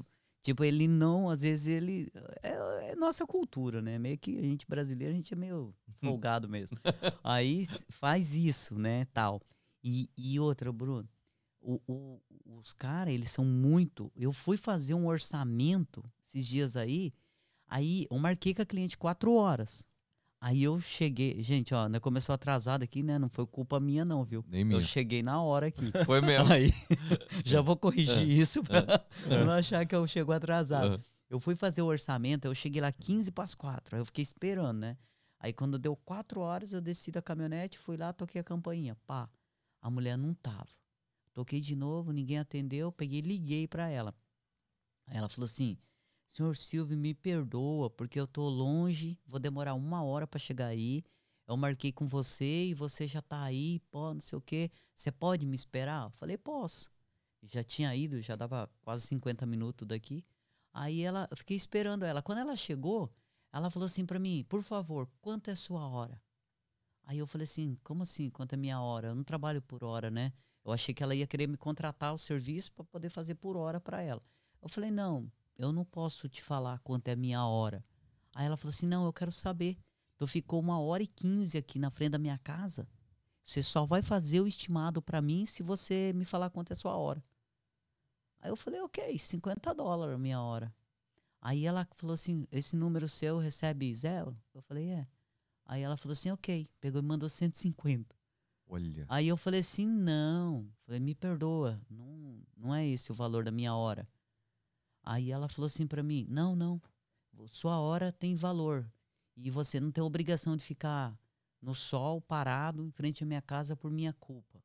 tipo, 0.42 0.64
ele 0.64 0.88
não, 0.88 1.28
às 1.28 1.42
vezes 1.42 1.66
ele. 1.66 2.10
É, 2.42 2.92
é 2.92 2.96
nossa 2.96 3.26
cultura, 3.26 3.82
né? 3.82 3.98
Meio 3.98 4.16
que 4.16 4.38
a 4.38 4.42
gente 4.42 4.66
brasileiro, 4.66 5.12
a 5.12 5.16
gente 5.16 5.34
é 5.34 5.36
meio 5.36 5.74
folgado 6.02 6.48
mesmo. 6.48 6.78
Aí 7.22 7.66
faz 7.90 8.32
isso, 8.32 8.78
né? 8.78 9.04
Tal. 9.12 9.38
E, 9.84 10.08
e 10.16 10.40
outra, 10.40 10.72
Bruno, 10.72 11.06
o- 11.60 11.78
o- 11.86 12.20
os 12.58 12.72
caras, 12.72 13.12
eles 13.12 13.30
são 13.30 13.44
muito. 13.44 14.10
Eu 14.16 14.32
fui 14.32 14.56
fazer 14.56 14.94
um 14.94 15.06
orçamento 15.06 16.02
esses 16.24 16.46
dias 16.46 16.74
aí, 16.74 17.12
aí 17.70 18.06
eu 18.10 18.18
marquei 18.18 18.52
com 18.54 18.62
a 18.62 18.66
cliente 18.66 18.98
quatro 18.98 19.32
horas. 19.34 19.84
Aí 20.42 20.62
eu 20.62 20.80
cheguei, 20.80 21.42
gente, 21.42 21.74
ó, 21.74 21.86
né, 21.86 22.00
começou 22.00 22.34
atrasado 22.34 22.82
aqui, 22.82 23.02
né? 23.02 23.18
Não 23.18 23.28
foi 23.28 23.46
culpa 23.46 23.78
minha, 23.78 24.06
não, 24.06 24.24
viu? 24.24 24.42
Nem 24.48 24.62
Eu 24.62 24.66
minha. 24.66 24.80
cheguei 24.82 25.22
na 25.22 25.42
hora 25.42 25.66
aqui. 25.66 25.84
Foi 26.06 26.22
mesmo. 26.22 26.50
Aí, 26.50 26.72
já 27.44 27.60
vou 27.60 27.76
corrigir 27.76 28.26
isso 28.26 28.62
pra 28.62 28.78
É. 29.28 29.44
não 29.44 29.52
achar 29.52 29.84
que 29.84 29.94
eu 29.94 30.06
chego 30.06 30.32
atrasado. 30.32 31.02
Eu 31.28 31.38
fui 31.38 31.54
fazer 31.54 31.82
o 31.82 31.86
orçamento, 31.86 32.46
eu 32.46 32.54
cheguei 32.54 32.80
lá 32.80 32.90
15 32.90 33.30
para 33.30 33.44
as 33.44 33.54
4. 33.54 33.96
Aí 33.96 34.00
eu 34.00 34.06
fiquei 34.06 34.22
esperando, 34.22 34.78
né? 34.78 34.96
Aí 35.38 35.52
quando 35.52 35.78
deu 35.78 35.94
4 35.94 36.40
horas, 36.40 36.72
eu 36.72 36.80
desci 36.80 37.10
da 37.10 37.20
caminhonete, 37.20 37.78
fui 37.78 37.98
lá, 37.98 38.10
toquei 38.12 38.40
a 38.40 38.44
campainha. 38.44 38.96
Pá, 39.06 39.28
a 39.82 39.90
mulher 39.90 40.16
não 40.16 40.32
tava. 40.32 40.68
Toquei 41.34 41.60
de 41.60 41.76
novo, 41.76 42.12
ninguém 42.12 42.38
atendeu, 42.38 42.90
peguei 42.90 43.18
e 43.18 43.22
liguei 43.22 43.68
para 43.68 43.90
ela. 43.90 44.14
Aí 45.06 45.18
ela 45.18 45.28
falou 45.28 45.44
assim: 45.44 45.76
Senhor 46.30 46.56
Silvio, 46.56 46.96
me 46.96 47.12
perdoa, 47.12 47.90
porque 47.90 48.18
eu 48.18 48.24
tô 48.24 48.48
longe, 48.48 49.18
vou 49.26 49.40
demorar 49.40 49.74
uma 49.74 50.04
hora 50.04 50.28
para 50.28 50.38
chegar 50.38 50.68
aí. 50.68 51.02
Eu 51.44 51.56
marquei 51.56 51.90
com 51.90 52.06
você 52.06 52.66
e 52.66 52.72
você 52.72 53.04
já 53.08 53.20
tá 53.20 53.42
aí, 53.42 53.80
pô, 53.90 54.14
não 54.14 54.20
sei 54.20 54.38
o 54.38 54.40
quê. 54.40 54.70
Você 54.94 55.10
pode 55.10 55.44
me 55.44 55.56
esperar? 55.56 56.04
Eu 56.04 56.10
falei, 56.10 56.38
posso. 56.38 56.88
Já 57.42 57.64
tinha 57.64 57.92
ido, 57.96 58.22
já 58.22 58.36
dava 58.36 58.70
quase 58.80 59.08
50 59.08 59.44
minutos 59.44 59.88
daqui. 59.88 60.24
Aí 60.72 61.02
ela, 61.02 61.26
eu 61.32 61.36
fiquei 61.36 61.56
esperando 61.56 62.04
ela. 62.04 62.22
Quando 62.22 62.38
ela 62.38 62.54
chegou, 62.54 63.12
ela 63.52 63.68
falou 63.68 63.86
assim 63.86 64.06
pra 64.06 64.20
mim, 64.20 64.46
por 64.48 64.62
favor, 64.62 65.08
quanto 65.20 65.50
é 65.50 65.56
sua 65.56 65.84
hora? 65.88 66.22
Aí 67.06 67.18
eu 67.18 67.26
falei 67.26 67.44
assim, 67.44 67.76
como 67.82 68.04
assim, 68.04 68.30
quanto 68.30 68.52
é 68.52 68.56
minha 68.56 68.80
hora? 68.80 69.08
Eu 69.08 69.16
não 69.16 69.24
trabalho 69.24 69.60
por 69.60 69.82
hora, 69.82 70.12
né? 70.12 70.32
Eu 70.64 70.70
achei 70.70 70.94
que 70.94 71.02
ela 71.02 71.12
ia 71.12 71.26
querer 71.26 71.48
me 71.48 71.56
contratar 71.56 72.14
o 72.14 72.18
serviço 72.18 72.70
para 72.72 72.84
poder 72.84 73.10
fazer 73.10 73.34
por 73.34 73.56
hora 73.56 73.80
para 73.80 74.00
ela. 74.00 74.22
Eu 74.62 74.68
falei, 74.68 74.92
não, 74.92 75.28
eu 75.60 75.72
não 75.72 75.84
posso 75.84 76.26
te 76.26 76.42
falar 76.42 76.78
quanto 76.78 77.08
é 77.08 77.12
a 77.12 77.16
minha 77.16 77.44
hora. 77.44 77.84
Aí 78.34 78.46
ela 78.46 78.56
falou 78.56 78.70
assim, 78.70 78.86
não, 78.86 79.04
eu 79.04 79.12
quero 79.12 79.30
saber. 79.30 79.76
Então 80.14 80.26
ficou 80.26 80.58
uma 80.58 80.80
hora 80.80 81.02
e 81.02 81.06
quinze 81.06 81.58
aqui 81.58 81.78
na 81.78 81.90
frente 81.90 82.12
da 82.12 82.18
minha 82.18 82.38
casa. 82.38 82.88
Você 83.44 83.62
só 83.62 83.84
vai 83.84 84.00
fazer 84.00 84.40
o 84.40 84.46
estimado 84.46 85.02
para 85.02 85.20
mim 85.20 85.44
se 85.44 85.62
você 85.62 86.12
me 86.14 86.24
falar 86.24 86.48
quanto 86.48 86.70
é 86.70 86.72
a 86.72 86.76
sua 86.76 86.96
hora. 86.96 87.22
Aí 88.40 88.50
eu 88.50 88.56
falei, 88.56 88.80
ok, 88.80 89.18
50 89.18 89.74
dólares 89.74 90.14
a 90.14 90.18
minha 90.18 90.40
hora. 90.40 90.74
Aí 91.42 91.66
ela 91.66 91.86
falou 91.94 92.14
assim, 92.14 92.46
esse 92.50 92.74
número 92.74 93.06
seu 93.06 93.38
recebe 93.38 93.94
zero? 93.94 94.34
Eu 94.54 94.62
falei, 94.62 94.88
é. 94.88 95.06
Aí 95.66 95.82
ela 95.82 95.96
falou 95.96 96.14
assim, 96.14 96.30
ok. 96.30 96.66
Pegou 96.80 97.02
e 97.02 97.04
mandou 97.04 97.28
150. 97.28 98.16
Olha. 98.66 99.04
Aí 99.08 99.28
eu 99.28 99.36
falei 99.36 99.60
assim, 99.60 99.86
não. 99.86 100.70
Falei, 100.86 101.00
me 101.00 101.14
perdoa, 101.14 101.78
não, 101.90 102.42
não 102.56 102.74
é 102.74 102.86
esse 102.86 103.10
o 103.10 103.14
valor 103.14 103.44
da 103.44 103.50
minha 103.50 103.74
hora. 103.74 104.08
Aí 105.02 105.30
ela 105.30 105.48
falou 105.48 105.66
assim 105.66 105.86
pra 105.86 106.02
mim, 106.02 106.26
não, 106.28 106.54
não, 106.54 106.80
sua 107.48 107.78
hora 107.78 108.12
tem 108.12 108.34
valor. 108.34 108.90
E 109.36 109.50
você 109.50 109.80
não 109.80 109.90
tem 109.90 110.02
obrigação 110.04 110.56
de 110.56 110.62
ficar 110.62 111.18
no 111.60 111.74
sol 111.74 112.20
parado 112.20 112.84
em 112.84 112.90
frente 112.90 113.22
à 113.22 113.26
minha 113.26 113.42
casa 113.42 113.76
por 113.76 113.90
minha 113.90 114.12
culpa. 114.12 114.62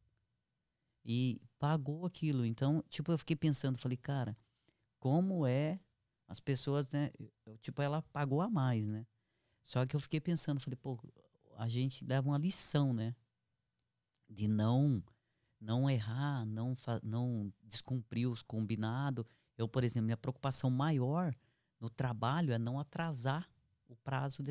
E 1.03 1.41
pagou 1.59 2.05
aquilo. 2.05 2.45
Então, 2.45 2.83
tipo, 2.89 3.11
eu 3.11 3.17
fiquei 3.17 3.35
pensando, 3.35 3.77
falei, 3.77 3.97
cara, 3.97 4.35
como 4.99 5.45
é 5.45 5.77
as 6.27 6.39
pessoas, 6.39 6.87
né? 6.89 7.11
eu- 7.45 7.57
tipo, 7.59 7.81
ela 7.81 8.01
pagou 8.01 8.41
a 8.41 8.49
mais, 8.49 8.85
né? 8.87 9.05
Só 9.63 9.85
que 9.85 9.95
eu 9.95 9.99
fiquei 9.99 10.19
pensando, 10.19 10.59
falei, 10.59 10.77
pô, 10.77 10.97
a 11.57 11.67
gente 11.67 12.03
leva 12.05 12.27
uma 12.27 12.37
lição, 12.37 12.93
né? 12.93 13.15
De 14.29 14.47
não 14.47 15.03
não 15.59 15.89
errar, 15.89 16.45
não 16.45 16.75
não 17.01 17.51
descumprir 17.63 18.29
os 18.29 18.41
combinados. 18.41 19.25
Eu, 19.57 19.67
por 19.67 19.83
exemplo, 19.83 20.05
minha 20.05 20.17
preocupação 20.17 20.69
maior 20.69 21.33
no 21.79 21.89
trabalho 21.89 22.53
é 22.53 22.57
não 22.57 22.79
atrasar 22.79 23.49
o 23.87 23.95
prazo 23.95 24.43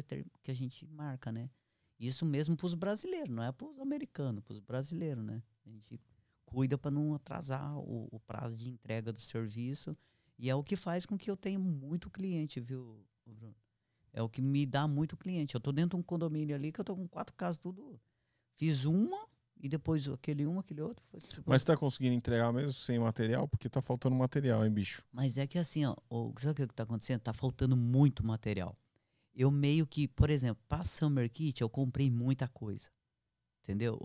que 0.43 0.51
a 0.51 0.55
gente 0.55 0.86
marca, 0.86 1.31
né? 1.32 1.51
Isso 1.98 2.24
mesmo 2.24 2.56
para 2.56 2.66
os 2.66 2.74
brasileiros, 2.74 3.35
não 3.35 3.43
é 3.43 3.52
para 3.52 3.66
os 3.66 3.78
americanos, 3.78 4.43
para 4.43 4.55
os 4.55 4.60
brasileiros, 4.60 5.24
né? 5.24 5.43
A 5.66 5.70
gente 5.70 6.01
cuida 6.44 6.76
para 6.76 6.90
não 6.90 7.14
atrasar 7.14 7.76
o, 7.78 8.09
o 8.10 8.20
prazo 8.20 8.56
de 8.56 8.68
entrega 8.68 9.12
do 9.12 9.20
serviço 9.20 9.97
e 10.39 10.51
é 10.51 10.55
o 10.55 10.62
que 10.62 10.76
faz 10.76 11.06
com 11.06 11.16
que 11.16 11.31
eu 11.31 11.36
tenha 11.36 11.59
muito 11.59 12.10
cliente, 12.10 12.60
viu, 12.60 13.05
Bruno? 13.24 13.55
É 14.12 14.22
o 14.22 14.28
que 14.28 14.40
me 14.40 14.64
dá 14.64 14.86
muito 14.86 15.16
cliente. 15.16 15.55
Eu 15.55 15.60
tô 15.60 15.72
dentro 15.72 15.97
de 15.97 16.01
um 16.01 16.02
condomínio 16.02 16.55
ali 16.55 16.70
que 16.70 16.81
eu 16.81 16.85
tô 16.85 16.94
com 16.94 17.09
quatro 17.09 17.35
casas 17.35 17.59
tudo. 17.59 18.01
Fiz 18.55 18.85
uma 18.85 19.26
e 19.64 19.68
depois 19.68 20.06
aquele 20.10 20.46
um, 20.46 20.58
aquele 20.58 20.82
outro. 20.82 21.02
Foi 21.10 21.20
Mas 21.46 21.62
você 21.62 21.68
tá 21.68 21.74
conseguindo 21.74 22.14
entregar 22.14 22.52
mesmo 22.52 22.74
sem 22.74 22.98
material? 22.98 23.48
Porque 23.48 23.66
tá 23.66 23.80
faltando 23.80 24.14
material, 24.14 24.62
hein, 24.62 24.70
bicho? 24.70 25.02
Mas 25.10 25.38
é 25.38 25.46
que 25.46 25.58
assim, 25.58 25.86
ó, 25.86 25.96
o, 26.10 26.34
sabe 26.36 26.52
o 26.52 26.54
que 26.54 26.66
que 26.68 26.74
tá 26.74 26.82
acontecendo? 26.82 27.20
Tá 27.22 27.32
faltando 27.32 27.74
muito 27.74 28.22
material. 28.22 28.74
Eu 29.34 29.50
meio 29.50 29.86
que, 29.86 30.06
por 30.06 30.28
exemplo, 30.28 30.62
para 30.68 30.84
Summer 30.84 31.30
Kit, 31.30 31.62
eu 31.62 31.70
comprei 31.70 32.10
muita 32.10 32.46
coisa. 32.46 32.90
Entendeu? 33.62 33.98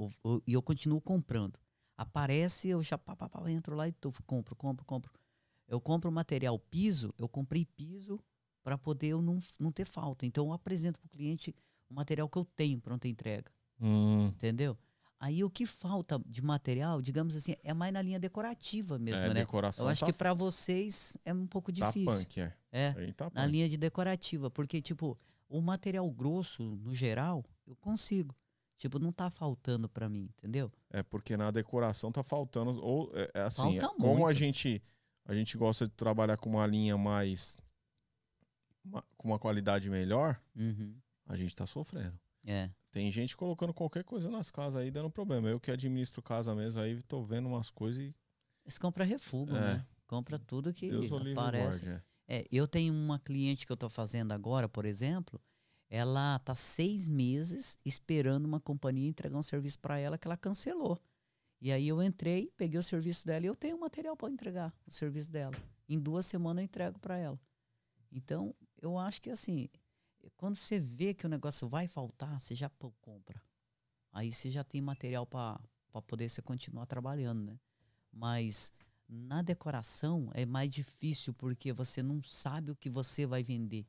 E 0.48 0.54
eu 0.54 0.62
continuo 0.62 1.02
comprando. 1.02 1.60
Aparece, 1.98 2.70
eu 2.70 2.82
já 2.82 2.98
pá, 2.98 3.14
pá, 3.14 3.28
pá, 3.28 3.52
entro 3.52 3.76
lá 3.76 3.86
e 3.86 3.92
tô, 3.92 4.14
compro, 4.26 4.56
compro, 4.56 4.86
compro. 4.86 5.12
Eu 5.68 5.82
compro 5.82 6.10
material 6.10 6.58
piso, 6.58 7.14
eu 7.18 7.28
comprei 7.28 7.66
piso 7.66 8.18
para 8.64 8.78
poder 8.78 9.08
eu 9.08 9.22
não, 9.22 9.40
não 9.60 9.74
ter 9.74 9.84
falta. 9.84 10.26
Então 10.26 10.48
eu 10.48 10.54
apresento 10.54 10.98
para 10.98 11.08
o 11.08 11.10
cliente 11.10 11.54
o 11.90 11.94
material 11.94 12.30
que 12.30 12.38
eu 12.38 12.46
tenho 12.46 12.80
pronta 12.80 13.10
entrega. 13.10 13.52
Hum, 13.82 14.28
Entendeu? 14.28 14.78
Aí 15.20 15.44
o 15.44 15.50
que 15.50 15.66
falta 15.66 16.18
de 16.26 16.42
material, 16.42 17.02
digamos 17.02 17.36
assim, 17.36 17.56
é 17.64 17.74
mais 17.74 17.92
na 17.92 18.02
linha 18.02 18.20
decorativa 18.20 18.98
mesmo, 18.98 19.26
é, 19.26 19.28
né? 19.28 19.34
decoração 19.42 19.86
Eu 19.86 19.90
acho 19.92 20.00
tá, 20.00 20.06
que 20.06 20.14
para 20.14 20.34
vocês 20.34 21.18
é 21.26 21.34
um 21.34 21.46
pouco 21.46 21.74
tá 21.74 21.88
difícil. 21.88 22.06
punk, 22.06 22.40
é. 22.40 22.54
É, 22.72 23.12
tá 23.12 23.30
na 23.34 23.46
linha 23.46 23.68
de 23.68 23.76
decorativa, 23.78 24.50
porque 24.50 24.82
tipo, 24.82 25.18
o 25.50 25.60
material 25.62 26.10
grosso 26.10 26.64
no 26.78 26.94
geral, 26.96 27.44
eu 27.68 27.76
consigo. 27.76 28.34
Tipo, 28.78 28.98
não 28.98 29.12
tá 29.12 29.30
faltando 29.30 29.90
para 29.90 30.08
mim, 30.08 30.30
entendeu? 30.38 30.72
É 30.90 31.04
porque 31.04 31.36
na 31.36 31.52
decoração 31.52 32.14
tá 32.14 32.24
faltando. 32.24 32.82
Ou, 32.82 33.12
é, 33.14 33.30
é 33.34 33.42
assim, 33.42 33.78
Falta 33.78 33.86
é, 33.86 33.90
como 34.00 34.24
a 34.24 34.28
muito. 34.28 34.38
gente, 34.38 34.82
a 35.26 35.36
gente 35.36 35.58
gosta 35.58 35.86
de 35.86 35.94
trabalhar 35.96 36.38
com 36.38 36.50
uma 36.50 36.66
linha 36.66 36.98
mais. 36.98 37.58
uma- 38.86 39.04
com 39.18 39.28
uma 39.28 39.38
qualidade 39.38 39.90
melhor, 39.90 40.42
Uhum. 40.56 40.96
a 41.28 41.36
gente 41.36 41.54
tá 41.54 41.66
sofrendo. 41.66 42.18
É. 42.46 42.70
Tem 42.92 43.12
gente 43.12 43.38
colocando 43.38 43.74
qualquer 43.74 44.04
coisa 44.04 44.30
nas 44.30 44.50
casas 44.50 44.82
aí 44.82 44.90
dando 44.90 45.10
problema. 45.10 45.48
Eu 45.48 45.60
que 45.60 45.70
administro 45.72 46.22
casa 46.22 46.56
mesmo 46.56 46.82
aí, 46.82 47.02
tô 47.04 47.22
vendo 47.24 47.48
umas 47.48 47.70
coisas 47.70 48.02
e. 48.02 48.16
Eles 48.66 48.78
compram 48.78 49.06
refugo, 49.06 49.56
É. 49.56 49.60
né? 49.76 49.88
Compra 50.08 50.40
tudo 50.40 50.74
que 50.74 50.90
Deus 50.90 51.12
aparece. 51.12 51.86
guarde, 51.86 52.02
é. 52.28 52.40
É, 52.42 52.48
eu 52.52 52.68
tenho 52.68 52.94
uma 52.94 53.20
cliente 53.20 53.66
que 53.66 53.72
eu 53.72 53.78
tô 53.78 53.90
fazendo 53.90 54.32
agora, 54.32 54.68
por 54.70 54.86
exemplo, 54.86 55.40
ela 55.90 56.38
tá 56.40 56.54
seis 56.54 57.08
meses 57.08 57.78
esperando 57.84 58.46
uma 58.46 58.60
companhia 58.60 59.08
entregar 59.10 59.38
um 59.38 59.44
serviço 59.44 59.80
para 59.80 59.98
ela 59.98 60.18
que 60.18 60.28
ela 60.28 60.38
cancelou. 60.38 61.00
E 61.62 61.72
aí 61.72 61.88
eu 61.88 62.02
entrei, 62.02 62.52
peguei 62.56 62.80
o 62.80 62.84
serviço 62.84 63.26
dela 63.26 63.46
e 63.46 63.48
eu 63.48 63.56
tenho 63.56 63.80
material 63.80 64.16
para 64.16 64.32
entregar 64.32 64.74
o 64.88 64.92
serviço 64.92 65.32
dela. 65.32 65.56
Em 65.88 66.00
duas 66.00 66.26
semanas 66.26 66.62
eu 66.62 66.66
entrego 66.66 67.00
para 67.00 67.18
ela. 67.18 67.40
Então, 68.12 68.56
eu 68.82 68.98
acho 68.98 69.22
que 69.22 69.30
assim, 69.30 69.68
quando 70.36 70.56
você 70.56 70.80
vê 70.80 71.14
que 71.14 71.26
o 71.26 71.30
negócio 71.30 71.68
vai 71.68 71.88
faltar, 71.88 72.40
você 72.42 72.56
já 72.56 72.70
pô, 72.70 72.92
compra. 73.02 73.42
Aí 74.12 74.34
você 74.34 74.50
já 74.52 74.64
tem 74.64 74.82
material 74.82 75.26
para 75.26 75.60
poder 76.08 76.30
você 76.30 76.42
continuar 76.42 76.86
trabalhando, 76.86 77.44
né? 77.44 77.60
Mas 78.12 78.72
na 79.08 79.42
decoração 79.42 80.30
é 80.34 80.46
mais 80.46 80.70
difícil 80.70 81.34
porque 81.34 81.72
você 81.74 82.02
não 82.02 82.22
sabe 82.24 82.72
o 82.72 82.76
que 82.76 82.90
você 82.90 83.26
vai 83.26 83.44
vender. 83.44 83.86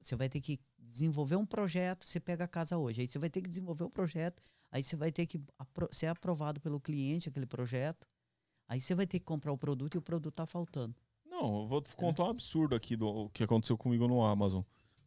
Você 0.00 0.16
vai 0.16 0.28
ter 0.28 0.40
que 0.40 0.58
desenvolver 0.78 1.36
um 1.36 1.44
projeto, 1.44 2.06
você 2.06 2.18
pega 2.18 2.44
a 2.44 2.48
casa 2.48 2.78
hoje, 2.78 3.02
aí 3.02 3.06
você 3.08 3.18
vai 3.18 3.28
ter 3.28 3.42
que 3.42 3.48
desenvolver 3.48 3.84
o 3.84 3.90
projeto, 3.90 4.42
aí 4.70 4.82
você 4.82 4.96
vai 4.96 5.12
ter 5.12 5.26
que 5.26 5.40
apro- 5.58 5.88
ser 5.92 6.06
aprovado 6.06 6.60
pelo 6.60 6.80
cliente 6.80 7.28
aquele 7.28 7.46
projeto, 7.46 8.08
aí 8.68 8.80
você 8.80 8.94
vai 8.94 9.06
ter 9.06 9.18
que 9.18 9.24
comprar 9.26 9.52
o 9.52 9.58
produto 9.58 9.94
e 9.94 9.98
o 9.98 10.02
produto 10.02 10.34
tá 10.34 10.46
faltando. 10.46 10.94
Não, 11.26 11.62
eu 11.62 11.66
vou 11.68 11.78
É. 11.80 11.82
te 11.82 11.94
contar 11.94 12.24
um 12.24 12.30
absurdo 12.30 12.74
aqui 12.74 12.96
do 12.96 13.28
que 13.30 13.44
aconteceu 13.44 13.76
comigo 13.76 14.08
no 14.08 14.22
Amazon. 14.24 14.62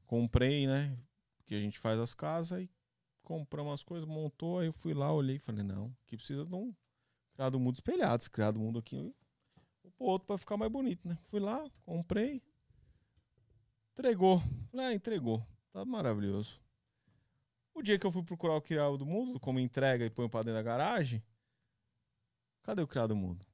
Comprei, 0.06 0.68
né? 0.68 0.98
Porque 1.38 1.56
a 1.56 1.60
gente 1.60 1.80
faz 1.80 2.00
as 2.00 2.14
casas 2.14 2.64
e 2.64 2.70
compramos 3.22 3.74
as 3.74 3.84
coisas, 3.84 4.08
montou, 4.08 4.60
aí 4.60 4.68
eu 4.68 4.74
fui 4.74 4.94
lá, 4.94 5.12
olhei 5.12 5.38
e 5.38 5.40
falei, 5.40 5.64
não, 5.64 5.96
aqui 6.04 6.16
precisa 6.16 6.46
de 6.46 6.56
um 6.56 6.74
criado 7.34 7.60
mundo 7.60 7.76
espelhado, 7.76 8.22
esse 8.22 8.30
criado 8.30 8.60
mundo 8.60 8.80
aqui, 8.80 9.14
pôr 9.98 10.06
outro 10.06 10.28
pra 10.28 10.38
ficar 10.38 10.58
mais 10.58 10.72
bonito, 10.72 11.08
né? 11.08 11.18
Fui 11.22 11.40
lá, 11.40 11.70
comprei, 11.84 12.42
entregou. 13.94 14.42
Falei, 14.72 14.86
ah, 14.86 14.94
entregou. 14.94 15.46
Tá 15.72 15.84
maravilhoso. 15.84 16.62
O 17.74 17.82
dia 17.82 18.00
que 18.00 18.06
eu 18.06 18.12
fui 18.12 18.24
procurar 18.24 18.56
o 18.56 18.62
criado 18.62 18.98
do 18.98 19.06
mundo, 19.06 19.40
como 19.40 19.60
entrega 19.60 20.06
e 20.06 20.10
põe 20.10 20.30
pra 20.30 20.42
dentro 20.42 20.54
da 20.54 20.64
garagem, 20.64 21.22
cadê 22.64 22.82
o 22.82 22.88
criado 22.88 23.16
mundo? 23.16 23.46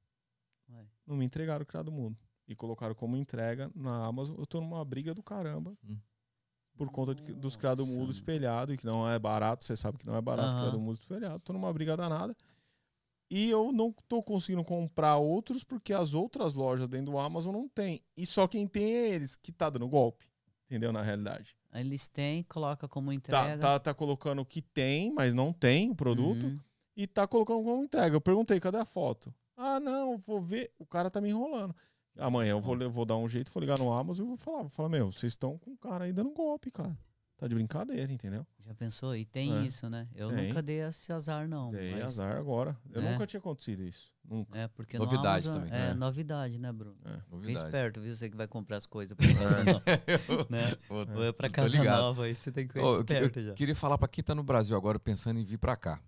Ué. 0.69 0.85
Não 1.07 1.15
me 1.15 1.25
entregaram 1.25 1.63
o 1.63 1.65
criado 1.65 1.91
mundo 1.91 2.17
e 2.47 2.55
colocaram 2.55 2.93
como 2.93 3.17
entrega 3.17 3.71
na 3.73 4.05
Amazon. 4.05 4.37
Eu 4.37 4.45
tô 4.45 4.61
numa 4.61 4.83
briga 4.85 5.13
do 5.13 5.23
caramba. 5.23 5.75
Hum. 5.83 5.97
Por 6.77 6.89
conta 6.89 7.13
de 7.13 7.33
dos 7.33 7.55
criado 7.55 7.79
Nossa. 7.85 7.97
mudo 7.97 8.11
espelhado, 8.11 8.73
e 8.73 8.77
que 8.77 8.85
não 8.85 9.07
é 9.07 9.19
barato, 9.19 9.63
você 9.65 9.75
sabe 9.75 9.97
que 9.97 10.07
não 10.07 10.15
é 10.15 10.21
barato 10.21 10.49
Aham. 10.49 10.57
criado 10.57 10.79
mudo 10.79 10.95
espelhado. 10.95 11.39
Tô 11.39 11.53
numa 11.53 11.71
briga 11.71 11.95
danada. 11.95 12.35
E 13.29 13.49
eu 13.49 13.71
não 13.71 13.93
tô 14.09 14.21
conseguindo 14.21 14.63
comprar 14.63 15.15
outros 15.17 15.63
porque 15.63 15.93
as 15.93 16.13
outras 16.13 16.53
lojas 16.53 16.87
dentro 16.89 17.11
do 17.13 17.17
Amazon 17.17 17.53
não 17.53 17.69
tem. 17.69 18.01
E 18.17 18.25
só 18.25 18.47
quem 18.47 18.67
tem 18.67 18.83
é 18.83 19.09
eles, 19.09 19.35
que 19.35 19.51
tá 19.51 19.69
dando 19.69 19.87
golpe. 19.87 20.25
Entendeu? 20.65 20.91
Na 20.91 21.01
realidade. 21.01 21.55
Eles 21.73 22.07
têm, 22.09 22.43
coloca 22.43 22.87
como 22.89 23.09
Tá, 23.09 23.15
entrega. 23.15 23.57
tá, 23.57 23.79
tá 23.79 23.93
colocando 23.93 24.43
que 24.45 24.61
tem, 24.61 25.13
mas 25.13 25.33
não 25.33 25.53
tem 25.53 25.89
o 25.89 25.95
produto. 25.95 26.43
Uhum. 26.45 26.57
E 26.95 27.07
tá 27.07 27.25
colocando 27.25 27.63
como 27.63 27.83
entrega. 27.83 28.15
Eu 28.15 28.21
perguntei, 28.21 28.59
cadê 28.59 28.77
a 28.77 28.85
foto? 28.85 29.33
Ah, 29.55 29.79
não, 29.79 30.17
vou 30.17 30.41
ver. 30.41 30.73
O 30.77 30.85
cara 30.85 31.09
tá 31.09 31.21
me 31.21 31.29
enrolando. 31.29 31.73
Amanhã 32.17 32.51
eu 32.51 32.61
vou, 32.61 32.75
le- 32.75 32.87
vou 32.87 33.05
dar 33.05 33.17
um 33.17 33.27
jeito, 33.27 33.51
vou 33.51 33.61
ligar 33.61 33.79
no 33.79 33.91
Amazon 33.91 34.25
e 34.25 34.27
vou 34.27 34.37
falar. 34.37 34.61
Vou 34.61 34.69
falar, 34.69 34.89
meu, 34.89 35.11
vocês 35.11 35.33
estão 35.33 35.57
com 35.57 35.71
o 35.71 35.77
cara 35.77 36.05
aí 36.05 36.13
dando 36.13 36.31
golpe, 36.31 36.69
cara. 36.71 36.97
Tá 37.37 37.47
de 37.47 37.55
brincadeira, 37.55 38.11
entendeu? 38.13 38.45
Já 38.63 38.75
pensou? 38.75 39.15
E 39.15 39.25
tem 39.25 39.51
É. 39.57 39.61
isso, 39.65 39.89
né? 39.89 40.07
Eu 40.13 40.29
Tem. 40.29 40.47
nunca 40.49 40.61
dei 40.61 40.81
esse 40.81 41.11
azar, 41.11 41.47
não. 41.47 41.71
Dei 41.71 41.93
mas- 41.93 42.03
azar 42.03 42.37
agora. 42.37 42.77
Eu 42.91 43.01
É. 43.01 43.11
nunca 43.11 43.25
tinha 43.25 43.39
acontecido 43.39 43.81
isso. 43.81 44.11
Nunca. 44.23 44.55
É, 44.59 44.67
porque 44.67 44.99
Novidade 44.99 45.47
no 45.47 45.53
Amazon, 45.55 45.69
também. 45.71 45.71
É, 45.87 45.89
É. 45.89 45.93
novidade, 45.95 46.59
né, 46.59 46.71
Bruno? 46.71 46.95
É. 47.03 47.19
Novidade. 47.31 47.65
esperto, 47.65 47.99
viu? 47.99 48.15
Você 48.15 48.29
que 48.29 48.37
vai 48.37 48.47
comprar 48.47 48.77
as 48.77 48.85
coisas 48.85 49.17
pra 49.17 49.25
casa 49.33 49.63
nova. 49.63 49.83
né? 50.51 50.77
Ou 50.87 51.23
é 51.23 51.31
pra 51.31 51.49
casa 51.49 51.75
ligado. 51.75 51.99
nova, 52.01 52.25
aí 52.25 52.35
você 52.35 52.51
tem 52.51 52.67
que 52.67 52.73
ficar 52.73 52.85
Ô, 52.85 52.89
eu, 52.89 52.93
eu 52.97 52.99
esperto 52.99 53.41
já. 53.41 53.53
queria 53.55 53.75
falar 53.75 53.97
pra 53.97 54.07
quem 54.07 54.23
tá 54.23 54.35
no 54.35 54.43
Brasil 54.43 54.77
agora 54.77 54.99
pensando 54.99 55.39
em 55.39 55.43
vir 55.43 55.57
pra 55.57 55.75
cá. 55.75 55.99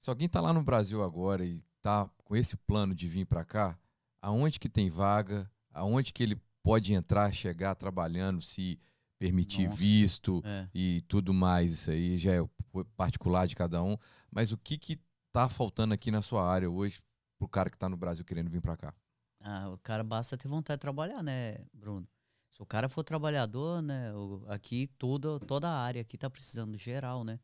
Se 0.00 0.08
alguém 0.08 0.28
tá 0.28 0.40
lá 0.40 0.54
no 0.54 0.62
Brasil 0.62 1.02
agora 1.02 1.44
e 1.44 1.62
tá 1.82 2.08
com 2.24 2.34
esse 2.34 2.56
plano 2.56 2.94
de 2.94 3.06
vir 3.08 3.26
pra 3.26 3.44
cá, 3.44 3.78
aonde 4.24 4.58
que 4.58 4.68
tem 4.68 4.88
vaga? 4.88 5.50
Aonde 5.70 6.12
que 6.12 6.22
ele 6.22 6.40
pode 6.62 6.94
entrar, 6.94 7.32
chegar 7.32 7.74
trabalhando, 7.74 8.40
se 8.40 8.80
permitir 9.18 9.66
Nossa. 9.66 9.76
visto 9.76 10.42
É. 10.44 10.68
e 10.74 11.02
tudo 11.02 11.34
mais? 11.34 11.72
Isso 11.72 11.90
aí 11.90 12.18
já 12.18 12.32
é 12.32 12.48
particular 12.96 13.46
de 13.46 13.54
cada 13.54 13.82
um. 13.82 13.96
Mas 14.30 14.50
o 14.50 14.56
que 14.56 14.78
que 14.78 14.98
tá 15.32 15.48
faltando 15.48 15.92
aqui 15.92 16.10
na 16.10 16.22
sua 16.22 16.46
área 16.48 16.70
hoje 16.70 17.02
pro 17.38 17.48
cara 17.48 17.68
que 17.68 17.78
tá 17.78 17.88
no 17.88 17.96
Brasil 17.96 18.24
querendo 18.24 18.50
vir 18.50 18.62
pra 18.62 18.76
cá? 18.76 18.94
Ah, 19.40 19.68
o 19.70 19.78
cara 19.78 20.02
basta 20.02 20.38
ter 20.38 20.48
vontade 20.48 20.78
de 20.78 20.80
trabalhar, 20.80 21.22
né, 21.22 21.58
Bruno? 21.72 22.08
Se 22.50 22.62
o 22.62 22.66
cara 22.66 22.88
for 22.88 23.02
trabalhador, 23.04 23.82
né, 23.82 24.10
aqui 24.48 24.86
tudo, 24.96 25.38
toda 25.40 25.68
a 25.68 25.76
área 25.82 26.00
aqui 26.00 26.16
tá 26.16 26.30
precisando 26.30 26.78
geral, 26.78 27.24
né? 27.24 27.38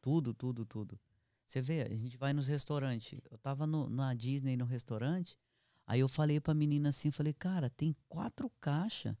Tudo, 0.00 0.34
tudo, 0.34 0.64
tudo. 0.64 0.98
Você 1.46 1.60
vê, 1.60 1.82
a 1.82 1.94
gente 1.96 2.16
vai 2.16 2.32
nos 2.32 2.48
restaurantes. 2.48 3.20
Eu 3.30 3.38
tava 3.38 3.66
no, 3.66 3.88
na 3.88 4.14
Disney 4.14 4.56
no 4.56 4.64
restaurante, 4.64 5.38
aí 5.86 6.00
eu 6.00 6.08
falei 6.08 6.40
pra 6.40 6.54
menina 6.54 6.88
assim, 6.90 7.10
falei, 7.10 7.32
cara, 7.32 7.68
tem 7.70 7.94
quatro 8.08 8.50
caixas, 8.60 9.14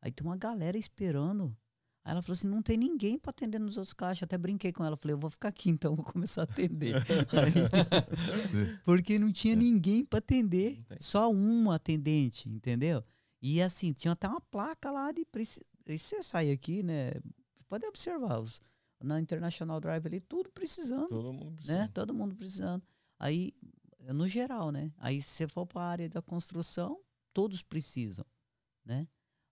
aí 0.00 0.10
tem 0.12 0.26
uma 0.26 0.36
galera 0.36 0.76
esperando. 0.78 1.56
Aí 2.04 2.12
ela 2.12 2.22
falou 2.22 2.34
assim, 2.34 2.46
não 2.46 2.62
tem 2.62 2.76
ninguém 2.76 3.18
pra 3.18 3.30
atender 3.30 3.58
nos 3.58 3.76
outros 3.76 3.92
caixas. 3.92 4.22
Até 4.22 4.38
brinquei 4.38 4.72
com 4.72 4.84
ela, 4.84 4.96
falei, 4.96 5.14
eu 5.14 5.18
vou 5.18 5.28
ficar 5.28 5.48
aqui 5.48 5.68
então, 5.70 5.96
vou 5.96 6.04
começar 6.04 6.42
a 6.42 6.44
atender. 6.44 6.94
Aí- 6.96 7.02
porque 8.84 9.18
não 9.18 9.32
tinha 9.32 9.56
ninguém 9.56 10.04
pra 10.04 10.18
atender, 10.20 10.84
só 11.00 11.28
um 11.30 11.70
atendente, 11.70 12.48
entendeu? 12.48 13.02
E 13.42 13.60
assim, 13.60 13.92
tinha 13.92 14.12
até 14.12 14.28
uma 14.28 14.40
placa 14.40 14.90
lá 14.90 15.10
de. 15.12 15.26
E 15.86 15.98
você 15.98 16.22
sai 16.22 16.50
aqui, 16.50 16.82
né? 16.82 17.12
Pode 17.68 17.84
observar, 17.86 18.40
os, 18.40 18.60
na 19.02 19.20
International 19.20 19.80
Drive 19.80 20.06
ali, 20.06 20.20
tudo 20.20 20.50
precisando, 20.50 21.08
Todo 21.08 21.32
mundo 21.32 21.56
precisa. 21.56 21.78
né? 21.78 21.88
Todo 21.92 22.14
mundo 22.14 22.34
precisando. 22.36 22.82
Aí, 23.18 23.52
no 24.12 24.28
geral, 24.28 24.70
né? 24.70 24.92
Aí, 24.98 25.20
se 25.22 25.30
você 25.30 25.48
for 25.48 25.66
para 25.66 25.82
a 25.82 25.86
área 25.88 26.08
da 26.08 26.22
construção, 26.22 26.98
todos 27.32 27.62
precisam, 27.62 28.24
né? 28.84 29.06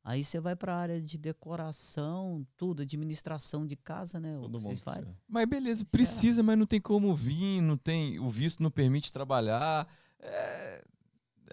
Aí 0.07 0.23
você 0.23 0.39
vai 0.39 0.55
para 0.55 0.75
a 0.75 0.79
área 0.79 1.01
de 1.01 1.17
decoração, 1.17 2.47
tudo, 2.59 2.83
administração 2.83 3.67
de 3.67 3.75
casa, 3.75 4.21
né? 4.21 4.37
O 4.37 4.43
Todo 4.43 4.59
que 4.59 4.65
mundo 4.65 4.81
precisa. 4.83 5.17
Mas 5.27 5.47
beleza, 5.49 5.85
precisa, 5.87 6.43
mas 6.43 6.59
não 6.59 6.67
tem 6.67 6.81
como 6.81 7.15
vir, 7.17 7.63
não 7.63 7.77
tem, 7.79 8.19
o 8.19 8.29
visto 8.29 8.63
não 8.63 8.71
permite 8.71 9.11
trabalhar. 9.11 9.89
É, 10.21 10.85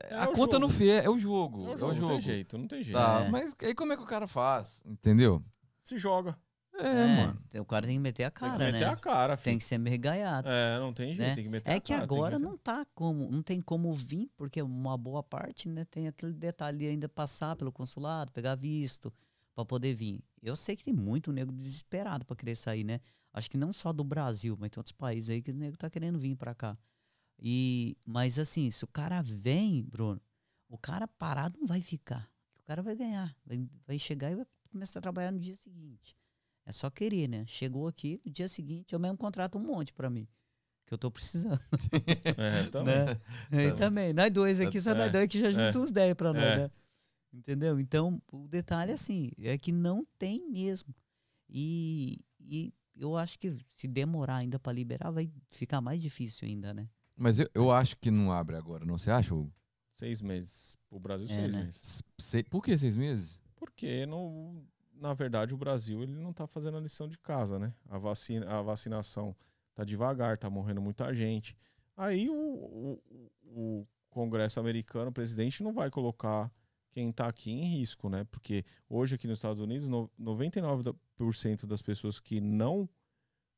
É 0.10 0.16
a 0.16 0.24
o 0.26 0.34
conta 0.34 0.58
jogo. 0.58 0.60
não 0.60 0.70
fez, 0.70 1.06
é 1.06 1.10
o 1.10 1.18
jogo. 1.18 1.62
É 1.66 1.70
É 1.70 1.72
o 1.72 1.76
o 1.76 1.78
jogo, 1.78 1.94
jogo. 1.96 2.02
não 2.02 2.10
tem 2.10 2.22
jeito, 2.22 2.58
não 2.58 2.68
tem 2.68 2.84
jeito. 2.84 2.98
Tá, 2.98 3.22
É. 3.22 3.30
Mas 3.30 3.56
aí 3.62 3.74
como 3.74 3.94
é 3.94 3.98
que 3.98 4.04
o 4.04 4.08
cara 4.08 4.28
faz? 4.28 4.82
Entendeu? 4.86 5.42
Se 5.82 5.98
joga. 5.98 6.38
É, 6.84 7.16
mano. 7.26 7.38
O 7.60 7.66
cara 7.66 7.86
tem 7.86 7.96
que 7.96 8.02
meter 8.02 8.24
a 8.24 8.32
Tem 8.32 8.50
cara, 8.50 8.66
que 8.66 8.72
meter 8.72 8.86
né? 8.88 8.92
a 8.92 8.96
cara, 8.96 9.36
Tem 9.38 9.44
filho. 9.44 9.58
que 9.60 9.64
ser 9.66 9.78
mergaiado. 9.78 10.48
É, 10.50 10.80
não 10.80 10.94
tem 10.94 11.08
jeito, 11.16 11.20
né? 11.20 11.36
tem 11.36 11.44
que 11.44 11.50
meter 11.50 11.70
É 11.70 11.76
a 11.76 11.80
que 11.80 11.94
cara. 11.94 12.08
tem 12.08 12.18
agora 12.18 12.38
meter- 12.40 12.50
não 12.52 12.58
tá 12.58 12.86
como, 12.96 13.30
não 13.32 13.42
tem 13.42 13.62
como 13.62 13.94
vir, 13.94 14.30
porque 14.36 14.62
uma 14.62 14.98
boa 14.98 15.22
parte, 15.24 15.68
né, 15.70 15.86
tem 15.86 16.08
aquele 16.08 16.34
detalhe 16.34 16.88
ainda 16.88 17.08
passar 17.10 17.56
pelo 17.56 17.72
consulado, 17.72 18.32
pegar 18.32 18.56
visto 18.56 19.14
pra 19.54 19.64
poder 19.66 19.94
vir. 19.94 20.24
Eu 20.42 20.56
sei 20.56 20.76
que 20.76 20.84
tem 20.84 20.94
muito 20.94 21.32
nego 21.32 21.52
desesperado 21.52 22.26
pra 22.26 22.36
querer 22.36 22.56
sair, 22.56 22.84
né? 22.84 23.00
Acho 23.34 23.50
que 23.50 23.58
não 23.58 23.72
só 23.72 23.94
do 23.94 24.04
Brasil, 24.04 24.58
mas 24.60 24.70
tem 24.72 24.80
outros 24.80 24.92
países 24.94 25.30
aí 25.30 25.42
que 25.42 25.52
o 25.52 25.54
nego 25.54 25.78
tá 25.78 25.90
querendo 25.90 26.18
vir 26.20 26.36
pra 26.36 26.54
cá. 26.56 26.78
E 27.40 27.98
mas 28.06 28.38
assim, 28.38 28.70
se 28.72 28.84
o 28.84 28.88
cara 28.88 29.22
vem, 29.22 29.84
Bruno, 29.84 30.22
o 30.70 30.78
cara 30.78 31.08
parado 31.08 31.58
não 31.60 31.68
vai 31.68 31.82
ficar. 31.82 32.30
O 32.60 32.64
cara 32.64 32.82
vai 32.82 32.96
ganhar, 32.96 33.36
vai, 33.46 33.68
vai 33.88 34.00
chegar 34.00 34.32
e 34.32 34.36
vai 34.36 34.46
começar 34.70 35.00
a 35.00 35.02
trabalhar 35.02 35.32
no 35.32 35.40
dia 35.40 35.56
seguinte. 35.56 36.16
É 36.66 36.72
só 36.72 36.90
querer, 36.90 37.28
né? 37.28 37.46
Chegou 37.48 37.88
aqui, 37.88 38.22
no 38.26 38.32
dia 38.32 38.48
seguinte 38.48 38.94
eu 38.94 39.00
mesmo 39.00 39.18
contrato 39.18 39.58
um 39.58 39.62
monte 39.62 39.94
pra 39.94 40.10
mim, 40.10 40.28
que 40.86 40.94
eu 40.94 40.98
tô 40.98 41.10
precisando. 41.12 41.60
É, 42.38 42.64
também. 42.70 42.96
Né? 43.06 43.20
Aí 43.52 43.76
também. 43.76 44.14
Nós 44.14 44.32
dois 44.32 44.60
aqui, 44.62 44.80
só 44.80 44.92
É, 44.92 44.96
nós 44.96 45.12
dois 45.12 45.28
que 45.28 45.40
já 45.40 45.52
juntam 45.52 45.84
os 45.84 45.92
10 45.92 46.14
pra 46.16 46.32
nós, 46.34 46.44
É. 46.44 46.58
né? 46.58 46.72
Entendeu? 47.34 47.80
Então, 47.80 48.22
o 48.32 48.48
detalhe, 48.48 48.92
assim, 48.92 49.32
é 49.40 49.58
que 49.58 49.72
não 49.72 50.06
tem 50.20 50.50
mesmo. 50.50 50.94
E, 51.50 52.18
e 52.40 52.74
eu 52.96 53.16
acho 53.18 53.40
que 53.40 53.58
se 53.70 53.88
demorar 53.88 54.38
ainda 54.38 54.60
pra 54.60 54.72
liberar, 54.74 55.12
vai 55.12 55.32
ficar 55.50 55.80
mais 55.82 56.02
difícil 56.02 56.48
ainda, 56.48 56.74
né? 56.74 56.90
Mas 57.16 57.40
eu, 57.40 57.50
eu 57.54 57.72
acho 57.72 57.96
que 57.98 58.12
não 58.12 58.32
abre 58.32 58.56
agora, 58.58 58.86
não 58.86 58.98
você 58.98 59.10
acha? 59.12 59.34
Hugo? 59.34 59.54
Seis 59.96 60.22
meses. 60.22 60.78
O 60.90 61.00
Brasil, 61.00 61.26
É, 61.30 61.30
seis 61.34 61.56
né? 61.56 61.64
meses. 61.64 61.82
S- 61.82 62.04
sei- 62.20 62.44
Por 62.44 62.62
que 62.64 62.78
seis 62.78 62.98
meses? 62.98 63.40
Porque, 63.56 64.06
não, 64.06 64.66
na 65.02 65.14
verdade, 65.14 65.54
o 65.54 65.58
Brasil 65.58 66.04
ele 66.04 66.14
não 66.14 66.32
tá 66.32 66.46
fazendo 66.46 66.78
a 66.78 66.80
lição 66.80 67.08
de 67.10 67.18
casa, 67.18 67.58
né? 67.58 67.74
A, 67.90 67.98
vacina, 67.98 68.48
a 68.48 68.62
vacinação 68.62 69.36
tá 69.74 69.84
devagar, 69.84 70.38
tá 70.38 70.48
morrendo 70.50 70.80
muita 70.80 71.12
gente. 71.14 71.58
Aí 71.98 72.30
o, 72.30 72.34
o, 72.34 73.32
o 73.44 73.88
Congresso 74.12 74.60
americano, 74.60 75.10
o 75.10 75.14
presidente, 75.14 75.64
não 75.64 75.74
vai 75.74 75.90
colocar 75.90 76.52
quem 76.92 77.12
tá 77.12 77.28
aqui 77.28 77.50
em 77.52 77.66
risco, 77.66 78.10
né? 78.10 78.26
Porque 78.26 78.64
hoje 78.88 79.16
aqui 79.16 79.28
nos 79.28 79.40
Estados 79.40 79.60
Unidos, 79.60 79.88
no- 79.88 80.10
99% 80.20 81.66
das 81.66 81.82
pessoas 81.82 82.20
que 82.20 82.40
não 82.40 82.88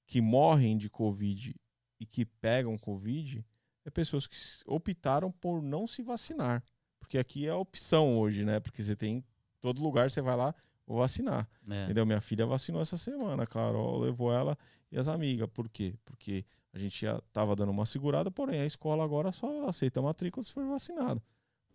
que 0.06 0.22
morrem 0.22 0.78
de 0.78 0.90
Covid 0.90 1.56
e 2.00 2.06
que 2.06 2.26
pegam 2.26 2.78
Covid 2.78 3.46
é 3.86 3.90
pessoas 3.90 4.28
que 4.28 4.36
optaram 4.66 5.32
por 5.32 5.62
não 5.62 5.86
se 5.88 6.02
vacinar. 6.02 6.64
Porque 7.00 7.18
aqui 7.18 7.48
é 7.48 7.50
a 7.50 7.58
opção 7.58 8.18
hoje, 8.18 8.46
né? 8.46 8.60
Porque 8.62 8.82
você 8.82 8.96
tem 8.96 9.26
todo 9.60 9.82
lugar, 9.82 10.10
você 10.10 10.22
vai 10.22 10.36
lá, 10.36 10.56
vou 10.86 10.98
vacinar. 10.98 11.48
É. 11.70 11.86
Entendeu? 11.86 12.06
Minha 12.06 12.22
filha 12.22 12.46
vacinou 12.46 12.82
essa 12.82 12.98
semana, 12.98 13.44
a 13.44 13.48
Carol 13.48 14.00
levou 14.00 14.32
ela 14.32 14.58
e 14.92 14.98
as 14.98 15.08
amigas. 15.08 15.50
Por 15.54 15.70
quê? 15.70 15.96
Porque 16.06 16.46
a 16.74 16.80
gente 16.80 17.02
já 17.02 17.20
tava 17.32 17.56
dando 17.56 17.72
uma 17.72 17.86
segurada, 17.86 18.30
porém 18.32 18.60
a 18.62 18.66
escola 18.66 19.04
agora 19.04 19.32
só 19.32 19.68
aceita 19.68 20.02
matrícula 20.02 20.44
se 20.44 20.52
for 20.54 20.66
vacinada. 20.68 21.22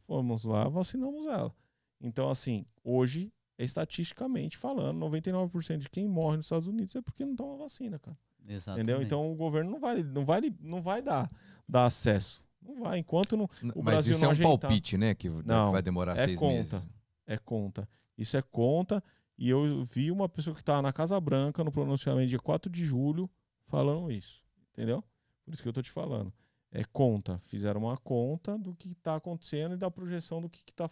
Fomos 0.06 0.44
lá, 0.44 0.68
vacinamos 0.68 1.26
ela. 1.26 1.54
Então, 2.00 2.30
assim, 2.30 2.64
hoje, 2.82 3.32
estatisticamente 3.58 4.56
falando, 4.56 4.98
99% 5.06 5.78
de 5.78 5.88
quem 5.90 6.06
morre 6.08 6.36
nos 6.38 6.46
Estados 6.46 6.68
Unidos 6.68 6.94
é 6.96 7.02
porque 7.02 7.24
não 7.24 7.36
toma 7.36 7.56
vacina, 7.56 7.98
cara. 7.98 8.16
Exatamente. 8.46 8.84
Entendeu? 8.84 9.02
Então 9.02 9.30
o 9.30 9.34
governo 9.34 9.70
não 9.70 9.78
vai, 9.78 10.02
não 10.02 10.24
vai, 10.24 10.40
não 10.60 10.80
vai 10.82 11.02
dar, 11.02 11.28
dar 11.68 11.84
acesso. 11.86 12.42
Não 12.62 12.80
vai. 12.80 12.98
Enquanto 12.98 13.36
não, 13.36 13.44
O 13.74 13.82
Mas 13.82 13.84
Brasil 13.84 14.14
isso 14.14 14.24
é 14.24 14.28
um 14.28 14.30
ajeitar. 14.30 14.58
palpite, 14.58 14.96
né? 14.96 15.14
Que 15.14 15.28
Não, 15.28 15.72
vai 15.72 15.82
demorar 15.82 16.18
é 16.18 16.24
seis 16.24 16.38
conta. 16.38 16.54
meses. 16.54 16.88
é 17.26 17.36
conta. 17.38 17.88
Isso 18.18 18.36
é 18.36 18.42
conta. 18.42 19.02
E 19.38 19.48
eu 19.48 19.84
vi 19.84 20.10
uma 20.10 20.28
pessoa 20.28 20.54
que 20.54 20.60
estava 20.60 20.82
na 20.82 20.92
Casa 20.92 21.18
Branca, 21.20 21.62
no 21.62 21.70
pronunciamento 21.70 22.28
dia 22.28 22.40
4 22.40 22.70
de 22.70 22.84
julho, 22.84 23.30
falando 23.66 24.10
isso. 24.10 24.42
Entendeu? 24.72 25.02
Por 25.44 25.54
isso 25.54 25.62
que 25.62 25.68
eu 25.68 25.72
tô 25.72 25.80
te 25.80 25.92
falando. 25.92 26.32
É 26.72 26.84
conta. 26.84 27.38
Fizeram 27.38 27.82
uma 27.82 27.96
conta 27.96 28.58
do 28.58 28.74
que 28.74 28.90
está 28.90 29.16
acontecendo 29.16 29.74
e 29.74 29.78
da 29.78 29.90
projeção 29.90 30.42
do 30.42 30.50
que 30.50 30.58
está 30.68 30.86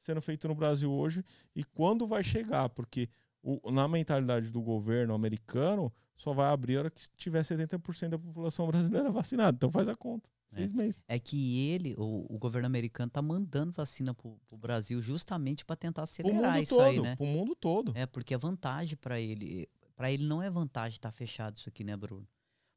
sendo 0.00 0.22
feito 0.22 0.46
no 0.48 0.54
Brasil 0.54 0.90
hoje 0.90 1.24
e 1.54 1.64
quando 1.64 2.06
vai 2.06 2.22
chegar. 2.22 2.68
Porque 2.68 3.10
o- 3.42 3.70
na 3.70 3.86
mentalidade 3.88 4.50
do 4.50 4.60
governo 4.60 5.14
americano, 5.14 5.92
só 6.16 6.32
vai 6.32 6.46
abrir 6.52 6.76
a 6.76 6.80
hora 6.80 6.90
que 6.90 7.08
tiver 7.16 7.42
70% 7.44 8.10
da 8.10 8.18
população 8.18 8.66
brasileira 8.66 9.10
vacinada. 9.10 9.54
Então 9.56 9.70
faz 9.70 9.88
a 9.88 9.94
conta. 9.94 10.28
Seis 10.50 10.72
meses. 10.72 11.02
É 11.06 11.18
que 11.18 11.68
ele, 11.68 11.94
o, 11.98 12.26
o 12.34 12.38
governo 12.38 12.66
americano, 12.66 13.10
tá 13.10 13.20
mandando 13.20 13.70
vacina 13.72 14.14
pro, 14.14 14.38
pro 14.48 14.56
Brasil 14.56 15.00
justamente 15.02 15.62
para 15.64 15.76
tentar 15.76 16.00
O 16.00 16.04
acelerar 16.04 16.52
mundo 16.54 16.62
isso 16.62 16.74
todo. 16.76 16.84
aí, 16.86 17.00
né? 17.00 17.16
O 17.18 17.26
mundo 17.26 17.54
todo. 17.54 17.92
É, 17.94 18.06
porque 18.06 18.32
é 18.34 18.38
vantagem 18.38 18.96
para 18.96 19.20
ele. 19.20 19.68
Para 19.94 20.10
ele 20.10 20.24
não 20.26 20.42
é 20.42 20.48
vantagem 20.48 20.96
estar 20.96 21.12
fechado 21.12 21.56
isso 21.58 21.68
aqui, 21.68 21.84
né, 21.84 21.96
Bruno? 21.96 22.26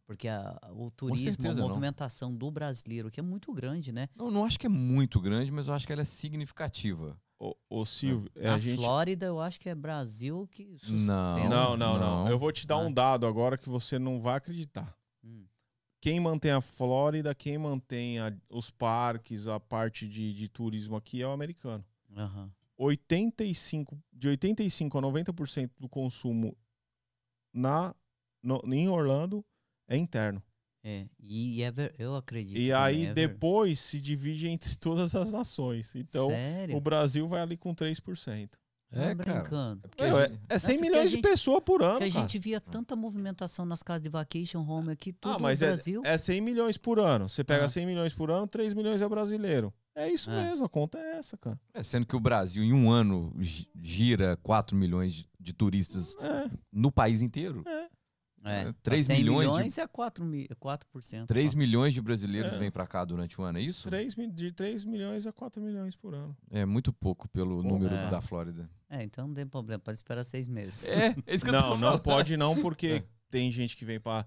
Porque 0.05 0.27
a- 0.27 0.59
o 0.73 0.91
turismo, 0.91 1.29
a 1.29 1.31
certeza 1.31 1.53
não. 1.61 1.69
movimentação 1.69 2.35
do 2.35 2.51
brasileiro, 2.51 3.09
que 3.09 3.19
é 3.21 3.23
muito 3.23 3.53
grande, 3.53 3.93
né? 3.93 4.09
Não, 4.15 4.29
não 4.29 4.43
acho 4.43 4.59
que 4.59 4.65
é 4.65 4.69
muito 4.69 5.21
grande, 5.21 5.49
mas 5.49 5.69
eu 5.69 5.73
acho 5.73 5.87
que 5.87 5.93
ela 5.93 6.01
é 6.01 6.05
significativa. 6.05 7.17
Silvio, 7.85 8.29
é, 8.35 8.47
Na 8.47 8.55
a 8.55 8.59
gente 8.59 8.75
Flórida, 8.75 9.25
eu 9.25 9.39
acho 9.39 9.59
que 9.59 9.67
é 9.69 9.73
Brasil 9.75 10.47
que 10.51 10.65
Não. 10.65 10.77
sustenta. 10.79 11.49
Não, 11.49 11.75
não, 11.77 11.77
não, 11.77 11.99
Não. 11.99 12.27
Eu 12.29 12.37
vou 12.37 12.51
te 12.51 12.67
dar 12.67 12.75
Ah. 12.75 12.79
um 12.79 12.91
dado 12.93 13.25
agora 13.25 13.57
que 13.57 13.67
você 13.69 13.97
não 13.97 14.19
vai 14.21 14.35
acreditar. 14.35 14.95
Hum, 15.23 15.45
Quem 15.99 16.19
mantém 16.19 16.51
a 16.51 16.61
Flórida, 16.61 17.33
quem 17.35 17.57
mantém 17.57 18.19
a- 18.19 18.33
os 18.49 18.69
parques, 18.71 19.47
a 19.47 19.59
parte 19.59 20.07
de, 20.07 20.33
de 20.33 20.47
turismo 20.47 20.95
aqui 20.95 21.21
é 21.21 21.27
o 21.27 21.31
americano. 21.31 21.83
aham. 22.15 22.51
85, 22.77 24.01
de 24.11 24.27
85 24.29 24.97
a 24.97 25.01
90% 25.01 25.69
do 25.79 25.87
consumo 25.87 26.57
na, 27.53 27.93
no- 28.41 28.61
em 28.73 28.89
Orlando 28.89 29.45
é 29.87 29.95
interno. 29.97 30.41
É, 30.83 31.05
e 31.19 31.61
é 31.61 31.69
ver- 31.71 31.93
eu 31.99 32.15
acredito. 32.15 32.57
E 32.57 32.73
aí 32.73 33.03
é 33.05 33.13
ver- 33.13 33.13
depois 33.13 33.79
se 33.79 33.99
divide 33.99 34.47
entre 34.47 34.75
todas 34.75 35.15
as 35.15 35.31
nações. 35.31 35.93
Então 35.95 36.29
Sério? 36.29 36.75
o 36.75 36.81
Brasil 36.81 37.27
vai 37.27 37.41
ali 37.41 37.55
com 37.57 37.73
3%. 37.73 38.49
Tá 38.93 38.99
É, 39.03 39.15
cara. 39.15 39.39
brincando. 39.39 39.89
É 39.97 40.03
é, 40.09 40.27
gente- 40.27 40.39
é 40.49 40.59
100 40.59 40.75
porque 40.75 40.81
milhões 40.89 41.03
a 41.05 41.07
de 41.07 41.15
gente- 41.15 41.21
pessoas 41.29 41.63
por 41.63 41.81
ano. 41.81 41.91
Porque 41.99 42.09
a 42.09 42.11
cara. 42.11 42.21
gente 42.27 42.39
via 42.39 42.59
tanta 42.59 42.93
movimentação 42.93 43.63
nas 43.65 43.81
casas 43.81 44.01
de 44.01 44.09
vacation 44.09 44.59
home 44.67 44.91
aqui, 44.91 45.13
tudo 45.13 45.35
Ah, 45.35 45.39
mas 45.39 45.61
no 45.61 45.67
é, 45.67 45.69
Brasil. 45.69 46.01
é 46.03 46.17
100 46.17 46.41
milhões 46.41 46.77
por 46.77 46.99
ano. 46.99 47.29
Você 47.29 47.41
pega 47.43 47.65
Ah. 47.65 47.69
100 47.69 47.85
milhões 47.85 48.13
por 48.13 48.29
ano, 48.29 48.47
3 48.47 48.73
milhões 48.73 49.01
é 49.01 49.07
brasileiro. 49.07 49.73
É 49.95 50.09
isso 50.11 50.29
É. 50.31 50.43
mesmo, 50.49 50.65
a 50.65 50.69
conta 50.69 50.97
é 50.97 51.17
essa, 51.19 51.37
cara. 51.37 51.57
É, 51.73 51.83
sendo 51.83 52.05
que 52.05 52.15
o 52.15 52.19
Brasil, 52.19 52.63
em 52.63 52.73
um 52.73 52.91
ano, 52.91 53.33
gi- 53.39 53.67
gira 53.81 54.35
4 54.43 54.75
milhões 54.75 55.13
de, 55.13 55.29
de 55.39 55.53
turistas 55.53 56.15
É, 56.19 56.49
no 56.71 56.91
país 56.91 57.21
inteiro. 57.21 57.63
É, 57.65 57.87
É, 58.43 58.73
três 58.81 59.05
100 59.05 59.17
milhões 59.19 59.47
de- 59.47 59.53
milhões 59.55 59.77
é 59.77 59.87
4, 59.87 60.25
mi- 60.25 60.47
4%. 60.59 61.27
3 61.27 61.51
só. 61.51 61.57
milhões 61.57 61.93
de 61.93 62.01
brasileiros 62.01 62.53
É. 62.53 62.57
vêm 62.57 62.71
pra 62.71 62.87
cá 62.87 63.05
durante 63.05 63.39
o 63.39 63.43
ano, 63.43 63.59
é 63.59 63.61
isso? 63.61 63.83
3, 63.87 64.15
de 64.33 64.51
3 64.51 64.83
milhões 64.83 65.27
a 65.27 65.31
4 65.31 65.61
milhões 65.61 65.95
por 65.95 66.13
ano. 66.15 66.35
É 66.49 66.65
muito 66.65 66.91
pouco 66.91 67.27
pelo 67.29 67.61
Pô, 67.61 67.69
número 67.69 67.93
é. 67.93 68.09
da 68.09 68.19
Flórida. 68.21 68.69
É, 68.89 69.03
então 69.03 69.27
não 69.27 69.33
tem 69.33 69.45
problema, 69.47 69.79
pode 69.79 69.95
esperar 69.97 70.23
seis 70.23 70.47
meses. 70.47 70.91
É, 70.91 71.15
é 71.27 71.35
isso 71.35 71.43
que 71.45 71.49
eu 71.49 71.53
Não, 71.53 71.69
tô 71.69 71.77
não 71.77 71.99
pode 71.99 72.35
não, 72.35 72.59
porque 72.59 72.87
É. 73.03 73.07
tem 73.29 73.51
gente 73.51 73.77
que 73.77 73.85
vem 73.85 73.99
para 73.99 74.25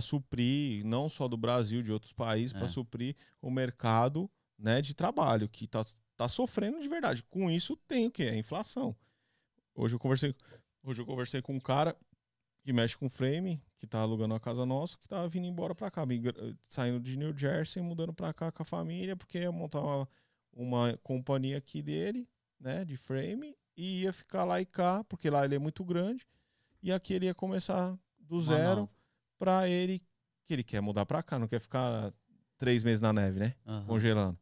suprir, 0.00 0.84
não 0.84 1.08
só 1.08 1.26
do 1.28 1.36
Brasil, 1.36 1.82
de 1.82 1.92
outros 1.92 2.12
países, 2.12 2.54
É. 2.54 2.58
para 2.58 2.68
suprir 2.68 3.16
o 3.42 3.50
mercado 3.50 4.30
né, 4.58 4.80
de 4.80 4.94
trabalho, 4.94 5.48
que 5.48 5.66
tá, 5.66 5.84
tá 6.16 6.28
sofrendo 6.28 6.80
de 6.80 6.88
verdade. 6.88 7.22
Com 7.24 7.50
isso 7.50 7.76
tem 7.86 8.06
o 8.06 8.10
quê? 8.10 8.22
A 8.24 8.36
inflação. 8.36 8.96
Hoje 9.74 9.94
eu 9.94 9.98
conversei, 9.98 10.34
hoje 10.82 11.02
eu 11.02 11.06
conversei 11.06 11.42
com 11.42 11.54
um 11.54 11.60
cara 11.60 11.94
que 12.66 12.72
mexe 12.72 12.98
com 12.98 13.08
frame, 13.08 13.62
que 13.78 13.86
tá 13.86 14.00
alugando 14.00 14.34
a 14.34 14.40
casa 14.40 14.66
nossa, 14.66 14.98
que 14.98 15.08
tava 15.08 15.28
vindo 15.28 15.46
embora 15.46 15.72
para 15.72 15.88
cá, 15.88 16.02
saindo 16.68 16.98
de 16.98 17.16
New 17.16 17.32
Jersey, 17.36 17.80
mudando 17.80 18.12
para 18.12 18.34
cá 18.34 18.50
com 18.50 18.60
a 18.60 18.66
família, 18.66 19.14
porque 19.14 19.38
ia 19.38 19.52
montar 19.52 19.80
uma, 19.80 20.08
uma 20.52 20.98
companhia 21.00 21.58
aqui 21.58 21.80
dele, 21.80 22.28
né, 22.58 22.84
de 22.84 22.96
frame, 22.96 23.56
e 23.76 24.02
ia 24.02 24.12
ficar 24.12 24.42
lá 24.42 24.60
e 24.60 24.66
cá, 24.66 25.04
porque 25.04 25.30
lá 25.30 25.44
ele 25.44 25.54
é 25.54 25.58
muito 25.60 25.84
grande, 25.84 26.26
e 26.82 26.90
aqui 26.90 27.14
ele 27.14 27.26
ia 27.26 27.34
começar 27.34 27.96
do 28.18 28.40
zero 28.40 28.90
para 29.38 29.68
ele, 29.68 30.02
que 30.44 30.52
ele 30.52 30.64
quer 30.64 30.80
mudar 30.80 31.06
para 31.06 31.22
cá, 31.22 31.38
não 31.38 31.46
quer 31.46 31.60
ficar 31.60 32.12
três 32.58 32.82
meses 32.82 33.00
na 33.00 33.12
neve, 33.12 33.38
né, 33.38 33.54
Aham. 33.64 33.86
congelando. 33.86 34.38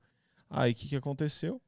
Aí 0.49 0.73
o 0.73 0.75
que, 0.75 0.89
que 0.89 0.97
aconteceu? 0.97 1.61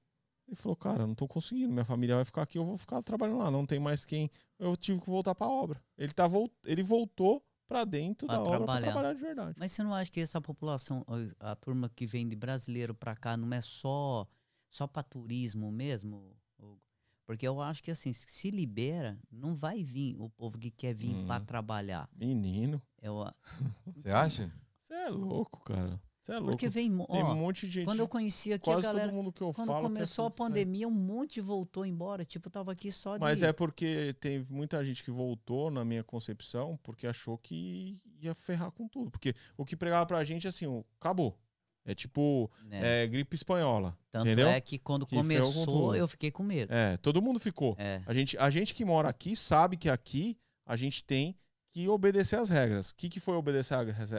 Ele 0.46 0.54
falou, 0.56 0.76
cara, 0.76 1.02
eu 1.02 1.06
não 1.08 1.14
tô 1.14 1.26
conseguindo, 1.26 1.72
minha 1.72 1.84
família 1.84 2.14
vai 2.16 2.24
ficar 2.24 2.42
aqui, 2.42 2.56
eu 2.58 2.64
vou 2.64 2.76
ficar 2.76 3.02
trabalhando 3.02 3.38
lá, 3.38 3.50
não 3.50 3.66
tem 3.66 3.80
mais 3.80 4.04
quem. 4.04 4.30
Eu 4.58 4.76
tive 4.76 5.00
que 5.00 5.10
voltar 5.10 5.34
pra 5.34 5.48
obra. 5.48 5.82
Ele, 5.98 6.12
tá, 6.12 6.26
vol- 6.28 6.50
ele 6.64 6.82
voltou 6.84 7.44
pra 7.66 7.84
dentro 7.84 8.28
Pra 8.28 8.36
da 8.36 8.40
obra 8.42 8.50
pra 8.50 8.58
trabalhar. 8.66 8.92
trabalhar 8.92 9.12
de 9.14 9.20
verdade. 9.20 9.56
Mas 9.58 9.72
você 9.72 9.82
não 9.82 9.92
acha 9.92 10.10
que 10.10 10.20
essa 10.20 10.40
população, 10.40 11.04
a 11.40 11.56
turma 11.56 11.88
que 11.88 12.06
vem 12.06 12.28
de 12.28 12.36
brasileiro 12.36 12.94
pra 12.94 13.16
cá, 13.16 13.36
não 13.36 13.52
é 13.52 13.60
só 13.60 14.26
só 14.70 14.86
para 14.86 15.02
turismo 15.02 15.70
mesmo? 15.72 16.36
Hugo? 16.58 16.80
Porque 17.24 17.46
eu 17.48 17.60
acho 17.60 17.82
que 17.82 17.90
assim, 17.90 18.12
se 18.12 18.50
libera, 18.52 19.18
não 19.28 19.56
vai 19.56 19.82
vir 19.82 20.14
o 20.20 20.30
povo 20.30 20.56
que 20.58 20.70
quer 20.70 20.94
vir 20.94 21.16
pra 21.26 21.40
Hum. 21.40 21.44
trabalhar. 21.44 22.08
Menino, 22.14 22.80
Eu, 23.02 23.16
Você 23.96 24.10
acha? 24.10 24.52
você 24.80 24.94
é 24.94 25.08
louco, 25.08 25.60
cara. 25.64 26.00
Você 26.26 26.32
é 26.32 26.38
louco. 26.38 26.50
Porque 26.52 26.68
vem. 26.68 26.90
mo- 26.90 27.06
Tem 27.06 27.22
Ó, 27.22 27.32
um 27.32 27.36
monte 27.36 27.66
de 27.66 27.72
gente. 27.72 27.84
quando 27.84 28.00
eu 28.00 28.08
conheci 28.08 28.52
aqui 28.52 28.68
a 28.68 28.72
quase 28.74 28.86
galera. 28.88 29.06
todo 29.08 29.14
mundo 29.16 29.32
que 29.32 29.40
eu 29.40 29.52
Quando 29.54 29.68
falo. 29.68 29.78
é 29.78 29.82
começou 29.82 30.24
a 30.24 30.28
é. 30.28 30.30
pandemia, 30.32 30.88
um 30.88 30.90
monte 30.90 31.40
voltou 31.40 31.86
embora. 31.86 32.24
Tipo, 32.24 32.50
tava 32.50 32.72
aqui 32.72 32.90
só 32.90 33.14
de. 33.16 33.20
Mas 33.20 33.44
é 33.44 33.52
porque 33.52 34.12
tem 34.18 34.44
muita 34.50 34.84
gente 34.84 35.04
que 35.04 35.10
voltou, 35.12 35.70
na 35.70 35.84
minha 35.84 36.02
concepção, 36.02 36.76
porque 36.82 37.06
achou 37.06 37.38
que 37.38 38.02
ia 38.20 38.34
ferrar 38.34 38.72
com 38.72 38.88
tudo. 38.88 39.08
Porque 39.08 39.36
o 39.56 39.64
que 39.64 39.76
pregava 39.76 40.04
pra 40.04 40.24
gente, 40.24 40.48
assim, 40.48 40.66
o- 40.66 40.84
acabou. 41.00 41.38
É 41.84 41.94
tipo 41.94 42.50
né? 42.64 43.04
é, 43.04 43.06
gripe 43.06 43.36
espanhola. 43.36 43.96
Tanto 44.10 44.26
entendeu? 44.26 44.48
é 44.48 44.60
que 44.60 44.76
quando 44.80 45.06
Que 45.06 45.14
começou, 45.14 45.94
eu 45.94 46.08
fiquei 46.08 46.32
com 46.32 46.42
medo. 46.42 46.72
É, 46.74 46.96
todo 46.96 47.22
mundo 47.22 47.38
ficou. 47.38 47.76
É. 47.78 48.02
A 48.04 48.12
gente, 48.12 48.36
a 48.38 48.50
gente 48.50 48.74
que 48.74 48.84
mora 48.84 49.08
aqui 49.08 49.36
sabe 49.36 49.76
que 49.76 49.88
aqui 49.88 50.36
a 50.66 50.74
gente 50.74 51.04
tem 51.04 51.36
que 51.70 51.86
obedecer 51.88 52.34
às 52.40 52.48
regras. 52.50 52.90
O 52.90 52.96
que, 52.96 53.08
que 53.08 53.20
foi 53.20 53.36
obedecer 53.36 53.74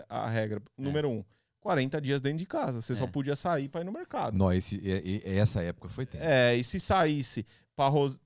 a, 0.07 0.25
a 0.25 0.29
regra? 0.29 0.61
Número 0.77 1.09
um, 1.09 1.25
40 1.59 1.99
dias 2.01 2.21
dentro 2.21 2.39
de 2.39 2.45
casa. 2.45 2.81
Você 2.81 2.95
só 2.95 3.05
É. 3.05 3.07
podia 3.07 3.35
sair 3.35 3.67
pra 3.69 3.81
ir 3.81 3.83
no 3.83 3.91
mercado. 3.91 4.37
Não, 4.37 4.51
esse, 4.53 4.81
é- 4.89 5.31
é- 5.33 5.37
essa 5.37 5.61
época 5.61 5.89
foi 5.89 6.05
tensa. 6.05 6.23
É, 6.23 6.55
e 6.55 6.63
se 6.63 6.79
saísse 6.79 7.45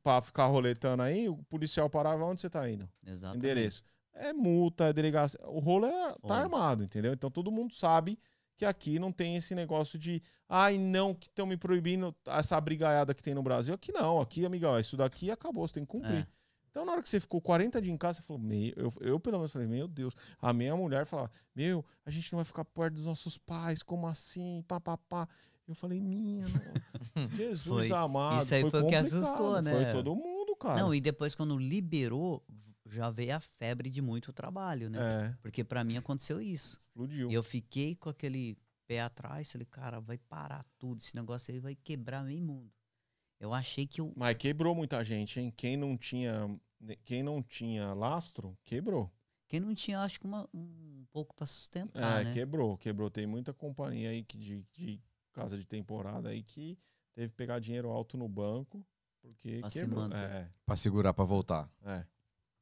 pra 0.04 0.22
ficar 0.22 0.46
roletando 0.46 1.04
aí, 1.04 1.28
o 1.28 1.38
policial 1.50 1.90
parava 1.90 2.24
onde 2.26 2.42
você 2.42 2.50
tá 2.50 2.70
indo? 2.70 2.88
Exatamente. 3.06 3.38
endereço. 3.46 3.84
É 4.14 4.34
multa, 4.34 4.86
é 4.86 4.94
delegacia. 4.94 5.40
O 5.48 5.60
rolo 5.60 5.86
é, 5.88 6.14
tá 6.28 6.36
armado, 6.38 6.84
entendeu? 6.84 7.14
Então 7.14 7.32
todo 7.32 7.52
mundo 7.52 7.74
sabe 7.74 8.20
que 8.58 8.66
aqui 8.66 9.00
não 9.00 9.12
tem 9.12 9.36
esse 9.38 9.56
negócio 9.56 9.98
de 9.98 10.22
ai, 10.48 10.78
não, 10.78 11.16
que 11.16 11.28
estão 11.28 11.46
me 11.48 11.58
proibindo 11.58 12.14
essa 12.28 12.60
brigaiada 12.62 13.14
que 13.14 13.24
tem 13.24 13.34
no 13.34 13.42
Brasil. 13.42 13.74
Aqui 13.74 13.92
não, 13.92 14.22
aqui, 14.22 14.46
amigão, 14.46 14.78
isso 14.80 14.96
daqui 14.96 15.32
acabou, 15.32 15.68
você 15.68 15.74
tem 15.76 15.84
que 15.86 15.90
cumprir. 15.92 16.20
É. 16.20 16.28
Então, 16.72 16.86
na 16.86 16.94
hora 16.94 17.04
que 17.04 17.10
você 17.10 17.20
ficou 17.20 17.42
40 17.42 17.82
dias 17.82 17.94
em 17.94 17.98
casa, 17.98 18.20
você 18.22 18.26
falou, 18.26 18.42
meu, 18.42 18.74
eu, 18.78 18.94
eu 19.02 19.20
pelo 19.20 19.38
menos 19.38 19.52
falei, 19.52 19.68
meu 19.68 19.88
Deus. 19.90 20.16
A 20.42 20.54
minha 20.54 20.74
mulher 20.76 21.06
falava, 21.06 21.30
meu, 21.54 21.86
a 22.06 22.10
gente 22.10 22.32
não 22.32 22.38
vai 22.38 22.46
ficar 22.46 22.64
perto 22.64 22.94
dos 22.96 23.06
nossos 23.06 23.38
pais, 23.38 23.84
como 23.84 24.08
assim? 24.08 24.64
Pá, 24.68 24.80
pá, 24.80 24.98
pá. 24.98 25.28
Eu 25.68 25.76
falei, 25.76 26.00
minha. 26.00 26.46
Jesus 27.36 27.88
Foi- 27.88 27.98
amado. 27.98 28.42
isso 28.42 28.54
aí 28.56 28.70
foi 28.70 28.82
o 28.82 28.88
que 28.88 28.96
assustou, 28.96 29.62
né? 29.62 29.72
Foi 29.72 29.92
todo 29.92 30.16
mundo, 30.16 30.56
cara. 30.56 30.80
Não, 30.80 30.96
e 30.96 31.02
depois 31.02 31.36
quando 31.36 31.58
liberou, 31.58 32.42
já 32.86 33.10
veio 33.10 33.36
a 33.36 33.40
febre 33.42 33.90
de 33.90 34.02
muito 34.02 34.32
trabalho, 34.32 34.90
né? 34.90 35.00
É, 35.02 35.36
Porque 35.42 35.64
pra 35.64 35.84
mim 35.84 35.98
aconteceu 35.98 36.42
isso. 36.42 36.80
explodiu. 36.88 37.30
E 37.30 37.34
eu 37.34 37.44
fiquei 37.44 37.96
com 37.96 38.10
aquele 38.10 38.58
pé 38.88 39.02
atrás, 39.02 39.52
falei, 39.52 39.68
cara, 39.70 40.00
vai 40.00 40.18
parar 40.18 40.64
tudo, 40.80 41.00
esse 41.02 41.16
negócio 41.16 41.54
aí 41.54 41.60
vai 41.60 41.76
quebrar 41.76 42.24
meio 42.24 42.42
mundo. 42.42 42.72
Eu 43.42 43.54
achei 43.56 43.88
que 43.88 44.00
eu. 44.00 44.14
Mas 44.16 44.38
quebrou 44.38 44.76
muita 44.76 45.04
gente, 45.04 45.40
hein? 45.40 45.52
Quem 45.58 45.76
não 45.76 45.98
tinha, 45.98 46.48
quem 47.04 47.24
não 47.24 47.42
tinha 47.42 47.92
lastro, 47.92 48.56
quebrou. 48.64 49.12
Quem 49.48 49.60
não 49.60 49.74
tinha, 49.74 50.00
acho 50.02 50.20
que 50.20 50.28
uma- 50.28 50.48
um 50.54 51.04
pouco 51.12 51.36
pra 51.36 51.48
sustentar, 51.48 52.22
é, 52.22 52.24
né? 52.26 52.32
quebrou, 52.34 52.78
quebrou. 52.78 53.10
Tem 53.10 53.26
muita 53.26 53.52
companhia 53.52 54.12
aí 54.12 54.24
que 54.24 54.38
de, 54.38 54.64
de 54.72 55.02
casa 55.34 55.58
de 55.58 55.66
temporada 55.66 56.30
aí 56.30 56.44
que 56.44 56.78
teve 57.16 57.30
que 57.30 57.36
pegar 57.36 57.58
dinheiro 57.60 57.90
alto 57.90 58.16
no 58.16 58.30
banco 58.30 58.86
porque 59.22 59.60
Pra 59.60 59.70
se 59.72 59.80
quebrou. 59.80 60.04
manter. 60.04 60.24
É, 60.30 60.50
Pra 60.64 60.76
segurar, 60.76 61.12
pra 61.14 61.26
voltar. 61.26 61.68
é. 61.84 62.06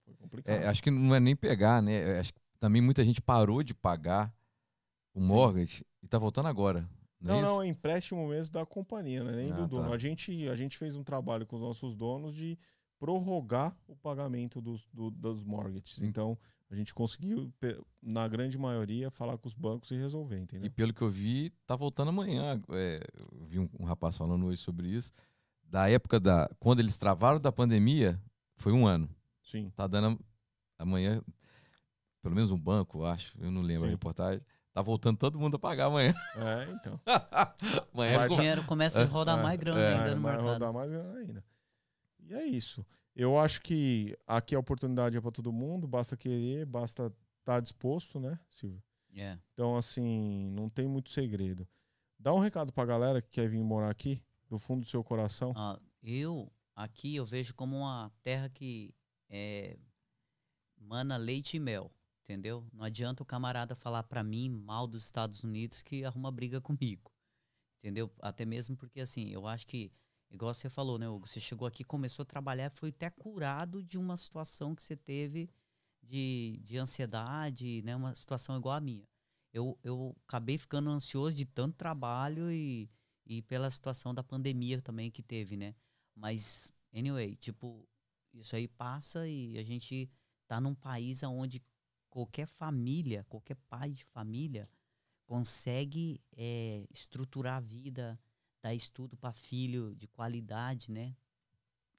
Foi 0.06 0.16
complicado. 0.16 0.56
É, 0.64 0.68
acho 0.68 0.82
que 0.82 0.90
não 0.90 1.14
é 1.14 1.20
nem 1.20 1.36
pegar, 1.36 1.82
né? 1.82 2.20
Acho 2.20 2.34
que 2.34 2.40
também 2.58 2.82
muita 2.82 3.04
gente 3.04 3.22
parou 3.22 3.62
de 3.62 3.74
pagar 3.76 4.34
o 5.14 5.20
Sim. 5.20 5.28
mortgage 5.28 5.86
e 6.02 6.08
tá 6.08 6.18
voltando 6.18 6.48
agora. 6.48 6.90
Não, 7.22 7.34
não, 7.34 7.40
é 7.40 7.42
não, 7.44 7.64
é 7.64 7.68
empréstimo 7.68 8.28
mesmo 8.28 8.54
da 8.54 8.66
companhia, 8.66 9.24
né? 9.24 9.36
nem 9.36 9.52
Ah, 9.52 9.56
do 9.56 9.68
dono. 9.68 9.90
tá. 9.90 9.94
A, 9.96 9.98
gente, 9.98 10.48
a 10.48 10.56
gente 10.56 10.78
fez 10.78 10.96
um 10.96 11.04
trabalho 11.04 11.46
com 11.46 11.56
os 11.56 11.62
nossos 11.62 11.96
donos 11.98 12.34
de 12.34 12.58
prorrogar 12.98 13.76
o 13.88 13.96
pagamento 13.96 14.62
dos, 14.62 14.88
do- 14.94 15.10
dos 15.12 15.44
mortgages. 15.44 16.02
Então, 16.02 16.38
a 16.70 16.76
gente 16.76 16.94
conseguiu, 16.94 17.52
na 18.02 18.28
grande 18.28 18.58
maioria, 18.58 19.10
falar 19.10 19.38
com 19.38 19.48
os 19.48 19.54
bancos 19.56 19.90
e 19.92 19.96
resolver, 19.96 20.38
entendeu? 20.40 20.68
E 20.68 20.70
pelo 20.70 20.94
que 20.94 21.02
eu 21.02 21.10
vi, 21.10 21.50
tá 21.66 21.76
voltando 21.76 22.10
amanhã. 22.10 22.62
É, 22.70 23.00
eu 23.18 23.46
vi 23.46 23.60
um, 23.60 23.70
um 23.80 23.84
rapaz 23.86 24.16
falando 24.18 24.46
hoje 24.46 24.62
sobre 24.62 24.88
isso. 24.88 25.12
Da 25.64 25.90
época 25.90 26.20
da. 26.20 26.50
Quando 26.60 26.80
eles 26.80 26.98
travaram 26.98 27.40
da 27.40 27.52
pandemia, 27.52 28.22
foi 28.56 28.72
um 28.72 28.86
ano. 28.88 29.10
Sim. 29.42 29.72
Tá 29.76 29.88
dando 29.88 30.20
amanhã, 30.78 31.22
pelo 32.22 32.36
menos 32.36 32.52
um 32.52 32.60
banco, 32.60 33.04
acho, 33.04 33.38
eu 33.42 33.50
não 33.52 33.62
lembro 33.62 33.86
a 33.86 33.88
Sim. 33.88 33.94
reportagem. 33.94 34.42
Tá 34.74 34.82
voltando 34.82 35.18
todo 35.18 35.40
mundo 35.40 35.56
a 35.56 35.60
pagar 35.60 35.86
amanhã. 35.88 36.14
É, 36.36 36.72
então. 36.72 37.00
amanhã 37.94 38.18
Vai 38.20 38.28
O 38.28 38.38
dinheiro 38.38 38.64
começa 38.66 39.02
a 39.02 39.06
rodar 39.06 39.40
É, 39.40 39.44
mais 39.44 39.60
grana 39.60 39.82
é, 39.82 39.94
ainda 39.96 40.16
no 40.16 40.22
vai 40.22 40.34
mercado. 40.34 40.54
rodar 40.54 40.74
mais 40.74 40.90
grana 40.90 41.18
ainda. 41.20 41.44
E 42.20 42.34
é 42.34 42.46
isso. 42.46 42.86
Eu 43.16 43.38
acho 43.38 43.62
que 43.62 44.18
aqui 44.28 44.56
a 44.56 44.60
oportunidade 44.60 45.18
é 45.18 45.22
para 45.22 45.32
todo 45.32 45.52
mundo, 45.52 45.88
basta 45.88 46.16
querer, 46.16 46.66
basta 46.66 47.12
estar 47.40 47.60
disposto, 47.60 48.20
né, 48.20 48.40
Silvio? 48.50 48.82
É. 49.16 49.38
Então, 49.54 49.76
assim, 49.76 50.50
não 50.52 50.70
tem 50.70 50.88
muito 50.88 51.10
segredo. 51.10 51.68
Dá 52.18 52.34
um 52.34 52.40
recado 52.40 52.72
pra 52.72 52.86
galera 52.86 53.22
que 53.22 53.30
quer 53.30 53.50
vir 53.50 53.64
morar 53.64 53.90
aqui, 53.90 54.22
do 54.48 54.60
fundo 54.60 54.82
do 54.82 54.86
seu 54.88 55.04
coração. 55.04 55.52
Ah, 55.56 55.80
eu, 56.04 56.52
aqui, 56.76 57.16
eu 57.16 57.26
vejo 57.26 57.54
como 57.56 57.78
uma 57.78 58.12
terra 58.24 58.48
que 58.50 58.94
é, 59.28 59.78
mana 60.78 61.18
leite 61.18 61.58
e 61.58 61.60
mel, 61.60 61.92
entendeu? 62.30 62.64
Não 62.72 62.86
adianta 62.86 63.24
o 63.24 63.26
camarada 63.26 63.74
falar 63.74 64.04
pra 64.04 64.24
mim 64.24 64.50
mal 64.50 64.86
dos 64.86 65.04
Estados 65.04 65.44
Unidos 65.44 65.82
que 65.82 66.06
arruma 66.06 66.32
briga 66.32 66.62
comigo, 66.62 67.12
entendeu? 67.80 68.12
Até 68.22 68.46
mesmo 68.46 68.78
porque, 68.78 69.02
assim, 69.02 69.30
eu 69.30 69.48
acho 69.48 69.66
que, 69.66 69.92
igual 70.30 70.54
você 70.54 70.70
falou, 70.70 71.00
né, 71.00 71.10
Hugo? 71.10 71.28
Você 71.28 71.40
chegou 71.40 71.68
aqui, 71.68 71.84
começou 71.84 72.22
a 72.22 72.26
trabalhar, 72.28 72.70
foi 72.70 72.90
até 72.90 73.10
curado 73.10 73.84
de 73.84 73.98
uma 73.98 74.16
situação 74.16 74.76
que 74.76 74.84
você 74.84 74.96
teve 74.96 75.50
de, 76.04 76.60
de 76.64 76.78
ansiedade, 76.78 77.82
né? 77.82 77.96
Uma 77.96 78.14
situação 78.14 78.56
igual 78.56 78.76
a 78.76 78.82
minha. 78.82 79.08
Eu, 79.52 79.78
eu 79.84 80.16
acabei 80.28 80.60
ficando 80.60 80.92
ansioso 80.92 81.36
de 81.36 81.46
tanto 81.46 81.76
trabalho 81.78 82.52
e, 82.52 82.88
e 83.26 83.42
pela 83.42 83.72
situação 83.72 84.14
da 84.14 84.22
pandemia 84.24 84.80
também 84.80 85.10
que 85.10 85.24
teve, 85.24 85.58
né? 85.58 85.74
Mas, 86.16 86.72
anyway, 86.94 87.36
tipo, 87.36 87.90
isso 88.36 88.56
aí 88.56 88.68
passa 88.68 89.28
e 89.28 89.58
a 89.58 89.64
gente 89.64 90.08
tá 90.48 90.62
num 90.62 90.76
país 90.76 91.24
onde 91.24 91.60
qualquer 92.10 92.48
família, 92.48 93.26
qualquer 93.30 93.56
pai 93.70 93.92
de 93.92 94.04
família 94.04 94.70
consegue 95.26 96.22
eh, 96.36 96.88
estruturar 96.92 97.58
a 97.58 97.60
vida, 97.60 98.20
dar 98.62 98.74
estudo 98.74 99.16
para 99.16 99.32
filho 99.32 99.96
de 99.96 100.08
qualidade, 100.08 100.92
né? 100.92 101.16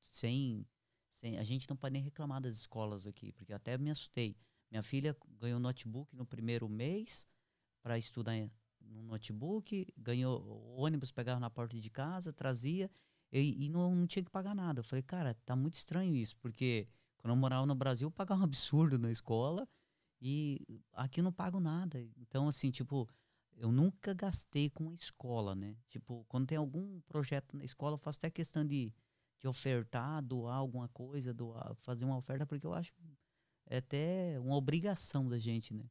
Sem, 0.00 0.66
sem. 1.12 1.38
A 1.38 1.44
gente 1.44 1.68
não 1.68 1.76
pode 1.76 1.92
nem 1.92 2.02
reclamar 2.02 2.40
das 2.40 2.56
escolas 2.56 3.06
aqui, 3.06 3.32
porque 3.32 3.52
até 3.52 3.78
me 3.78 3.90
assustei. 3.90 4.36
Minha 4.70 4.82
filha 4.82 5.16
ganhou 5.38 5.60
notebook 5.60 6.14
no 6.14 6.26
primeiro 6.26 6.68
mês 6.68 7.26
para 7.82 7.98
estudar 7.98 8.34
no 8.80 9.02
notebook, 9.02 9.86
ganhou 9.96 10.74
ônibus, 10.76 11.12
pegava 11.12 11.40
na 11.40 11.50
porta 11.50 11.78
de 11.78 11.90
casa, 11.90 12.32
trazia 12.32 12.90
e, 13.32 13.64
e 13.64 13.68
não, 13.68 13.94
não 13.94 14.06
tinha 14.06 14.24
que 14.24 14.30
pagar 14.30 14.54
nada. 14.54 14.80
Eu 14.80 14.84
falei, 14.84 15.02
cara, 15.02 15.34
tá 15.44 15.54
muito 15.54 15.74
estranho 15.74 16.14
isso, 16.14 16.36
porque 16.38 16.88
quando 17.18 17.32
eu 17.32 17.36
morava 17.36 17.66
no 17.66 17.74
Brasil, 17.74 18.08
eu 18.08 18.12
pagava 18.12 18.40
um 18.40 18.44
absurdo 18.44 18.98
na 18.98 19.10
escola 19.10 19.68
e 20.20 20.60
aqui 20.92 21.20
eu 21.20 21.24
não 21.24 21.32
pago 21.32 21.58
nada. 21.60 22.00
Então, 22.16 22.48
assim, 22.48 22.70
tipo, 22.70 23.08
eu 23.56 23.72
nunca 23.72 24.14
gastei 24.14 24.70
com 24.70 24.90
a 24.90 24.94
escola, 24.94 25.54
né? 25.54 25.76
Tipo, 25.88 26.24
quando 26.28 26.46
tem 26.46 26.58
algum 26.58 27.00
projeto 27.02 27.56
na 27.56 27.64
escola, 27.64 27.94
eu 27.94 27.98
faço 27.98 28.18
até 28.18 28.30
questão 28.30 28.64
de, 28.64 28.92
de 29.38 29.48
ofertar, 29.48 30.22
doar 30.22 30.56
alguma 30.56 30.88
coisa, 30.88 31.32
doar, 31.32 31.74
fazer 31.76 32.04
uma 32.04 32.16
oferta, 32.16 32.46
porque 32.46 32.66
eu 32.66 32.74
acho 32.74 32.92
é 33.70 33.76
até 33.76 34.38
uma 34.40 34.56
obrigação 34.56 35.28
da 35.28 35.38
gente, 35.38 35.72
né? 35.72 35.88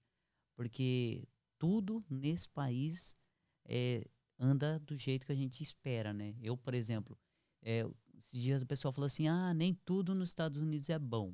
Porque 0.53 1.26
tudo 1.57 2.03
nesse 2.10 2.49
país 2.49 3.15
é, 3.65 4.06
anda 4.38 4.77
do 4.80 4.97
jeito 4.97 5.26
que 5.26 5.31
a 5.31 5.35
gente 5.35 5.64
espera, 5.64 6.11
né? 6.11 6.35
Eu, 6.41 6.57
por 6.57 6.73
exemplo, 6.73 7.18
é, 7.61 7.85
esses 8.18 8.41
dias 8.41 8.61
o 8.61 8.65
pessoal 8.65 8.91
falou 8.91 9.06
assim: 9.06 9.30
ah, 9.30 9.53
nem 9.53 9.73
tudo 9.73 10.14
nos 10.14 10.30
Estados 10.30 10.60
Unidos 10.60 10.89
é 10.89 10.99
bom. 10.99 11.34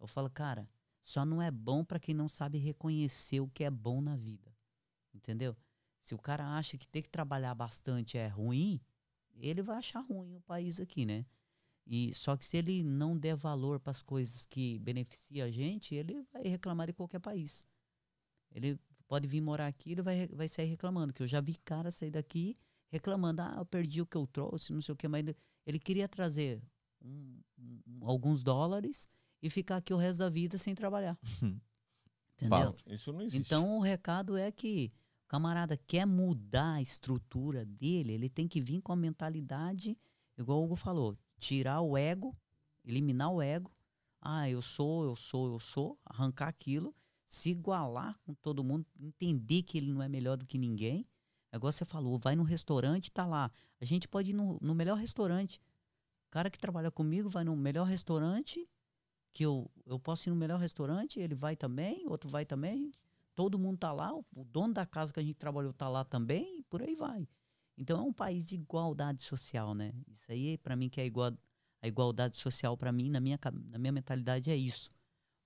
Eu 0.00 0.08
falo, 0.08 0.28
cara, 0.28 0.68
só 1.02 1.24
não 1.24 1.40
é 1.40 1.50
bom 1.50 1.84
para 1.84 1.98
quem 1.98 2.14
não 2.14 2.28
sabe 2.28 2.58
reconhecer 2.58 3.40
o 3.40 3.48
que 3.48 3.64
é 3.64 3.70
bom 3.70 4.00
na 4.00 4.16
vida. 4.16 4.54
Entendeu? 5.14 5.56
Se 6.00 6.14
o 6.14 6.18
cara 6.18 6.56
acha 6.56 6.76
que 6.78 6.88
ter 6.88 7.02
que 7.02 7.08
trabalhar 7.08 7.54
bastante 7.54 8.16
é 8.16 8.28
ruim, 8.28 8.80
ele 9.40 9.62
vai 9.62 9.78
achar 9.78 10.00
ruim 10.00 10.34
o 10.36 10.40
país 10.40 10.80
aqui, 10.80 11.04
né? 11.04 11.24
E 11.86 12.14
só 12.14 12.36
que 12.36 12.44
se 12.44 12.56
ele 12.58 12.82
não 12.82 13.16
der 13.16 13.34
valor 13.34 13.80
para 13.80 13.90
as 13.90 14.02
coisas 14.02 14.44
que 14.44 14.78
beneficiam 14.80 15.46
a 15.46 15.50
gente, 15.50 15.94
ele 15.94 16.22
vai 16.32 16.42
reclamar 16.42 16.86
de 16.86 16.92
qualquer 16.92 17.18
país. 17.18 17.64
Ele 18.50 18.78
pode 19.06 19.26
vir 19.26 19.40
morar 19.40 19.66
aqui, 19.66 19.92
ele 19.92 20.02
vai, 20.02 20.26
vai 20.28 20.48
sair 20.48 20.66
reclamando. 20.66 21.12
Que 21.12 21.22
eu 21.22 21.26
já 21.26 21.40
vi 21.40 21.56
cara 21.56 21.90
sair 21.90 22.10
daqui 22.10 22.56
reclamando, 22.90 23.42
ah, 23.42 23.54
eu 23.58 23.66
perdi 23.66 24.02
o 24.02 24.06
que 24.06 24.16
eu 24.16 24.26
trouxe, 24.26 24.72
não 24.72 24.82
sei 24.82 24.92
o 24.92 24.96
que, 24.96 25.08
mas 25.08 25.20
ele, 25.20 25.36
ele 25.66 25.78
queria 25.78 26.08
trazer 26.08 26.62
um- 27.02 27.40
um- 27.58 28.00
alguns 28.02 28.42
dólares 28.42 29.08
e 29.42 29.48
ficar 29.48 29.76
aqui 29.76 29.92
o 29.92 29.96
resto 29.96 30.20
da 30.20 30.28
vida 30.28 30.58
sem 30.58 30.74
trabalhar. 30.74 31.18
Entendeu? 32.34 32.72
Fato. 32.72 32.84
Isso 32.86 33.12
não 33.12 33.20
existe. 33.20 33.38
Então 33.38 33.76
o 33.76 33.80
recado 33.80 34.36
é 34.36 34.50
que 34.52 34.92
o 35.24 35.28
camarada 35.28 35.76
quer 35.76 36.06
mudar 36.06 36.74
a 36.74 36.82
estrutura 36.82 37.64
dele, 37.64 38.12
ele 38.12 38.28
tem 38.28 38.46
que 38.46 38.60
vir 38.60 38.80
com 38.80 38.92
a 38.92 38.96
mentalidade, 38.96 39.98
igual 40.36 40.60
o 40.60 40.64
Hugo 40.64 40.76
falou, 40.76 41.16
tirar 41.38 41.80
o 41.80 41.96
ego, 41.96 42.36
eliminar 42.84 43.32
o 43.32 43.42
ego. 43.42 43.72
Ah, 44.20 44.48
eu 44.48 44.62
sou, 44.62 45.04
eu 45.04 45.16
sou, 45.16 45.52
eu 45.52 45.60
sou, 45.60 45.98
arrancar 46.04 46.48
aquilo, 46.48 46.94
se 47.24 47.50
igualar 47.50 48.18
com 48.24 48.34
todo 48.34 48.64
mundo, 48.64 48.86
entender 48.98 49.62
que 49.62 49.78
ele 49.78 49.92
não 49.92 50.02
é 50.02 50.08
melhor 50.08 50.36
do 50.36 50.46
que 50.46 50.58
ninguém, 50.58 51.04
É 51.52 51.56
igual 51.56 51.72
você 51.72 51.84
falou, 51.84 52.18
vai 52.18 52.36
no 52.36 52.42
restaurante, 52.42 53.10
tá 53.10 53.24
lá. 53.24 53.50
A 53.80 53.84
gente 53.84 54.06
pode 54.06 54.30
ir 54.30 54.34
no, 54.34 54.58
no 54.60 54.74
melhor 54.74 54.98
restaurante. 54.98 55.60
O 56.26 56.30
cara 56.30 56.50
que 56.50 56.58
trabalha 56.58 56.90
comigo 56.90 57.28
vai 57.28 57.42
no 57.42 57.56
melhor 57.56 57.86
restaurante, 57.86 58.68
que 59.32 59.44
eu, 59.44 59.70
eu 59.86 59.98
posso 59.98 60.28
ir 60.28 60.30
no 60.30 60.36
melhor 60.36 60.58
restaurante, 60.58 61.20
ele 61.20 61.34
vai 61.34 61.56
também, 61.56 62.06
outro 62.06 62.28
vai 62.28 62.44
também. 62.44 62.92
Todo 63.34 63.58
mundo 63.58 63.78
tá 63.78 63.92
lá, 63.92 64.12
o, 64.14 64.24
o 64.34 64.44
dono 64.44 64.74
da 64.74 64.84
casa 64.84 65.12
que 65.12 65.20
a 65.20 65.22
gente 65.22 65.36
trabalhou 65.36 65.72
tá 65.72 65.88
lá 65.88 66.04
também, 66.04 66.58
e 66.58 66.62
por 66.64 66.82
aí 66.82 66.94
vai. 66.94 67.28
Então 67.76 68.00
é 68.00 68.02
um 68.02 68.12
país 68.12 68.44
de 68.44 68.56
igualdade 68.56 69.22
social, 69.22 69.74
né? 69.74 69.92
Isso 70.08 70.30
aí, 70.30 70.58
para 70.58 70.74
mim, 70.74 70.88
que 70.88 71.00
é 71.00 71.06
igual, 71.06 71.32
a 71.80 71.86
igualdade 71.86 72.36
social, 72.36 72.76
para 72.76 72.90
mim, 72.90 73.08
na 73.08 73.20
minha, 73.20 73.38
na 73.70 73.78
minha 73.78 73.92
mentalidade, 73.92 74.50
é 74.50 74.56
isso. 74.56 74.90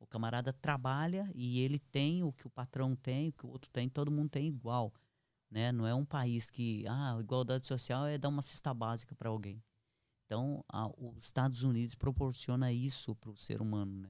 O 0.00 0.06
camarada 0.06 0.52
trabalha 0.52 1.30
e 1.34 1.60
ele 1.60 1.78
tem 1.78 2.24
o 2.24 2.32
que 2.32 2.46
o 2.46 2.50
patrão 2.50 2.96
tem, 2.96 3.28
o 3.28 3.32
que 3.32 3.46
o 3.46 3.50
outro 3.50 3.70
tem, 3.70 3.88
todo 3.88 4.10
mundo 4.10 4.30
tem 4.30 4.48
igual. 4.48 4.92
Né? 5.50 5.70
Não 5.70 5.86
é 5.86 5.94
um 5.94 6.04
país 6.04 6.48
que, 6.48 6.84
ah, 6.88 7.18
igualdade 7.20 7.66
social 7.66 8.06
é 8.06 8.16
dar 8.16 8.30
uma 8.30 8.40
cesta 8.40 8.72
básica 8.72 9.14
para 9.14 9.28
alguém. 9.28 9.62
Então, 10.32 10.64
a, 10.72 10.88
os 10.96 11.24
Estados 11.24 11.62
Unidos 11.62 11.94
proporciona 11.94 12.72
isso 12.72 13.14
para 13.16 13.30
o 13.30 13.36
ser 13.36 13.60
humano, 13.60 14.00
né? 14.00 14.08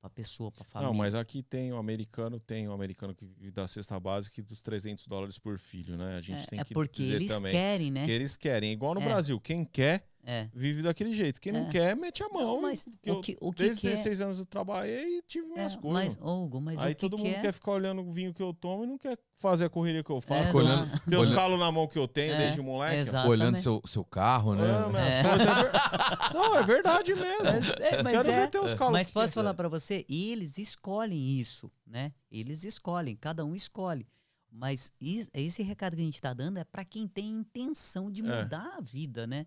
Para 0.00 0.08
a 0.08 0.10
pessoa, 0.10 0.50
para 0.50 0.62
a 0.62 0.64
família. 0.64 0.92
Não, 0.92 0.98
mas 0.98 1.14
aqui 1.14 1.40
tem 1.40 1.72
o 1.72 1.76
americano, 1.76 2.40
tem 2.40 2.66
o 2.66 2.72
americano 2.72 3.14
que 3.14 3.24
vive 3.24 3.52
da 3.52 3.68
cesta 3.68 4.00
básica 4.00 4.40
e 4.40 4.42
dos 4.42 4.60
300 4.60 5.06
dólares 5.06 5.38
por 5.38 5.60
filho, 5.60 5.96
né? 5.96 6.16
A 6.16 6.20
gente 6.20 6.42
é, 6.42 6.46
tem 6.46 6.58
é 6.58 6.64
que 6.64 6.74
porque 6.74 7.02
dizer 7.02 7.14
eles 7.14 7.28
também 7.28 7.52
querem, 7.52 7.92
né? 7.92 8.04
que 8.04 8.10
eles 8.10 8.36
querem. 8.36 8.72
Igual 8.72 8.94
no 8.94 9.00
É. 9.02 9.04
Brasil, 9.04 9.38
quem 9.38 9.64
quer 9.64 10.04
É. 10.24 10.48
vive 10.54 10.82
daquele 10.82 11.12
jeito. 11.14 11.40
Quem 11.40 11.52
não 11.52 11.62
É. 11.66 11.68
quer, 11.68 11.96
mete 11.96 12.22
a 12.22 12.28
mão. 12.28 12.42
Não, 12.56 12.62
mas 12.62 12.86
o 13.06 13.20
que, 13.20 13.36
o 13.40 13.52
que 13.52 13.64
desde 13.64 13.82
quer... 13.82 13.90
16 13.90 14.20
anos 14.20 14.38
eu 14.38 14.46
trabalhei 14.46 15.18
e 15.18 15.22
tive 15.22 15.46
é, 15.50 15.54
minhas 15.54 15.76
coisas. 15.76 16.16
mas, 16.16 16.30
Hugo, 16.30 16.60
mas 16.60 16.80
Aí 16.80 16.92
o 16.92 16.94
que 16.94 17.00
todo 17.00 17.18
mundo 17.18 17.28
quer... 17.32 17.40
quer 17.40 17.52
ficar 17.52 17.72
olhando 17.72 18.02
o 18.02 18.12
vinho 18.12 18.32
que 18.32 18.42
eu 18.42 18.54
tomo 18.54 18.84
e 18.84 18.86
não 18.86 18.96
quer 18.96 19.18
fazer 19.34 19.64
a 19.64 19.68
correria 19.68 20.04
que 20.04 20.10
eu 20.10 20.20
faço. 20.20 20.40
É, 20.48 20.52
Tem 20.52 20.60
os- 20.60 20.64
olhando- 20.64 21.00
Tem 21.10 21.18
os 21.18 21.30
calos 21.30 21.58
na 21.58 21.72
mão 21.72 21.88
que 21.88 21.98
eu 21.98 22.06
tenho 22.06 22.34
É, 22.34 22.38
desde 22.38 22.60
moleque. 22.62 22.96
exato. 22.98 23.28
Olhando 23.28 23.56
Exatamente. 23.56 23.82
seu, 23.84 23.90
seu 23.90 24.04
carro, 24.04 24.54
né? 24.54 24.64
É. 24.94 26.30
é 26.30 26.34
Não, 26.34 26.56
é 26.56 26.62
verdade 26.62 27.14
mesmo. 27.14 27.44
Mas, 27.44 27.68
é, 27.80 28.02
mas 28.02 28.12
Quero 28.16 28.30
é- 28.30 28.40
ver 28.42 28.50
teus 28.50 28.74
calos. 28.74 28.92
Mas 28.92 29.08
que 29.08 29.14
posso 29.14 29.32
é. 29.32 29.34
falar 29.34 29.54
para 29.54 29.68
você, 29.68 30.04
eles 30.08 30.56
escolhem 30.58 31.38
isso, 31.40 31.70
né? 31.86 32.12
Eles 32.30 32.62
escolhem, 32.64 33.16
cada 33.16 33.44
um 33.44 33.54
escolhe. 33.54 34.06
Mas 34.54 34.92
esse 35.32 35.62
recado 35.62 35.96
que 35.96 36.02
a 36.02 36.04
gente 36.04 36.16
está 36.16 36.34
dando 36.34 36.58
é 36.58 36.64
para 36.64 36.84
quem 36.84 37.08
tem 37.08 37.30
intenção 37.30 38.10
de 38.10 38.20
É. 38.20 38.42
mudar 38.42 38.76
a 38.76 38.80
vida, 38.80 39.26
né? 39.26 39.46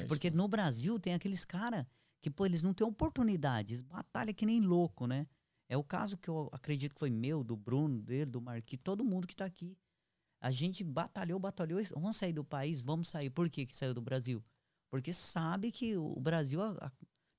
É 0.00 0.04
Porque 0.04 0.30
no 0.30 0.46
Brasil 0.46 0.98
tem 1.00 1.12
aqueles 1.12 1.44
caras 1.44 1.84
que, 2.22 2.30
pô, 2.30 2.46
eles 2.46 2.62
não 2.62 2.72
têm 2.72 2.86
oportunidade, 2.86 3.72
eles 3.74 3.82
batalham 3.82 4.32
que 4.32 4.46
nem 4.46 4.60
louco, 4.60 5.06
né? 5.06 5.26
É 5.68 5.76
o 5.76 5.82
caso 5.82 6.16
que 6.16 6.28
eu 6.28 6.48
acredito 6.52 6.94
que 6.94 7.00
foi 7.00 7.10
meu, 7.10 7.42
do 7.42 7.56
Bruno, 7.56 8.00
dele, 8.00 8.30
do 8.30 8.40
Marquinhos, 8.40 8.82
todo 8.84 9.04
mundo 9.04 9.26
que 9.26 9.34
tá 9.34 9.44
aqui. 9.44 9.76
A 10.40 10.50
gente 10.52 10.84
batalhou, 10.84 11.38
batalhou, 11.40 11.82
vamos 11.92 12.16
sair 12.16 12.32
do 12.32 12.44
país, 12.44 12.80
vamos 12.80 13.08
sair. 13.08 13.30
Por 13.30 13.48
que 13.50 13.66
que 13.66 13.76
saiu 13.76 13.92
do 13.94 14.00
Brasil? 14.02 14.44
Porque 14.90 15.12
sabe 15.12 15.72
que 15.72 15.96
o 15.96 16.20
Brasil 16.20 16.62
a- 16.62 16.76
a- 16.80 16.92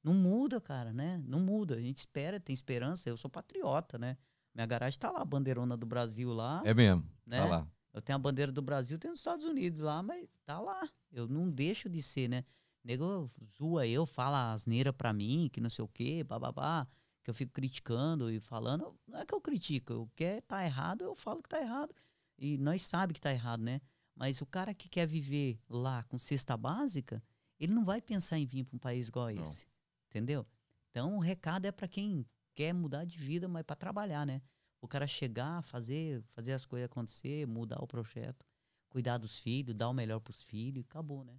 não 0.03 0.13
muda, 0.13 0.59
cara, 0.59 0.91
né? 0.91 1.21
Não 1.25 1.39
muda. 1.39 1.75
A 1.75 1.81
gente 1.81 1.99
espera, 1.99 2.39
tem 2.39 2.53
esperança. 2.53 3.07
Eu 3.07 3.15
sou 3.15 3.29
patriota, 3.29 3.97
né? 3.97 4.17
Minha 4.55 4.65
garagem 4.65 4.97
tá 4.97 5.11
lá, 5.11 5.21
a 5.21 5.25
bandeirona 5.25 5.75
do 5.75 5.85
Brasil 5.85 6.31
lá. 6.33 6.61
É 6.65 6.73
mesmo. 6.73 7.03
né? 7.25 7.39
Tá 7.39 7.45
lá. 7.45 7.67
Eu 7.93 8.01
tenho 8.01 8.15
a 8.15 8.19
bandeira 8.19 8.51
do 8.51 8.61
Brasil, 8.61 8.97
tem 8.97 9.11
nos 9.11 9.19
Estados 9.19 9.45
Unidos 9.45 9.79
lá, 9.81 10.01
mas 10.01 10.25
tá 10.45 10.59
lá. 10.59 10.89
Eu 11.11 11.27
não 11.27 11.49
deixo 11.49 11.89
de 11.89 12.01
ser, 12.01 12.29
né? 12.29 12.43
Nego 12.83 13.29
zoa 13.57 13.85
eu, 13.85 14.05
fala 14.05 14.53
asneira 14.53 14.93
pra 14.93 15.11
mim, 15.11 15.49
que 15.51 15.59
não 15.59 15.69
sei 15.69 15.83
o 15.83 15.87
quê, 15.87 16.23
bababá, 16.23 16.87
que 17.23 17.29
eu 17.29 17.33
fico 17.33 17.51
criticando 17.51 18.29
e 18.31 18.39
falando. 18.39 18.97
Não 19.07 19.19
é 19.19 19.25
que 19.25 19.33
eu 19.33 19.41
critico, 19.41 19.93
o 19.93 20.07
que 20.15 20.23
é 20.23 20.41
tá 20.41 20.63
errado, 20.63 21.03
eu 21.03 21.15
falo 21.15 21.41
que 21.41 21.49
tá 21.49 21.59
errado. 21.59 21.93
E 22.37 22.57
nós 22.57 22.83
sabe 22.83 23.13
que 23.13 23.19
tá 23.21 23.31
errado, 23.31 23.61
né? 23.61 23.81
Mas 24.15 24.39
o 24.39 24.45
cara 24.45 24.73
que 24.73 24.87
quer 24.87 25.05
viver 25.07 25.59
lá 25.69 26.03
com 26.03 26.17
cesta 26.17 26.55
básica, 26.55 27.21
ele 27.59 27.73
não 27.73 27.83
vai 27.83 28.01
pensar 28.01 28.37
em 28.37 28.45
vir 28.45 28.63
para 28.63 28.75
um 28.75 28.79
país 28.79 29.07
igual 29.07 29.33
Não. 29.33 29.41
esse. 29.43 29.65
Entendeu? 30.09 30.45
Então 30.91 31.15
o 31.17 31.19
recado 31.19 31.65
é 31.65 31.71
para 31.71 31.87
quem 31.87 32.25
quer 32.55 32.73
mudar 32.73 33.05
de 33.05 33.17
vida, 33.17 33.47
mas 33.47 33.63
para 33.63 33.75
trabalhar, 33.75 34.25
né? 34.25 34.41
O 34.81 34.87
cara 34.87 35.05
chegar, 35.05 35.61
fazer, 35.63 36.23
fazer 36.29 36.53
as 36.53 36.65
coisas 36.65 36.85
acontecer, 36.85 37.45
mudar 37.45 37.83
o 37.83 37.87
projeto, 37.87 38.45
cuidar 38.89 39.17
dos 39.17 39.37
filhos, 39.37 39.75
dar 39.75 39.89
o 39.89 39.93
melhor 39.93 40.19
pros 40.19 40.41
filhos 40.41 40.77
e 40.77 40.85
acabou, 40.89 41.23
né? 41.23 41.33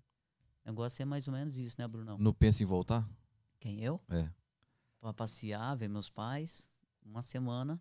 O 0.64 0.68
negócio 0.68 1.00
é 1.02 1.04
mais 1.04 1.26
ou 1.26 1.32
menos 1.32 1.56
isso, 1.58 1.76
né, 1.78 1.88
Brunão? 1.88 2.18
Não 2.18 2.34
pensa 2.34 2.62
em 2.62 2.66
voltar? 2.66 3.08
Quem 3.58 3.82
eu? 3.82 4.00
É. 4.08 4.28
Pra 5.00 5.14
passear, 5.14 5.76
ver 5.76 5.88
meus 5.88 6.10
pais, 6.10 6.68
uma 7.04 7.22
semana, 7.22 7.80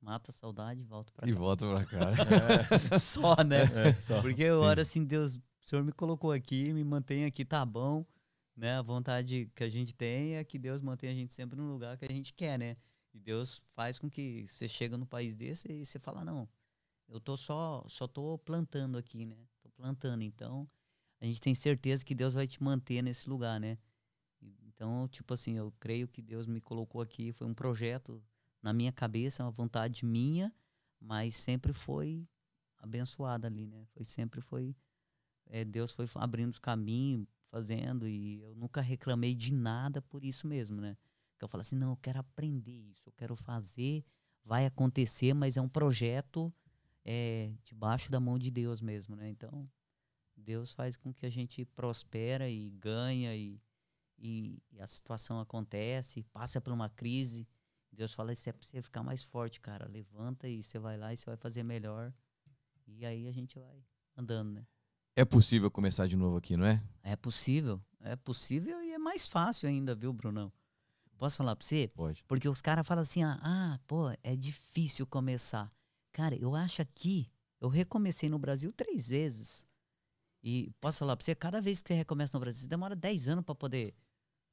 mata 0.00 0.30
a 0.30 0.34
saudade 0.34 0.80
e 0.80 0.84
volta 0.84 1.12
pra 1.12 1.26
E 1.26 1.32
cá. 1.32 1.38
volta 1.38 1.66
pra 1.66 1.86
cá. 1.86 2.98
Só, 3.00 3.34
né? 3.42 3.62
É, 3.88 4.00
só. 4.00 4.20
Porque 4.20 4.42
eu 4.42 4.62
assim, 4.64 5.04
Deus, 5.04 5.36
o 5.36 5.42
Senhor 5.60 5.82
me 5.82 5.92
colocou 5.92 6.30
aqui, 6.30 6.72
me 6.72 6.84
mantém 6.84 7.24
aqui, 7.24 7.44
tá 7.44 7.64
bom. 7.64 8.04
Né? 8.56 8.78
A 8.78 8.82
vontade 8.82 9.50
que 9.54 9.62
a 9.62 9.68
gente 9.68 9.94
tem 9.94 10.36
é 10.36 10.44
que 10.44 10.58
Deus 10.58 10.80
mantenha 10.80 11.12
a 11.12 11.14
gente 11.14 11.34
sempre 11.34 11.56
no 11.56 11.70
lugar 11.70 11.98
que 11.98 12.06
a 12.06 12.10
gente 12.10 12.32
quer, 12.32 12.58
né? 12.58 12.74
E 13.12 13.18
Deus 13.18 13.60
faz 13.74 13.98
com 13.98 14.08
que 14.08 14.46
você 14.48 14.68
chega 14.68 14.96
no 14.96 15.06
país 15.06 15.34
desse 15.34 15.70
e 15.70 15.84
você 15.84 15.98
fala, 15.98 16.24
não, 16.24 16.48
eu 17.08 17.20
tô 17.20 17.36
só, 17.36 17.84
só 17.88 18.08
tô 18.08 18.38
plantando 18.38 18.96
aqui, 18.96 19.26
né? 19.26 19.36
Tô 19.60 19.68
plantando, 19.70 20.22
então 20.22 20.68
a 21.20 21.26
gente 21.26 21.40
tem 21.40 21.54
certeza 21.54 22.04
que 22.04 22.14
Deus 22.14 22.34
vai 22.34 22.46
te 22.46 22.62
manter 22.62 23.02
nesse 23.02 23.28
lugar, 23.28 23.60
né? 23.60 23.78
Então, 24.66 25.08
tipo 25.08 25.32
assim, 25.32 25.56
eu 25.56 25.72
creio 25.80 26.06
que 26.06 26.20
Deus 26.20 26.46
me 26.46 26.60
colocou 26.60 27.00
aqui, 27.00 27.32
foi 27.32 27.46
um 27.46 27.54
projeto 27.54 28.22
na 28.62 28.72
minha 28.72 28.92
cabeça, 28.92 29.42
uma 29.42 29.50
vontade 29.50 30.04
minha, 30.04 30.52
mas 31.00 31.36
sempre 31.36 31.72
foi 31.72 32.28
abençoada 32.78 33.46
ali, 33.46 33.66
né? 33.66 33.86
Foi 33.94 34.04
sempre 34.04 34.40
foi 34.40 34.76
é, 35.46 35.64
Deus 35.64 35.92
foi 35.92 36.06
abrindo 36.16 36.50
os 36.50 36.58
caminhos, 36.58 37.26
fazendo 37.50 38.06
e 38.06 38.40
eu 38.40 38.54
nunca 38.54 38.80
reclamei 38.80 39.34
de 39.34 39.52
nada 39.52 40.02
por 40.02 40.24
isso 40.24 40.46
mesmo, 40.46 40.80
né? 40.80 40.96
Que 41.38 41.44
eu 41.44 41.48
falo 41.48 41.60
assim, 41.60 41.76
não, 41.76 41.90
eu 41.90 41.96
quero 41.96 42.18
aprender 42.18 42.90
isso, 42.90 43.08
eu 43.08 43.12
quero 43.12 43.36
fazer, 43.36 44.04
vai 44.44 44.66
acontecer, 44.66 45.34
mas 45.34 45.56
é 45.56 45.60
um 45.60 45.68
projeto 45.68 46.52
é, 47.04 47.52
debaixo 47.62 48.10
da 48.10 48.18
mão 48.18 48.38
de 48.38 48.50
Deus 48.50 48.80
mesmo, 48.80 49.14
né? 49.14 49.28
Então 49.28 49.68
Deus 50.36 50.72
faz 50.72 50.96
com 50.96 51.12
que 51.12 51.24
a 51.24 51.30
gente 51.30 51.64
prospera 51.64 52.48
e 52.48 52.70
ganha 52.70 53.34
e, 53.34 53.60
e, 54.18 54.62
e 54.70 54.80
a 54.80 54.86
situação 54.86 55.40
acontece, 55.40 56.22
passa 56.24 56.60
por 56.60 56.72
uma 56.72 56.90
crise. 56.90 57.48
Deus 57.90 58.12
fala, 58.12 58.32
isso 58.32 58.48
é 58.48 58.52
pra 58.52 58.62
você 58.62 58.82
ficar 58.82 59.02
mais 59.02 59.22
forte, 59.22 59.60
cara. 59.60 59.88
Levanta 59.88 60.46
e 60.46 60.62
você 60.62 60.78
vai 60.78 60.98
lá 60.98 61.12
e 61.12 61.16
você 61.16 61.24
vai 61.26 61.36
fazer 61.36 61.62
melhor. 61.62 62.12
E 62.86 63.06
aí 63.06 63.26
a 63.26 63.32
gente 63.32 63.58
vai 63.58 63.82
andando, 64.16 64.52
né? 64.52 64.66
É 65.18 65.24
possível 65.24 65.70
começar 65.70 66.06
de 66.06 66.14
novo 66.14 66.36
aqui, 66.36 66.58
não 66.58 66.66
é? 66.66 66.82
É 67.02 67.16
possível, 67.16 67.80
é 68.00 68.14
possível 68.16 68.82
e 68.82 68.92
é 68.92 68.98
mais 68.98 69.26
fácil 69.26 69.66
ainda, 69.66 69.94
viu, 69.94 70.12
Brunão? 70.12 70.52
Posso 71.16 71.38
falar 71.38 71.56
pra 71.56 71.66
você? 71.66 71.88
Pode. 71.94 72.22
Porque 72.28 72.46
os 72.46 72.60
caras 72.60 72.86
falam 72.86 73.00
assim, 73.00 73.22
ah, 73.22 73.40
ah, 73.42 73.80
pô, 73.86 74.10
é 74.22 74.36
difícil 74.36 75.06
começar. 75.06 75.72
Cara, 76.12 76.36
eu 76.36 76.54
acho 76.54 76.82
aqui, 76.82 77.32
eu 77.58 77.70
recomecei 77.70 78.28
no 78.28 78.38
Brasil 78.38 78.70
três 78.74 79.08
vezes. 79.08 79.64
E 80.42 80.70
posso 80.82 80.98
falar 80.98 81.16
pra 81.16 81.24
você, 81.24 81.34
cada 81.34 81.62
vez 81.62 81.80
que 81.80 81.88
você 81.88 81.94
recomeça 81.94 82.36
no 82.36 82.40
Brasil, 82.42 82.60
você 82.60 82.68
demora 82.68 82.94
10 82.94 83.26
anos 83.26 83.42
pra 83.42 83.54
poder, 83.54 83.94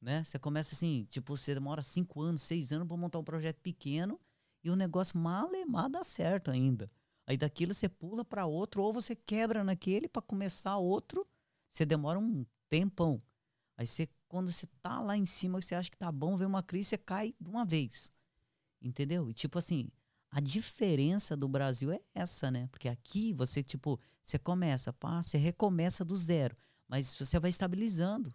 né? 0.01 0.23
Você 0.23 0.39
começa 0.39 0.73
assim, 0.73 1.05
tipo, 1.09 1.35
você 1.35 1.53
demora 1.53 1.83
5 1.83 2.21
anos, 2.21 2.41
6 2.41 2.71
anos 2.71 2.87
pra 2.87 2.95
montar 2.95 3.19
um 3.19 3.23
projeto 3.23 3.59
pequeno 3.59 4.17
e 4.63 4.69
o 4.69 4.77
negócio 4.77 5.17
malemar 5.17 5.89
dá 5.89 6.05
certo 6.05 6.49
ainda. 6.49 6.89
Aí 7.25 7.37
daquilo 7.37 7.73
você 7.73 7.87
pula 7.87 8.25
pra 8.25 8.45
outro 8.45 8.83
ou 8.83 8.91
você 8.91 9.15
quebra 9.15 9.63
naquele 9.63 10.09
pra 10.09 10.21
começar 10.21 10.77
outro, 10.77 11.25
você 11.69 11.85
demora 11.85 12.19
um 12.19 12.45
tempão. 12.69 13.19
Aí 13.77 13.87
você, 13.87 14.07
quando 14.27 14.51
você 14.51 14.67
tá 14.81 15.01
lá 15.01 15.17
em 15.17 15.25
cima, 15.25 15.61
você 15.61 15.73
acha 15.73 15.89
que 15.89 15.97
tá 15.97 16.11
bom, 16.11 16.37
vem 16.37 16.47
uma 16.47 16.61
crise, 16.61 16.89
você 16.89 16.97
cai 16.97 17.33
de 17.39 17.49
uma 17.49 17.65
vez. 17.65 18.11
Entendeu? 18.81 19.29
E 19.29 19.33
tipo 19.33 19.57
assim, 19.57 19.89
a 20.29 20.39
diferença 20.39 21.37
do 21.37 21.47
Brasil 21.47 21.91
é 21.91 22.01
essa, 22.13 22.49
né? 22.49 22.67
Porque 22.71 22.89
aqui 22.89 23.31
você, 23.33 23.63
tipo, 23.63 23.99
você 24.21 24.39
começa, 24.39 24.91
pá, 24.91 25.21
você 25.21 25.37
recomeça 25.37 26.03
do 26.03 26.17
zero. 26.17 26.57
Mas 26.87 27.15
você 27.15 27.39
vai 27.39 27.49
estabilizando. 27.49 28.31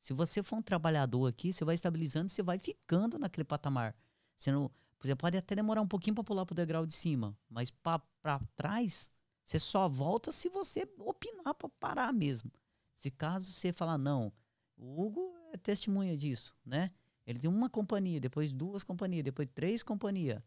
Se 0.00 0.12
você 0.12 0.42
for 0.42 0.56
um 0.56 0.62
trabalhador 0.62 1.26
aqui, 1.26 1.52
você 1.52 1.64
vai 1.64 1.74
estabilizando 1.74 2.26
e 2.26 2.30
você 2.30 2.42
vai 2.42 2.58
ficando 2.58 3.18
naquele 3.18 3.44
patamar. 3.44 3.94
Você, 4.36 4.52
não, 4.52 4.70
você 5.00 5.14
pode 5.14 5.36
até 5.36 5.54
demorar 5.54 5.80
um 5.80 5.86
pouquinho 5.86 6.14
para 6.14 6.24
pular 6.24 6.46
pro 6.46 6.54
degrau 6.54 6.86
de 6.86 6.94
cima, 6.94 7.36
mas 7.48 7.70
para 7.70 8.40
trás, 8.54 9.10
você 9.44 9.58
só 9.58 9.88
volta 9.88 10.32
se 10.32 10.48
você 10.48 10.88
opinar 10.98 11.54
para 11.54 11.68
parar 11.80 12.12
mesmo. 12.12 12.50
Se 12.94 13.10
caso 13.10 13.52
você 13.52 13.72
falar, 13.72 13.98
não, 13.98 14.32
o 14.76 15.02
Hugo 15.02 15.34
é 15.52 15.56
testemunha 15.56 16.16
disso, 16.16 16.54
né? 16.64 16.90
Ele 17.26 17.38
tem 17.38 17.50
uma 17.50 17.68
companhia, 17.68 18.20
depois 18.20 18.52
duas 18.52 18.82
companhias, 18.84 19.24
depois 19.24 19.48
três 19.54 19.82
companhias. 19.82 20.42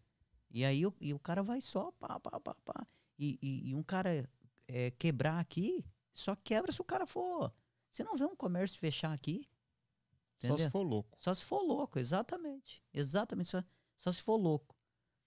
E 0.50 0.66
aí 0.66 0.86
o, 0.86 0.94
e 1.00 1.14
o 1.14 1.20
cara 1.20 1.44
vai 1.44 1.62
só 1.62 1.92
pá, 1.92 2.20
pá, 2.20 2.40
pá, 2.40 2.56
pá. 2.56 2.88
E, 3.18 3.38
e, 3.42 3.70
e 3.70 3.76
um 3.76 3.84
cara 3.84 4.28
é, 4.68 4.92
quebrar 4.92 5.40
aqui, 5.40 5.86
só 6.14 6.36
quebra 6.36 6.72
se 6.72 6.82
o 6.82 6.86
cara 6.86 7.06
for. 7.06 7.54
Você 7.92 8.04
não 8.04 8.16
vê 8.16 8.26
um 8.26 8.36
comércio 8.36 8.80
fechar 8.80 9.14
aqui. 9.14 9.48
Só 10.40 10.48
Entendeu? 10.48 10.66
se 10.66 10.72
for 10.72 10.84
louco. 10.84 11.18
Só 11.20 11.34
se 11.34 11.44
for 11.44 11.62
louco, 11.62 12.00
exatamente. 12.00 12.82
Exatamente, 12.94 13.50
só, 13.50 13.64
só 14.00 14.12
se 14.12 14.22
for 14.22 14.38
louco. 14.38 14.76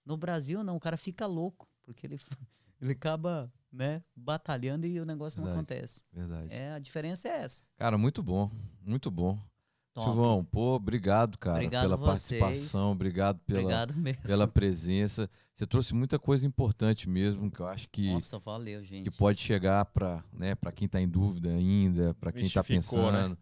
No 0.05 0.17
Brasil, 0.17 0.63
não, 0.63 0.75
o 0.75 0.79
cara 0.79 0.97
fica 0.97 1.25
louco, 1.25 1.65
porque 1.83 2.05
ele, 2.05 2.19
ele 2.81 2.91
acaba 2.91 3.49
né, 3.71 4.03
batalhando 4.15 4.85
e 4.85 4.99
o 4.99 5.05
negócio 5.05 5.39
não 5.39 5.45
Verdade. 5.45 5.73
acontece. 5.73 6.03
Verdade. 6.11 6.53
É, 6.53 6.73
a 6.73 6.79
diferença 6.79 7.29
é 7.29 7.43
essa. 7.43 7.63
Cara, 7.77 7.97
muito 7.97 8.21
bom. 8.21 8.51
Muito 8.81 9.09
bom. 9.09 9.39
Top. 9.93 10.07
Silvão, 10.07 10.43
pô, 10.43 10.73
obrigado, 10.73 11.37
cara, 11.37 11.57
Obrigado 11.57 11.83
pela 11.83 11.97
vocês. 11.97 12.41
participação. 12.41 12.91
Obrigado 12.91 13.39
pela, 13.45 13.59
Obrigado 13.61 13.93
pela 14.23 14.47
presença. 14.47 15.29
Você 15.55 15.67
trouxe 15.67 15.93
muita 15.93 16.17
coisa 16.17 16.47
importante 16.47 17.07
mesmo, 17.07 17.51
que 17.51 17.59
eu 17.59 17.67
acho 17.67 17.87
que, 17.89 18.11
Nossa, 18.11 18.39
valeu, 18.39 18.83
gente. 18.83 19.03
que 19.07 19.15
pode 19.15 19.39
chegar 19.39 19.85
para 19.85 20.23
né, 20.33 20.55
pra 20.55 20.71
quem 20.71 20.87
tá 20.87 20.99
em 20.99 21.07
dúvida 21.07 21.49
ainda, 21.51 22.15
para 22.15 22.31
quem 22.31 22.49
tá 22.49 22.61
Mistificou, 22.61 23.11
né? 23.11 23.19
pensando. 23.19 23.37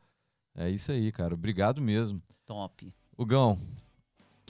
É 0.53 0.69
isso 0.69 0.91
aí, 0.91 1.09
cara. 1.13 1.33
Obrigado 1.33 1.81
mesmo. 1.81 2.21
Top. 2.45 2.93
Hugão, 3.17 3.57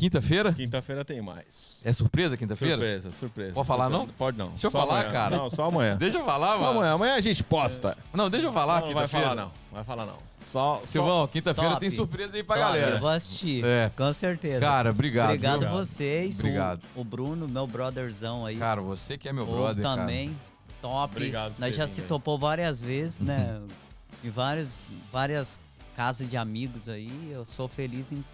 quinta-feira? 0.02 0.52
Quinta-feira 0.53 1.06
tem 1.06 1.22
mais. 1.22 1.82
É 1.86 1.94
surpresa 1.94 2.36
quinta-feira? 2.36 2.73
Surpresa, 2.76 3.11
surpresa. 3.11 3.53
Pode 3.53 3.68
falar, 3.68 3.84
surpresa. 3.90 4.06
não? 4.07 4.14
Pode 4.18 4.38
não. 4.38 4.49
Deixa 4.49 4.68
eu 4.68 4.72
Só 4.72 4.80
falar, 4.80 4.95
amanhã. 4.99 5.11
cara. 5.11 5.38
Não, 5.38 5.49
só 5.49 5.65
amanhã. 5.65 5.95
Deixa 5.98 6.18
eu 6.18 6.26
falar, 6.26 6.57
Só 6.57 6.64
mano. 6.64 6.78
amanhã. 6.80 6.94
Amanhã 6.94 7.14
a 7.15 7.22
gente 7.22 7.44
posta. 7.44 7.98
Não, 8.14 8.30
deixa 8.30 8.48
eu 8.48 8.53
falar 8.53 8.82
não, 8.82 8.88
não 8.88 8.94
vai 8.95 9.03
quinta-feira. 9.03 9.30
falar 9.30 9.41
não. 9.44 9.52
Vai 9.72 9.84
falar 9.84 10.06
não. 10.06 10.18
Só, 10.41 10.80
só 10.80 10.86
Silvão, 10.86 11.28
quinta-feira 11.28 11.69
Top. 11.69 11.80
tem 11.82 11.90
surpresa 11.91 12.36
aí 12.36 12.44
pra 12.44 12.56
Top, 12.57 12.68
galera. 12.68 12.95
Eu 12.95 12.99
vou 12.99 13.10
assistir. 13.10 13.64
É. 13.64 13.91
Com 13.95 14.11
certeza. 14.11 14.60
Cara, 14.60 14.90
obrigado. 14.90 15.26
Obrigado 15.28 15.60
viu? 15.61 15.69
vocês. 15.69 16.38
o- 16.38 16.40
Obrigado. 16.41 16.82
O, 16.95 17.03
Bruno, 17.03 17.48
meu 17.48 17.68
brotherzão 17.68 18.45
aí. 18.45 18.57
Cara, 18.57 18.82
você 18.82 19.18
que 19.18 19.30
é 19.30 19.34
meu 19.34 19.44
o 19.44 19.52
brother, 19.52 19.84
cara. 19.84 20.02
também. 20.02 20.36
Top. 20.82 21.15
Obrigado 21.15 21.53
Nós 21.60 21.76
já 21.76 21.88
se 21.88 22.02
topou 22.02 22.40
várias 22.40 22.82
vezes, 22.82 23.22
né? 23.22 23.61
em 24.23 24.30
vários, 24.32 24.82
várias 25.11 25.60
casas 25.95 26.28
de 26.28 26.36
amigos 26.36 26.90
aí. 26.90 27.30
Eu 27.32 27.45
sou 27.45 27.68
feliz 27.68 28.11
em, 28.11 28.26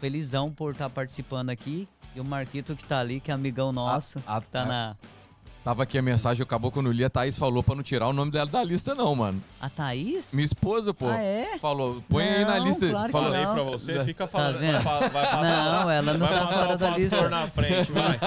felizão 0.00 0.50
por 0.50 0.72
estar 0.72 0.88
participando 0.90 1.50
aqui. 1.50 1.86
E 2.14 2.20
o 2.20 2.24
Marquito 2.24 2.74
que 2.74 2.84
tá 2.84 2.98
ali, 2.98 3.20
que 3.20 3.30
é 3.30 3.34
amigão 3.34 3.70
nosso, 3.70 4.20
a- 4.26 4.40
que 4.40 4.48
tá 4.48 4.62
a- 4.62 4.66
na. 4.66 4.96
Tava 5.62 5.82
aqui 5.82 5.98
a 5.98 6.02
mensagem, 6.02 6.42
acabou 6.42 6.70
quando 6.70 6.86
eu 6.86 6.92
li, 6.92 7.04
a 7.04 7.10
Thaís 7.10 7.36
falou 7.36 7.62
pra 7.62 7.74
não 7.74 7.82
tirar 7.82 8.08
o 8.08 8.14
nome 8.14 8.30
dela 8.32 8.46
da 8.46 8.64
lista, 8.64 8.94
não, 8.94 9.14
mano. 9.14 9.42
A 9.60 9.68
Thaís? 9.68 10.32
Minha 10.32 10.46
esposa, 10.46 10.94
pô, 10.94 11.06
Ah, 11.06 11.22
é? 11.22 11.58
falou, 11.60 12.02
põe 12.08 12.24
aí 12.26 12.44
na 12.46 12.56
Não, 12.56 12.64
lista. 12.64 12.88
claro 12.88 13.12
não. 13.12 13.54
pra 13.54 13.62
você, 13.64 14.02
fica 14.06 14.26
falando. 14.26 14.58
vendo? 14.58 14.80
vai, 14.80 15.00
vai 15.10 15.10
passar, 15.26 15.42
Não, 15.82 15.90
ela 15.90 16.12
não 16.14 16.26
vai 16.26 16.34
tá 16.34 16.46
passar 16.46 16.54
fora 16.54 16.74
o 16.74 16.78
da 16.78 16.86
pastor 16.86 17.00
lista. 17.02 17.28
na 17.28 17.46
frente, 17.48 17.92
vai. 17.92 18.18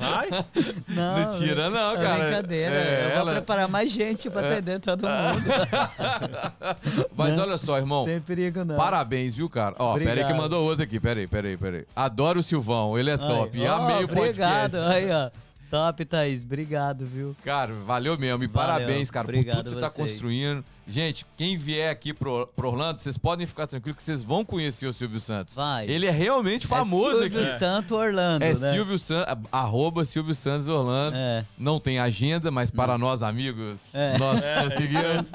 Vai? 0.00 0.44
Não, 0.88 1.18
Não 1.20 1.38
tira 1.38 1.68
não, 1.68 1.92
é 1.92 1.96
cara. 2.04 2.24
brincadeira. 2.24 2.74
É, 2.74 3.04
eu 3.04 3.08
vou 3.10 3.18
ela- 3.18 3.32
preparar 3.32 3.68
mais 3.68 3.92
gente 3.92 4.30
pra 4.30 4.40
atender 4.50 4.80
todo 4.80 5.02
mundo. 5.02 5.44
Mas 7.16 7.36
Né? 7.36 7.42
olha 7.42 7.58
só, 7.58 7.76
irmão. 7.76 7.98
Não 8.00 8.06
tem 8.06 8.20
perigo, 8.20 8.64
não. 8.64 8.76
Parabéns, 8.76 9.34
viu, 9.34 9.48
cara? 9.50 9.74
Ó, 9.78 9.92
pera 9.92 10.10
aí 10.10 10.16
que 10.16 10.20
Obrigado. 10.22 10.36
mandou 10.38 10.64
outro 10.64 10.84
aqui. 10.84 10.98
Pera 10.98 11.20
aí, 11.20 11.26
pera 11.26 11.48
aí, 11.48 11.56
pera 11.58 11.76
aí. 11.78 11.84
Adoro 11.94 12.40
o 12.40 12.42
Silvão, 12.42 12.98
ele 12.98 13.10
é 13.10 13.18
top. 13.18 13.60
Ó, 13.66 13.74
Amei 13.74 13.96
o 13.96 14.04
Obrigado. 14.04 14.16
podcast. 14.16 14.76
Aí, 14.76 15.08
ó. 15.10 15.30
Top, 15.70 16.04
Thaís. 16.04 16.44
Obrigado, 16.44 17.06
viu? 17.06 17.36
Cara, 17.44 17.72
valeu 17.86 18.18
mesmo. 18.18 18.42
E 18.42 18.46
Valeu. 18.46 18.50
parabéns, 18.78 19.10
cara, 19.10 19.26
por 19.26 19.34
Obrigado 19.34 19.56
tudo 19.58 19.74
que 19.74 19.74
você 19.74 19.80
tá 19.80 19.90
construindo. 19.90 20.64
Gente, 20.88 21.24
quem 21.36 21.56
vier 21.56 21.88
aqui 21.88 22.12
pro, 22.12 22.48
pro 22.48 22.68
Orlando, 22.68 23.00
vocês 23.00 23.16
podem 23.16 23.46
ficar 23.46 23.68
tranquilos 23.68 23.96
que 23.96 24.02
vocês 24.02 24.24
vão 24.24 24.44
conhecer 24.44 24.86
o 24.88 24.92
Silvio 24.92 25.20
Santos. 25.20 25.54
Vai. 25.54 25.88
Ele 25.88 26.06
é 26.06 26.10
realmente 26.10 26.66
famoso 26.66 27.18
é 27.20 27.22
Silvio 27.28 27.42
aqui. 27.42 27.58
Santo 27.60 27.94
Orlando, 27.94 28.44
É 28.44 28.52
né? 28.54 28.72
Silvio 28.72 28.98
Santos, 28.98 29.44
arroba 29.52 30.04
Silvio 30.04 30.34
Santos 30.34 30.68
Orlando. 30.68 31.16
É. 31.16 31.44
Não 31.56 31.78
tem 31.78 32.00
agenda, 32.00 32.50
mas 32.50 32.72
para 32.72 32.98
nós 32.98 33.22
amigos, 33.22 33.78
É. 33.94 34.18
nós 34.18 34.42
É, 34.42 34.62
conseguimos. 34.64 35.30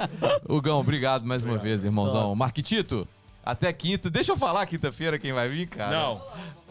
Hugão, 0.50 0.80
obrigado 0.82 1.26
mais 1.26 1.46
uma 1.46 1.54
Obrigado. 1.54 1.72
vez, 1.72 1.86
irmãozão. 1.86 2.22
Top. 2.24 2.38
Marquitito, 2.38 3.08
até 3.46 3.72
quinta. 3.72 4.10
Deixa 4.10 4.34
eu 4.34 4.38
falar 4.38 4.66
quinta-feira 4.66 5.18
quem 5.18 5.32
vai 5.32 5.48
vir, 5.48 5.68
cara. 5.68 5.92
Não. 5.98 6.22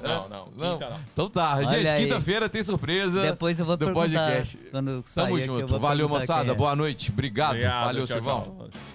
Não, 0.09 0.28
não. 0.28 0.48
Não. 0.56 0.72
Quinta 0.78 0.90
não. 0.90 1.01
Então 1.12 1.28
tá, 1.31 1.56
Olha 1.56 1.68
gente, 1.68 1.86
aí. 1.89 2.02
quinta-feira 2.05 2.48
tem 2.48 2.62
surpresa. 2.62 3.22
Depois 3.22 3.59
eu 3.59 3.66
vou 3.66 3.76
do 3.76 3.86
perguntar 3.86 4.09
podcast. 4.09 4.59
quando 4.70 5.02
sair 5.06 5.24
Tamo 5.24 5.36
aqui, 5.36 5.48
eu 5.48 5.55
junto. 5.60 5.66
vou 5.68 5.81
Valeu, 5.81 6.09
moçada. 6.09 6.52
é. 6.52 6.55
Boa 6.55 6.76
noite. 6.76 7.10
Obrigado. 7.10 7.51
Obrigado, 7.51 7.85
Valeu, 7.86 8.06
tchau, 8.06 8.16
Silvão. 8.16 8.43
tchau. 8.70 8.94